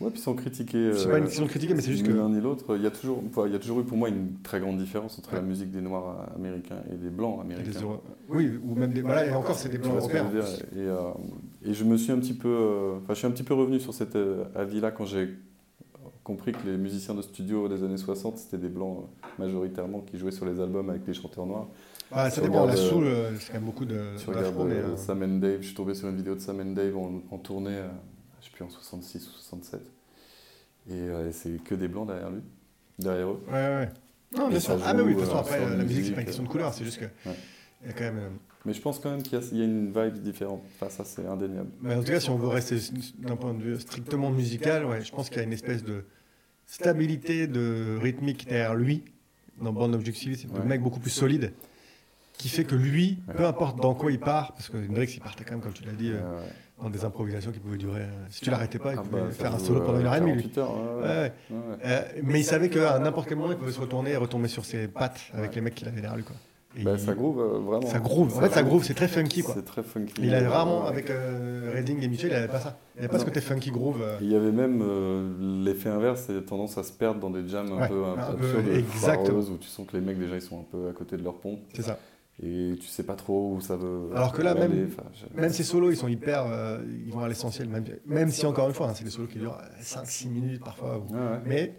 Ouais, 0.00 0.10
puis 0.10 0.20
sans 0.20 0.34
critiquer. 0.34 0.92
C'est 0.94 1.08
euh, 1.08 1.10
pas 1.10 1.18
une 1.18 1.24
question 1.24 1.42
de 1.44 1.48
critiquer, 1.48 1.74
mais 1.74 1.80
c'est 1.80 1.90
juste 1.90 2.06
que. 2.06 2.12
l'un 2.12 2.28
ni 2.28 2.40
l'autre. 2.40 2.76
Il 2.76 2.82
y 2.82 2.86
a 2.86 2.90
toujours, 2.90 3.20
il 3.46 3.52
y 3.52 3.56
a 3.56 3.58
toujours 3.58 3.80
eu 3.80 3.84
pour 3.84 3.96
moi 3.98 4.08
une 4.08 4.34
très 4.44 4.60
grande 4.60 4.78
différence 4.78 5.18
entre 5.18 5.30
Ouais. 5.32 5.36
la 5.40 5.42
musique 5.42 5.72
des 5.72 5.80
Noirs 5.80 6.28
américains 6.36 6.82
et 6.92 6.94
des 6.96 7.10
Blancs 7.10 7.44
des 7.48 7.54
américains. 7.54 7.80
Oui, 8.28 8.52
ou 8.64 8.76
même 8.76 8.92
des. 8.92 9.02
Voilà, 9.02 9.26
et 9.26 9.32
encore, 9.32 9.56
c'est 9.56 9.68
des 9.68 9.78
blancs 9.78 9.96
européens. 9.96 10.30
et, 10.76 10.78
euh, 10.78 11.10
et 11.64 11.74
je 11.74 11.82
me 11.84 11.96
suis 11.96 12.12
un 12.12 12.18
petit 12.18 12.34
peu, 12.34 12.48
euh, 12.48 12.96
enfin, 12.98 13.14
je 13.14 13.18
suis 13.18 13.26
un 13.26 13.32
petit 13.32 13.42
peu 13.42 13.54
revenu 13.54 13.80
sur 13.80 13.92
cet 13.92 14.14
euh, 14.14 14.44
avis-là 14.54 14.92
quand 14.92 15.04
j'ai 15.04 15.30
compris 16.22 16.52
que 16.52 16.64
les 16.66 16.76
musiciens 16.76 17.14
de 17.14 17.22
studio 17.22 17.68
des 17.68 17.82
années 17.82 17.96
60 17.96 18.36
c'était 18.36 18.58
des 18.58 18.68
blancs 18.68 18.98
majoritairement 19.38 20.00
qui 20.00 20.18
jouaient 20.18 20.30
sur 20.30 20.44
les 20.44 20.60
albums 20.60 20.90
avec 20.90 21.02
des 21.04 21.14
chanteurs 21.14 21.46
noirs. 21.46 21.66
Ah, 22.12 22.30
ça 22.30 22.40
dépend, 22.40 22.66
la 22.66 22.76
soul, 22.76 23.06
c'est 23.40 23.48
quand 23.48 23.54
même 23.54 23.64
beaucoup 23.64 23.84
de. 23.84 23.98
Tu 24.16 24.26
de 24.30 24.30
regardes 24.36 24.96
Sam 24.98 25.22
and 25.22 25.38
Dave, 25.38 25.58
je 25.62 25.66
suis 25.66 25.74
tombé 25.74 25.94
sur 25.94 26.08
une 26.08 26.16
vidéo 26.16 26.34
de 26.36 26.40
Sam 26.40 26.60
and 26.60 26.72
Dave 26.72 26.96
en, 26.96 27.22
en 27.30 27.38
tournée, 27.38 27.80
sais 28.48 28.54
plus 28.56 28.64
en 28.64 28.70
66 28.70 29.26
ou 29.28 29.30
67, 29.30 29.80
et 30.90 30.92
euh, 30.92 31.32
c'est 31.32 31.62
que 31.62 31.74
des 31.74 31.88
blancs 31.88 32.06
derrière 32.06 32.30
lui, 32.30 32.42
derrière 32.98 33.28
eux. 33.30 33.40
Ouais, 33.48 33.52
ouais. 33.52 33.88
Non, 34.36 34.48
bien 34.48 34.58
Et 34.58 34.60
sûr. 34.60 34.78
Ah, 34.84 34.92
mais 34.94 35.02
oui, 35.02 35.14
de 35.14 35.20
toute 35.20 35.24
joue, 35.28 35.32
façon, 35.32 35.36
euh, 35.36 35.40
après, 35.40 35.60
euh, 35.60 35.70
la 35.70 35.76
la 35.76 35.82
musique, 35.84 35.88
c'est 35.96 35.98
musique, 36.00 36.14
pas 36.14 36.20
une 36.20 36.26
question 36.26 36.42
de 36.42 36.48
euh, 36.48 36.52
couleur, 36.52 36.74
c'est 36.74 36.84
juste 36.84 36.98
que. 36.98 37.04
Ouais. 37.28 37.36
Il 37.82 37.86
y 37.86 37.90
a 37.90 37.92
quand 37.94 38.04
même. 38.04 38.18
euh, 38.18 38.28
Mais 38.66 38.72
je 38.74 38.80
pense 38.82 38.98
quand 38.98 39.10
même 39.10 39.22
qu'il 39.22 39.38
y, 39.38 39.42
a- 39.42 39.46
il 39.52 39.58
y 39.58 39.62
a 39.62 39.64
une 39.64 39.86
vibe 39.92 40.18
différente. 40.22 40.62
Enfin, 40.74 40.90
ça, 40.90 41.04
c'est 41.04 41.24
indéniable. 41.26 41.70
Mais 41.80 41.94
en 41.94 42.00
tout 42.02 42.10
cas, 42.10 42.20
si 42.20 42.28
on 42.28 42.36
veut 42.36 42.48
rester 42.48 42.76
d'un 43.18 43.36
point 43.36 43.54
de 43.54 43.62
vue 43.62 43.80
strictement 43.80 44.30
musical, 44.30 44.84
ouais, 44.84 45.02
je 45.02 45.12
pense 45.12 45.28
qu'il 45.28 45.38
y 45.38 45.40
a 45.40 45.44
une 45.44 45.52
espèce 45.52 45.84
de 45.84 46.04
stabilité 46.66 47.46
de 47.46 47.96
rythmique 48.00 48.46
derrière 48.48 48.74
lui, 48.74 49.04
dans 49.62 49.72
Band 49.72 49.92
of 49.94 50.02
un 50.02 50.58
Ouais. 50.60 50.64
mec 50.66 50.82
beaucoup 50.82 51.00
plus 51.00 51.10
solide, 51.10 51.52
qui 52.38 52.48
fait 52.48 52.64
que 52.64 52.74
lui, 52.74 53.18
peu 53.36 53.44
importe 53.44 53.80
dans 53.80 53.94
quoi 53.94 54.10
il 54.12 54.20
part, 54.20 54.52
parce 54.54 54.68
que 54.68 54.76
Hendrix, 54.78 55.12
il 55.14 55.20
partait 55.20 55.44
quand 55.44 55.52
même, 55.52 55.60
comme 55.60 55.72
tu 55.72 55.84
l'as 55.84 55.92
dit, 55.92 56.10
euh, 56.12 56.20
dans 56.80 56.88
des 56.88 57.04
improvisations 57.04 57.50
qui 57.50 57.58
pouvaient 57.58 57.76
durer. 57.76 58.02
euh, 58.02 58.26
si 58.30 58.40
tu 58.40 58.50
l'arrêtais 58.50 58.78
pas, 58.78 58.92
il 58.92 58.98
ah 59.00 59.02
pouvait 59.02 59.22
bah, 59.22 59.30
faire 59.32 59.54
un 59.54 59.58
solo 59.58 59.80
pendant 59.80 59.98
euh, 59.98 60.00
une 60.00 60.06
heure 60.06 60.14
et 60.14 60.20
demie, 60.20 60.32
lui. 60.34 60.48
48 60.48 60.58
heures, 60.58 60.76
ouais, 60.76 60.82
Ouais, 60.82 61.00
ouais. 61.00 61.06
ouais. 61.08 61.32
Ouais, 61.50 61.56
ouais. 61.56 61.76
Euh, 61.84 62.02
mais 62.22 62.40
il 62.40 62.44
savait 62.44 62.70
qu'à 62.70 62.98
n'importe 63.00 63.28
quel 63.28 63.36
moment, 63.36 63.50
il 63.52 63.58
pouvait 63.58 63.72
se 63.72 63.80
retourner 63.80 64.12
et 64.12 64.16
retomber 64.16 64.48
sur 64.48 64.64
ses 64.64 64.86
pattes 64.88 65.20
avec 65.34 65.54
les 65.56 65.60
mecs 65.60 65.74
qu'il 65.74 65.88
avait 65.88 66.00
derrière 66.00 66.16
lui. 66.16 66.24
Quoi. 66.24 66.36
Et 66.76 66.84
Bah, 66.84 66.92
il- 66.94 67.00
ça 67.00 67.14
groove 67.14 67.40
euh, 67.40 67.58
vraiment. 67.58 67.86
ça 67.88 67.98
groove. 67.98 68.36
En 68.36 68.40
fait, 68.40 68.50
ça 68.50 68.62
groove, 68.62 68.84
c'est 68.84 68.94
très 68.94 69.08
funky. 69.08 69.42
Quoi. 69.42 69.54
C'est 69.56 69.64
très 69.64 69.82
funky. 69.82 70.12
Il 70.22 70.32
avait 70.32 70.46
rarement, 70.46 70.86
avec 70.86 71.10
Redding 71.74 72.00
et 72.02 72.08
Mitchell, 72.08 72.30
il 72.30 72.34
n'avait 72.34 72.46
pas 72.46 72.60
ça. 72.60 72.78
Il 72.94 73.00
n'y 73.00 73.04
avait 73.06 73.12
pas 73.12 73.18
ce 73.18 73.24
côté 73.24 73.40
funky 73.40 73.72
groove. 73.72 74.00
Il 74.20 74.30
y 74.30 74.36
avait 74.36 74.52
même 74.52 75.64
l'effet 75.64 75.88
inverse, 75.88 76.24
c'est 76.28 76.46
tendance 76.46 76.78
à 76.78 76.84
se 76.84 76.92
perdre 76.92 77.18
dans 77.18 77.30
des 77.30 77.48
jams 77.48 77.72
un 77.72 77.88
peu 77.88 78.04
absurdes, 78.04 79.48
où 79.50 79.56
tu 79.56 79.66
sens 79.68 79.86
que 79.88 79.96
les 79.96 80.02
mecs 80.02 80.18
déjà 80.20 80.36
ils 80.36 80.42
sont 80.42 80.60
un 80.60 80.64
peu 80.70 80.88
à 80.88 80.92
côté 80.92 81.16
de 81.16 81.24
leur 81.24 81.34
pont 81.34 81.58
c'est 81.74 81.82
ça. 81.82 81.98
Et 82.42 82.74
tu 82.80 82.86
sais 82.86 83.02
pas 83.02 83.14
trop 83.16 83.54
où 83.54 83.60
ça 83.60 83.76
veut. 83.76 84.10
Alors 84.14 84.32
que 84.32 84.42
là, 84.42 84.52
aller. 84.52 84.68
même- 84.68 84.90
je- 85.12 85.40
Même 85.40 85.52
ces 85.52 85.64
solos, 85.64 85.90
ils 85.90 85.96
sont 85.96 86.08
hyper. 86.08 86.44
euh, 86.46 86.78
ils 87.06 87.12
vont 87.12 87.20
à 87.20 87.28
l'essentiel. 87.28 87.68
Même, 87.68 87.84
même 88.06 88.30
si, 88.30 88.46
encore 88.46 88.68
une 88.68 88.74
fois, 88.74 88.88
hein, 88.88 88.94
c'est 88.94 89.04
des 89.04 89.10
solos 89.10 89.26
qui 89.28 89.38
durent 89.38 89.58
5-6 89.80 90.28
minutes 90.28 90.62
parfois. 90.64 90.98
ou- 90.98 91.12
Ouais, 91.12 91.18
ouais. 91.20 91.40
Mais 91.46 91.74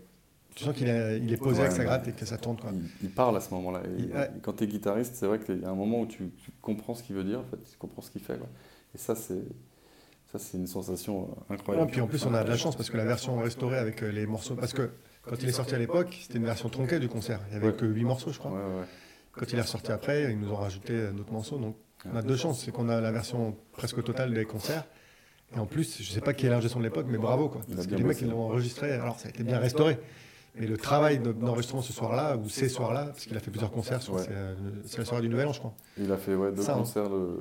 tu 0.56 0.64
sens 0.66 0.76
qu'il 0.76 0.90
est, 0.90 1.20
il 1.20 1.32
est 1.32 1.38
posé 1.38 1.60
Ouais, 1.60 1.66
avec 1.68 1.72
sa 1.78 1.86
gratte 1.86 2.08
et 2.10 2.12
que 2.12 2.26
ça 2.26 2.38
tourne. 2.38 2.58
Quoi. 2.58 2.72
Il, 2.74 2.84
il 3.04 3.10
parle 3.10 3.38
à 3.38 3.40
ce 3.42 3.54
moment-là. 3.54 3.82
Et 3.98 4.14
ouais. 4.14 4.30
Quand 4.42 4.54
tu 4.54 4.66
es 4.66 4.68
guitariste, 4.68 5.16
c'est 5.16 5.28
vrai 5.28 5.40
qu'il 5.40 5.62
y 5.62 5.66
a 5.66 5.70
un 5.70 5.76
moment 5.76 6.02
où 6.02 6.06
tu, 6.06 6.30
tu 6.44 6.52
comprends 6.62 6.94
ce 6.94 7.04
qu'il 7.04 7.16
veut 7.16 7.24
dire, 7.24 7.40
en 7.40 7.44
fait, 7.46 7.58
tu 7.58 7.78
comprends 7.78 8.02
ce 8.02 8.12
qu'il 8.12 8.22
fait. 8.22 8.38
quoi. 8.38 8.48
Et 8.94 8.98
ça, 8.98 9.16
c'est 9.16 9.42
ça, 10.32 10.38
c'est 10.38 10.58
une 10.58 10.68
sensation 10.68 11.30
euh, 11.50 11.54
incroyable. 11.56 11.90
puis 11.90 12.02
en 12.02 12.08
plus, 12.08 12.24
on 12.26 12.34
a 12.36 12.44
de 12.44 12.50
la 12.50 12.58
chance 12.58 12.76
parce 12.76 12.90
que 12.92 12.98
la 12.98 13.06
version 13.06 13.38
restaurée 13.40 13.78
avec 13.80 14.04
euh, 14.04 14.12
les 14.12 14.28
morceaux. 14.28 14.56
Parce 14.56 14.74
que 14.74 14.92
Quand 15.24 15.36
il 15.42 15.48
est 15.50 15.52
sorti 15.54 15.74
à 15.74 15.80
l'époque, 15.80 16.16
c'était 16.22 16.38
une 16.38 16.46
version 16.46 16.70
tronquée 16.70 17.00
du 17.00 17.08
concert. 17.08 17.40
Il 17.52 17.58
n'y 17.58 17.64
avait 17.66 17.76
que 17.76 17.86
8 17.86 18.04
morceaux, 18.04 18.32
je 18.32 18.38
crois. 18.40 18.52
Quand 19.34 19.46
il 19.52 19.58
est 19.58 19.62
ressorti 19.62 19.92
après, 19.92 20.32
ils 20.32 20.40
nous 20.40 20.52
ont 20.52 20.56
rajouté 20.58 21.08
d'autres 21.12 21.32
morceaux. 21.32 21.58
Donc 21.58 21.76
on 22.12 22.16
a 22.16 22.22
deux 22.22 22.36
chances. 22.38 22.64
C'est 22.64 22.72
qu'on 22.72 22.90
a 22.90 23.00
la 23.02 23.12
version 23.12 23.56
presque 23.72 24.04
totale 24.04 24.34
des 24.34 24.46
concerts. 24.46 24.86
Et 25.56 25.60
en 25.60 25.66
plus, 25.66 26.02
je 26.02 26.12
sais 26.12 26.22
pas 26.22 26.34
qui 26.34 26.46
est 26.46 26.50
l'ingé 26.50 26.70
son 26.70 26.80
de 26.80 26.84
l'époque, 26.84 27.08
mais 27.10 27.18
bravo. 27.18 27.50
Quoi. 27.50 27.62
Parce 27.74 27.88
que 27.88 27.96
les 27.96 28.04
mecs, 28.04 28.22
ils 28.22 28.30
l'ont 28.30 28.44
enregistré. 28.44 28.92
Alors 28.92 29.20
ça 29.20 29.28
a 29.28 29.30
été 29.30 29.44
bien 29.44 29.58
restauré. 29.60 29.98
Mais 30.56 30.66
le 30.68 30.78
travail 30.78 31.20
de- 31.20 31.32
d'enregistrement 31.32 31.82
ce 31.82 31.94
soir-là, 31.94 32.36
ou 32.38 32.50
ces 32.50 32.70
soirs-là, 32.70 33.06
parce 33.06 33.26
qu'il 33.26 33.38
a 33.38 33.40
fait 33.40 33.52
plusieurs 33.52 33.72
concerts, 33.72 34.02
sur 34.02 34.16
Ouais. 34.16 34.24
c'est 34.24 34.32
euh, 34.34 34.56
c'est 34.86 34.98
la 34.98 35.06
soirée 35.06 35.22
du 35.22 35.30
Nouvel 35.30 35.48
An, 35.48 35.54
je 35.54 35.60
crois. 35.60 35.74
Il 35.98 36.12
a 36.12 36.18
fait 36.18 36.36
ouais, 36.36 36.52
deux 36.52 36.62
Ça, 36.64 36.74
hein. 36.74 36.80
concerts 36.80 37.08
le, 37.10 37.40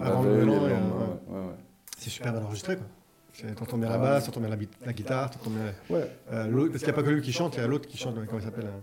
Avant 0.00 0.22
le 0.24 0.44
Nouvel 0.44 0.74
An, 0.74 1.18
euh, 1.32 1.48
ouais. 1.48 1.54
C'est 1.98 2.10
super 2.10 2.32
bien 2.32 2.42
enregistré. 2.42 2.76
quoi. 2.76 2.86
T'entends 3.56 3.78
bien 3.78 3.88
la 3.88 3.94
Ah, 3.94 3.98
basse, 3.98 4.24
t'entends 4.26 4.40
bien 4.40 4.50
la, 4.50 4.56
la 4.84 4.92
guitare, 4.92 5.30
t'entends 5.30 5.50
bien. 5.50 5.72
Ouais. 5.96 6.10
euh, 6.32 6.68
parce 6.68 6.78
qu'il 6.78 6.84
n'y 6.84 6.90
a 6.90 6.92
pas 6.92 7.02
que 7.04 7.10
lui 7.10 7.22
qui 7.22 7.32
chante, 7.32 7.54
il 7.56 7.60
y 7.60 7.62
a 7.62 7.66
l'autre 7.66 7.88
qui 7.88 7.96
chante, 7.96 8.14
comment 8.26 8.38
il 8.40 8.44
s'appelle 8.44 8.66
euh, 8.66 8.78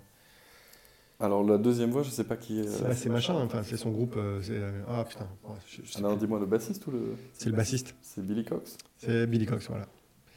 Alors 1.19 1.43
la 1.43 1.57
deuxième 1.57 1.89
voix, 1.89 2.03
je 2.03 2.09
sais 2.11 2.23
pas 2.23 2.37
qui 2.37 2.59
est. 2.59 2.67
C'est 2.67 2.83
euh, 2.83 2.87
bah, 2.89 2.95
c'est 2.95 3.09
machin, 3.09 3.33
enfin, 3.35 3.63
c'est 3.63 3.77
son 3.77 3.89
groupe. 3.91 4.15
euh, 4.17 4.39
c'est, 4.41 4.51
euh, 4.57 4.83
ah 4.87 5.03
putain, 5.03 5.27
ouais, 5.45 5.55
je- 5.67 5.81
je 5.83 5.91
sais 5.91 5.99
Alors 5.99 6.15
dis-moi 6.15 6.39
le 6.39 6.45
bassiste 6.45 6.85
ou 6.87 6.91
le. 6.91 7.15
c'est 7.33 7.49
le 7.49 7.55
bassiste. 7.55 7.95
C'est 8.01 8.21
Billy 8.25 8.45
Cox 8.45 8.77
C'est 8.97 9.25
Billy 9.27 9.45
Cox, 9.47 9.67
voilà. 9.67 9.87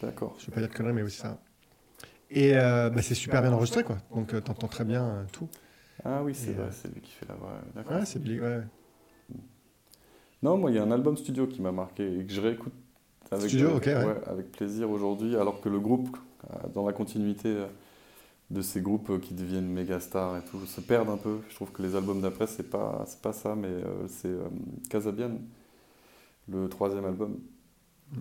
D'accord. 0.01 0.35
Je 0.39 0.45
ne 0.45 0.47
vais 0.47 0.55
pas 0.55 0.61
dire 0.63 0.71
de 0.71 0.75
conneries, 0.75 0.95
mais 0.95 1.03
oui, 1.03 1.11
c'est 1.11 1.23
ça. 1.23 1.39
Et 2.31 2.57
euh, 2.57 2.89
bah, 2.89 3.03
c'est 3.03 3.15
super 3.15 3.43
bien 3.43 3.53
enregistré, 3.53 3.85
quoi. 3.85 3.99
Donc 4.15 4.33
euh, 4.33 4.41
t'entends 4.41 4.69
très 4.69 4.85
bien 4.85 5.05
euh, 5.05 5.25
tout. 5.33 5.49
Ah 6.03 6.23
oui, 6.25 6.35
c'est 6.35 6.53
Et, 6.53 6.55
vrai, 6.55 6.65
euh, 6.69 6.71
c'est 6.73 6.89
lui 6.95 7.03
qui 7.03 7.11
fait 7.13 7.27
la 7.29 7.35
voix. 7.35 7.61
D'accord. 7.75 7.99
Ouais, 7.99 8.07
c'est 8.07 8.19
Billy, 8.23 8.41
ouais. 8.41 8.61
Non, 10.43 10.57
moi, 10.57 10.71
il 10.71 10.77
y 10.77 10.79
a 10.79 10.83
un 10.83 10.91
album 10.91 11.17
studio 11.19 11.47
qui 11.47 11.61
m'a 11.61 11.73
marqué 11.73 12.21
et 12.21 12.25
que 12.25 12.33
je 12.33 12.41
réécoute 12.41 12.73
avec, 13.31 13.49
Studio, 13.51 13.77
ok, 13.77 13.85
ouais. 13.87 14.21
avec 14.27 14.51
plaisir 14.53 14.91
aujourd'hui, 14.91 15.37
alors 15.37 15.61
que 15.61 15.69
le 15.69 15.79
groupe, 15.79 16.17
euh, 16.51 16.69
dans 16.75 16.87
la 16.87 16.95
continuité 16.95 17.49
euh, 17.49 17.67
de 18.51 18.63
ces 18.63 18.81
groupes 18.81 19.11
euh, 19.11 19.19
qui 19.19 19.35
deviennent 19.35 19.69
méga 19.69 20.01
stars 20.01 20.37
et 20.39 20.43
tout, 20.51 20.65
se 20.67 20.81
perdent 20.81 21.09
un 21.11 21.17
peu. 21.17 21.39
Je 21.49 21.55
trouve 21.55 21.71
que 21.71 21.83
les 21.83 21.95
albums 21.95 22.21
d'après, 22.21 22.47
c'est 22.49 22.69
pas, 22.69 23.05
c'est 23.07 23.21
pas 23.21 23.33
ça, 23.33 23.55
mais 23.55 23.69
euh, 23.69 24.07
c'est 24.09 24.29
euh, 24.29 24.49
Casabian, 24.89 25.33
le 26.49 26.69
troisième 26.69 27.05
album, 27.05 27.37
Mm. 28.13 28.19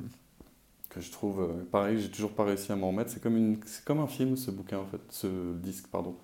que 0.90 1.02
je 1.02 1.12
trouve, 1.12 1.42
euh, 1.42 1.64
pareil, 1.72 2.00
j'ai 2.00 2.12
toujours 2.12 2.32
pas 2.34 2.44
réussi 2.44 2.72
à 2.72 2.76
m'en 2.76 2.90
remettre. 2.90 3.10
C'est 3.10 3.22
comme, 3.24 3.36
une, 3.38 3.58
c'est 3.66 3.84
comme 3.84 4.00
un 4.00 4.06
film, 4.06 4.38
ce 4.38 4.52
bouquin, 4.52 4.78
en 4.78 4.86
fait, 4.86 5.02
ce 5.10 5.56
disque, 5.56 5.88
pardon. 5.88 6.16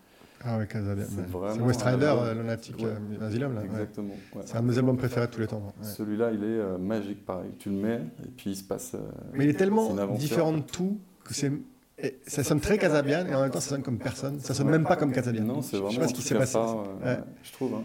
Ah 0.43 0.59
ouais, 0.59 0.67
Casabian. 0.67 1.05
C'est 1.09 1.35
ouais. 1.35 1.49
C'est 1.55 1.61
West 1.61 1.81
Rider, 1.81 2.13
Lunatic 2.35 2.75
Ouais. 2.77 2.93
Asylum, 3.25 3.55
là. 3.55 3.63
Exactement. 3.63 4.13
ouais. 4.35 4.43
C'est 4.45 4.55
un 4.57 4.61
de 4.61 4.67
mes 4.67 4.77
albums 4.77 4.97
préférés 4.97 5.25
de 5.25 5.31
tous 5.31 5.39
les 5.39 5.47
temps. 5.47 5.73
Celui-là, 5.81 6.31
il 6.31 6.43
est 6.43 6.77
magique, 6.77 7.25
pareil. 7.25 7.49
Tu 7.57 7.69
le 7.69 7.75
mets, 7.77 8.01
et 8.23 8.27
puis 8.37 8.51
il 8.51 8.55
se 8.55 8.63
passe. 8.63 8.95
Mais 9.33 9.45
il 9.45 9.49
est 9.49 9.53
tellement 9.55 9.95
différent 10.15 10.53
de 10.53 10.59
tout 10.61 10.99
que 11.23 11.33
c'est. 11.33 11.51
Et 11.97 12.17
Ça 12.27 12.43
sonne 12.43 12.59
très 12.59 12.77
Casabian 12.77 13.25
et 13.27 13.33
en 13.35 13.41
même 13.41 13.51
temps 13.51 13.59
ça 13.61 13.69
sonne 13.69 13.83
comme 13.83 13.97
personne. 13.99 14.39
Ça 14.39 14.53
sonne 14.53 14.69
même 14.69 14.83
pas 14.83 14.95
comme 14.95 15.11
Casabian. 15.11 15.43
Non, 15.43 15.61
c'est 15.61 15.77
Je 15.77 15.81
vraiment. 15.81 15.91
sais 15.93 15.99
pas 16.01 16.07
ce 16.09 16.13
qui 16.13 16.21
s'est 16.21 16.35
passé. 16.35 16.53
part, 16.53 16.79
euh, 17.03 17.15
Ouais. 17.15 17.19
je 17.43 17.51
trouve. 17.53 17.75
hein. 17.75 17.83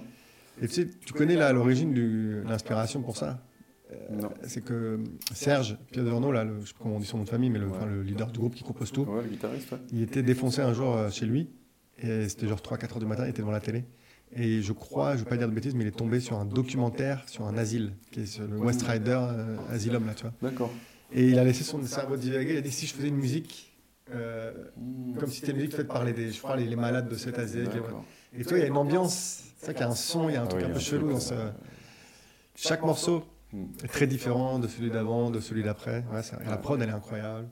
Et 0.62 0.66
tu 0.68 0.74
sais, 0.74 0.88
tu 1.06 1.12
connais 1.12 1.36
là 1.36 1.52
l'origine 1.52 1.94
de 1.94 2.42
l'inspiration 2.46 3.02
pour 3.02 3.16
ça? 3.16 3.40
Non. 4.10 4.30
C'est 4.46 4.62
que 4.62 5.00
Serge 5.34 5.76
Piedorno, 5.90 6.30
là, 6.30 6.44
le, 6.44 6.60
je 6.60 6.66
sais 6.66 6.72
pas 6.74 6.80
comment 6.84 6.96
on 6.96 7.00
dit 7.00 7.06
son 7.06 7.18
nom 7.18 7.24
de 7.24 7.28
famille, 7.28 7.50
mais 7.50 7.58
le, 7.58 7.66
Ouais. 7.66 7.72
enfin, 7.76 7.86
le 7.86 8.02
leader 8.02 8.28
du 8.30 8.38
groupe 8.38 8.54
qui 8.54 8.62
compose 8.62 8.92
tout, 8.92 9.02
Ouais, 9.02 9.22
le 9.22 9.28
guitariste, 9.28 9.72
ouais. 9.72 9.78
il 9.92 10.02
était 10.02 10.22
défoncé 10.22 10.60
un 10.60 10.72
jour 10.72 10.94
euh, 10.96 11.10
chez 11.10 11.26
lui, 11.26 11.48
et 11.98 12.28
c'était 12.28 12.46
genre 12.46 12.60
3-4 12.60 12.92
heures 12.92 12.98
du 13.00 13.06
matin, 13.06 13.24
il 13.26 13.30
était 13.30 13.42
devant 13.42 13.50
la 13.50 13.58
télé. 13.60 13.84
Et 14.36 14.62
je 14.62 14.72
crois, 14.72 15.12
je 15.12 15.14
ne 15.14 15.18
veux 15.24 15.28
pas 15.28 15.36
dire 15.36 15.48
de 15.48 15.52
bêtises, 15.54 15.74
mais 15.74 15.82
il 15.82 15.88
est 15.88 15.96
tombé 15.96 16.20
sur 16.20 16.36
un 16.38 16.44
documentaire 16.44 17.24
sur 17.28 17.46
un 17.46 17.56
asile, 17.58 17.94
qui 18.12 18.20
est 18.20 18.26
sur 18.26 18.46
le 18.46 18.58
West 18.58 18.82
Rider 18.82 19.18
euh, 19.20 19.56
Asylum, 19.72 20.06
là, 20.06 20.14
tu 20.14 20.22
vois. 20.22 20.32
D'accord. 20.40 20.70
Et 21.12 21.26
il 21.26 21.38
a 21.40 21.42
laissé 21.44 21.64
son 21.64 21.82
cerveau 21.82 22.16
divaguer, 22.16 22.52
il 22.52 22.58
a 22.58 22.60
dit 22.60 22.70
si 22.70 22.86
je 22.86 22.94
faisais 22.94 23.08
une 23.08 23.16
musique, 23.16 23.69
euh, 24.12 24.52
comme 25.18 25.28
si 25.28 25.40
c'était 25.40 25.52
une 25.52 25.58
musique 25.58 25.74
faite 25.74 25.88
par 25.88 26.04
les, 26.04 26.12
des- 26.12 26.30
je 26.32 26.38
crois, 26.38 26.56
les, 26.56 26.66
les 26.66 26.76
malades 26.76 27.08
de 27.08 27.14
cet 27.16 27.36
D'accord. 27.36 28.04
Et 28.32 28.44
toi, 28.44 28.58
il 28.58 28.60
y 28.60 28.64
a 28.64 28.68
une 28.68 28.76
ambiance, 28.76 29.44
c'est 29.58 29.66
ça 29.66 29.72
qu'il 29.74 29.82
y 29.82 29.84
a 29.84 29.88
un 29.90 29.94
son, 29.94 30.28
il 30.28 30.34
y 30.34 30.36
a 30.36 30.42
un 30.42 30.44
Ah 30.44 30.48
truc 30.48 30.62
oui, 30.64 30.70
un 30.70 30.74
peu 30.74 30.80
chelou 30.80 31.12
dans 31.12 31.20
ce... 31.20 31.34
Chaque 32.54 32.82
morceau 32.82 33.24
est 33.82 33.88
très 33.88 34.06
différent 34.06 34.58
de 34.58 34.68
celui 34.68 34.90
d'avant, 34.90 35.30
de 35.30 35.40
celui 35.40 35.62
d'après. 35.62 36.04
Ouais, 36.12 36.20
la 36.46 36.56
prod, 36.56 36.80
elle 36.80 36.88
est 36.88 36.92
incroyable. 36.92 37.48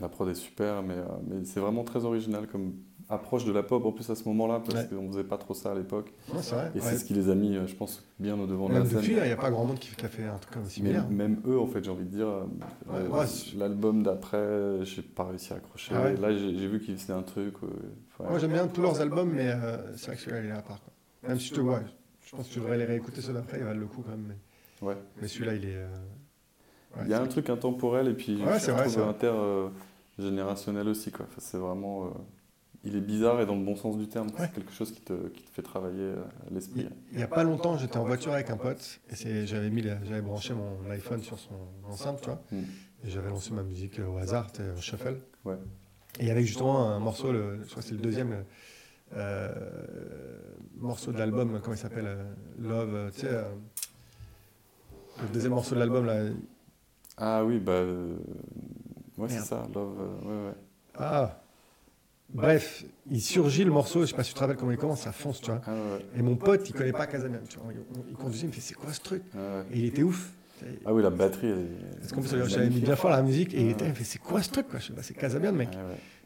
La 0.00 0.08
prod 0.08 0.28
est 0.28 0.34
super, 0.34 0.82
mais, 0.82 0.94
euh, 0.94 1.04
mais 1.26 1.44
c'est 1.44 1.58
vraiment 1.60 1.82
très 1.82 2.04
original 2.04 2.46
comme 2.46 2.74
approche 3.08 3.44
de 3.44 3.52
la 3.52 3.62
pop 3.62 3.84
en 3.84 3.92
plus 3.92 4.10
à 4.10 4.14
ce 4.16 4.24
moment-là, 4.28 4.60
parce 4.60 4.80
Ouais. 4.82 4.88
qu'on 4.96 5.08
faisait 5.12 5.22
pas 5.24 5.38
trop 5.38 5.54
ça 5.54 5.70
à 5.70 5.74
l'époque. 5.74 6.12
Ouais. 6.34 6.40
Et 6.74 6.78
ouais. 6.80 6.80
c'est 6.80 6.98
ce 6.98 7.04
qui 7.04 7.14
les 7.14 7.28
a 7.30 7.34
mis, 7.36 7.56
euh, 7.56 7.66
je 7.66 7.74
pense, 7.76 8.02
bien 8.18 8.38
au 8.38 8.46
devant 8.46 8.68
de 8.68 8.74
Même 8.74 8.82
la 8.82 8.88
scène. 8.88 8.98
depuis, 8.98 9.12
il 9.12 9.22
n'y 9.22 9.30
a 9.30 9.36
pas 9.36 9.50
grand 9.50 9.64
monde 9.64 9.78
qui, 9.78 9.90
a 10.04 10.08
fait 10.08 10.24
un 10.24 10.36
truc 10.38 10.54
comme 10.54 10.64
Mais 10.64 10.68
similaire. 10.68 11.08
même 11.08 11.40
eux, 11.46 11.58
en 11.60 11.66
fait, 11.68 11.84
j'ai 11.84 11.90
envie 11.90 12.04
de 12.04 12.10
dire, 12.10 12.26
euh, 12.28 12.44
Ouais, 12.88 13.06
ouais, 13.08 13.26
c'est- 13.26 13.56
l'album 13.56 14.02
d'après, 14.02 14.84
j'ai 14.84 15.02
pas 15.02 15.24
réussi 15.24 15.52
à 15.52 15.56
accrocher. 15.56 15.92
Ah 15.96 16.02
ouais 16.02 16.16
Là, 16.16 16.32
j'ai 16.36 16.66
vu 16.66 16.80
qu'ils 16.80 16.98
faisaient 16.98 17.12
un 17.12 17.22
truc. 17.22 17.54
euh, 17.62 17.66
ouais. 18.18 18.28
Moi, 18.28 18.38
j'aime 18.40 18.52
bien 18.52 18.66
tous 18.66 18.82
leurs 18.82 19.00
albums, 19.00 19.30
mais 19.32 19.50
euh, 19.52 19.96
c'est 19.96 20.06
vrai 20.08 20.16
que 20.16 20.22
celui-là, 20.22 20.40
il 20.42 20.46
est 20.48 20.52
à 20.52 20.62
part. 20.62 20.80
Quoi. 20.82 20.92
Même 21.28 21.38
si 21.38 21.48
je 21.48 21.54
te 21.54 21.60
vois, 21.60 21.80
je 22.22 22.34
pense 22.34 22.48
que 22.48 22.52
tu 22.54 22.58
devrais 22.58 22.76
les 22.78 22.84
réécouter 22.86 23.20
ceux 23.20 23.32
d'après, 23.32 23.58
ils 23.58 23.64
valent 23.64 23.78
le 23.80 23.86
coup 23.86 24.02
quand 24.02 24.10
même. 24.10 24.26
Mais, 24.82 24.86
Ouais. 24.88 24.96
mais 25.22 25.28
celui-là, 25.28 25.54
il 25.54 25.64
est. 25.64 25.76
euh, 25.76 25.86
ouais, 26.96 27.02
Il 27.04 27.10
y 27.10 27.14
a 27.14 27.22
un 27.22 27.26
truc 27.28 27.50
intemporel 27.50 28.08
et 28.08 28.14
puis 28.14 28.42
Ouais, 28.42 28.58
je 28.58 28.70
trouve 28.72 29.08
intergénérationnel 30.18 30.88
aussi. 30.88 31.10
Quoi. 31.12 31.26
Enfin, 31.28 31.38
c'est 31.40 31.58
vraiment. 31.58 32.06
euh, 32.06 32.08
il 32.86 32.96
est 32.96 33.00
bizarre 33.00 33.40
et 33.40 33.46
dans 33.46 33.54
le 33.56 33.64
bon 33.64 33.76
sens 33.76 33.96
du 33.98 34.06
terme. 34.08 34.28
Ouais. 34.28 34.34
C'est 34.38 34.52
quelque 34.54 34.72
chose 34.72 34.92
qui 34.92 35.00
te, 35.00 35.28
qui 35.28 35.42
te 35.42 35.50
fait 35.50 35.62
travailler 35.62 36.00
euh, 36.00 36.22
l'esprit. 36.50 36.88
Il 37.12 37.18
n'y 37.18 37.22
a 37.22 37.28
pas 37.28 37.42
longtemps, 37.44 37.76
j'étais 37.76 37.98
en 37.98 38.04
voiture 38.04 38.32
avec 38.32 38.48
un 38.50 38.56
pote 38.56 39.00
et 39.10 39.14
c'est- 39.16 39.46
j'avais 39.46 39.70
mis, 39.70 39.82
la- 39.82 40.02
j'avais 40.04 40.22
branché 40.22 40.54
mon 40.54 40.88
iPhone 40.90 41.22
sur 41.22 41.38
son 41.38 41.54
enceinte, 41.84 42.20
tu 42.20 42.26
vois, 42.30 42.40
Mm. 42.52 42.56
et 43.04 43.10
j'avais 43.10 43.28
lancé 43.30 43.52
ma 43.52 43.62
musique 43.62 43.98
euh, 43.98 44.06
au 44.06 44.18
hasard, 44.18 44.46
un 44.58 44.80
shuffle. 44.80 45.18
Ouais. 45.44 45.56
Et 46.18 46.22
il 46.22 46.28
y 46.28 46.30
avait 46.30 46.42
justement 46.44 46.88
un 46.88 46.98
morceau, 46.98 47.30
le, 47.32 47.62
je 47.64 47.70
crois 47.70 47.82
que 47.82 47.88
c'est 47.88 47.94
le 47.94 48.00
deuxième 48.00 48.30
le, 48.30 48.44
euh, 49.16 49.52
morceau 50.78 51.12
de 51.12 51.18
l'album, 51.18 51.60
comment 51.62 51.74
il 51.74 51.78
s'appelle, 51.78 52.06
euh, 52.06 52.24
Love, 52.58 53.10
tu 53.12 53.20
sais, 53.20 53.26
euh, 53.28 53.44
le 55.22 55.28
deuxième 55.32 55.52
morceau 55.52 55.74
de 55.74 55.80
l'album 55.80 56.06
là. 56.06 56.24
Ah 57.18 57.44
oui, 57.44 57.58
bah. 57.58 57.72
euh, 57.72 58.16
ouais, 59.18 59.28
c'est 59.28 59.40
ça, 59.40 59.66
Love. 59.74 59.96
euh, 60.00 60.24
ouais, 60.44 60.48
ouais. 60.48 60.54
Ah. 60.98 61.40
Bref, 62.30 62.84
il 63.10 63.20
surgit 63.22 63.64
le 63.64 63.70
morceau, 63.70 64.02
je 64.02 64.06
sais 64.06 64.16
pas 64.16 64.24
si 64.24 64.30
tu 64.30 64.34
te 64.34 64.40
rappelles 64.40 64.56
comment 64.56 64.72
il 64.72 64.78
commence, 64.78 65.00
ça 65.02 65.12
fonce, 65.12 65.40
tu 65.40 65.50
vois. 65.50 65.60
Ah 65.66 65.72
ouais, 65.72 66.06
Et 66.18 66.22
mon 66.22 66.36
pote, 66.36 66.68
il 66.68 66.72
connaît 66.74 66.92
pas 66.92 67.06
vois. 67.58 67.72
Il, 68.08 68.14
conduisait, 68.16 68.46
il 68.46 68.48
me 68.48 68.52
fait 68.52 68.60
c'est 68.60 68.74
quoi 68.74 68.92
ce 68.92 69.00
truc 69.00 69.22
ouais. 69.34 69.62
Et 69.72 69.78
il 69.78 69.84
était 69.86 70.02
ouf. 70.02 70.32
Ah 70.84 70.92
oui, 70.92 71.02
la 71.02 71.10
batterie. 71.10 71.48
Elle 71.48 71.58
est, 71.58 71.98
Parce 72.00 72.12
qu'en 72.12 72.20
plus, 72.22 72.32
elle 72.32 72.40
est 72.40 72.48
j'avais 72.48 72.68
mis 72.70 72.80
bien 72.80 72.96
fort 72.96 73.10
la 73.10 73.22
musique 73.22 73.54
et 73.54 73.60
il 73.60 73.66
Ouais. 73.66 73.72
était, 73.72 73.84
il 73.84 73.90
me 73.90 73.94
fait 73.94 74.04
c'est 74.04 74.18
quoi 74.18 74.42
ce 74.42 74.50
truc 74.50 74.68
quoi 74.68 74.80
Je 74.80 74.86
fais, 74.86 74.92
bah, 74.92 75.02
c'est 75.02 75.14
Casabian, 75.14 75.52
mec. 75.52 75.68
Ouais. 75.68 75.76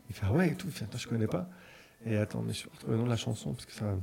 Il 0.08 0.14
fait 0.14 0.24
ah 0.28 0.32
ouais 0.32 0.48
et 0.48 0.54
tout. 0.54 0.68
Attends, 0.80 0.98
je 0.98 1.06
connais 1.08 1.26
pas. 1.26 1.48
Et 2.06 2.16
attends, 2.16 2.42
mais 2.42 2.52
je 2.54 2.64
vais 2.64 2.70
retrouver 2.72 2.92
le 2.94 2.98
nom 2.98 3.04
de 3.04 3.10
la 3.10 3.16
chanson 3.16 3.52
parce 3.52 3.66
que 3.66 3.72
ça. 3.72 3.84
va 3.84 3.92
me- 3.92 4.00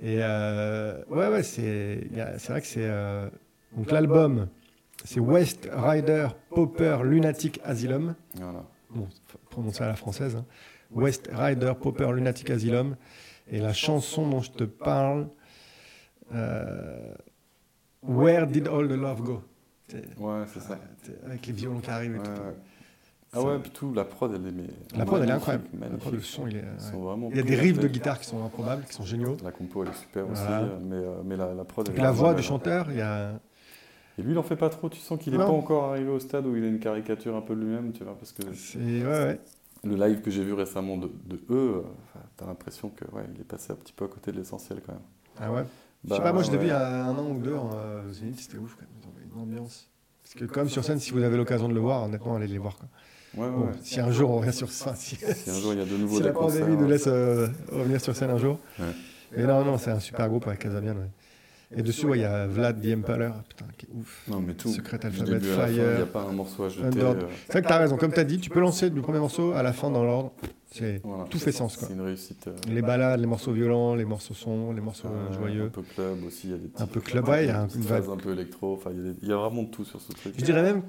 Et 0.00 0.18
euh, 0.20 1.02
ouais, 1.10 1.28
ouais, 1.28 1.42
c'est, 1.42 2.08
c'est 2.38 2.48
vrai 2.52 2.60
que 2.60 2.66
c'est. 2.66 2.84
euh, 2.84 3.28
donc 3.76 3.90
l'album, 3.92 4.48
c'est 5.04 5.20
West 5.20 5.68
Rider 5.72 6.28
Popper 6.50 6.98
Lunatic 7.04 7.60
Asylum. 7.64 8.14
Voilà. 8.34 8.64
Bon, 8.90 9.06
faut 9.26 9.38
prononcer 9.50 9.84
à 9.84 9.88
la 9.88 9.96
française. 9.96 10.34
hein. 10.36 10.44
West 10.90 11.28
Rider 11.32 11.72
Popper 11.80 12.12
Lunatic 12.12 12.50
Asylum. 12.50 12.96
Et 13.50 13.60
la 13.60 13.72
chanson 13.72 14.28
dont 14.28 14.40
je 14.40 14.50
te 14.50 14.64
parle, 14.64 15.28
euh, 16.34 17.14
Where 18.02 18.46
Did 18.46 18.68
All 18.68 18.88
the 18.88 18.92
Love 18.92 19.22
Go? 19.22 19.42
Ouais, 20.18 20.42
c'est 20.52 20.60
ça. 20.60 20.78
c'est- 21.02 21.24
Avec 21.24 21.46
les 21.46 21.52
violons 21.52 21.80
qui 21.80 21.90
arrivent 21.90 22.16
et 22.16 22.18
Ouais, 22.18 22.24
tout. 22.24 22.30
ouais. 22.42 22.54
Ah 23.32 23.42
ouais, 23.42 23.58
puis 23.58 23.70
tout, 23.70 23.92
la 23.92 24.04
prod, 24.04 24.32
elle 24.34 24.46
est. 24.46 24.52
mais- 24.52 24.62
La 24.98 25.04
prod, 25.04 25.18
elle 25.22 25.28
est 25.28 25.32
magnifique, 25.32 25.32
incroyable. 25.48 25.64
La 25.74 25.78
magnifique. 25.80 26.00
prod, 26.02 26.14
le 26.14 26.20
son, 26.20 26.46
il 26.46 26.56
est. 26.56 26.60
Ouais. 26.60 27.28
Il 27.30 27.36
y 27.36 27.40
a 27.40 27.42
des 27.42 27.56
riffs 27.56 27.78
de 27.78 27.88
guitare 27.88 28.18
qui 28.18 28.26
sont 28.26 28.44
improbables, 28.44 28.84
qui 28.84 28.94
sont 28.94 29.04
géniaux. 29.04 29.36
La 29.44 29.50
compo, 29.50 29.82
elle 29.84 29.90
est 29.90 29.94
super 29.94 30.28
aussi, 30.30 30.42
Voilà. 30.42 30.60
euh, 30.62 30.78
mais, 30.82 30.96
euh, 30.96 31.22
mais 31.24 31.36
la, 31.36 31.54
la 31.54 31.64
prod, 31.64 31.86
elle 31.88 31.94
Et 31.94 31.98
est 31.98 32.02
la 32.02 32.10
voix 32.10 32.34
du 32.34 32.42
chanteur, 32.42 32.86
il 32.90 32.98
y 32.98 33.02
a. 33.02 33.32
Et 34.18 34.22
lui, 34.22 34.32
il 34.32 34.38
en 34.38 34.42
fait 34.42 34.56
pas 34.56 34.68
trop. 34.70 34.88
Tu 34.88 34.98
sens 34.98 35.18
qu'il 35.18 35.32
n'est 35.32 35.38
pas 35.38 35.46
encore 35.46 35.84
arrivé 35.92 36.08
au 36.10 36.18
stade 36.20 36.46
où 36.46 36.56
il 36.56 36.64
a 36.64 36.68
une 36.68 36.80
caricature 36.80 37.36
un 37.36 37.40
peu 37.42 37.54
de 37.54 37.60
lui-même, 37.60 37.92
tu 37.92 38.02
vois, 38.04 38.16
parce 38.16 38.32
que 38.32 38.42
C'est. 38.54 38.78
Ouais, 38.78 39.04
ouais. 39.04 39.40
Le 39.84 39.94
live 39.96 40.20
que 40.20 40.30
j'ai 40.30 40.42
vu 40.44 40.52
récemment 40.52 40.96
de, 40.96 41.10
de 41.26 41.36
eux, 41.50 41.82
euh, 41.84 42.20
t'as 42.36 42.46
l'impression 42.46 42.88
que 42.90 43.04
ouais, 43.14 43.24
il 43.34 43.40
est 43.40 43.44
passé 43.44 43.72
un 43.72 43.76
petit 43.76 43.92
peu 43.92 44.04
à 44.04 44.08
côté 44.08 44.32
de 44.32 44.36
l'essentiel 44.38 44.80
quand 44.84 44.92
même. 44.92 45.02
Ah 45.40 45.52
ouais? 45.52 45.64
je 46.04 46.10
Bah, 46.10 46.16
sais 46.16 46.22
pas, 46.22 46.32
moi 46.32 46.42
je 46.42 46.50
l'ai 46.50 46.56
ouais. 46.56 46.62
vu 46.64 46.68
il 46.68 46.70
y 46.70 46.72
a 46.72 47.04
un 47.04 47.16
an 47.16 47.30
ou 47.30 47.38
deux 47.40 47.54
en 47.54 47.70
euh, 47.74 48.10
Zénith, 48.12 48.40
c'était 48.40 48.58
ouf 48.58 48.74
quand 48.74 48.82
même. 48.82 48.90
Ils 49.00 49.06
ont 49.06 49.36
une 49.36 49.42
ambiance. 49.54 49.88
Parce 50.22 50.34
que, 50.34 50.44
comme 50.44 50.68
sur 50.68 50.84
scène, 50.84 50.98
si 50.98 51.12
vous 51.12 51.22
avez 51.22 51.36
l'occasion 51.36 51.68
de 51.68 51.74
le 51.74 51.80
voir, 51.80 52.02
honnêtement, 52.04 52.34
allez 52.36 52.46
les 52.48 52.58
voir. 52.58 52.76
Quoi. 52.76 52.88
Ouais, 53.36 53.48
ouais, 53.48 53.56
Bon, 53.56 53.66
ouais. 53.66 53.72
si 53.82 54.00
un 54.00 54.10
jour 54.10 54.30
on 54.30 54.38
revient 54.38 54.52
sur 54.52 54.70
scène, 54.70 54.94
si, 54.96 55.16
Si 55.16 55.50
un 55.50 55.54
jour 55.60 55.72
il 55.74 55.78
y 55.78 55.82
a 55.82 55.86
de 55.86 55.96
nouveau 55.96 56.16
si 56.16 56.22
des 56.22 56.28
la 56.28 56.32
pandémie 56.34 56.60
concerts, 56.60 56.80
nous 56.80 56.88
laisse 56.88 57.06
euh, 57.06 57.48
revenir 57.72 58.00
sur 58.00 58.14
scène 58.16 58.30
un 58.30 58.38
jour. 58.38 58.58
Ouais. 58.78 58.86
Mais 59.36 59.44
non, 59.44 59.64
non, 59.64 59.78
c'est 59.78 59.90
un 59.90 60.00
super 60.00 60.28
groupe 60.28 60.46
avec 60.46 60.58
Casabian. 60.60 60.94
Et 61.76 61.82
dessus, 61.82 62.06
ouais, 62.06 62.18
il 62.18 62.22
y 62.22 62.24
a 62.24 62.46
Vlad 62.46 62.80
the 62.80 62.86
Impaler, 62.86 63.30
putain, 63.46 63.66
qui 63.76 63.84
est 63.84 63.88
ouf. 63.94 64.22
Non, 64.28 64.40
mais 64.40 64.54
tout. 64.54 64.68
Secret 64.70 65.04
Alphabet, 65.04 65.38
Fire, 65.40 65.68
Il 65.68 65.74
n'y 65.96 66.02
a 66.02 66.06
pas 66.06 66.22
un 66.22 66.32
morceau 66.32 66.64
à 66.64 66.68
jeter. 66.70 66.82
Euh, 66.98 67.14
C'est 67.46 67.52
vrai 67.52 67.62
que 67.62 67.68
t'as 67.68 67.76
raison, 67.78 67.96
comme 67.98 68.12
t'as 68.12 68.24
dit, 68.24 68.38
tu 68.38 68.48
peux 68.48 68.60
lancer 68.60 68.88
du 68.88 69.02
premier 69.02 69.18
morceau 69.18 69.52
à 69.52 69.62
la 69.62 69.74
fin 69.74 69.90
dans 69.90 70.02
l'ordre. 70.02 70.32
Voilà. 71.04 71.24
tout 71.24 71.38
fait 71.38 71.52
sens. 71.52 71.76
C'est 71.78 71.92
une 71.92 72.00
réussite. 72.00 72.46
euh, 72.46 72.54
Les 72.68 72.80
balades, 72.82 73.20
les 73.20 73.26
morceaux 73.26 73.52
violents, 73.52 73.94
les 73.94 74.04
morceaux 74.06 74.34
sombres, 74.34 74.72
les 74.72 74.80
morceaux 74.80 75.08
euh, 75.08 75.28
Un 75.28 75.32
joyeux. 75.32 75.70
peu 75.70 75.82
club 75.82 76.24
aussi, 76.26 76.48
il 76.48 76.50
y 76.50 76.54
a 76.54 76.58
des 76.58 76.70
Un 76.78 76.86
peu 76.86 77.00
club, 77.00 77.26
ouais, 77.28 77.44
il 77.44 77.48
y 77.48 77.50
a 77.50 77.60
un- 77.62 77.68
une 77.68 77.80
vague. 77.82 78.04
un 78.10 78.16
peu 78.16 78.32
électro, 78.32 78.74
enfin 78.74 78.90
il 78.92 78.96
y, 78.98 79.00
a 79.00 79.12
des- 79.12 79.18
il 79.22 79.28
y 79.28 79.32
a 79.32 79.36
vraiment 79.36 79.62
de 79.64 79.68
tout 79.70 79.84
sur 79.84 80.00
ce 80.00 80.12
truc. 80.12 80.34
Je 80.38 80.44
dirais 80.44 80.62
même, 80.62 80.82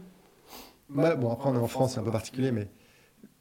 bah, 0.89 1.15
bon 1.15 1.31
après 1.31 1.49
on 1.49 1.55
est 1.55 1.59
en 1.59 1.67
France, 1.67 1.93
c'est 1.93 1.99
un 1.99 2.03
peu 2.03 2.11
particulier, 2.11 2.51
mais 2.51 2.67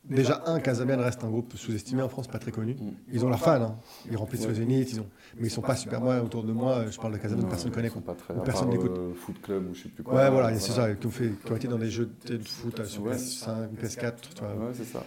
déjà, 0.05 0.43
un, 0.47 0.61
Casabian 0.61 0.99
reste 0.99 1.23
un 1.25 1.29
groupe 1.29 1.55
sous-estimé 1.57 2.03
en 2.03 2.09
France, 2.09 2.27
pas 2.29 2.39
très 2.39 2.51
connu. 2.53 2.75
Mm. 2.75 2.91
Ils 3.13 3.25
ont 3.25 3.29
leurs 3.29 3.41
fans, 3.41 3.63
hein. 3.63 3.77
ils 4.11 4.17
remplissent 4.17 4.43
Ouais. 4.43 4.49
le 4.49 4.55
zénith, 4.55 4.93
ils 4.93 5.01
ont... 5.01 5.07
mais 5.39 5.49
ils 5.49 5.51
sont 5.51 5.61
pas 5.63 5.77
super. 5.77 6.01
Moi, 6.01 6.21
autour 6.21 6.43
de 6.45 6.53
moi, 6.53 6.85
je 6.91 6.99
parle 6.99 7.13
de 7.15 7.19
Casabian, 7.19 7.47
personne 7.49 7.71
ne 7.71 7.75
connaît. 7.75 7.91
pas 7.91 8.15
très. 8.15 8.35
ou 8.35 8.41
personne 8.43 8.71
n'écoute. 8.71 8.93
euh, 8.97 9.15
Foot 9.15 9.41
Club 9.43 9.71
ou 9.71 9.75
je 9.75 9.83
sais 9.85 9.89
plus 9.89 10.03
quoi. 10.03 10.15
Ouais, 10.15 10.31
voilà, 10.31 10.57
c'est 10.59 10.73
ça, 10.73 10.95
qui 10.95 11.07
ont, 11.07 11.11
fait, 11.11 11.31
qui 11.45 11.53
ont 11.53 11.57
été 11.57 11.69
dans 11.69 11.79
des 11.79 11.91
jeux 11.91 12.11
de 12.27 12.39
foot 12.39 12.81
euh, 12.81 12.85
sur 12.85 13.03
Ouais. 13.03 13.15
PS5, 13.17 13.69
PS4, 13.83 14.13
tu 14.35 14.41
vois. 14.43 14.55
Ouais, 14.55 14.73
c'est 14.75 14.85
ça. 14.85 15.03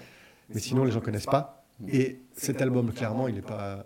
mais 0.54 0.60
sinon, 0.60 0.84
les 0.84 0.92
gens 0.92 1.02
connaissent 1.02 1.26
pas. 1.26 1.64
Mm. 1.80 1.88
Et 1.92 2.20
cet 2.34 2.62
album, 2.62 2.92
clairement, 2.92 3.28
il 3.28 3.38
est 3.38 3.42
pas. 3.42 3.86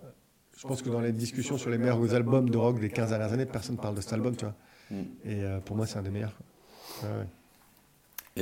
Je 0.58 0.66
pense 0.68 0.82
que 0.82 0.89
dans 0.89 1.01
les 1.01 1.12
discussions 1.12 1.58
sur 1.58 1.70
les 1.70 1.78
meilleurs 1.78 2.14
albums 2.16 2.49
de 2.49 2.58
rock 2.58 2.80
des 2.80 2.89
15 2.89 3.10
dernières 3.10 3.34
années, 3.34 3.45
personne 3.45 3.76
parle 3.78 3.95
de 3.95 4.01
cet 4.01 4.14
album, 4.14 4.36
tu 4.36 4.45
vois. 4.45 4.56
Mm. 4.91 4.95
Et 5.26 5.43
euh, 5.43 5.60
pour 5.60 5.76
moi, 5.76 5.86
c'est 5.86 5.97
un 5.97 6.01
des 6.01 6.10
meilleurs. 6.10 6.36
quoi. 6.36 7.10
Ouais, 7.10 7.16
ouais. 7.18 7.26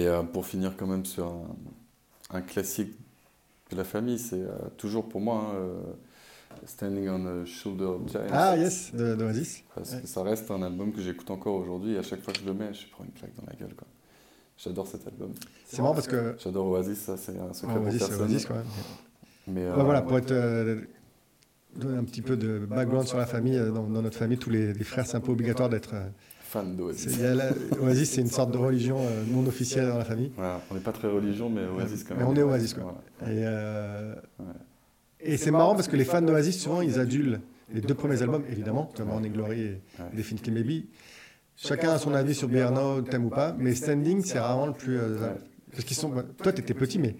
Et 0.01 0.07
euh, 0.07 0.23
pour 0.23 0.45
finir 0.45 0.75
quand 0.77 0.87
même 0.87 1.05
sur 1.05 1.27
un, 1.27 1.41
un 2.31 2.41
classique 2.41 2.93
de 3.71 3.75
la 3.77 3.83
famille, 3.83 4.19
c'est 4.19 4.41
euh, 4.41 4.51
toujours 4.77 5.07
pour 5.09 5.21
moi 5.21 5.49
hein, 5.51 5.55
euh, 5.55 5.81
Standing 6.65 7.09
on 7.09 7.43
the 7.43 7.45
Shoulder 7.45 7.85
of 7.85 8.07
Giants. 8.09 8.27
Ah, 8.31 8.55
yes, 8.57 8.93
de- 8.93 9.15
d'Oasis. 9.15 9.63
Parce 9.75 9.93
ouais. 9.93 10.01
que 10.01 10.07
ça 10.07 10.21
reste 10.23 10.49
un 10.51 10.61
album 10.61 10.91
que 10.93 11.01
j'écoute 11.01 11.29
encore 11.31 11.55
aujourd'hui 11.55 11.93
et 11.93 11.97
à 11.97 12.03
chaque 12.03 12.21
fois 12.21 12.33
que 12.33 12.39
je 12.39 12.45
le 12.45 12.53
mets, 12.53 12.73
je 12.73 12.87
prends 12.91 13.03
une 13.03 13.11
claque 13.11 13.33
dans 13.35 13.45
la 13.47 13.53
gueule. 13.55 13.73
quoi. 13.75 13.87
J'adore 14.57 14.85
cet 14.87 15.07
album. 15.07 15.33
C'est 15.65 15.81
marrant 15.81 15.95
parce 15.95 16.07
que. 16.07 16.35
J'adore 16.37 16.67
Oasis, 16.67 16.99
ça 16.99 17.17
c'est 17.17 17.37
un 17.39 17.53
secret 17.53 17.75
pour 17.75 17.85
Oasis, 17.85 18.01
c'est 18.01 18.07
personne. 18.09 18.31
Oasis 18.31 18.45
quand 18.45 18.53
même. 18.55 18.65
Mais, 19.47 19.65
euh, 19.65 19.73
voilà, 19.73 20.01
pour 20.03 20.17
être. 20.17 20.31
donner 21.75 21.97
un 21.97 22.03
petit 22.03 22.21
peu 22.21 22.37
de 22.37 22.59
background 22.59 23.07
sur 23.07 23.17
la 23.17 23.25
famille. 23.25 23.57
Dans, 23.57 23.87
dans 23.87 24.01
notre 24.03 24.17
famille, 24.17 24.37
tous 24.37 24.51
les, 24.51 24.73
les 24.73 24.83
frères, 24.83 25.07
c'est 25.07 25.17
un 25.17 25.21
peu 25.21 25.31
obligatoire 25.31 25.69
d'être. 25.69 25.95
Euh, 26.55 26.61
fan 26.63 26.75
d'Oasis. 26.75 27.17
Oasis, 27.81 28.11
c'est 28.11 28.21
une 28.21 28.27
sorte 28.27 28.51
de 28.51 28.57
religion 28.57 28.97
euh, 28.99 29.23
non 29.27 29.45
officielle 29.47 29.87
dans 29.87 29.97
la 29.97 30.05
famille. 30.05 30.31
Voilà, 30.35 30.61
on 30.71 30.75
n'est 30.75 30.79
pas 30.79 30.91
très 30.91 31.07
religion, 31.07 31.49
mais 31.49 31.65
Oasis 31.65 32.03
quand 32.03 32.15
Mais 32.15 32.21
même. 32.21 32.29
on 32.29 32.35
est 32.35 32.43
Oasis, 32.43 32.73
quoi. 32.73 32.95
Voilà. 33.19 33.33
Et, 33.33 33.43
euh, 33.45 34.15
Ouais. 34.39 34.45
et 35.21 35.37
c'est 35.37 35.51
marrant 35.51 35.75
parce 35.75 35.87
que 35.87 35.95
les 35.95 36.05
fans 36.05 36.21
d'Oasis, 36.21 36.59
souvent, 36.61 36.81
ils 36.81 36.99
adulent 36.99 37.39
les 37.73 37.81
deux 37.81 37.93
premiers 37.95 38.21
albums, 38.21 38.43
évidemment, 38.51 38.91
comme 38.95 39.07
Ouais. 39.07 39.11
Morning 39.13 39.31
Glory 39.33 39.59
et 39.61 39.81
Ouais. 39.99 40.09
Definitely 40.15 40.51
Maybe. 40.51 40.85
Chacun 41.55 41.91
a 41.91 41.97
son 41.99 42.13
avis 42.13 42.33
sur 42.35 42.47
Be 42.49 42.55
Here 42.55 42.71
Now, 42.71 43.01
t'aimes 43.01 43.25
ou 43.25 43.29
pas, 43.29 43.55
mais 43.57 43.75
Standing, 43.75 44.23
c'est 44.23 44.39
rarement 44.39 44.67
le 44.67 44.73
plus. 44.73 44.97
euh, 44.97 45.19
Ouais. 45.19 45.35
Parce 45.71 45.83
qu'ils 45.85 45.97
sont. 45.97 46.09
bah, 46.09 46.23
Toi, 46.41 46.51
t'étais 46.53 46.73
petit, 46.73 46.99
mais 46.99 47.15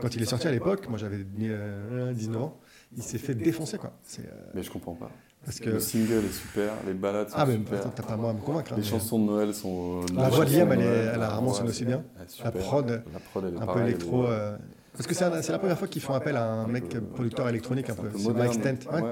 quand 0.00 0.14
il 0.16 0.22
est 0.22 0.26
sorti 0.26 0.48
à 0.48 0.50
l'époque, 0.50 0.88
moi 0.88 0.98
j'avais 0.98 1.24
euh, 1.42 2.12
19 2.12 2.42
ans, 2.42 2.58
il 2.96 3.02
s'est 3.02 3.18
fait 3.18 3.34
défoncer, 3.34 3.78
quoi. 3.78 3.92
Euh, 4.18 4.22
Mais 4.54 4.62
je 4.62 4.70
comprends 4.70 4.94
pas. 4.94 5.10
Parce 5.44 5.58
que. 5.60 5.70
Le 5.70 5.80
single 5.80 6.24
est 6.24 6.32
super, 6.32 6.72
les 6.86 6.94
balades 6.94 7.28
sont 7.28 7.34
Ah, 7.36 7.46
mais 7.46 7.54
super. 7.54 7.94
t'as 7.94 8.02
pas 8.02 8.16
moi 8.16 8.30
à 8.30 8.32
me 8.32 8.40
convaincre. 8.40 8.72
hein, 8.72 8.76
les 8.78 8.82
chansons 8.84 9.18
de 9.18 9.24
Noël 9.24 9.54
sont. 9.54 10.00
La 10.14 10.28
les 10.28 10.34
voix 10.36 10.44
de 10.44 10.50
Liam, 10.56 10.72
elle 10.72 10.80
elle 11.14 11.22
a 11.22 11.28
rarement 11.28 11.52
sonné 11.52 11.70
aussi 11.70 11.84
bien. 11.84 12.04
super. 12.28 12.52
prod, 12.52 13.02
La 13.12 13.18
prod, 13.20 13.44
elle 13.46 13.54
est 13.54 13.60
un 13.62 13.66
peu 13.66 13.80
électro. 13.82 14.26
euh, 14.26 14.56
Parce 14.96 15.06
que 15.06 15.14
c'est 15.14 15.50
la 15.52 15.58
première 15.58 15.78
fois 15.78 15.88
qu'ils 15.88 16.02
font 16.02 16.14
appel 16.14 16.36
à 16.36 16.44
un 16.44 16.66
mec 16.66 16.84
producteur 17.14 17.48
électronique 17.48 17.88
un 17.90 17.94
peu. 17.94 18.08
C'est. 18.16 18.32
Mike 18.32 18.54
Stent. 18.54 18.88
Ouais. 18.92 19.00
Ouais, 19.00 19.08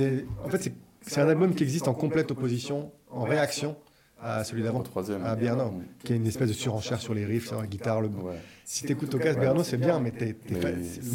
ouais, 0.00 0.24
En 0.44 0.48
fait, 0.48 0.72
c'est- 1.02 1.20
un 1.20 1.28
album 1.28 1.54
qui 1.54 1.62
existe 1.64 1.88
en 1.88 1.94
complète 1.94 2.30
opposition, 2.30 2.92
en 3.10 3.24
réaction 3.24 3.76
à 4.22 4.44
celui 4.44 4.62
d'avant, 4.62 4.84
à 5.24 5.34
Bernard, 5.34 5.72
qui 6.04 6.12
est 6.12 6.16
une 6.16 6.26
espèce 6.26 6.48
de 6.48 6.52
surenchère 6.52 7.00
sur 7.00 7.14
les 7.14 7.24
riffs, 7.24 7.48
sur 7.48 7.58
la 7.58 7.66
guitare. 7.66 8.02
Le... 8.02 8.08
Ouais. 8.08 8.34
Si 8.66 8.84
t'écoutes 8.84 9.14
au 9.14 9.18
casque 9.18 9.40
Bernard, 9.40 9.64
c'est 9.64 9.78
bien, 9.78 9.98
mais 9.98 10.10
t'es, 10.10 10.36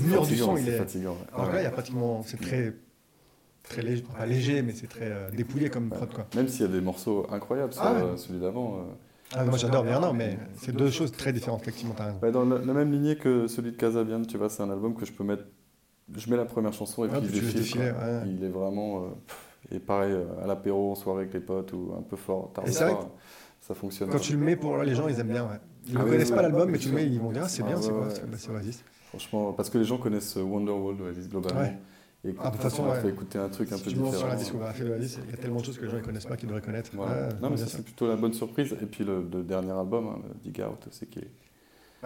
mur 0.05 0.25
du 0.25 0.35
son, 0.35 0.57
il 0.57 0.67
est. 0.69 0.77
fatigant. 0.77 1.15
Alors 1.33 1.51
là, 1.53 1.61
il 1.61 1.63
y 1.63 1.67
a 1.67 1.71
pratiquement. 1.71 2.23
C'est 2.25 2.41
très. 2.41 2.73
Très 3.69 3.81
léger, 3.81 4.03
pas 4.17 4.25
léger, 4.25 4.61
mais 4.61 4.73
c'est 4.73 4.87
très 4.87 5.11
euh, 5.11 5.29
dépouillé 5.31 5.69
comme 5.69 5.89
prod, 5.89 6.11
quoi. 6.13 6.27
Même 6.35 6.47
s'il 6.47 6.61
y 6.61 6.69
a 6.69 6.71
des 6.71 6.81
morceaux 6.81 7.25
incroyables 7.31 7.73
Ah 7.79 7.93
ouais. 7.93 8.01
euh, 8.01 8.17
celui 8.17 8.39
d'avant. 8.39 8.77
euh. 8.79 8.81
Ah, 9.33 9.43
moi, 9.43 9.57
j'adore 9.57 9.83
Bernard, 9.83 10.13
mais 10.13 10.37
c'est 10.55 10.71
deux 10.75 10.91
choses 10.91 11.11
très 11.11 11.33
différentes, 11.33 11.61
effectivement, 11.63 11.93
t'as 11.97 12.05
raison. 12.05 12.19
Ouais, 12.21 12.31
dans 12.31 12.45
la, 12.45 12.59
la 12.59 12.73
même 12.73 12.91
lignée 12.91 13.15
que 13.17 13.47
celui 13.47 13.71
de 13.71 13.75
Casabian, 13.77 14.21
tu 14.23 14.37
vois, 14.37 14.49
c'est 14.49 14.61
un 14.61 14.69
album 14.69 14.93
que 14.95 15.05
je 15.05 15.11
peux 15.11 15.23
mettre. 15.23 15.43
Je 16.15 16.29
mets 16.29 16.37
la 16.37 16.45
première 16.45 16.73
chanson 16.73 17.05
et 17.05 17.09
Ah, 17.11 17.17
puis 17.19 17.29
laisses 17.31 17.41
défile. 17.41 17.59
défiler, 17.61 17.89
quoi. 17.91 18.03
ouais. 18.07 18.21
Il 18.27 18.43
est 18.43 18.49
vraiment. 18.49 19.05
euh, 19.05 19.07
et 19.75 19.79
pareil, 19.79 20.13
à 20.43 20.45
l'apéro, 20.45 20.91
en 20.91 20.95
soirée 20.95 21.21
avec 21.23 21.33
les 21.33 21.39
potes 21.39 21.73
ou 21.73 21.93
un 21.97 22.03
peu 22.03 22.15
fort, 22.15 22.51
tard 22.53 22.67
soir, 22.67 23.09
ça 23.61 23.73
fonctionne. 23.73 24.09
Quand 24.11 24.19
tu 24.19 24.33
le 24.33 24.37
mets 24.39 24.55
pour 24.55 24.77
les 24.83 24.93
gens, 24.93 25.07
ils 25.07 25.19
aiment 25.19 25.29
bien, 25.29 25.43
ouais. 25.43 25.57
Ils 25.87 25.95
ne 25.97 26.03
connaissent 26.03 26.29
pas 26.31 26.43
l'album, 26.43 26.69
mais 26.69 26.77
tu 26.77 26.89
le 26.89 26.95
mets, 26.95 27.07
ils 27.07 27.19
vont 27.19 27.31
dire, 27.31 27.49
c'est 27.49 27.63
bien, 27.63 27.81
c'est 27.81 27.89
quoi. 27.89 28.07
C'est- 28.11 28.51
bah. 28.51 28.59
Franchement, 29.09 29.53
parce 29.53 29.69
que 29.71 29.77
les 29.79 29.85
gens 29.85 29.97
connaissent 29.97 30.35
Wonderwall 30.35 30.97
d'Oasis 30.97 31.27
globalement. 31.29 31.61
Et 32.25 32.33
Ah, 32.39 32.47
de 32.47 32.53
toute 32.53 32.61
façon, 32.61 32.83
on 32.83 32.89
ouais. 32.91 32.99
fait 33.01 33.09
écouter 33.09 33.37
un 33.37 33.49
truc 33.49 33.71
un 33.71 33.77
peu 33.77 33.89
différent. 33.91 34.11
sur 34.11 34.27
la 34.27 34.35
discographie 34.35 34.83
d'Oasis, 34.83 35.19
il 35.25 35.31
y 35.31 35.33
a 35.33 35.37
tellement 35.37 35.59
de 35.59 35.65
choses 35.65 35.77
que 35.77 35.85
les 35.85 35.91
gens 35.91 35.97
ne 35.97 36.01
connaissent 36.01 36.25
pas 36.25 36.35
qu'ils 36.37 36.47
devraient 36.47 36.61
connaître. 36.61 36.89
Voilà. 36.93 37.29
Non, 37.41 37.49
mais 37.51 37.57
ça, 37.57 37.67
c'est 37.67 37.83
plutôt 37.83 38.07
la 38.07 38.15
bonne 38.15 38.33
surprise. 38.33 38.75
Et 38.81 38.85
puis 38.85 39.03
le, 39.03 39.25
le 39.31 39.43
dernier 39.43 39.71
album, 39.71 40.07
hein, 40.07 40.19
le 40.27 40.33
Dig 40.41 40.61
Out, 40.61 40.87
c'est 40.91 41.07
qui 41.09 41.19
est 41.19 41.31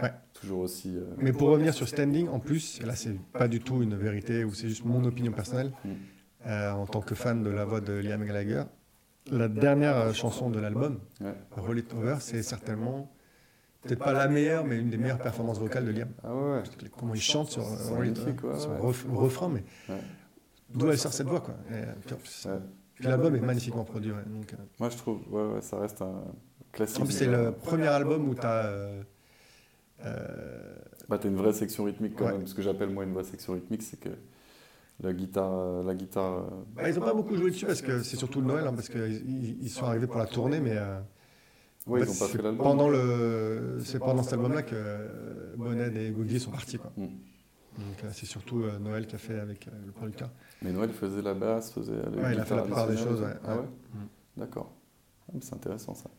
Ouais. 0.01 0.11
toujours 0.33 0.59
aussi. 0.61 0.95
euh, 0.95 1.03
Mais 1.17 1.33
pour 1.33 1.49
revenir 1.49 1.73
sur 1.73 1.87
Standing, 1.87 2.29
en 2.29 2.39
plus, 2.39 2.79
et 2.81 2.85
là 2.85 2.95
c'est 2.95 3.19
pas 3.33 3.49
du 3.49 3.59
tout 3.59 3.81
une 3.81 3.95
vérité 3.95 4.45
ou 4.45 4.53
c'est 4.53 4.69
juste 4.69 4.85
mon 4.85 5.03
opinion 5.03 5.33
personnelle, 5.33 5.71
Mm. 5.83 5.89
euh, 6.47 6.71
en 6.71 6.85
tant 6.85 7.01
que 7.01 7.15
fan 7.15 7.43
de 7.43 7.49
la 7.49 7.65
voix 7.65 7.81
de 7.81 7.91
Liam 7.93 8.23
Gallagher, 8.23 8.63
la 9.29 9.49
dernière 9.49 9.97
euh, 9.97 10.13
chanson 10.13 10.49
de 10.49 10.59
l'album, 10.59 10.99
ouais. 11.19 11.33
Roll 11.51 11.79
It 11.79 11.93
Over, 11.93 12.15
c'est 12.21 12.43
certainement 12.43 13.11
peut-être 13.81 13.99
pas 13.99 14.13
la 14.13 14.27
meilleure, 14.27 14.65
mais 14.65 14.77
une 14.77 14.89
des 14.89 14.97
meilleures 14.97 15.19
performances 15.19 15.59
vocales 15.59 15.85
de 15.85 15.91
Liam. 15.91 16.09
Ah 16.23 16.33
ouais. 16.35 16.63
Comment 16.97 17.13
il 17.15 17.21
chante 17.21 17.49
sur, 17.51 17.63
euh, 17.63 18.03
le 18.03 18.81
ref- 18.81 19.05
le 19.09 19.17
refrain, 19.17 19.49
mais 19.49 19.63
Ouais. 19.87 20.01
d'où 20.73 20.89
elle 20.89 20.97
sort 20.97 21.13
cette 21.13 21.27
voix 21.27 21.41
quoi. 21.41 21.55
Et, 21.69 21.73
euh, 21.75 21.85
puis, 22.05 22.13
en 22.13 22.17
plus, 22.17 22.45
Ouais. 22.49 22.59
puis 22.95 23.03
l'album 23.05 23.35
est 23.35 23.39
magnifiquement 23.41 23.83
produit. 23.83 24.11
ouais, 24.11 24.23
donc, 24.27 24.53
euh, 24.53 24.57
Moi, 24.79 24.89
je 24.89 24.97
trouve, 24.97 25.19
ouais, 25.31 25.53
ouais, 25.55 25.61
ça 25.61 25.79
reste 25.79 26.01
un 26.01 26.23
classique. 26.71 27.11
c'est 27.11 27.25
le 27.27 27.33
euh, 27.47 27.51
premier 27.51 27.87
album 27.87 28.27
où 28.29 28.35
tu 28.35 28.45
as. 28.45 28.71
Bah, 31.07 31.17
t'as 31.17 31.27
une 31.27 31.35
vraie 31.37 31.53
section 31.53 31.85
rythmique 31.85 32.15
quand 32.15 32.25
Ouais. 32.25 32.33
même. 32.33 32.47
Ce 32.47 32.53
que 32.53 32.61
j'appelle 32.61 32.89
moi 32.89 33.03
une 33.03 33.13
vraie 33.13 33.23
section 33.23 33.53
rythmique, 33.53 33.81
c'est 33.81 33.99
que 33.99 34.09
la 35.01 35.11
guitare, 35.13 35.51
euh, 35.51 35.83
la 35.83 35.95
guitare. 35.95 36.33
euh, 36.43 36.49
Bah, 36.75 36.87
ils 36.89 36.95
n'ont 36.95 37.01
pas 37.05 37.13
beaucoup 37.13 37.35
joué 37.35 37.49
dessus 37.51 37.65
parce 37.65 37.81
que 37.81 38.03
c'est 38.03 38.15
surtout 38.17 38.41
le 38.41 38.47
Noël, 38.47 38.67
hein, 38.67 38.73
parce 38.75 38.89
qu'ils 38.89 39.23
ils- 39.27 39.57
ils 39.63 39.69
sont 39.69 39.85
arrivés 39.85 40.05
pour 40.07 40.19
la 40.19 40.27
tournée, 40.27 40.59
mais 40.59 40.75
euh, 40.77 40.99
Ouais, 41.89 42.01
en 42.01 42.03
ils 42.05 42.09
ont 42.09 42.13
pas 42.19 42.27
fait 42.27 42.41
l'album. 42.41 42.57
pendant 42.63 42.89
le, 42.89 43.79
c'est 43.83 43.99
pendant 43.99 44.23
cet 44.23 44.33
album-là 44.33 44.61
que 44.63 44.75
Bonnet 45.57 45.91
et 45.95 46.11
Gouguier 46.11 46.39
sont 46.39 46.51
partis. 46.51 46.77
Quoi. 46.77 46.91
Mm. 46.97 47.05
Donc 47.05 48.03
euh, 48.03 48.09
c'est 48.11 48.25
surtout 48.25 48.63
euh, 48.63 48.77
Noël 48.79 49.07
qui 49.07 49.15
a 49.15 49.19
fait 49.19 49.39
avec 49.39 49.67
euh, 49.67 49.71
le 49.85 49.91
producteur. 49.91 50.29
Mais 50.61 50.71
Noël 50.71 50.91
faisait 50.91 51.21
la 51.21 51.33
basse, 51.33 51.71
faisait 51.71 51.93
les 51.93 52.21
Ouais, 52.21 52.33
il 52.33 52.39
a 52.39 52.45
fait 52.45 52.55
la 52.55 52.63
plupart 52.63 52.87
des 52.87 52.97
choses, 52.97 53.21
ouais, 53.21 53.27
Ah 53.47 53.55
ouais. 53.57 53.61
Mm. 53.63 54.07
D'accord. 54.37 54.71
Ah, 55.29 55.37
C'est 55.41 55.53
intéressant 55.55 55.93
ça. 55.93 56.09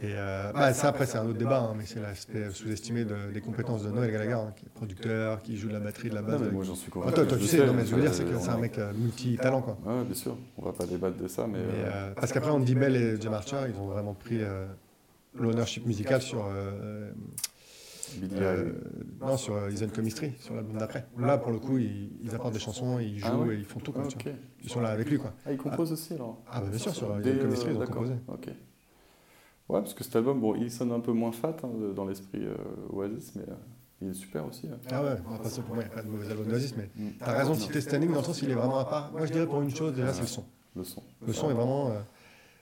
Et 0.00 0.12
euh, 0.14 0.52
bah, 0.52 0.72
ça 0.72 0.88
après 0.88 1.06
c'est 1.06 1.18
un 1.18 1.26
autre 1.26 1.38
débat, 1.38 1.58
hein, 1.60 1.74
mais 1.76 1.84
c'est 1.84 1.98
l'aspect 2.00 2.50
sous-estimé 2.50 3.04
de- 3.04 3.32
des 3.34 3.40
compétences 3.40 3.82
de 3.82 3.90
Noël 3.90 4.12
Gallagher, 4.12 4.32
hein, 4.34 4.52
qui 4.56 4.64
est 4.64 4.68
producteur, 4.68 5.42
qui 5.42 5.56
joue 5.56 5.66
de 5.66 5.72
la 5.72 5.80
batterie, 5.80 6.08
de 6.08 6.14
la 6.14 6.22
Non, 6.22 6.28
basse. 6.38 6.52
moi 6.52 6.62
j'en 6.62 6.76
suis 6.76 6.86
Ah, 6.88 6.94
convaincu. 6.94 7.14
toi, 7.14 7.26
toi, 7.26 7.36
tu 7.38 7.44
sais, 7.46 7.66
non, 7.66 7.72
mais 7.74 7.84
je 7.84 7.94
veux 7.96 8.00
dire, 8.02 8.14
c'est 8.14 8.24
que 8.24 8.38
c'est 8.38 8.48
un 8.48 8.56
on- 8.56 8.60
mec 8.60 8.78
euh, 8.78 8.92
multi-talent. 8.94 9.60
Quoi. 9.60 9.76
Ouais, 9.84 10.04
bien 10.04 10.14
sûr. 10.14 10.36
On 10.56 10.64
va 10.64 10.72
pas 10.72 10.86
débattre 10.86 11.16
de 11.16 11.26
ça, 11.26 11.48
mais. 11.48 11.58
Mais, 11.58 11.84
euh, 11.84 12.12
parce 12.14 12.32
qu'après, 12.32 12.50
Andy 12.50 12.76
Bell 12.76 12.94
et 12.94 13.20
Jim 13.20 13.32
Archer, 13.32 13.56
ils 13.68 13.76
ont 13.80 13.86
vraiment 13.88 14.14
pris 14.14 14.38
euh, 14.40 14.66
l'ownership 15.34 15.86
musical 15.86 16.20
sur, 16.22 16.44
euh, 16.46 17.10
euh, 18.32 18.72
non, 19.20 19.36
sur 19.36 19.54
euh, 19.54 19.70
Isn't 19.70 19.94
Chemistry, 19.94 20.32
sur 20.40 20.54
l'album 20.54 20.78
d'après. 20.78 21.06
Là, 21.18 21.38
pour 21.38 21.52
le 21.52 21.58
coup, 21.58 21.78
ils, 21.78 22.10
ils 22.22 22.34
apportent 22.34 22.54
des 22.54 22.58
chansons, 22.60 22.98
ils 22.98 23.18
jouent 23.18 23.26
Ah 23.30 23.38
ouais 23.38 23.54
et 23.56 23.58
ils 23.58 23.64
font 23.64 23.80
tout. 23.80 23.92
Ah, 23.96 24.00
Quoi, 24.00 24.08
tu 24.08 24.18
ok. 24.18 24.24
vois. 24.24 24.32
Ils 24.62 24.70
sont 24.70 24.80
là 24.80 24.88
avec 24.90 25.08
lui. 25.10 25.18
Quoi. 25.18 25.32
Ah, 25.46 25.52
il 25.52 25.58
compose 25.58 25.92
aussi 25.92 26.14
alors 26.14 26.42
Ah, 26.50 26.60
bah, 26.60 26.68
bien 26.68 26.78
sûr, 26.78 26.94
sur 26.94 27.10
euh, 27.12 27.20
Des, 27.20 27.30
Isn't 27.30 27.42
Chemistry, 27.42 27.70
ils 27.70 27.76
ont 27.76 27.78
d'accord. 27.80 27.94
composé. 27.96 28.14
Ok. 28.28 28.46
Ouais, 29.68 29.80
parce 29.80 29.92
que 29.92 30.02
cet 30.02 30.16
album, 30.16 30.40
bon, 30.40 30.54
il 30.54 30.70
sonne 30.70 30.92
un 30.92 31.00
peu 31.00 31.12
moins 31.12 31.32
fat 31.32 31.54
hein, 31.62 31.68
dans 31.94 32.06
l'esprit 32.06 32.42
euh, 32.42 32.54
Oasis, 32.90 33.34
mais 33.36 33.42
euh, 33.42 33.54
il 34.00 34.08
est 34.08 34.14
super 34.14 34.46
aussi. 34.46 34.66
hein. 34.66 34.78
Ah 34.90 35.02
ouais, 35.04 35.10
après 35.34 35.50
ça, 35.50 35.60
pour 35.60 35.74
moi, 35.74 35.84
il 35.84 35.88
n'y 35.88 35.92
a 35.92 35.96
pas 35.96 36.02
de 36.02 36.08
mauvais 36.08 36.30
album 36.30 36.46
d'Oasis, 36.46 36.74
mais 36.76 36.88
Mm. 36.96 37.08
t'as 37.18 37.32
raison 37.36 37.52
de 37.54 37.58
citer 37.58 37.80
Standing 37.82 38.10
dans 38.10 38.20
le 38.20 38.24
sens 38.24 38.40
où 38.40 38.44
il 38.46 38.50
est 38.50 38.54
vraiment 38.54 38.78
à 38.78 38.86
part. 38.86 39.12
Moi, 39.12 39.26
je 39.26 39.32
dirais 39.32 39.46
pour 39.46 39.60
une 39.60 39.74
chose, 39.74 39.92
déjà, 39.94 40.12
c'est 40.14 40.22
le 40.22 40.26
son. 40.26 40.44
Le 40.74 40.84
son. 40.84 41.02
Le 41.26 41.32
son 41.34 41.50
est 41.50 41.54
vraiment 41.54 41.90
euh, 41.90 42.00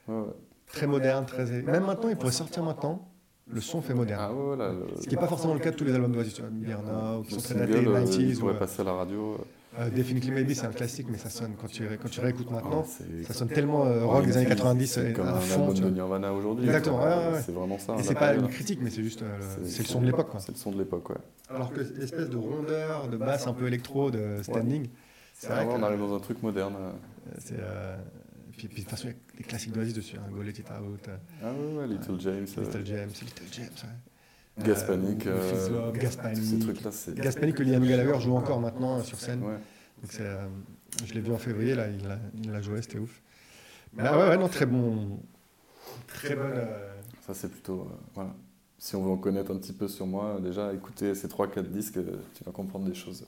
Ouais, 0.08 0.26
ouais. 0.26 0.32
Très 0.66 0.86
moderne, 0.86 1.26
très. 1.26 1.44
Même 1.62 1.84
maintenant, 1.84 2.08
il 2.08 2.16
pourrait 2.16 2.32
sortir 2.32 2.62
maintenant, 2.62 3.08
le 3.48 3.60
son 3.60 3.80
fait 3.80 3.94
moderne. 3.94 4.20
Ah 4.22 4.32
ouais, 4.32 4.42
voilà. 4.56 4.72
le- 4.72 4.86
Ce 5.00 5.02
qui 5.06 5.10
n'est 5.14 5.20
pas 5.20 5.28
forcément 5.28 5.54
le 5.54 5.60
cas 5.60 5.70
de 5.70 5.76
tous 5.76 5.84
les 5.84 5.94
albums 5.94 6.12
d'Oasis, 6.12 6.34
tu 6.34 6.40
vois, 6.42 6.50
Birna, 6.50 7.20
qui 7.24 7.34
le 7.34 7.40
sont 7.40 7.44
très 7.44 7.54
datés, 7.60 7.72
euh, 7.74 7.82
90s, 8.04 8.20
il 8.20 8.36
ou 8.36 8.40
pourrait 8.40 8.54
euh, 8.54 8.58
passer 8.58 8.80
à 8.82 8.84
la 8.84 8.92
radio. 8.92 9.38
euh, 9.78 9.90
Definitely 9.90 10.30
Maybe, 10.32 10.52
c'est 10.54 10.66
un 10.66 10.70
classique, 10.72 11.06
mais 11.10 11.18
ça 11.18 11.30
sonne, 11.30 11.52
quand 11.60 11.68
tu, 11.68 11.86
ré- 11.86 11.98
quand 12.02 12.08
tu 12.08 12.20
réécoutes 12.20 12.50
maintenant, 12.50 12.82
ah, 12.84 12.88
c'est- 12.88 13.22
ça 13.24 13.34
sonne 13.34 13.48
tellement 13.48 13.84
euh, 13.86 14.00
Ouais, 14.00 14.06
rock 14.06 14.26
des 14.26 14.36
années 14.36 14.46
90 14.46 14.86
C'est 14.86 15.00
euh, 15.00 15.12
comme 15.12 15.26
à 15.28 15.36
un 15.36 15.40
fond, 15.40 15.60
album 15.60 15.74
tu 15.74 15.82
de. 15.82 15.90
Nirvana 15.90 16.32
aujourd'hui. 16.32 16.64
Exactement, 16.66 16.98
ouais. 17.04 17.40
C'est 17.44 17.52
vraiment 17.52 17.78
ça. 17.78 17.96
Et 17.98 18.02
c'est 18.02 18.14
pas 18.14 18.34
une 18.34 18.48
critique, 18.48 18.80
mais 18.82 18.90
c'est 18.90 19.02
juste, 19.02 19.22
euh, 19.22 19.38
le- 19.60 19.64
c'est 19.68 19.82
le 19.82 19.88
son 19.88 20.00
de 20.00 20.06
l'époque, 20.06 20.30
quoi. 20.30 20.40
C'est 20.40 20.52
le 20.52 20.58
son 20.58 20.72
de 20.72 20.78
l'époque, 20.78 21.10
ouais. 21.10 21.16
Alors 21.48 21.72
que 21.72 21.80
l'espèce 21.80 22.28
de 22.28 22.36
rondeur, 22.36 23.06
de 23.08 23.16
basse 23.16 23.46
un 23.46 23.52
peu 23.52 23.66
électro, 23.68 24.10
de 24.10 24.42
standing, 24.42 24.88
c'est 25.34 25.48
vrai 25.48 25.66
on 25.70 25.82
arrive 25.84 26.00
dans 26.00 26.16
un 26.16 26.20
truc 26.20 26.42
moderne. 26.42 26.74
euh, 26.76 27.30
c'est... 27.38 27.54
Puis, 28.56 28.68
puis 28.68 28.76
de 28.78 28.82
toute 28.82 28.90
façon, 28.90 29.08
il 29.08 29.10
y 29.10 29.14
a 29.14 29.36
des 29.38 29.44
classiques 29.44 29.72
d'Oasis 29.72 29.94
dessus, 29.94 30.16
hein, 30.16 30.28
Go 30.30 30.42
Let 30.42 30.50
It 30.50 30.66
Out, 30.70 31.08
euh, 31.08 31.16
Ah 31.42 31.52
ouais, 31.52 31.86
Little 31.86 32.18
James. 32.20 32.46
euh, 32.56 32.62
Little 32.62 32.86
James, 32.86 33.08
Little 33.22 33.46
James, 33.52 33.68
ouais. 33.84 34.64
Gas 34.64 34.84
Euh, 34.88 34.96
euh, 35.26 35.40
Fizz 35.54 35.70
Love, 35.70 35.98
Gas 35.98 36.08
Tous 36.08 36.16
ces 36.16 36.16
Panic. 36.22 36.60
trucs-là, 36.60 36.90
c'est. 36.92 37.14
Gas 37.14 37.34
Panic 37.38 37.56
que 37.56 37.62
Liam 37.62 37.86
Gallagher 37.86 38.18
joue 38.20 38.34
encore 38.34 38.60
maintenant 38.60 38.98
euh, 38.98 39.02
sur 39.02 39.18
scène. 39.18 39.42
Ouais. 39.42 39.56
Donc 40.02 40.10
c'est, 40.12 40.22
euh, 40.22 40.46
je 41.04 41.12
l'ai 41.12 41.20
vu 41.20 41.32
en 41.32 41.38
février, 41.38 41.74
là, 41.74 41.88
il 41.88 42.02
l'a, 42.06 42.18
il 42.58 42.62
joué, 42.62 42.80
c'était 42.80 42.98
ouf. 42.98 43.20
Mais 43.92 44.04
ah 44.06 44.18
ouais, 44.18 44.28
ouais, 44.30 44.36
non, 44.38 44.48
très 44.48 44.64
bon. 44.66 45.20
Très 46.06 46.34
bonne. 46.34 46.52
euh, 46.54 46.94
Ça, 47.26 47.34
c'est 47.34 47.48
plutôt. 47.50 47.82
euh, 47.82 47.94
voilà. 48.14 48.34
si 48.78 48.96
on 48.96 49.04
veut 49.04 49.10
en 49.10 49.16
connaître 49.18 49.52
un 49.52 49.58
petit 49.58 49.72
peu 49.74 49.88
sur 49.88 50.06
moi, 50.06 50.38
déjà 50.42 50.72
écouter 50.72 51.14
ces 51.14 51.28
3-4 51.28 51.62
disques, 51.70 51.98
tu 52.34 52.44
vas 52.44 52.52
comprendre 52.52 52.86
des 52.86 52.94
choses. 52.94 53.26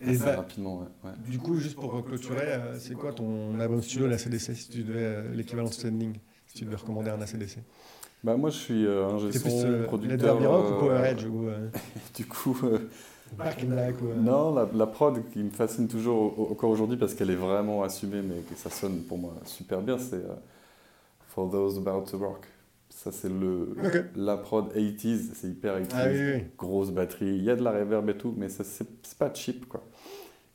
Et 0.00 0.10
assez 0.10 0.18
bah, 0.24 0.36
rapidement, 0.36 0.78
ouais. 0.78 0.86
ouais. 1.04 1.16
Du 1.28 1.38
coup, 1.38 1.56
juste 1.58 1.74
pour 1.76 2.04
clôturer, 2.04 2.52
euh, 2.52 2.78
c'est 2.78 2.94
quoi 2.94 3.12
ton 3.12 3.58
album 3.58 3.82
studio, 3.82 4.06
la 4.06 4.18
CDC, 4.18 4.54
si 4.54 4.68
tu 4.68 4.82
devais 4.82 5.02
euh, 5.02 5.34
l'équivalent 5.34 5.70
standing, 5.70 6.14
si 6.46 6.58
tu 6.58 6.64
devais 6.64 6.76
recommander 6.76 7.10
un 7.10 7.20
ACDC 7.20 7.58
Bah, 8.22 8.36
moi, 8.36 8.50
je 8.50 8.56
suis 8.56 8.86
euh, 8.86 9.08
un 9.08 9.32
C'est 9.32 9.42
plus 9.42 9.64
euh, 9.64 9.84
producteur. 9.86 10.36
Euh, 10.40 10.78
Power 10.78 11.04
Edge 11.04 11.24
ou 11.24 11.48
euh, 11.48 11.68
Du 12.14 12.26
coup, 12.26 12.56
euh, 12.62 12.88
Black 13.36 13.62
non, 14.16 14.54
la, 14.54 14.68
la 14.72 14.86
prod 14.86 15.22
qui 15.32 15.40
me 15.40 15.50
fascine 15.50 15.86
toujours 15.88 16.38
au- 16.38 16.52
encore 16.52 16.70
aujourd'hui 16.70 16.96
parce 16.96 17.14
qu'elle 17.14 17.30
est 17.30 17.34
vraiment 17.36 17.82
assumée, 17.82 18.22
mais 18.22 18.40
que 18.40 18.54
ça 18.56 18.70
sonne 18.70 19.02
pour 19.02 19.18
moi 19.18 19.34
super 19.44 19.82
bien, 19.82 19.98
c'est 19.98 20.22
For 21.28 21.50
Those 21.50 21.76
About 21.76 22.10
to 22.10 22.18
Rock. 22.18 22.46
Ça, 23.04 23.12
c'est 23.12 23.28
le 23.28 23.76
la 24.16 24.36
prod 24.36 24.72
80s, 24.74 25.30
c'est 25.34 25.46
hyper 25.46 25.78
80s. 25.80 25.86
Ah 25.94 26.04
oui, 26.10 26.18
oui. 26.34 26.42
Grosse 26.58 26.90
batterie, 26.90 27.26
il 27.36 27.44
y 27.44 27.50
a 27.50 27.54
de 27.54 27.62
la 27.62 27.70
reverb 27.70 28.08
et 28.10 28.16
tout, 28.16 28.34
mais 28.36 28.48
ça, 28.48 28.64
c'est 28.64 28.88
pas 29.16 29.32
cheap, 29.32 29.68
quoi. 29.68 29.84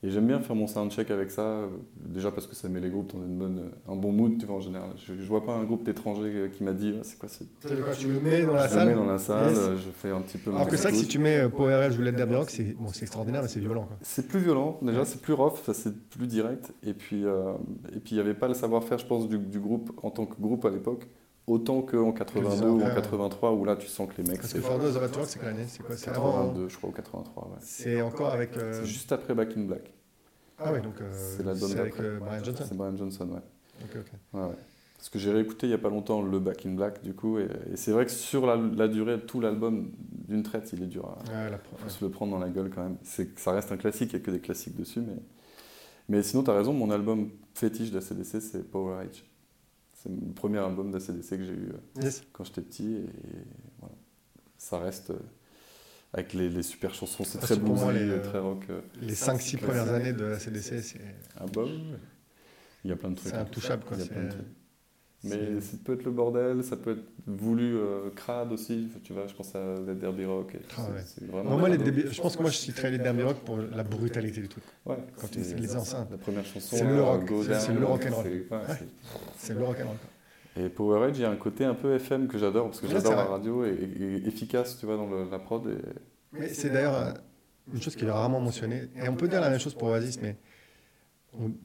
Et 0.05 0.09
j'aime 0.09 0.27
bien 0.27 0.41
faire 0.41 0.53
mon 0.57 0.67
soundcheck 0.67 1.09
avec 1.11 1.31
ça, 1.31 1.61
déjà 1.95 2.29
parce 2.31 2.45
que 2.45 2.53
ça 2.55 2.67
met 2.67 2.81
les 2.81 2.89
groupes 2.89 3.13
dans 3.13 3.23
une 3.25 3.37
bonne, 3.37 3.71
un 3.87 3.95
bon 3.95 4.11
mood, 4.11 4.37
tu 4.37 4.45
vois, 4.45 4.57
en 4.57 4.59
général. 4.59 4.89
Je, 4.97 5.13
je 5.17 5.25
vois 5.29 5.45
pas 5.45 5.53
un 5.53 5.63
groupe 5.63 5.83
d'étrangers 5.85 6.51
qui 6.51 6.65
m'a 6.65 6.73
dit, 6.73 6.93
Ah, 6.99 7.03
c'est 7.03 7.17
quoi, 7.17 7.29
c'est... 7.29 7.45
Ça 7.61 7.69
Tu 7.97 8.09
le 8.09 8.19
mets 8.19 8.41
dans 8.45 8.51
la 8.55 8.67
je 8.67 8.73
le 8.73 8.79
mets 8.81 8.85
salle 8.87 8.95
dans 8.97 9.05
la 9.05 9.17
salle, 9.17 9.53
Yes. 9.53 9.59
je 9.85 9.89
fais 9.95 10.09
un 10.11 10.19
petit 10.19 10.37
peu 10.37 10.51
Alors 10.51 10.67
que 10.67 10.71
que 10.75 10.91
si 10.93 11.07
tu 11.07 11.19
mets 11.19 11.47
Power 11.47 11.85
Edge 11.87 11.97
ou 11.97 12.01
Led 12.01 12.19
Rock, 12.19 12.49
c'est 12.49 12.75
bon, 12.77 12.89
c'est 12.91 13.03
extraordinaire, 13.03 13.41
mais 13.43 13.47
c'est 13.47 13.61
violent. 13.61 13.87
C'est 14.01 14.27
plus 14.27 14.39
violent, 14.41 14.77
déjà, 14.81 15.05
c'est 15.05 15.21
plus 15.21 15.31
rough, 15.33 15.63
ça, 15.65 15.73
c'est 15.73 15.97
plus 16.09 16.27
direct. 16.27 16.73
Et 16.85 16.93
puis, 16.93 17.23
euh, 17.23 17.53
et 17.95 17.99
puis 18.01 18.11
il 18.11 18.15
n'y 18.15 18.19
avait 18.19 18.33
pas 18.33 18.49
le 18.49 18.55
savoir-faire, 18.55 18.97
je 18.97 19.05
pense, 19.07 19.29
du, 19.29 19.37
du 19.37 19.59
groupe 19.61 19.97
en 20.03 20.09
tant 20.11 20.25
que 20.25 20.35
groupe 20.41 20.65
à 20.65 20.69
l'époque, 20.69 21.07
autant 21.47 21.81
qu'en 21.81 22.11
82 22.11 22.65
ou 22.67 22.75
en 22.75 22.77
après, 22.79 22.89
ouais. 22.89 23.01
83, 23.01 23.51
où 23.53 23.65
là, 23.65 23.75
tu 23.75 23.87
sens 23.87 24.07
que 24.09 24.21
les 24.21 24.27
mecs, 24.27 24.37
Parce 24.37 24.49
c'est 24.51 24.59
que 24.59 24.63
For 24.63 24.79
Those 24.79 24.97
About 24.97 25.09
to 25.09 25.19
Rock, 25.19 25.29
c'est 25.29 25.39
quelle 25.39 25.49
année 25.49 25.65
C'est 25.67 25.83
quoi 25.83 25.95
C'est 25.97 26.09
avant 26.11 26.31
82, 26.31 26.69
je 26.69 26.77
crois, 26.77 26.89
ou 26.89 26.93
83, 26.93 27.43
ouais. 27.49 27.57
C'est 27.61 28.01
encore 28.01 28.31
avec. 28.33 28.55
euh, 28.57 28.81
C'est 28.81 28.85
juste 28.87 29.11
après 29.11 29.33
Back 29.33 29.55
in 29.57 29.63
Black. 29.63 29.93
Ah 30.59 30.71
ouais, 30.71 30.81
donc 30.81 31.01
euh, 31.01 31.11
C'est 31.13 31.43
la 31.43 31.53
donne 31.55 31.69
c'est 31.71 31.79
avec 31.79 31.93
d'après. 31.93 32.07
euh, 32.07 32.19
Brian 32.19 32.43
Johnson. 32.43 32.63
C'est 32.67 32.77
Brian 32.77 32.95
Johnson, 32.97 33.27
ouais. 33.29 33.41
Ok, 33.83 33.97
ok. 34.01 34.11
Ouais, 34.39 34.47
ouais. 34.47 34.55
Parce 34.97 35.09
que 35.09 35.19
j'ai 35.19 35.31
réécouté 35.33 35.65
il 35.67 35.69
n'y 35.69 35.75
a 35.75 35.79
pas 35.79 35.89
longtemps 35.89 36.21
le 36.21 36.39
Back 36.39 36.65
in 36.65 36.75
Black, 36.75 37.01
du 37.03 37.13
coup, 37.13 37.37
et, 37.39 37.47
et 37.73 37.75
c'est 37.75 37.91
vrai 37.91 38.05
que 38.05 38.11
sur 38.11 38.45
la, 38.45 38.55
la 38.55 38.87
durée, 38.87 39.19
tout 39.19 39.41
l'album, 39.41 39.91
d'une 40.29 40.43
traite, 40.43 40.71
il 40.71 40.81
est 40.81 40.87
dur 40.87 41.05
à, 41.05 41.17
Ouais, 41.29 41.49
la 41.49 41.57
pro- 41.57 41.75
faut 41.75 41.83
ouais. 41.83 41.89
se 41.89 42.05
le 42.05 42.09
prendre 42.09 42.31
dans 42.31 42.39
la 42.39 42.47
gueule 42.49 42.69
quand 42.73 42.83
même. 42.83 42.95
C'est 43.03 43.27
que 43.35 43.41
ça 43.41 43.51
reste 43.51 43.71
un 43.73 43.77
classique, 43.77 44.13
il 44.13 44.15
n'y 44.15 44.21
a 44.21 44.25
que 44.25 44.31
des 44.31 44.39
classiques 44.39 44.77
dessus, 44.77 45.01
mais, 45.01 45.17
mais 46.07 46.23
sinon, 46.23 46.43
tu 46.43 46.51
as 46.51 46.53
raison, 46.55 46.71
mon 46.71 46.89
album 46.91 47.29
fétiche 47.53 47.91
d'ACDC, 47.91 48.39
c'est 48.41 48.71
Power 48.71 48.95
Age. 48.99 49.25
C'est 50.03 50.09
le 50.09 50.33
premier 50.33 50.57
album 50.59 50.91
d'ACDC 50.91 51.29
que 51.37 51.43
j'ai 51.45 51.53
eu 51.53 51.69
euh, 51.71 52.01
Yes. 52.03 52.23
quand 52.33 52.43
j'étais 52.43 52.61
petit, 52.61 52.95
et, 52.95 53.05
voilà. 53.79 53.95
ça 54.57 54.77
reste 54.79 55.11
euh, 55.11 55.19
avec 56.11 56.33
les, 56.33 56.49
les 56.49 56.61
super 56.63 56.93
chansons, 56.93 57.23
c'est 57.23 57.37
Ah, 57.37 57.41
très 57.43 57.55
bluesy, 57.55 57.85
les, 57.93 58.09
euh, 58.09 58.21
très 58.21 58.39
rock. 58.39 58.65
euh. 58.69 58.81
Les 59.01 59.15
5-6 59.15 59.57
premières 59.59 59.89
années 59.93 60.11
de 60.13 60.25
la 60.25 60.39
CDC, 60.39 60.81
c'est 60.81 60.99
Ah 61.37 61.45
bah 61.45 61.61
oui, 61.63 61.71
oui. 61.91 61.97
il 62.83 62.89
y 62.89 62.93
a 62.93 62.97
plein 62.97 63.11
de 63.11 63.15
trucs. 63.15 63.29
c'est 63.31 63.37
intouchable. 63.37 63.83
Quoi. 63.85 63.95
Il 63.97 64.03
y 64.03 64.03
a 64.03 64.09
plein 64.11 64.23
de 64.25 64.29
trucs. 64.29 64.45
Mais 65.25 65.61
ça 65.61 65.77
peut 65.83 65.93
être 65.93 66.03
le 66.03 66.11
bordel, 66.11 66.63
ça 66.63 66.75
peut 66.75 66.91
être 66.91 67.03
voulu 67.25 67.77
euh, 67.77 68.09
crade 68.15 68.51
aussi. 68.51 68.89
Tu 69.03 69.13
vois, 69.13 69.25
je 69.27 69.33
pense 69.33 69.55
à 69.55 69.59
Led 69.87 69.97
Derby 69.99 70.25
Rock. 70.25 70.55
et 70.55 70.59
Ah 70.77 70.81
ouais. 70.91 71.27
vraiment 71.27 71.51
Non, 71.51 71.57
moi, 71.57 71.69
les 71.69 71.77
débuts- 71.77 72.07
je 72.11 72.21
pense 72.21 72.35
que 72.35 72.41
moi, 72.41 72.51
je 72.51 72.57
citerais 72.57 72.91
les 72.91 72.97
Derby 72.97 73.23
Rock 73.23 73.37
pour 73.45 73.57
la 73.57 73.83
brutalité 73.83 74.41
du 74.41 74.49
truc. 74.49 74.63
Ouais, 74.85 74.97
Quand 75.19 75.27
c'est- 75.31 75.55
tu 75.55 75.61
les 75.61 75.75
enceintes. 75.75 76.11
La 76.11 76.17
première 76.17 76.45
chanson, 76.45 76.75
C'est 76.75 76.83
le 76.83 76.95
euh, 76.97 77.03
rock, 77.03 77.21
c'est- 77.59 77.73
le 77.73 77.85
rock 77.85 78.05
and 78.09 78.15
roll. 78.15 78.25
c'est- 78.25 79.53
ouais, 79.53 79.59
le 79.59 79.65
rock'n'roll. 79.65 79.85
quoi. 80.55 80.63
Et 80.65 80.69
Power 80.69 81.07
Edge, 81.09 81.17
il 81.17 81.21
y 81.21 81.25
a 81.25 81.31
un 81.31 81.35
côté 81.37 81.63
un 81.65 81.73
peu 81.73 81.95
FM 81.95 82.27
que 82.27 82.37
j'adore 82.37 82.65
parce 82.65 82.81
que 82.81 82.87
j'adore 82.87 83.15
la 83.15 83.23
radio 83.23 83.65
et, 83.65 83.69
et- 83.69 84.03
et 84.17 84.27
efficace, 84.27 84.77
tu 84.79 84.85
vois, 84.85 84.97
dans 84.97 85.07
le- 85.09 85.29
la 85.31 85.39
prod. 85.39 85.65
Et... 85.67 85.77
Mais 86.37 86.49
c'est 86.49 86.69
d'ailleurs 86.69 86.95
euh, 86.95 87.11
une 87.73 87.81
chose 87.81 87.95
qu'il 87.95 88.07
est 88.07 88.11
rarement 88.11 88.39
mentionnée. 88.41 88.83
Et 89.01 89.07
on 89.09 89.15
peut 89.15 89.27
dire 89.29 89.39
la 89.41 89.49
même 89.49 89.59
chose 89.59 89.73
pour 89.73 89.87
Oasis, 89.87 90.19
mais. 90.21 90.35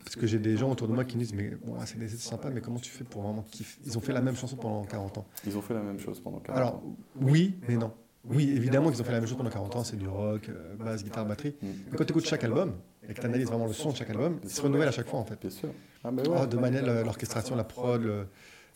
Parce 0.05 0.17
que 0.17 0.27
j'ai 0.27 0.39
des 0.39 0.57
gens 0.57 0.71
autour 0.71 0.89
de 0.89 0.93
moi 0.95 1.05
qui 1.05 1.17
me 1.17 1.23
disent 1.23 1.35
Mais 1.35 1.51
bon, 1.65 1.75
ah, 1.79 1.85
c'est 1.87 2.09
sympa, 2.19 2.49
mais 2.51 2.61
comment 2.61 2.79
tu 2.79 2.91
fais 2.91 3.05
pour 3.05 3.23
vraiment 3.23 3.45
kiffer? 3.51 3.79
Ils 3.85 3.99
ont 3.99 4.01
fait 4.01 4.13
la 4.13 4.21
même 4.23 4.35
chanson 4.37 4.57
pendant 4.57 4.83
40 4.85 5.19
ans. 5.19 5.27
Ils 5.47 5.57
ont 5.59 5.63
fait 5.63 5.75
la 5.75 5.83
même 5.83 5.99
chose 5.99 6.21
pendant 6.21 6.39
40 6.39 6.59
Alors, 6.59 6.75
ans. 6.77 6.97
oui, 7.21 7.57
mais 7.69 7.77
non. 7.77 7.93
Oui, 8.25 8.51
évidemment 8.51 8.91
qu'ils 8.91 9.01
ont 9.01 9.05
fait 9.05 9.13
la 9.13 9.21
même 9.21 9.29
chose 9.29 9.37
pendant 9.39 9.51
40 9.51 9.77
ans, 9.77 9.85
c'est 9.85 9.97
du 9.97 10.09
rock, 10.09 10.49
euh, 10.49 10.75
basse, 10.77 11.03
guitare, 11.05 11.25
batterie. 11.25 11.55
Mm. 11.63 11.67
Mais 11.91 11.97
quand 11.99 12.05
tu 12.05 12.13
écoutes 12.13 12.27
chaque 12.27 12.45
album, 12.45 12.73
et 13.09 13.15
que 13.15 13.21
tu 13.21 13.27
analyses 13.27 13.47
vraiment 13.47 13.67
le 13.67 13.73
son 13.73 13.91
de 13.93 13.97
chaque 13.97 14.11
album, 14.11 14.39
il 14.43 14.51
se 14.51 14.61
renouvelle 14.61 14.89
à 14.89 14.93
chaque 14.93 15.07
fois 15.09 15.21
en 15.21 15.25
fait. 15.25 15.39
Bien 15.41 15.51
sûr. 15.51 15.69
Ah, 16.05 16.11
Oh, 16.13 16.29
ouais. 16.31 16.47
de 16.47 16.57
manière, 16.57 17.05
l'orchestration, 17.05 17.55
la 17.57 17.65
prod, 17.65 18.03
le- 18.03 18.27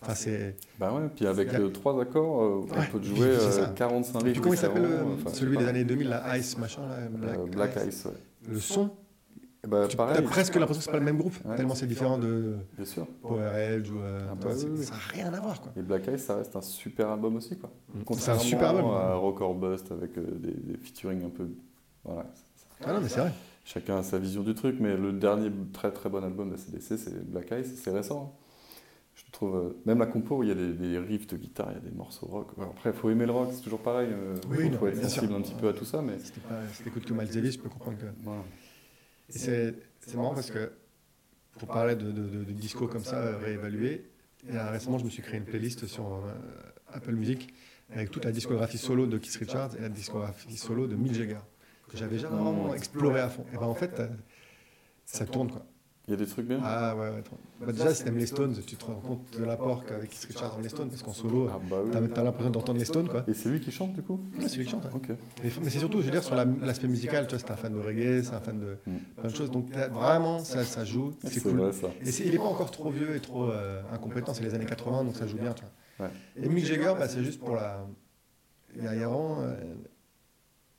enfin 0.00 0.14
c'est. 0.14 0.56
Bah 0.78 0.92
ouais, 0.92 1.08
puis 1.14 1.26
avec 1.26 1.52
a- 1.54 1.58
euh, 1.60 1.68
trois 1.70 2.00
accords, 2.00 2.42
euh, 2.42 2.60
Ouais, 2.60 2.86
on 2.94 2.98
peut 2.98 3.04
jouer 3.04 3.28
euh, 3.28 3.50
ça. 3.50 3.72
45 3.74 4.20
Et 4.20 4.24
riffs 4.24 4.32
puis 4.34 4.40
comment 4.42 4.54
il 4.54 4.58
s'appelle 4.58 4.88
je 5.26 5.30
celui 5.34 5.56
des 5.58 5.66
années 5.66 5.84
2000, 5.84 6.08
la 6.08 6.38
Ice 6.38 6.56
machin, 6.58 6.82
là, 6.88 7.08
Black, 7.10 7.38
Euh, 7.38 7.46
Black 7.46 7.78
Ice, 7.88 8.04
ouais. 8.06 8.12
Le 8.48 8.58
son, 8.60 8.90
bah, 9.68 9.86
tu 9.88 9.96
pareil, 9.96 10.18
as 10.18 10.22
presque 10.22 10.54
l'impression 10.56 10.80
que 10.80 10.84
c'est 10.84 10.90
pas 10.90 10.98
le 10.98 11.04
même 11.04 11.18
groupe, 11.18 11.34
Ouais. 11.44 11.54
tellement 11.56 11.74
c'est 11.74 11.86
différent 11.86 12.18
de 12.18 12.56
bien 12.76 12.84
sûr. 12.84 13.06
Power 13.22 13.50
Edge 13.54 13.90
ou. 13.90 13.98
euh, 14.00 14.20
Ah 14.30 14.34
bah 14.34 14.50
oui, 14.56 14.64
oui. 14.70 14.84
Ça 14.84 14.92
n'a 14.94 14.98
rien 15.12 15.32
à 15.34 15.40
voir 15.40 15.60
quoi. 15.60 15.72
Et 15.76 15.82
Black 15.82 16.08
Ice, 16.12 16.24
ça 16.24 16.36
reste 16.36 16.56
un 16.56 16.60
super 16.62 17.08
album 17.10 17.36
aussi, 17.36 17.56
quoi. 17.58 17.70
C'est 18.18 18.30
un 18.32 18.38
super 18.38 18.70
album. 18.70 18.86
à 18.90 19.14
Rock 19.14 19.40
or 19.40 19.54
Bust 19.54 19.92
avec 19.92 20.18
euh, 20.18 20.26
des, 20.38 20.52
des 20.52 20.76
featuring 20.78 21.24
un 21.24 21.30
peu. 21.30 21.48
Voilà. 22.04 22.26
Ah 22.84 22.92
non, 22.94 23.00
mais 23.00 23.08
c'est 23.08 23.20
vrai. 23.20 23.32
Chacun 23.64 23.98
a 23.98 24.02
sa 24.02 24.18
vision 24.18 24.42
du 24.42 24.54
truc, 24.54 24.76
mais 24.80 24.96
le 24.96 25.12
dernier 25.12 25.48
très 25.72 25.92
très 25.92 26.08
bon 26.08 26.24
album 26.24 26.50
de 26.50 26.56
CDC, 26.56 26.96
c'est 26.98 27.24
Black 27.30 27.52
Ice, 27.60 27.72
c'est 27.80 27.92
récent. 27.92 28.34
hein. 28.34 28.38
Je 29.14 29.30
trouve, 29.30 29.54
euh, 29.56 29.76
même 29.86 29.98
la 30.00 30.06
compo, 30.06 30.42
il 30.42 30.48
y 30.48 30.50
a 30.50 30.54
des, 30.54 30.72
des 30.72 30.98
riffs 30.98 31.26
de 31.28 31.36
guitare, 31.36 31.68
il 31.70 31.74
y 31.74 31.76
a 31.76 31.90
des 31.90 31.94
morceaux 31.96 32.26
rock. 32.26 32.48
Ouais, 32.58 32.64
Après, 32.64 32.90
il 32.90 32.96
faut 32.96 33.10
aimer 33.10 33.26
le 33.26 33.32
rock, 33.32 33.50
c'est 33.52 33.60
toujours 33.60 33.78
pareil. 33.80 34.08
euh, 34.10 34.34
Oui, 34.50 34.64
il 34.64 34.72
non, 34.72 34.78
faut 34.78 34.86
être 34.88 34.98
bien 34.98 35.08
sûr. 35.08 35.20
sensible 35.22 35.34
un 35.34 35.42
petit 35.42 35.54
peu 35.54 35.68
à 35.68 35.72
tout 35.74 35.84
ça, 35.84 36.00
mais 36.02 36.18
Si 36.18 36.32
t'es 36.32 36.40
pas- 36.40 36.66
si 36.72 36.82
t'écoutes 36.82 37.04
que 37.04 37.12
Miles 37.12 37.28
Davis, 37.32 37.52
je 37.54 37.58
peux 37.60 37.68
comprendre 37.68 37.98
que. 37.98 38.06
voilà. 38.24 38.40
C'est 39.38 40.14
marrant 40.16 40.34
parce 40.34 40.50
que 40.50 40.72
pour 41.58 41.68
parler 41.68 41.94
de, 41.94 42.10
de, 42.10 42.22
de- 42.22 42.44
de 42.44 42.52
disco 42.52 42.86
comme 42.88 43.04
ça, 43.04 43.16
euh, 43.16 43.38
réévalué, 43.38 44.10
et, 44.48 44.58
récemment 44.58 44.98
je 44.98 45.04
me 45.04 45.10
suis 45.10 45.22
créé 45.22 45.38
une 45.38 45.44
playlist 45.44 45.86
sur 45.86 46.06
euh, 46.14 46.32
Apple 46.92 47.12
Music 47.12 47.52
avec 47.90 48.10
toute 48.10 48.24
la 48.24 48.32
discographie 48.32 48.78
solo 48.78 49.06
de 49.06 49.18
Keith 49.18 49.36
Richards 49.36 49.76
et 49.76 49.80
la 49.82 49.88
discographie 49.88 50.56
solo 50.56 50.86
de 50.86 50.96
Mick 50.96 51.12
Jagger 51.14 51.38
que 51.88 51.96
j'avais 51.98 52.18
jamais 52.18 52.36
vraiment 52.36 52.74
exploré 52.74 53.20
à 53.20 53.28
fond. 53.28 53.44
Et 53.52 53.56
ben 53.56 53.64
en 53.66 53.74
fait, 53.74 54.00
euh, 54.00 54.08
ça 55.04 55.26
tourne 55.26 55.50
quoi. 55.50 55.66
Il 56.08 56.10
y 56.10 56.14
a 56.14 56.16
des 56.16 56.26
trucs 56.26 56.46
bien 56.48 56.60
Ah 56.64 56.96
ouais, 56.96 57.10
ouais. 57.10 57.22
trop. 57.22 57.36
Bah, 57.60 57.70
déjà, 57.70 57.94
si 57.94 58.02
t'aimes 58.02 58.18
les 58.18 58.26
Stones, 58.26 58.56
tu 58.66 58.74
te 58.76 58.84
rends 58.84 58.94
compte 58.96 59.38
de 59.38 59.44
l'apport 59.44 59.84
qu'avec 59.84 60.10
Keith 60.10 60.24
Richards 60.24 60.56
dans 60.56 60.60
les 60.60 60.68
Stones 60.68 60.88
parce 60.88 61.02
qu'en 61.04 61.12
solo, 61.12 61.48
Ah 61.48 61.60
bah 61.70 61.76
oui. 61.84 62.08
t'as 62.12 62.24
l'impression 62.24 62.50
d'entendre 62.50 62.78
les 62.80 62.84
Stones 62.84 63.08
quoi. 63.08 63.24
Et 63.28 63.34
c'est 63.34 63.48
lui 63.48 63.60
qui 63.60 63.70
chante 63.70 63.92
du 63.92 64.02
coup 64.02 64.18
Ouais, 64.36 64.48
c'est 64.48 64.56
lui 64.56 64.64
qui 64.64 64.72
chante. 64.72 64.84
ouais. 64.86 65.16
Mais, 65.44 65.50
mais 65.62 65.70
c'est 65.70 65.78
surtout, 65.78 66.00
je 66.00 66.06
veux 66.06 66.10
dire, 66.10 66.24
sur 66.24 66.34
la- 66.34 66.44
l'aspect 66.44 66.88
musical, 66.88 67.28
tu 67.28 67.36
vois, 67.36 67.38
c'est 67.46 67.52
un 67.52 67.56
fan 67.56 67.72
de 67.72 67.78
reggae, 67.78 68.24
c'est 68.24 68.34
un 68.34 68.40
fan 68.40 68.58
de 68.58 68.78
Mm. 68.84 68.96
plein 69.20 69.30
de 69.30 69.34
choses. 69.34 69.50
Donc 69.52 69.70
vraiment, 69.70 70.40
ça, 70.40 70.64
ça 70.64 70.84
joue, 70.84 71.12
c'est 71.22 71.34
C'est 71.34 71.40
cool. 71.42 71.52
vrai 71.60 71.72
ça. 71.72 71.86
Et 72.04 72.10
il 72.26 72.32
n'est 72.32 72.36
pas 72.38 72.44
encore 72.44 72.72
trop 72.72 72.90
vieux 72.90 73.14
et 73.14 73.20
trop 73.20 73.48
euh, 73.50 73.80
incompétent, 73.92 74.34
c'est 74.34 74.42
les 74.42 74.54
années 74.54 74.66
80, 74.66 75.04
donc 75.04 75.14
ça 75.16 75.28
joue 75.28 75.38
bien. 75.38 75.52
Tu 75.52 75.62
vois. 75.98 76.08
Ouais. 76.08 76.12
Et 76.42 76.48
Mick 76.48 76.64
Jagger, 76.66 76.94
bah, 76.98 77.06
c'est 77.06 77.22
juste 77.22 77.38
pour 77.38 77.54
la. 77.54 77.86
Il 78.74 78.82
y 78.82 78.86
a, 78.88 78.90
vraiment 78.94 79.36
euh, 79.42 79.54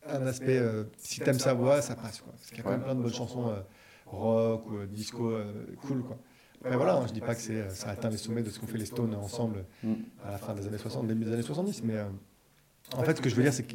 un 0.05 0.27
aspect. 0.27 0.57
euh, 0.57 0.83
si 0.97 1.21
t'aimes 1.21 1.39
sa 1.39 1.53
voix, 1.53 1.81
ça 1.81 1.95
passe. 1.95 2.19
Quoi. 2.19 2.33
Parce 2.33 2.49
qu'il 2.49 2.57
y 2.57 2.59
a 2.59 2.63
quand 2.63 2.71
même 2.71 2.83
plein 2.83 2.95
de 2.95 3.01
bonnes 3.01 3.13
chansons 3.13 3.47
euh, 3.49 3.61
rock 4.13 4.69
ou 4.69 4.77
euh, 4.77 4.85
disco 4.87 5.29
euh, 5.31 5.45
cool. 5.81 6.03
Quoi. 6.03 6.17
Après 6.63 6.77
voilà, 6.77 6.95
hein, 6.95 7.03
je 7.07 7.13
dis 7.13 7.19
pas 7.21 7.35
que 7.35 7.41
c'est, 7.41 7.69
ça 7.71 7.89
atteint 7.89 8.09
les 8.09 8.17
sommets 8.17 8.41
de 8.43 8.49
ce 8.49 8.59
qu'ont 8.59 8.67
fait 8.67 8.77
les 8.77 8.85
Stones 8.85 9.13
ensemble 9.15 9.65
Mm. 9.83 9.93
à 10.25 10.31
la 10.31 10.37
fin 10.37 10.53
des 10.53 10.65
années 10.67 10.77
60, 10.77 11.07
début 11.07 11.25
des 11.25 11.33
années 11.33 11.41
70, 11.41 11.83
mais 11.83 11.97
euh, 11.97 12.05
en 12.95 13.03
fait, 13.03 13.17
ce 13.17 13.21
que 13.21 13.29
je 13.29 13.35
veux 13.35 13.43
dire, 13.43 13.51
c'est 13.53 13.63
que 13.63 13.73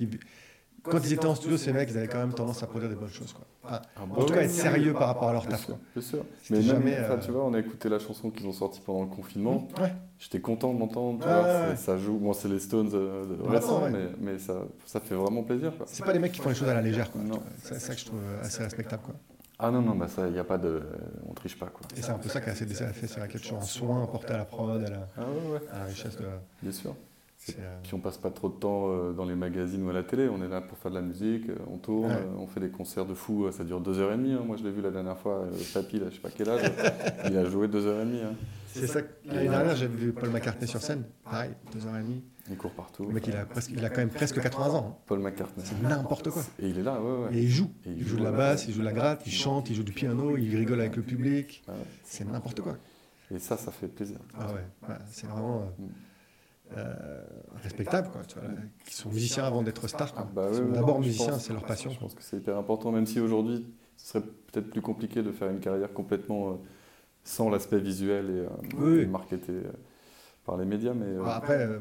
quand 0.83 0.99
ils 1.05 1.13
étaient 1.13 1.27
en 1.27 1.35
studio, 1.35 1.59
ces 1.59 1.73
mecs, 1.73 1.91
ils 1.91 1.99
avaient 1.99 2.09
quand 2.09 2.19
même 2.21 2.33
tendance 2.33 2.63
à 2.63 2.67
produire 2.67 2.89
des 2.89 2.95
bonnes 2.97 3.11
choses. 3.11 3.33
Quoi. 3.35 3.45
Enfin, 3.65 3.83
Ah 3.97 4.03
en 4.05 4.25
tout 4.25 4.33
cas, 4.33 4.41
être 4.43 4.51
sérieux 4.51 4.95
par 4.95 5.09
rapport 5.09 5.29
à 5.29 5.33
leur 5.35 5.47
taf. 5.47 5.67
Quoi. 5.67 5.79
bien 5.95 6.03
sûr. 6.03 6.25
Mais 6.49 6.59
même, 6.59 6.67
jamais, 6.67 6.97
enfin, 7.01 7.15
euh, 7.15 7.19
tu 7.19 7.31
vois, 7.31 7.45
on 7.45 7.53
a 7.53 7.59
écouté 7.59 7.91
la 7.91 7.99
chanson 7.99 8.31
qu'ils 8.31 8.47
ont 8.47 8.53
sortie 8.53 8.81
pendant 8.81 9.03
le 9.03 9.09
confinement. 9.09 9.69
Ouais. 9.83 9.93
J'étais 10.19 10.41
content 10.41 10.73
de 10.73 10.79
l'entendre. 10.79 11.19
tu 11.21 11.29
Ah, 11.29 11.69
ouais. 11.71 11.77
Ça 11.77 11.99
joue. 11.99 12.17
Bon, 12.19 12.33
c'est 12.33 12.49
les 12.49 12.61
Stones 12.61 12.91
euh, 12.95 13.27
de 13.27 13.43
Ouais, 13.43 13.57
récents, 13.57 13.83
ouais. 13.83 13.91
mais, 13.91 14.09
mais 14.33 14.39
ça, 14.39 14.63
ça 14.87 15.01
fait 15.01 15.15
vraiment 15.17 15.43
plaisir. 15.43 15.77
Quoi. 15.77 15.85
C'est 15.89 16.05
pas 16.07 16.13
des 16.15 16.21
mecs 16.21 16.33
qui 16.33 16.41
font 16.41 16.49
les 16.49 16.55
choses 16.55 16.69
à 16.69 16.75
la 16.75 16.81
légère. 16.83 17.11
Quoi. 17.11 17.21
C'est 17.63 17.79
ça 17.81 17.95
que 17.95 18.01
je 18.01 18.07
trouve 18.07 18.21
assez 18.41 18.63
respectable. 18.63 19.03
Quoi. 19.03 19.15
Ah 19.61 19.71
non, 19.73 19.83
non, 19.83 19.97
bah 19.97 20.07
ça, 20.07 20.27
il 20.29 20.33
n'y 20.35 20.39
a 20.39 20.45
pas 20.45 20.57
de. 20.59 20.83
On 21.29 21.35
triche 21.35 21.59
pas, 21.59 21.67
quoi. 21.67 21.85
Et 21.97 22.03
c'est 22.03 22.13
un 22.13 22.19
peu 22.19 22.29
ça 22.29 22.41
la 22.41 22.55
CDC 22.55 22.83
a 22.83 22.93
fait, 22.93 23.09
c'est 23.09 23.19
la 23.19 23.27
question 23.27 23.57
en 23.59 23.63
soin 23.63 24.05
apporté 24.05 24.33
à 24.33 24.39
la 24.39 24.45
prod, 24.45 24.83
à 24.85 24.89
la, 24.89 25.09
Ah 25.17 25.23
ouais, 25.23 25.53
ouais, 25.53 25.61
à 25.73 25.79
la 25.81 25.85
richesse 25.87 26.17
de. 26.17 26.27
bien 26.63 26.73
sûr. 26.73 26.95
Euh, 27.59 27.79
Puis 27.83 27.95
on 27.95 28.01
passe 28.01 28.19
pas 28.19 28.31
trop 28.31 28.49
de 28.49 28.55
temps 28.55 28.85
euh, 28.89 29.13
dans 29.13 29.25
les 29.25 29.35
magazines 29.35 29.85
ou 29.87 29.91
à 29.91 29.93
la 29.93 30.03
télé, 30.03 30.29
on 30.29 30.43
est 30.43 30.49
là 30.49 30.61
pour 30.61 30.77
faire 30.79 30.91
de 30.91 30.97
la 30.97 31.03
musique, 31.03 31.49
euh, 31.49 31.57
on 31.73 31.79
tourne, 31.79 32.11
Ouais. 32.11 32.27
on 32.39 32.47
fait 32.47 32.61
des 32.61 32.71
concerts 32.71 33.07
de 33.07 33.15
fou, 33.15 33.51
ça 33.53 33.65
dure 33.65 33.81
deux 33.81 33.99
heures 33.99 34.13
et 34.13 34.17
demie. 34.17 34.33
hein. 34.33 34.43
Moi 34.47 34.57
je 34.57 34.65
l'ai 34.65 34.71
vu 34.71 34.81
la 34.83 34.91
dernière 34.91 35.19
fois, 35.19 35.47
Papy, 35.75 35.99
là, 36.01 36.07
je 36.11 36.15
sais 36.17 36.21
pas 36.21 36.31
quel 36.31 36.49
âge, 36.49 36.63
il 37.31 37.37
a 37.37 37.45
joué 37.45 37.69
deux 37.69 37.87
heures 37.87 38.01
et 38.03 38.05
demie. 38.05 38.21
hein. 38.23 38.35
C'est 38.71 38.87
ça. 38.87 39.03
que- 39.03 39.09
L'année 39.27 39.49
dernière, 39.49 39.75
j'avais 39.77 39.97
vu 39.97 40.13
Paul 40.13 40.29
McCartney 40.31 40.69
sur 40.69 40.81
scène. 40.83 41.03
Pareil, 41.25 41.51
deux 41.73 41.85
heures 41.87 41.97
et 41.97 42.03
demie. 42.03 42.23
Il 42.51 42.57
court 42.57 42.71
partout. 42.71 43.05
Le 43.07 43.13
mec, 43.13 43.27
il 43.27 43.35
a, 43.37 43.45
presque, 43.45 43.71
il 43.73 43.85
a 43.85 43.89
quand 43.91 43.99
même 43.99 44.09
presque 44.11 44.41
80 44.41 44.71
ans. 44.75 44.87
hein. 44.91 45.03
Paul 45.07 45.19
McCartney. 45.21 45.65
C'est 45.67 45.83
n'importe 45.83 46.31
quoi. 46.31 46.43
Et 46.61 46.69
il 46.69 46.79
est 46.79 46.83
là, 46.83 47.01
ouais, 47.03 47.25
ouais. 47.27 47.37
Et 47.37 47.43
il 47.43 47.49
joue. 47.49 47.71
Et 47.87 47.91
Il 47.91 48.07
joue 48.07 48.17
de 48.19 48.23
la 48.25 48.31
basse, 48.31 48.67
il 48.69 48.75
joue 48.75 48.81
de 48.81 48.85
la 48.87 48.93
gratte, 48.93 49.23
il 49.27 49.33
chante, 49.33 49.69
il 49.71 49.75
joue 49.77 49.83
du 49.83 49.93
piano, 49.93 50.37
il 50.37 50.55
rigole 50.57 50.81
avec 50.81 50.97
le 50.97 51.03
public. 51.03 51.63
Ouais. 51.67 51.75
C'est 52.05 52.31
n'importe 52.31 52.61
quoi. 52.61 52.77
Et 53.31 53.39
ça, 53.39 53.57
ça 53.57 53.71
fait 53.73 53.89
plaisir. 53.89 54.19
Ah 54.39 54.47
ouais, 54.47 54.89
ouais, 54.89 54.95
c'est 55.11 55.27
vraiment. 55.27 55.63
euh, 55.81 55.85
Mm. 56.71 57.61
respectables, 57.63 58.09
quoi, 58.11 58.23
tu 58.25 58.39
vois, 58.39 58.49
qui 58.85 58.95
sont 58.95 59.09
musiciens 59.11 59.45
avant 59.45 59.63
d'être 59.63 59.89
stars. 59.89 60.13
Ah, 60.17 60.27
bah 60.35 60.49
Ils 60.51 60.57
sont 60.57 60.65
D'abord 60.73 61.01
musiciens, 61.01 61.39
c'est 61.39 61.53
leur 61.53 61.65
passion. 61.65 61.91
Je 61.91 61.99
pense 61.99 62.15
que 62.15 62.23
c'est 62.23 62.37
hyper 62.37 62.57
important, 62.57 62.93
même 62.93 63.07
si 63.07 63.21
aujourd'hui, 63.21 63.67
ce 63.97 64.09
serait 64.13 64.25
peut-être 64.53 64.71
plus 64.71 64.83
compliqué 64.83 65.23
de 65.23 65.33
faire 65.33 65.51
une 65.51 65.61
carrière 65.61 65.93
complètement 65.93 66.51
euh, 66.51 66.55
sans 67.25 67.49
l'aspect 67.51 67.81
visuel 67.81 68.27
et, 68.27 68.39
euh, 68.41 68.49
Oui. 68.79 69.01
et 69.01 69.07
marketé 69.07 69.53
euh, 69.53 69.73
par 70.45 70.57
les 70.57 70.65
médias. 70.67 70.95
Mais, 70.95 71.07
euh, 71.07 71.23
Bah, 71.23 71.37
Après, 71.37 71.59
euh, 71.67 71.79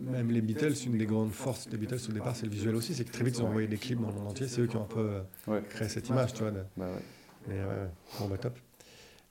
même 0.00 0.30
les 0.30 0.40
Beatles, 0.40 0.72
une 0.86 0.96
des 0.96 1.06
grandes 1.06 1.32
forces 1.32 1.68
des 1.68 1.76
Beatles 1.76 1.98
au 2.08 2.12
départ, 2.12 2.34
c'est 2.36 2.46
le 2.46 2.52
visuel 2.52 2.74
aussi. 2.74 2.94
C'est 2.94 3.04
que 3.04 3.12
très 3.12 3.24
vite, 3.24 3.36
ils 3.36 3.42
ont 3.42 3.48
envoyé 3.48 3.68
des 3.68 3.76
clips 3.76 4.00
dans 4.00 4.08
le 4.08 4.14
monde 4.14 4.28
entier. 4.28 4.48
C'est 4.48 4.60
eux 4.62 4.66
qui 4.66 4.76
ont 4.76 4.82
un 4.84 4.86
peu 4.86 5.00
euh, 5.00 5.22
ouais, 5.48 5.62
créé 5.68 5.88
cette 5.88 6.08
image, 6.08 6.32
tu 6.34 6.42
vois. 6.42 6.50
de- 6.52 6.64
bah 6.76 6.86
ouais. 6.86 7.02
Mais 7.48 7.54
ouais, 7.54 7.64
ouais. 7.64 7.90
Bon, 8.18 8.28
bah 8.28 8.38
top. 8.38 8.58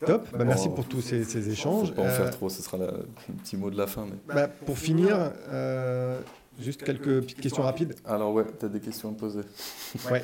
Top, 0.06 0.28
bah, 0.32 0.46
merci 0.46 0.70
pour 0.70 0.86
tous 0.88 1.02
ces, 1.02 1.24
ces 1.26 1.50
échanges. 1.50 1.90
Faut 1.90 1.94
pas 1.96 2.02
en 2.04 2.06
Euh, 2.06 2.16
faire 2.18 2.32
trop, 2.32 2.48
ce 2.50 2.62
sera 2.62 2.78
la- 2.78 2.92
le 2.92 3.34
petit 3.44 3.58
mot 3.58 3.70
de 3.70 3.78
la 3.78 3.86
fin. 3.86 4.06
Mais... 4.06 4.34
bah, 4.34 4.48
pour 4.48 4.78
finir, 4.78 5.34
euh, 5.50 6.22
juste 6.60 6.84
quelques 6.84 7.22
petites 7.22 7.42
questions 7.42 7.64
rapides. 7.64 7.96
Alors 8.06 8.34
ouais, 8.34 8.46
tu 8.58 8.66
as 8.66 8.70
des 8.70 8.80
questions 8.80 9.10
à 9.10 9.12
me 9.12 9.18
poser. 9.18 9.42
Ouais. 10.10 10.24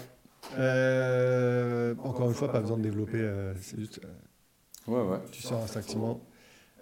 Euh, 0.58 1.94
encore 2.04 2.30
une 2.30 2.36
fois, 2.36 2.52
pas 2.52 2.62
besoin 2.62 2.78
de 2.78 2.84
développer, 2.84 3.18
euh, 3.20 3.54
c'est 3.60 3.78
juste, 3.80 4.00
euh, 4.06 4.92
Ouais, 4.92 5.12
ouais. 5.12 5.20
tu 5.32 5.42
sors 5.42 5.62
instinctivement. 5.64 6.22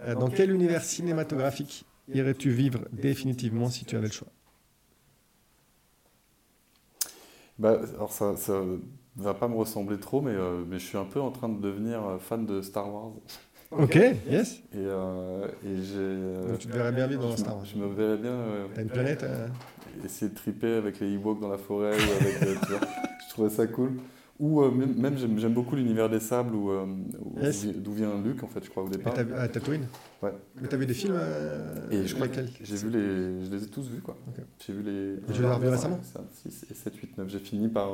Euh, 0.01 0.13
dans 0.15 0.29
quel 0.29 0.51
univers 0.51 0.83
cinématographique 0.83 1.85
irais-tu 2.13 2.51
vivre 2.51 2.81
définitivement 2.91 3.69
si 3.69 3.85
tu 3.85 3.95
avais 3.95 4.07
le 4.07 4.11
choix? 4.13 4.27
Bah, 7.57 7.79
alors 7.95 8.11
ça, 8.11 8.35
ça 8.37 8.61
va 9.17 9.33
pas 9.33 9.47
me 9.47 9.55
ressembler 9.55 9.97
trop, 9.99 10.21
mais, 10.21 10.31
euh, 10.31 10.63
mais 10.67 10.79
je 10.79 10.85
suis 10.85 10.97
un 10.97 11.05
peu 11.05 11.19
en 11.21 11.31
train 11.31 11.49
de 11.49 11.59
devenir 11.61 12.03
euh, 12.05 12.17
fan 12.19 12.45
de 12.45 12.61
Star 12.61 12.91
Wars. 12.93 13.11
Ok, 13.75 13.95
yes. 14.29 14.61
Et, 14.71 14.75
euh, 14.77 15.47
et 15.65 15.81
j'ai. 15.81 16.47
Donc 16.47 16.59
tu 16.59 16.67
te 16.67 16.73
verrais 16.73 16.91
bien 16.91 17.07
vivre 17.07 17.23
dans 17.23 17.29
je, 17.29 17.33
un 17.33 17.37
Star 17.37 17.55
Wars. 17.55 17.65
je 17.65 17.75
me 17.75 17.87
verrais 17.87 18.17
bien 18.17 18.29
euh, 18.31 18.67
T'as 18.75 18.83
une 18.83 18.89
planète 18.89 19.23
euh, 19.23 19.47
essayer 20.05 20.29
de 20.29 20.35
triper 20.35 20.73
avec 20.75 20.99
les 20.99 21.11
Ewoks 21.13 21.39
dans 21.39 21.49
la 21.49 21.57
forêt. 21.57 21.89
ou 21.89 22.43
avec, 22.43 22.59
tu 22.61 22.67
vois, 22.67 22.79
je 23.25 23.29
trouvais 23.33 23.49
ça 23.49 23.65
cool. 23.65 23.93
Ou 24.39 24.61
même, 24.69 24.93
même 24.95 25.17
j'aime 25.17 25.53
beaucoup 25.53 25.75
l'univers 25.75 26.07
des 26.07 26.19
sables, 26.19 26.53
où, 26.53 26.69
où- 26.71 27.39
Yes. 27.41 27.65
d'où 27.65 27.93
vient 27.93 28.11
Luke, 28.23 28.43
en 28.43 28.47
fait, 28.47 28.63
je 28.63 28.69
crois, 28.69 28.83
au 28.83 28.89
départ. 28.89 29.15
vu- 29.15 29.33
à 29.33 29.47
Tatooine 29.47 29.87
Ouais. 30.21 30.33
Mais 30.61 30.67
t'as 30.67 30.77
vu 30.77 30.85
des 30.85 30.93
films 30.93 31.19
Et 31.89 32.05
je 32.05 32.13
crois 32.13 32.27
que 32.27 32.41
j'ai 32.61 32.75
vu 32.75 32.89
les. 32.91 33.43
Je 33.45 33.49
les 33.51 33.63
ai 33.63 33.67
tous 33.67 33.89
vus, 33.89 34.01
quoi. 34.01 34.15
Ok. 34.27 34.43
J'ai 34.67 34.73
vu 34.73 34.83
les. 34.83 35.33
Tu 35.33 35.41
les 35.41 35.47
as 35.47 35.55
revus 35.55 35.69
récemment 35.69 35.99
6 36.43 36.67
et 36.69 36.73
7, 36.75 36.95
8, 36.95 37.17
9. 37.17 37.27
J'ai 37.27 37.39
fini 37.39 37.67
par. 37.69 37.89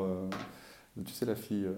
Tu 1.04 1.14
sais, 1.14 1.26
la 1.26 1.36
fille. 1.36 1.66
euh, 1.66 1.74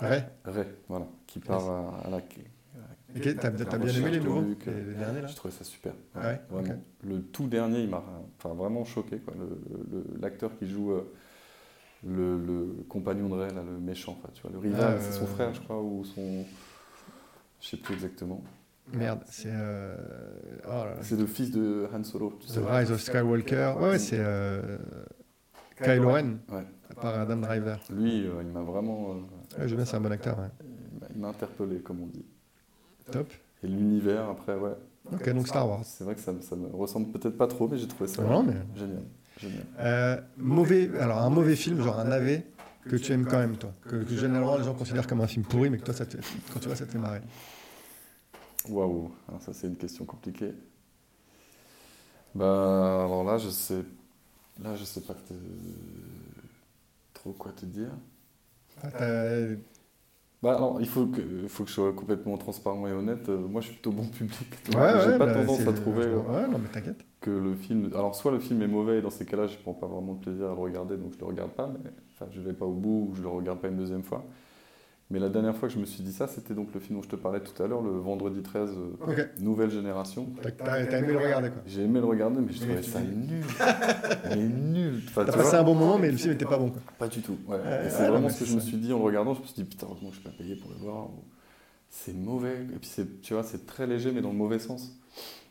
Ouais. 0.00 0.24
Ray, 0.46 0.66
voilà, 0.88 1.06
qui 1.26 1.38
part 1.38 1.68
à, 1.68 2.06
à 2.06 2.10
la. 2.10 2.16
Ok, 2.16 3.36
t'as 3.38 3.50
t'as 3.50 3.76
bien 3.78 3.92
aimé 3.94 4.10
les 4.10 4.20
nouveaux 4.20 4.40
les, 4.40 4.72
les 4.84 4.94
derniers 4.94 5.20
là 5.20 5.26
J'ai 5.26 5.34
trouvé 5.34 5.52
ça 5.52 5.64
super. 5.64 5.92
Ah 6.14 6.20
ouais, 6.28 6.40
vraiment. 6.48 6.68
ok. 6.72 6.76
Le 7.06 7.20
tout 7.20 7.46
dernier, 7.46 7.80
il 7.82 7.90
m'a 7.90 8.02
enfin, 8.38 8.54
vraiment 8.54 8.86
choqué. 8.86 9.18
quoi. 9.18 9.34
Le- 9.38 9.60
le- 9.98 10.04
L'acteur 10.18 10.56
qui 10.58 10.66
joue 10.66 10.92
euh, 10.92 11.12
le, 12.06 12.38
le 12.38 12.84
compagnon 12.88 13.28
de 13.28 13.34
Ray, 13.34 13.52
là, 13.54 13.62
le 13.62 13.78
méchant, 13.78 14.16
enfin, 14.18 14.30
tu 14.32 14.40
vois, 14.40 14.50
le 14.50 14.58
rival, 14.58 14.94
Ah, 14.96 15.00
c'est 15.00 15.12
son 15.12 15.24
euh, 15.24 15.26
frère, 15.26 15.52
je 15.52 15.60
crois, 15.60 15.82
ou 15.82 16.04
son. 16.06 16.46
Je 17.60 17.68
sais 17.68 17.76
plus 17.76 17.92
exactement. 17.92 18.42
Merde, 18.94 19.20
c'est. 19.26 19.50
Euh... 19.52 19.94
Oh 20.64 20.68
là 20.70 20.84
là. 20.86 20.96
C'est 21.02 21.18
le 21.18 21.26
fils 21.26 21.50
de 21.50 21.86
Han 21.94 22.02
Solo. 22.02 22.38
tu 22.40 22.46
The 22.46 22.50
sais. 22.50 22.60
Rise 22.66 22.90
of 22.90 23.00
Skywalker. 23.02 23.74
Ouais, 23.78 23.90
ouais, 23.90 23.98
c'est. 23.98 24.18
Euh... 24.18 24.78
Kylo 25.82 26.12
Ren, 26.12 26.38
Ouais. 26.50 26.64
Par 26.94 27.18
Adam 27.18 27.36
Driver. 27.36 27.78
Lui, 27.90 28.26
euh, 28.26 28.42
il 28.42 28.48
m'a 28.48 28.62
vraiment. 28.62 29.10
euh, 29.56 29.60
Ouais, 29.62 29.68
je 29.68 29.76
c'est 29.84 29.96
un 29.96 30.00
bon 30.00 30.12
acteur. 30.12 30.38
ouais. 30.38 30.48
il 31.14 31.20
m'a- 31.20 31.28
interpellé, 31.28 31.80
comme 31.80 32.00
on 32.02 32.06
dit. 32.06 32.24
Top. 33.10 33.30
Et 33.62 33.66
l'univers, 33.68 34.28
après, 34.28 34.56
ouais. 34.56 34.74
Ok, 35.12 35.28
donc 35.32 35.46
Star 35.48 35.68
Wars. 35.68 35.80
C'est 35.84 36.04
vrai 36.04 36.14
que 36.14 36.20
ça, 36.20 36.32
ça 36.40 36.56
me 36.56 36.68
ressemble 36.68 37.10
peut-être 37.12 37.36
pas 37.36 37.46
trop, 37.48 37.68
mais 37.68 37.76
j'ai 37.78 37.88
trouvé 37.88 38.08
ça 38.08 38.22
Non, 38.22 38.42
mais. 38.42 38.54
génial. 38.76 39.02
génial. 39.38 39.64
Euh, 39.80 40.20
mauvais, 40.36 40.90
alors 40.98 41.18
un 41.18 41.30
mauvais 41.30 41.56
film, 41.56 41.80
genre 41.82 41.98
un 41.98 42.04
navet, 42.04 42.46
que 42.88 42.96
tu 42.96 43.12
aimes 43.12 43.26
quand 43.26 43.38
même, 43.38 43.56
toi. 43.56 43.72
Que, 43.82 43.96
que 44.04 44.14
généralement 44.16 44.56
les 44.56 44.64
gens 44.64 44.74
considèrent 44.74 45.06
comme 45.06 45.20
un 45.20 45.26
film 45.26 45.44
pourri, 45.44 45.70
mais 45.70 45.78
que 45.78 45.84
toi, 45.84 45.94
ça 45.94 46.06
te, 46.06 46.16
quand 46.52 46.60
tu 46.60 46.66
vois, 46.66 46.76
ça 46.76 46.86
te 46.86 46.92
fait 46.92 46.98
marrer. 46.98 47.20
Waouh, 48.68 49.10
ça 49.40 49.52
c'est 49.52 49.66
une 49.66 49.76
question 49.76 50.04
compliquée. 50.04 50.52
Bah, 52.34 53.04
alors 53.04 53.24
là, 53.24 53.38
je 53.38 53.48
sais, 53.50 53.84
là, 54.62 54.74
je 54.76 54.84
sais 54.84 55.00
pas 55.02 55.14
te- 55.14 55.34
trop 57.22 57.32
quoi 57.32 57.52
te 57.52 57.64
dire. 57.66 57.92
Ah, 58.82 59.56
Bah, 60.42 60.56
alors, 60.56 60.80
il 60.80 60.88
faut 60.88 61.06
que, 61.06 61.46
faut 61.48 61.62
que 61.64 61.68
je 61.70 61.74
sois 61.74 61.92
complètement 61.92 62.36
transparent 62.36 62.86
et 62.88 62.92
honnête. 62.92 63.28
Euh, 63.28 63.38
Moi, 63.38 63.60
je 63.60 63.66
suis 63.66 63.74
plutôt 63.74 63.92
bon 63.92 64.08
public. 64.08 64.48
donc 64.66 64.76
Ouais, 64.76 64.98
j'ai 64.98 65.12
ouais, 65.12 65.18
pas 65.18 65.26
bah, 65.26 65.34
tendance 65.34 65.66
à 65.66 65.72
trouver 65.72 66.04
euh, 66.06 66.18
Ouais, 66.18 66.48
non, 66.48 66.58
mais 66.58 66.68
t'inquiète. 66.68 67.04
que 67.20 67.30
le 67.30 67.54
film. 67.54 67.90
Alors, 67.94 68.14
soit 68.14 68.32
le 68.32 68.40
film 68.40 68.62
est 68.62 68.66
mauvais 68.68 68.98
et 68.98 69.02
dans 69.02 69.10
ces 69.10 69.24
cas-là, 69.24 69.46
je 69.46 69.56
prends 69.58 69.74
pas 69.74 69.86
vraiment 69.86 70.14
de 70.14 70.20
plaisir 70.20 70.46
à 70.46 70.48
le 70.54 70.54
regarder, 70.60 70.96
donc 70.96 71.12
je 71.14 71.18
le 71.18 71.26
regarde 71.26 71.52
pas. 71.52 71.68
Mais 71.84 71.90
enfin, 72.14 72.26
je 72.32 72.40
vais 72.40 72.52
pas 72.52 72.66
au 72.66 72.72
bout 72.74 73.08
ou 73.10 73.14
je 73.14 73.22
le 73.22 73.28
regarde 73.28 73.60
pas 73.60 73.68
une 73.68 73.76
deuxième 73.76 74.02
fois. 74.02 74.24
Mais 75.12 75.18
la 75.18 75.28
dernière 75.28 75.54
fois 75.54 75.68
que 75.68 75.74
je 75.74 75.78
me 75.78 75.84
suis 75.84 76.02
dit 76.02 76.12
ça, 76.12 76.26
c'était 76.26 76.54
donc 76.54 76.68
le 76.72 76.80
film 76.80 76.98
dont 76.98 77.02
je 77.02 77.08
te 77.10 77.16
parlais 77.16 77.40
tout 77.40 77.62
à 77.62 77.66
l'heure, 77.66 77.82
le 77.82 77.90
Vendredi 77.90 78.40
13, 78.40 78.70
euh. 78.70 79.24
Nouvelle 79.40 79.70
Génération. 79.70 80.26
T'as 80.56 80.78
aimé 80.80 81.12
le 81.12 81.18
regarder, 81.18 81.50
quoi. 81.50 81.60
J'ai 81.66 81.82
aimé 81.82 82.00
le 82.00 82.06
regarder, 82.06 82.40
mais 82.40 82.50
je 82.50 82.60
trouvais 82.60 82.82
ça 82.82 83.02
nul. 83.02 83.44
mais 84.30 84.36
nul. 84.36 85.02
Enfin, 85.08 85.26
T'as 85.26 85.32
passé 85.32 85.50
vois, 85.50 85.58
un 85.58 85.64
bon 85.64 85.74
moment, 85.74 85.98
mais 85.98 86.10
le 86.10 86.16
film 86.16 86.32
était 86.32 86.46
pas 86.46 86.56
bon, 86.56 86.70
quoi. 86.70 86.80
Pas 86.98 87.08
du 87.08 87.20
tout. 87.20 87.36
Ouais. 87.46 87.58
C'est 87.90 88.08
vraiment 88.08 88.30
ce 88.30 88.40
que 88.40 88.46
je 88.46 88.54
me 88.54 88.60
suis 88.60 88.78
dit 88.78 88.90
en 88.94 88.98
le 89.00 89.04
regardant. 89.04 89.34
Je 89.34 89.42
me 89.42 89.44
suis 89.44 89.54
dit, 89.54 89.64
putain, 89.64 89.86
heureusement 89.86 90.08
que 90.08 90.14
je 90.14 90.20
suis 90.20 90.30
pas 90.30 90.34
payé 90.34 90.56
pour 90.56 90.70
le 90.70 90.76
voir. 90.76 91.10
C'est 91.90 92.14
mauvais. 92.14 92.62
Et 92.74 92.78
puis, 92.80 92.90
tu 93.20 93.34
vois, 93.34 93.42
c'est 93.42 93.66
très 93.66 93.86
léger, 93.86 94.12
mais 94.12 94.22
dans 94.22 94.32
le 94.32 94.38
mauvais 94.38 94.60
sens. 94.60 94.98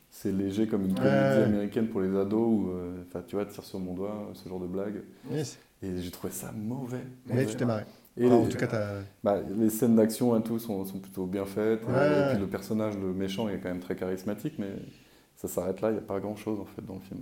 C'est 0.09 0.32
léger 0.32 0.66
comme 0.66 0.86
une 0.86 0.95
comédie 0.95 1.43
américaine 1.43 1.88
pour 1.88 2.01
les 2.01 2.18
ados 2.18 2.47
où, 2.47 2.72
euh, 2.72 3.03
tu 3.28 3.36
vois, 3.36 3.45
tire 3.45 3.64
sur 3.64 3.80
mon 3.80 3.93
doigt, 3.93 4.32
ce 4.34 4.49
genre 4.49 4.59
de 4.59 4.66
blague. 4.66 5.03
Yes. 5.32 5.59
Et 5.84 5.97
j'ai 5.99 6.12
trouvé 6.12 6.34
ça 6.34 6.51
mauvais. 6.51 7.05
Mais 7.28 7.36
mauvais. 7.36 7.45
tu 7.45 7.55
t'es 7.55 7.66
marré. 7.66 7.86
Et 8.18 8.26
Enfin, 8.26 8.36
les, 8.36 8.41
En 8.41 8.47
tout 8.49 8.57
cas, 8.57 8.68
t'as. 8.68 8.88
bah, 9.24 9.39
les 9.57 9.70
scènes 9.70 9.95
d'action 9.95 10.38
et 10.38 10.43
tout 10.43 10.59
sont, 10.59 10.84
sont 10.86 10.99
plutôt 10.99 11.26
bien 11.26 11.45
faites. 11.45 11.82
Ouais. 11.88 11.93
Et 11.93 12.32
puis 12.32 12.39
le 12.39 12.47
personnage, 12.47 12.95
le 12.97 13.14
méchant, 13.14 13.47
est 13.49 13.57
quand 13.59 13.70
même 13.70 13.80
très 13.80 13.95
charismatique, 13.95 14.55
mais 14.59 14.70
ça 15.38 15.47
s'arrête 15.47 15.80
là. 15.82 15.89
Il 15.89 15.93
n'y 15.93 15.99
a 15.99 16.03
pas 16.03 16.20
grand 16.20 16.36
chose 16.36 16.59
en 16.59 16.66
fait 16.66 16.86
dans 16.86 16.95
le 16.95 16.99
film. 17.01 17.22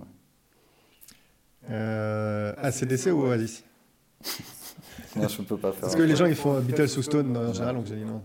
Euh, 1.70 2.52
ACDC 2.58 3.06
ou 3.12 3.22
Oasis? 3.22 3.64
Non, 5.16 5.26
je 5.26 5.42
peux 5.42 5.56
pas 5.56 5.72
faire. 5.72 5.80
Parce 5.80 5.96
que 5.96 6.02
les 6.02 6.14
gens, 6.14 6.26
ils 6.26 6.36
font 6.36 6.60
Beatles 6.60 6.86
ou 6.98 7.02
Stone 7.02 7.36
en 7.36 7.52
général, 7.52 7.74
donc 7.74 7.86
j'ai 7.86 7.96
dit 7.96 8.04
non. 8.04 8.22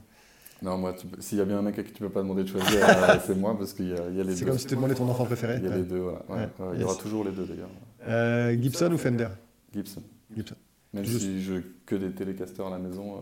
Non, 0.62 0.78
moi, 0.78 0.94
s'il 1.20 1.40
y 1.40 1.42
a 1.42 1.46
bien 1.46 1.58
un 1.58 1.62
mec 1.64 1.80
à 1.80 1.84
qui 1.84 1.92
tu 1.92 2.00
peux 2.00 2.10
pas 2.10 2.22
demander 2.22 2.44
de 2.44 2.48
choisir, 2.48 2.80
euh, 2.88 3.18
c'est 3.26 3.36
moi, 3.36 3.58
parce 3.58 3.74
qu'il 3.74 3.90
y, 3.90 3.94
a- 3.94 4.08
il 4.10 4.16
y 4.18 4.22
a 4.22 4.24
les 4.24 4.36
C'est 4.36 4.46
deux. 4.46 4.52
comme 4.52 4.60
si 4.60 4.68
tu 4.68 4.76
demandais 4.76 4.94
ton 4.94 5.10
enfant 5.10 5.26
préféré. 5.26 5.56
Il 5.58 5.64
y 5.64 5.68
a 5.68 5.72
Ouais. 5.72 5.78
les 5.78 5.84
deux, 5.84 5.98
voilà. 6.00 6.20
Ouais, 6.30 6.36
Ouais. 6.36 6.66
ouais, 6.68 6.72
Il 6.76 6.82
y 6.82 6.84
aura 6.84 6.96
toujours 6.96 7.24
les 7.24 7.32
deux 7.32 7.46
d'ailleurs. 7.46 7.70
Euh, 8.08 8.56
Gibson 8.62 8.92
ou 8.92 8.98
Fender? 9.00 9.30
Gibson. 9.74 10.04
Gibson. 10.36 10.56
Même 10.96 11.04
Juste. 11.06 11.20
si 11.22 11.44
je 11.44 11.56
que 11.86 11.96
des 11.96 12.12
télécasters 12.12 12.66
à 12.66 12.70
la 12.72 12.80
maison. 12.80 13.18
euh, 13.18 13.20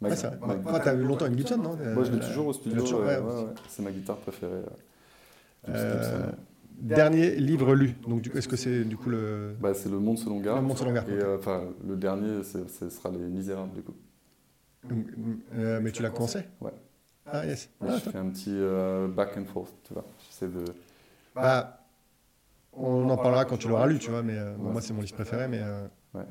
ma- 0.00 0.08
Ouais, 0.08 0.16
ma- 0.40 0.54
Bah, 0.56 0.80
t'as 0.82 0.94
eu 0.94 1.02
longtemps 1.02 1.26
une 1.26 1.38
Gibson, 1.38 1.56
non 1.58 1.76
Moi, 1.94 2.04
je 2.04 2.10
l'ai 2.10 2.18
Euh, 2.18 2.26
toujours 2.28 2.48
au 2.48 2.52
tu 2.52 2.58
studio. 2.60 2.82
ouais, 3.02 3.18
ouais. 3.18 3.44
C'est 3.68 3.82
ma 3.82 3.92
guitare 3.92 4.16
préférée. 4.18 4.62
euh. 5.68 6.32
Dernier 6.76 7.36
livre 7.36 7.74
lu. 7.74 7.94
Donc, 8.06 8.28
est-ce 8.34 8.48
que 8.48 8.56
c'est 8.56 8.84
du 8.84 8.96
coup 8.96 9.08
le. 9.08 9.54
Bah, 9.60 9.72
c'est 9.74 9.88
Le 9.88 10.00
Monde 10.00 10.18
selon 10.18 10.40
Garde. 10.40 10.60
Le 10.60 10.66
Monde 10.66 10.76
selon 10.76 10.92
Garde, 10.92 11.08
Et 11.08 11.12
ok. 11.12 11.22
euh, 11.22 11.38
enfin, 11.38 11.62
le 11.86 11.96
dernier, 11.96 12.42
ce 12.42 12.90
sera 12.90 13.10
Les 13.10 13.18
Misérables, 13.18 13.72
du 13.74 13.82
coup. 13.82 13.94
Euh, 15.56 15.80
mais 15.80 15.92
tu 15.92 16.02
l'as 16.02 16.10
commencé? 16.10 16.40
Ouais. 16.60 16.72
Ah, 17.26 17.46
yes. 17.46 17.66
Et 17.66 17.86
Ah, 17.88 17.96
je 17.96 18.10
fais 18.10 18.18
un 18.18 18.28
petit 18.28 18.56
back 19.14 19.36
and 19.38 19.44
forth, 19.46 19.72
tu 19.84 19.94
vois. 19.94 20.04
J'essaie 20.28 20.48
de. 20.48 20.64
Bah, 21.34 21.80
on 22.72 23.08
en 23.08 23.16
parlera 23.16 23.44
quand 23.44 23.56
tu 23.56 23.68
l'auras 23.68 23.86
lu, 23.86 24.00
tu 24.00 24.10
vois, 24.10 24.22
mais 24.24 24.36
moi, 24.58 24.80
c'est 24.82 24.92
mon 24.92 25.00
livre 25.02 25.14
préféré, 25.14 25.46
mais 25.46 25.62
Ouais. 26.12 26.24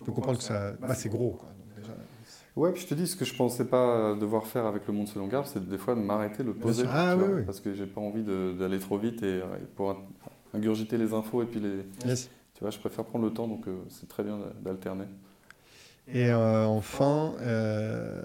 Je 0.00 0.04
peux 0.04 0.12
comprendre 0.12 0.38
que 0.38 0.44
ça. 0.44 0.72
Bah, 0.80 0.94
c'est 0.94 1.08
gros, 1.08 1.32
quoi. 1.32 1.48
Donc, 1.50 1.76
déjà, 1.76 1.92
Ouais, 2.56 2.72
puis 2.72 2.82
je 2.82 2.88
te 2.88 2.94
dis, 2.94 3.06
ce 3.06 3.14
que 3.16 3.24
je 3.24 3.34
pensais 3.34 3.64
pas 3.64 4.14
devoir 4.14 4.46
faire 4.46 4.66
avec 4.66 4.86
le 4.86 4.92
monde 4.92 5.06
selon 5.08 5.28
garde, 5.28 5.46
c'est 5.46 5.66
des 5.68 5.78
fois 5.78 5.94
de 5.94 6.00
m'arrêter, 6.00 6.42
le 6.42 6.52
poser. 6.54 6.84
Ah, 6.88 7.12
tu 7.14 7.20
oui, 7.20 7.26
vois, 7.26 7.36
oui. 7.36 7.42
Parce 7.44 7.60
que 7.60 7.74
j'ai 7.74 7.86
pas 7.86 8.00
envie 8.00 8.24
d'aller 8.24 8.78
trop 8.80 8.98
vite 8.98 9.22
et, 9.22 9.40
euh, 9.40 9.56
et 9.56 9.64
pour 9.76 9.90
in- 9.90 9.96
ingurgiter 10.54 10.98
les 10.98 11.12
infos 11.14 11.42
et 11.42 11.46
puis 11.46 11.60
les. 11.60 11.84
yes. 12.06 12.28
Tu 12.54 12.60
vois, 12.60 12.70
je 12.70 12.78
préfère 12.78 13.04
prendre 13.04 13.24
le 13.24 13.32
temps, 13.32 13.46
donc 13.48 13.66
euh, 13.68 13.78
c'est 13.88 14.08
très 14.08 14.24
bien 14.24 14.38
d'alterner. 14.62 15.04
Et 16.08 16.28
euh, 16.30 16.66
enfin, 16.66 17.34
euh, 17.40 18.20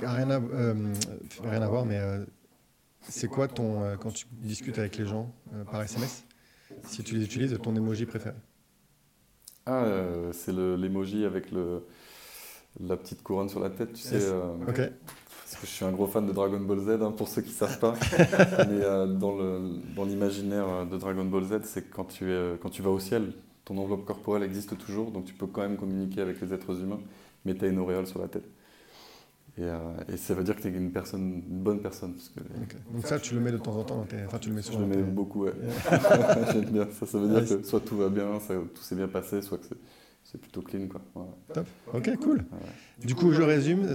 rien, 0.00 0.30
à, 0.30 0.38
euh, 0.40 0.92
rien 1.42 1.62
à 1.62 1.68
voir, 1.68 1.86
mais 1.86 1.98
euh, 1.98 2.24
c'est 3.08 3.28
quoi 3.28 3.48
ton. 3.48 3.82
euh, 3.82 3.96
quand 3.96 4.12
tu 4.12 4.26
discutes 4.32 4.78
avec 4.78 4.96
les 4.98 5.06
gens 5.06 5.32
euh, 5.54 5.64
par 5.64 5.82
SMS, 5.82 6.24
si 6.84 7.02
tu 7.02 7.14
les 7.14 7.24
utilises, 7.24 7.58
ton 7.62 7.74
emoji 7.74 8.04
préféré? 8.06 8.36
Ah, 9.66 9.84
euh, 9.84 10.32
c'est 10.32 10.52
le- 10.52 10.76
l'emoji 10.76 11.24
avec 11.24 11.50
le, 11.50 11.82
la 12.80 12.96
petite 12.96 13.22
couronne 13.22 13.48
sur 13.48 13.60
la 13.60 13.70
tête, 13.70 13.92
tu 13.94 14.02
sais. 14.02 14.16
Euh, 14.20 14.42
Ok. 14.68 14.80
Parce 15.44 15.60
que 15.60 15.66
je 15.66 15.72
suis 15.72 15.84
un 15.84 15.92
gros 15.92 16.08
fan 16.08 16.26
de 16.26 16.32
Dragon 16.32 16.58
Ball 16.60 16.80
Z, 16.80 17.02
hein, 17.02 17.12
pour 17.16 17.28
ceux 17.28 17.40
qui 17.42 17.50
ne 17.50 17.54
savent 17.54 17.78
pas. 17.78 17.94
Mais 18.68 18.82
euh, 18.84 19.06
dans 19.06 19.36
le- 19.36 19.78
dans 19.94 20.04
l'imaginaire 20.04 20.86
de 20.86 20.96
Dragon 20.98 21.24
Ball 21.24 21.44
Z, 21.44 21.60
c'est 21.64 21.82
que 21.88 21.94
quand 21.94 22.04
tu, 22.06 22.32
es, 22.32 22.58
quand 22.60 22.70
tu 22.70 22.82
vas 22.82 22.90
au 22.90 22.98
ciel, 22.98 23.32
ton 23.64 23.78
enveloppe 23.78 24.04
corporelle 24.04 24.42
existe 24.42 24.76
toujours, 24.78 25.10
donc 25.12 25.24
tu 25.24 25.34
peux 25.34 25.46
quand 25.46 25.62
même 25.62 25.76
communiquer 25.76 26.20
avec 26.20 26.40
les 26.40 26.52
êtres 26.52 26.80
humains, 26.80 27.00
mais 27.44 27.54
tu 27.54 27.64
as 27.64 27.68
une 27.68 27.78
auréole 27.78 28.06
sur 28.06 28.20
la 28.20 28.28
tête. 28.28 28.48
Et, 29.58 29.62
euh, 29.62 29.78
et 30.12 30.16
ça 30.18 30.34
veut 30.34 30.44
dire 30.44 30.54
que 30.54 30.60
tu 30.62 30.68
es 30.68 30.70
une, 30.70 30.92
personne, 30.92 31.42
une 31.48 31.62
bonne 31.62 31.80
personne. 31.80 32.12
Parce 32.14 32.28
que 32.28 32.40
Ok. 32.40 32.76
Donc 32.92 33.06
ça, 33.06 33.18
tu 33.18 33.34
le 33.34 33.40
mets 33.40 33.52
de 33.52 33.56
temps 33.58 33.74
en 33.76 33.84
temps 33.84 33.96
dans 33.96 34.04
tes... 34.04 34.22
Enfin, 34.26 34.38
tu 34.38 34.50
le 34.50 34.54
mets 34.56 34.60
je 34.60 34.66
souvent 34.66 34.80
le 34.80 34.86
mets 34.86 34.96
tes- 34.96 35.02
beaucoup, 35.02 35.44
ouais. 35.44 35.52
J'aime 36.52 36.66
bien. 36.66 36.86
Ça, 36.92 37.06
ça 37.06 37.18
veut 37.18 37.28
dire 37.28 37.38
Ouais, 37.50 37.62
que 37.62 37.66
soit 37.66 37.80
tout 37.80 37.96
va 37.96 38.08
bien, 38.10 38.38
ça- 38.40 38.54
tout 38.54 38.82
s'est 38.82 38.96
bien 38.96 39.08
passé, 39.08 39.40
soit 39.40 39.56
que 39.58 39.64
c'est- 40.24 40.38
plutôt 40.38 40.60
clean. 40.60 40.86
Quoi. 40.88 41.00
Voilà. 41.14 41.30
Top. 41.54 41.66
Ok, 41.94 42.16
cool. 42.22 42.44
Du 43.02 43.14
coup, 43.14 43.32
je 43.32 43.40
résume 43.40 43.84
euh, 43.86 43.94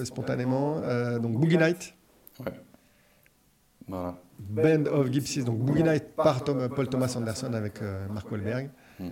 euh, 0.00 0.04
spontanément. 0.04 0.78
Euh, 0.84 1.18
donc, 1.18 1.32
Boogie 1.40 1.58
Night, 1.58 1.92
Voilà. 3.88 4.16
Band 4.38 4.86
of 4.92 5.10
Gypsies. 5.10 5.42
Donc, 5.42 5.58
Boogie 5.58 5.82
Night 5.82 6.14
par 6.16 6.44
Tom- 6.44 6.68
Paul 6.68 6.88
Thomas 6.88 7.12
Anderson 7.16 7.52
avec 7.54 7.82
euh, 7.82 8.06
Mark 8.12 8.30
Wahlberg. 8.30 8.70
Mm. 9.00 9.08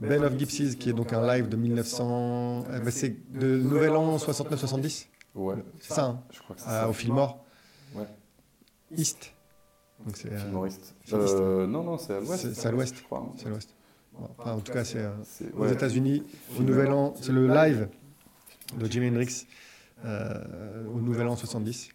Band 0.00 0.22
of 0.22 0.38
Gypsies, 0.38 0.76
qui 0.76 0.88
est 0.90 0.92
donc 0.94 1.12
un 1.12 1.26
live 1.26 1.48
de 1.48 1.56
1900. 1.56 2.64
euh, 2.70 2.80
bah, 2.80 2.90
c'est 2.90 3.14
de 3.38 3.58
Nouvel 3.58 3.90
An 3.90 4.16
69-70. 4.16 5.06
Ouais, 5.34 5.54
C'est 5.80 5.94
ça, 5.94 6.04
hein, 6.06 6.22
je 6.32 6.40
crois 6.40 6.56
que 6.56 6.62
c'est 6.62 6.68
à- 6.68 6.80
ça. 6.82 6.88
au 6.88 6.92
Fillmore. 6.92 7.44
Ouais. 7.94 8.06
East. 8.96 9.32
Donc, 10.04 10.16
c'est 10.16 10.32
euh. 10.32 10.66
Euh, 11.12 11.66
non, 11.66 11.82
non, 11.84 11.98
c'est 11.98 12.14
à 12.14 12.20
l'ouest. 12.20 12.40
C'est- 12.42 12.54
c'est 12.54 12.68
à 12.68 12.70
l'ouest. 12.70 12.96
Je 12.96 13.02
crois. 13.02 13.18
hein. 13.20 13.32
c'est 13.36 13.46
à 13.46 13.50
l'ouest. 13.50 13.74
Bon, 14.14 14.28
enfin, 14.38 14.52
en 14.52 14.60
tout 14.60 14.72
cas, 14.72 14.84
c'est 14.84 14.98
euh, 14.98 15.10
C'est- 15.24 15.52
aux 15.54 15.62
ouais. 15.64 15.72
États-Unis. 15.72 16.22
Au 16.58 16.62
Nouvel 16.62 16.90
An, 16.90 17.14
c'est 17.20 17.32
le 17.32 17.46
live 17.48 17.88
de 18.76 18.86
Jimi 18.86 19.08
Hendrix 19.08 19.46
euh, 20.04 20.84
au 20.94 21.00
Nouvel 21.00 21.26
An 21.28 21.36
70. 21.36 21.88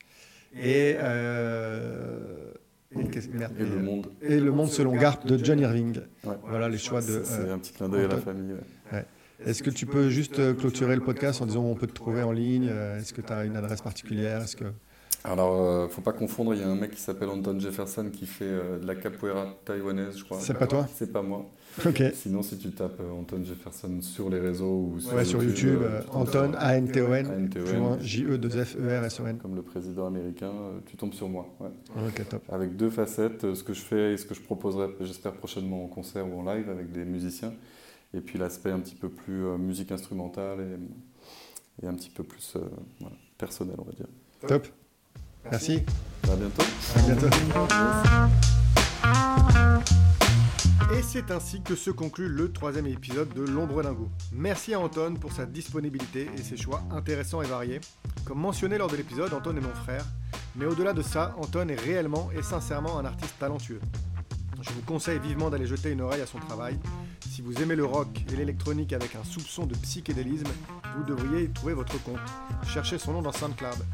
Et, 0.56 0.96
euh, 1.00 2.52
et, 2.98 3.08
qu'est-ce- 3.10 3.30
merde, 3.30 3.54
Et 3.60 3.64
le 3.64 3.82
monde. 3.82 4.08
et 4.22 4.40
Le 4.40 4.52
Monde 4.52 4.70
selon 4.70 4.94
Garp 4.96 5.26
de 5.26 5.44
John 5.44 5.60
Irving. 5.60 6.00
Ouais. 6.24 6.36
Voilà 6.44 6.70
les 6.70 6.78
choix 6.78 7.02
de. 7.02 7.24
C'est 7.24 7.40
euh, 7.40 7.54
un 7.56 7.58
petit 7.58 7.74
clin 7.74 7.90
d'œil 7.90 8.06
à 8.06 8.08
la 8.10 8.18
famille. 8.18 8.54
ouais. 8.92 9.06
Est-ce 9.46 9.64
que 9.64 9.70
tu 9.70 9.86
peux 9.86 10.10
juste 10.10 10.40
euh, 10.40 10.54
clôturer 10.54 10.96
le 10.96 11.02
podcast 11.02 11.42
en 11.42 11.46
disant 11.46 11.62
où 11.64 11.68
on 11.68 11.76
peut 11.76 11.88
te 11.88 11.94
trouver 11.94 12.24
en 12.24 12.32
ligne 12.32 12.68
euh, 12.72 13.00
Est-ce 13.00 13.14
que 13.14 13.22
tu 13.22 13.32
as 13.34 13.46
une 13.46 13.56
adresse 13.56 13.82
particulière 13.82 14.42
Est-ce 14.42 14.56
que 14.56 14.66
Alors, 15.26 15.62
euh, 15.62 15.88
faut 15.88 16.02
pas 16.02 16.12
confondre, 16.14 16.54
il 16.54 16.62
y 16.62 16.64
a 16.64 16.68
un 16.68 16.76
mec 16.76 16.92
qui 16.92 17.02
s'appelle 17.02 17.30
Anton 17.30 17.60
Jefferson 17.60 18.10
qui 18.12 18.26
fait 18.26 18.46
euh, 18.46 18.80
de 18.80 18.86
la 18.88 18.96
capoeira 18.96 19.48
taïwanaise, 19.66 20.18
je 20.18 20.24
crois. 20.24 20.40
C'est 20.42 20.54
pas 20.58 20.68
toi 20.68 20.88
C'est 20.94 21.12
pas 21.12 21.22
moi. 21.22 21.46
Ok. 21.88 22.04
Sinon, 22.14 22.44
si 22.44 22.56
tu 22.60 22.70
tapes 22.70 23.00
euh, 23.02 23.12
Anton 23.20 23.44
Jefferson 23.44 23.98
sur 24.02 24.30
les 24.30 24.40
réseaux 24.40 24.92
ou 24.94 25.00
sur 25.00 25.14
Ouais, 25.16 25.26
sur 25.26 25.44
YouTube, 25.44 25.80
Anton, 26.12 26.52
sur- 26.52 26.60
A-N-T-O-N, 26.60 27.26
A-N-T-O-N, 27.26 27.50
plus 27.66 27.76
loin, 27.78 27.98
J-E-2-F-E-R-S-O-N. 28.00 29.38
comme 29.42 29.56
le 29.56 29.64
président 29.64 30.06
américain, 30.06 30.52
tu 30.86 30.98
tombes 30.98 31.14
sur 31.14 31.28
moi. 31.30 31.48
ouais. 31.60 31.70
Ok, 32.08 32.28
top. 32.30 32.44
Avec 32.52 32.76
deux 32.76 32.92
facettes, 32.92 33.56
ce 33.56 33.64
que 33.64 33.74
je 33.74 33.82
fais 33.82 34.14
et 34.14 34.18
ce 34.18 34.26
que 34.28 34.36
je 34.36 34.42
proposerai, 34.42 34.90
j'espère 35.02 35.34
prochainement 35.34 35.84
en 35.84 35.88
concert 35.88 36.28
ou 36.32 36.40
en 36.42 36.54
live 36.54 36.70
avec 36.70 36.92
des 36.92 37.06
musiciens. 37.06 37.54
Et 38.16 38.22
puis 38.22 38.38
l'aspect 38.38 38.72
un 38.72 38.80
petit 38.80 38.96
peu 38.96 39.10
plus 39.10 39.46
euh, 39.46 39.58
musique 39.58 39.92
instrumentale 39.92 40.60
et, 40.62 41.86
et 41.86 41.88
un 41.88 41.96
petit 41.96 42.12
peu 42.12 42.24
plus 42.24 42.56
euh, 42.56 42.60
voilà, 43.00 43.16
personnel, 43.38 43.76
on 43.80 43.84
va 43.84 43.92
dire. 43.92 44.08
Top. 44.48 44.68
Merci. 45.50 45.84
À 46.32 46.36
bientôt. 46.36 46.64
À 46.96 47.02
bientôt. 47.02 47.28
Et 50.96 51.02
c'est 51.02 51.32
ainsi 51.32 51.62
que 51.62 51.76
se 51.76 51.90
conclut 51.90 52.30
le 52.30 52.52
troisième 52.52 52.86
épisode 52.86 53.34
de 53.34 53.42
L'ombre 53.42 53.82
d'un 53.82 53.94
goût. 53.94 54.10
Merci 54.32 54.76
à 54.76 54.80
Anton 54.80 55.16
pour 55.20 55.32
sa 55.32 55.48
disponibilité 55.48 56.30
et 56.38 56.42
ses 56.42 56.56
choix 56.56 56.84
intéressants 56.92 57.42
et 57.42 57.48
variés. 57.48 57.82
Comme 58.26 58.40
mentionné 58.40 58.78
lors 58.78 58.90
de 58.90 58.96
l'épisode, 58.96 59.34
Anton 59.34 59.58
est 59.58 59.62
mon 59.62 59.74
frère, 59.74 60.06
mais 60.56 60.66
au-delà 60.66 60.94
de 60.94 61.02
ça, 61.02 61.36
Anton 61.40 61.68
est 61.68 61.80
réellement 61.80 62.30
et 62.38 62.44
sincèrement 62.44 63.00
un 63.00 63.06
artiste 63.06 63.34
talentueux. 63.40 63.82
Je 64.64 64.70
vous 64.70 64.82
conseille 64.82 65.20
vivement 65.20 65.50
d'aller 65.50 65.68
jeter 65.68 65.92
une 65.92 66.02
oreille 66.02 66.22
à 66.22 66.26
son 66.26 66.40
travail. 66.40 66.80
Si 67.30 67.42
vous 67.42 67.62
aimez 67.62 67.76
le 67.76 67.84
rock 67.84 68.08
et 68.32 68.36
l'électronique 68.36 68.94
avec 68.94 69.16
un 69.16 69.24
soupçon 69.24 69.66
de 69.66 69.76
psychédélisme, 69.76 70.48
vous 70.98 71.04
devriez 71.04 71.50
trouver 71.50 71.74
votre 71.74 72.02
compte. 72.04 72.20
Cherchez 72.66 72.98
son 72.98 73.12
nom 73.12 73.22
dans 73.22 73.34
SoundCloud. 73.34 73.86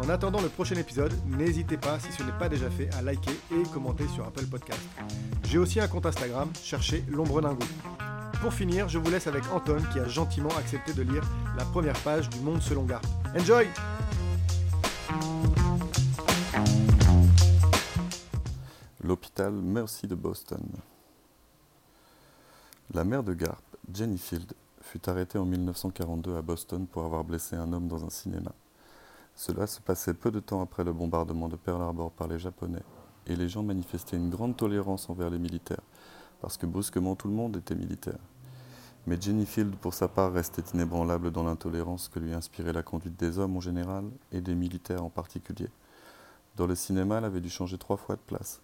En 0.00 0.08
attendant 0.08 0.40
le 0.40 0.48
prochain 0.48 0.76
épisode, 0.76 1.12
n'hésitez 1.26 1.76
pas, 1.76 1.98
si 1.98 2.12
ce 2.12 2.22
n'est 2.22 2.38
pas 2.38 2.48
déjà 2.48 2.70
fait, 2.70 2.88
à 2.94 3.02
liker 3.02 3.36
et 3.50 3.62
commenter 3.74 4.06
sur 4.14 4.24
Apple 4.24 4.46
Podcast. 4.46 4.80
J'ai 5.44 5.58
aussi 5.58 5.80
un 5.80 5.88
compte 5.88 6.06
Instagram, 6.06 6.48
cherchez 6.62 7.04
l'ombre 7.08 7.40
d'un. 7.42 7.56
Pour 8.40 8.54
finir, 8.54 8.88
je 8.88 8.98
vous 8.98 9.10
laisse 9.10 9.26
avec 9.26 9.42
Anton 9.52 9.78
qui 9.92 9.98
a 9.98 10.06
gentiment 10.06 10.50
accepté 10.56 10.92
de 10.92 11.02
lire 11.02 11.22
la 11.56 11.64
première 11.64 11.98
page 11.98 12.30
du 12.30 12.40
Monde 12.40 12.62
selon 12.62 12.84
Garp. 12.84 13.04
Enjoy 13.36 13.66
L'hôpital 19.12 19.52
Mercy 19.52 20.06
de 20.06 20.14
Boston. 20.14 20.62
La 22.94 23.04
mère 23.04 23.22
de 23.22 23.34
Garp, 23.34 23.62
Jenny 23.92 24.16
Field, 24.16 24.54
fut 24.80 25.06
arrêtée 25.06 25.36
en 25.36 25.44
1942 25.44 26.34
à 26.34 26.40
Boston 26.40 26.86
pour 26.86 27.04
avoir 27.04 27.22
blessé 27.22 27.54
un 27.54 27.70
homme 27.74 27.88
dans 27.88 28.06
un 28.06 28.08
cinéma. 28.08 28.52
Cela 29.34 29.66
se 29.66 29.82
passait 29.82 30.14
peu 30.14 30.30
de 30.30 30.40
temps 30.40 30.62
après 30.62 30.82
le 30.82 30.94
bombardement 30.94 31.50
de 31.50 31.56
Pearl 31.56 31.82
Harbor 31.82 32.10
par 32.10 32.26
les 32.26 32.38
Japonais, 32.38 32.82
et 33.26 33.36
les 33.36 33.50
gens 33.50 33.62
manifestaient 33.62 34.16
une 34.16 34.30
grande 34.30 34.56
tolérance 34.56 35.10
envers 35.10 35.28
les 35.28 35.38
militaires, 35.38 35.84
parce 36.40 36.56
que 36.56 36.64
brusquement 36.64 37.14
tout 37.14 37.28
le 37.28 37.34
monde 37.34 37.58
était 37.58 37.74
militaire. 37.74 38.18
Mais 39.06 39.20
Jenny 39.20 39.44
Field, 39.44 39.76
pour 39.76 39.92
sa 39.92 40.08
part, 40.08 40.32
restait 40.32 40.64
inébranlable 40.72 41.30
dans 41.30 41.44
l'intolérance 41.44 42.08
que 42.08 42.18
lui 42.18 42.32
inspirait 42.32 42.72
la 42.72 42.82
conduite 42.82 43.20
des 43.20 43.38
hommes 43.38 43.58
en 43.58 43.60
général 43.60 44.06
et 44.32 44.40
des 44.40 44.54
militaires 44.54 45.04
en 45.04 45.10
particulier. 45.10 45.68
Dans 46.56 46.66
le 46.66 46.74
cinéma, 46.74 47.18
elle 47.18 47.26
avait 47.26 47.42
dû 47.42 47.50
changer 47.50 47.76
trois 47.76 47.98
fois 47.98 48.16
de 48.16 48.22
place. 48.22 48.62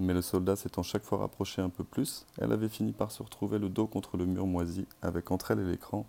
Mais 0.00 0.12
le 0.12 0.22
soldat 0.22 0.56
s'étant 0.56 0.82
chaque 0.82 1.04
fois 1.04 1.18
rapproché 1.18 1.62
un 1.62 1.68
peu 1.68 1.84
plus, 1.84 2.26
elle 2.38 2.52
avait 2.52 2.68
fini 2.68 2.92
par 2.92 3.12
se 3.12 3.22
retrouver 3.22 3.58
le 3.58 3.68
dos 3.68 3.86
contre 3.86 4.16
le 4.16 4.26
mur 4.26 4.46
moisi, 4.46 4.86
avec 5.02 5.30
entre 5.30 5.52
elle 5.52 5.60
et 5.60 5.70
l'écran 5.70 6.06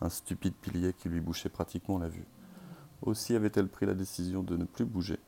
un 0.00 0.08
stupide 0.08 0.54
pilier 0.54 0.92
qui 0.92 1.08
lui 1.08 1.20
bouchait 1.20 1.48
pratiquement 1.48 1.98
la 1.98 2.08
vue. 2.08 2.26
Aussi 3.02 3.34
avait-elle 3.34 3.68
pris 3.68 3.86
la 3.86 3.94
décision 3.94 4.42
de 4.42 4.56
ne 4.56 4.64
plus 4.64 4.84
bouger. 4.84 5.18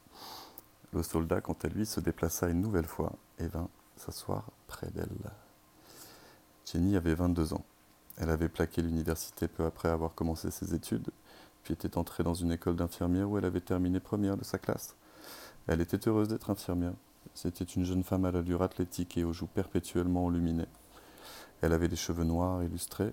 Le 0.92 1.02
soldat, 1.02 1.40
quant 1.40 1.56
à 1.62 1.68
lui, 1.68 1.84
se 1.84 2.00
déplaça 2.00 2.48
une 2.48 2.60
nouvelle 2.60 2.86
fois 2.86 3.12
et 3.38 3.48
vint 3.48 3.68
s'asseoir 3.96 4.50
près 4.66 4.88
d'elle. 4.90 5.08
Jenny 6.64 6.96
avait 6.96 7.14
22 7.14 7.54
ans. 7.54 7.64
Elle 8.18 8.30
avait 8.30 8.48
plaqué 8.48 8.82
l'université 8.82 9.46
peu 9.48 9.64
après 9.64 9.88
avoir 9.88 10.14
commencé 10.14 10.50
ses 10.50 10.74
études, 10.74 11.10
puis 11.62 11.74
était 11.74 11.98
entrée 11.98 12.22
dans 12.22 12.34
une 12.34 12.52
école 12.52 12.76
d'infirmière 12.76 13.30
où 13.30 13.36
elle 13.36 13.44
avait 13.44 13.60
terminé 13.60 14.00
première 14.00 14.36
de 14.36 14.44
sa 14.44 14.58
classe. 14.58 14.94
Elle 15.66 15.80
était 15.80 16.08
heureuse 16.08 16.28
d'être 16.28 16.50
infirmière. 16.50 16.94
C'était 17.36 17.64
une 17.64 17.84
jeune 17.84 18.02
femme 18.02 18.24
à 18.24 18.30
l'allure 18.30 18.62
athlétique 18.62 19.18
et 19.18 19.24
aux 19.24 19.34
joues 19.34 19.46
perpétuellement 19.46 20.24
enluminées. 20.24 20.68
Elle 21.60 21.74
avait 21.74 21.86
des 21.86 21.94
cheveux 21.94 22.24
noirs 22.24 22.62
illustrés 22.62 23.12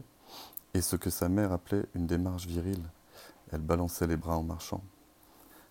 et 0.73 0.79
ce 0.79 0.95
que 0.95 1.09
sa 1.09 1.27
mère 1.27 1.51
appelait 1.51 1.83
une 1.93 2.07
démarche 2.07 2.45
virile. 2.45 2.89
Elle 3.51 3.59
balançait 3.59 4.07
les 4.07 4.15
bras 4.15 4.37
en 4.37 4.43
marchant. 4.43 4.81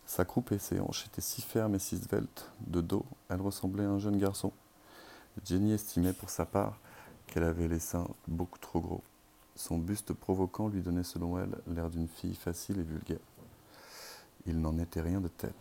Sa 0.04 0.26
croupe 0.26 0.52
et 0.52 0.58
ses 0.58 0.80
hanches 0.80 1.06
étaient 1.06 1.22
si 1.22 1.40
fermes 1.40 1.76
et 1.76 1.78
si 1.78 1.96
sveltes. 1.96 2.52
De 2.66 2.82
dos, 2.82 3.06
elle 3.30 3.40
ressemblait 3.40 3.86
à 3.86 3.88
un 3.88 3.98
jeune 3.98 4.18
garçon. 4.18 4.52
Jenny 5.46 5.72
estimait 5.72 6.12
pour 6.12 6.28
sa 6.28 6.44
part 6.44 6.78
qu'elle 7.28 7.44
avait 7.44 7.68
les 7.68 7.80
seins 7.80 8.06
beaucoup 8.28 8.58
trop 8.58 8.80
gros. 8.80 9.02
Son 9.56 9.78
buste 9.78 10.12
provoquant 10.12 10.68
lui 10.68 10.82
donnait 10.82 11.04
selon 11.04 11.38
elle 11.38 11.56
l'air 11.68 11.88
d'une 11.88 12.06
fille 12.06 12.34
facile 12.34 12.80
et 12.80 12.84
vulgaire. 12.84 13.16
Il 14.44 14.60
n'en 14.60 14.78
était 14.78 15.00
rien 15.00 15.22
de 15.22 15.28
tel. 15.28 15.54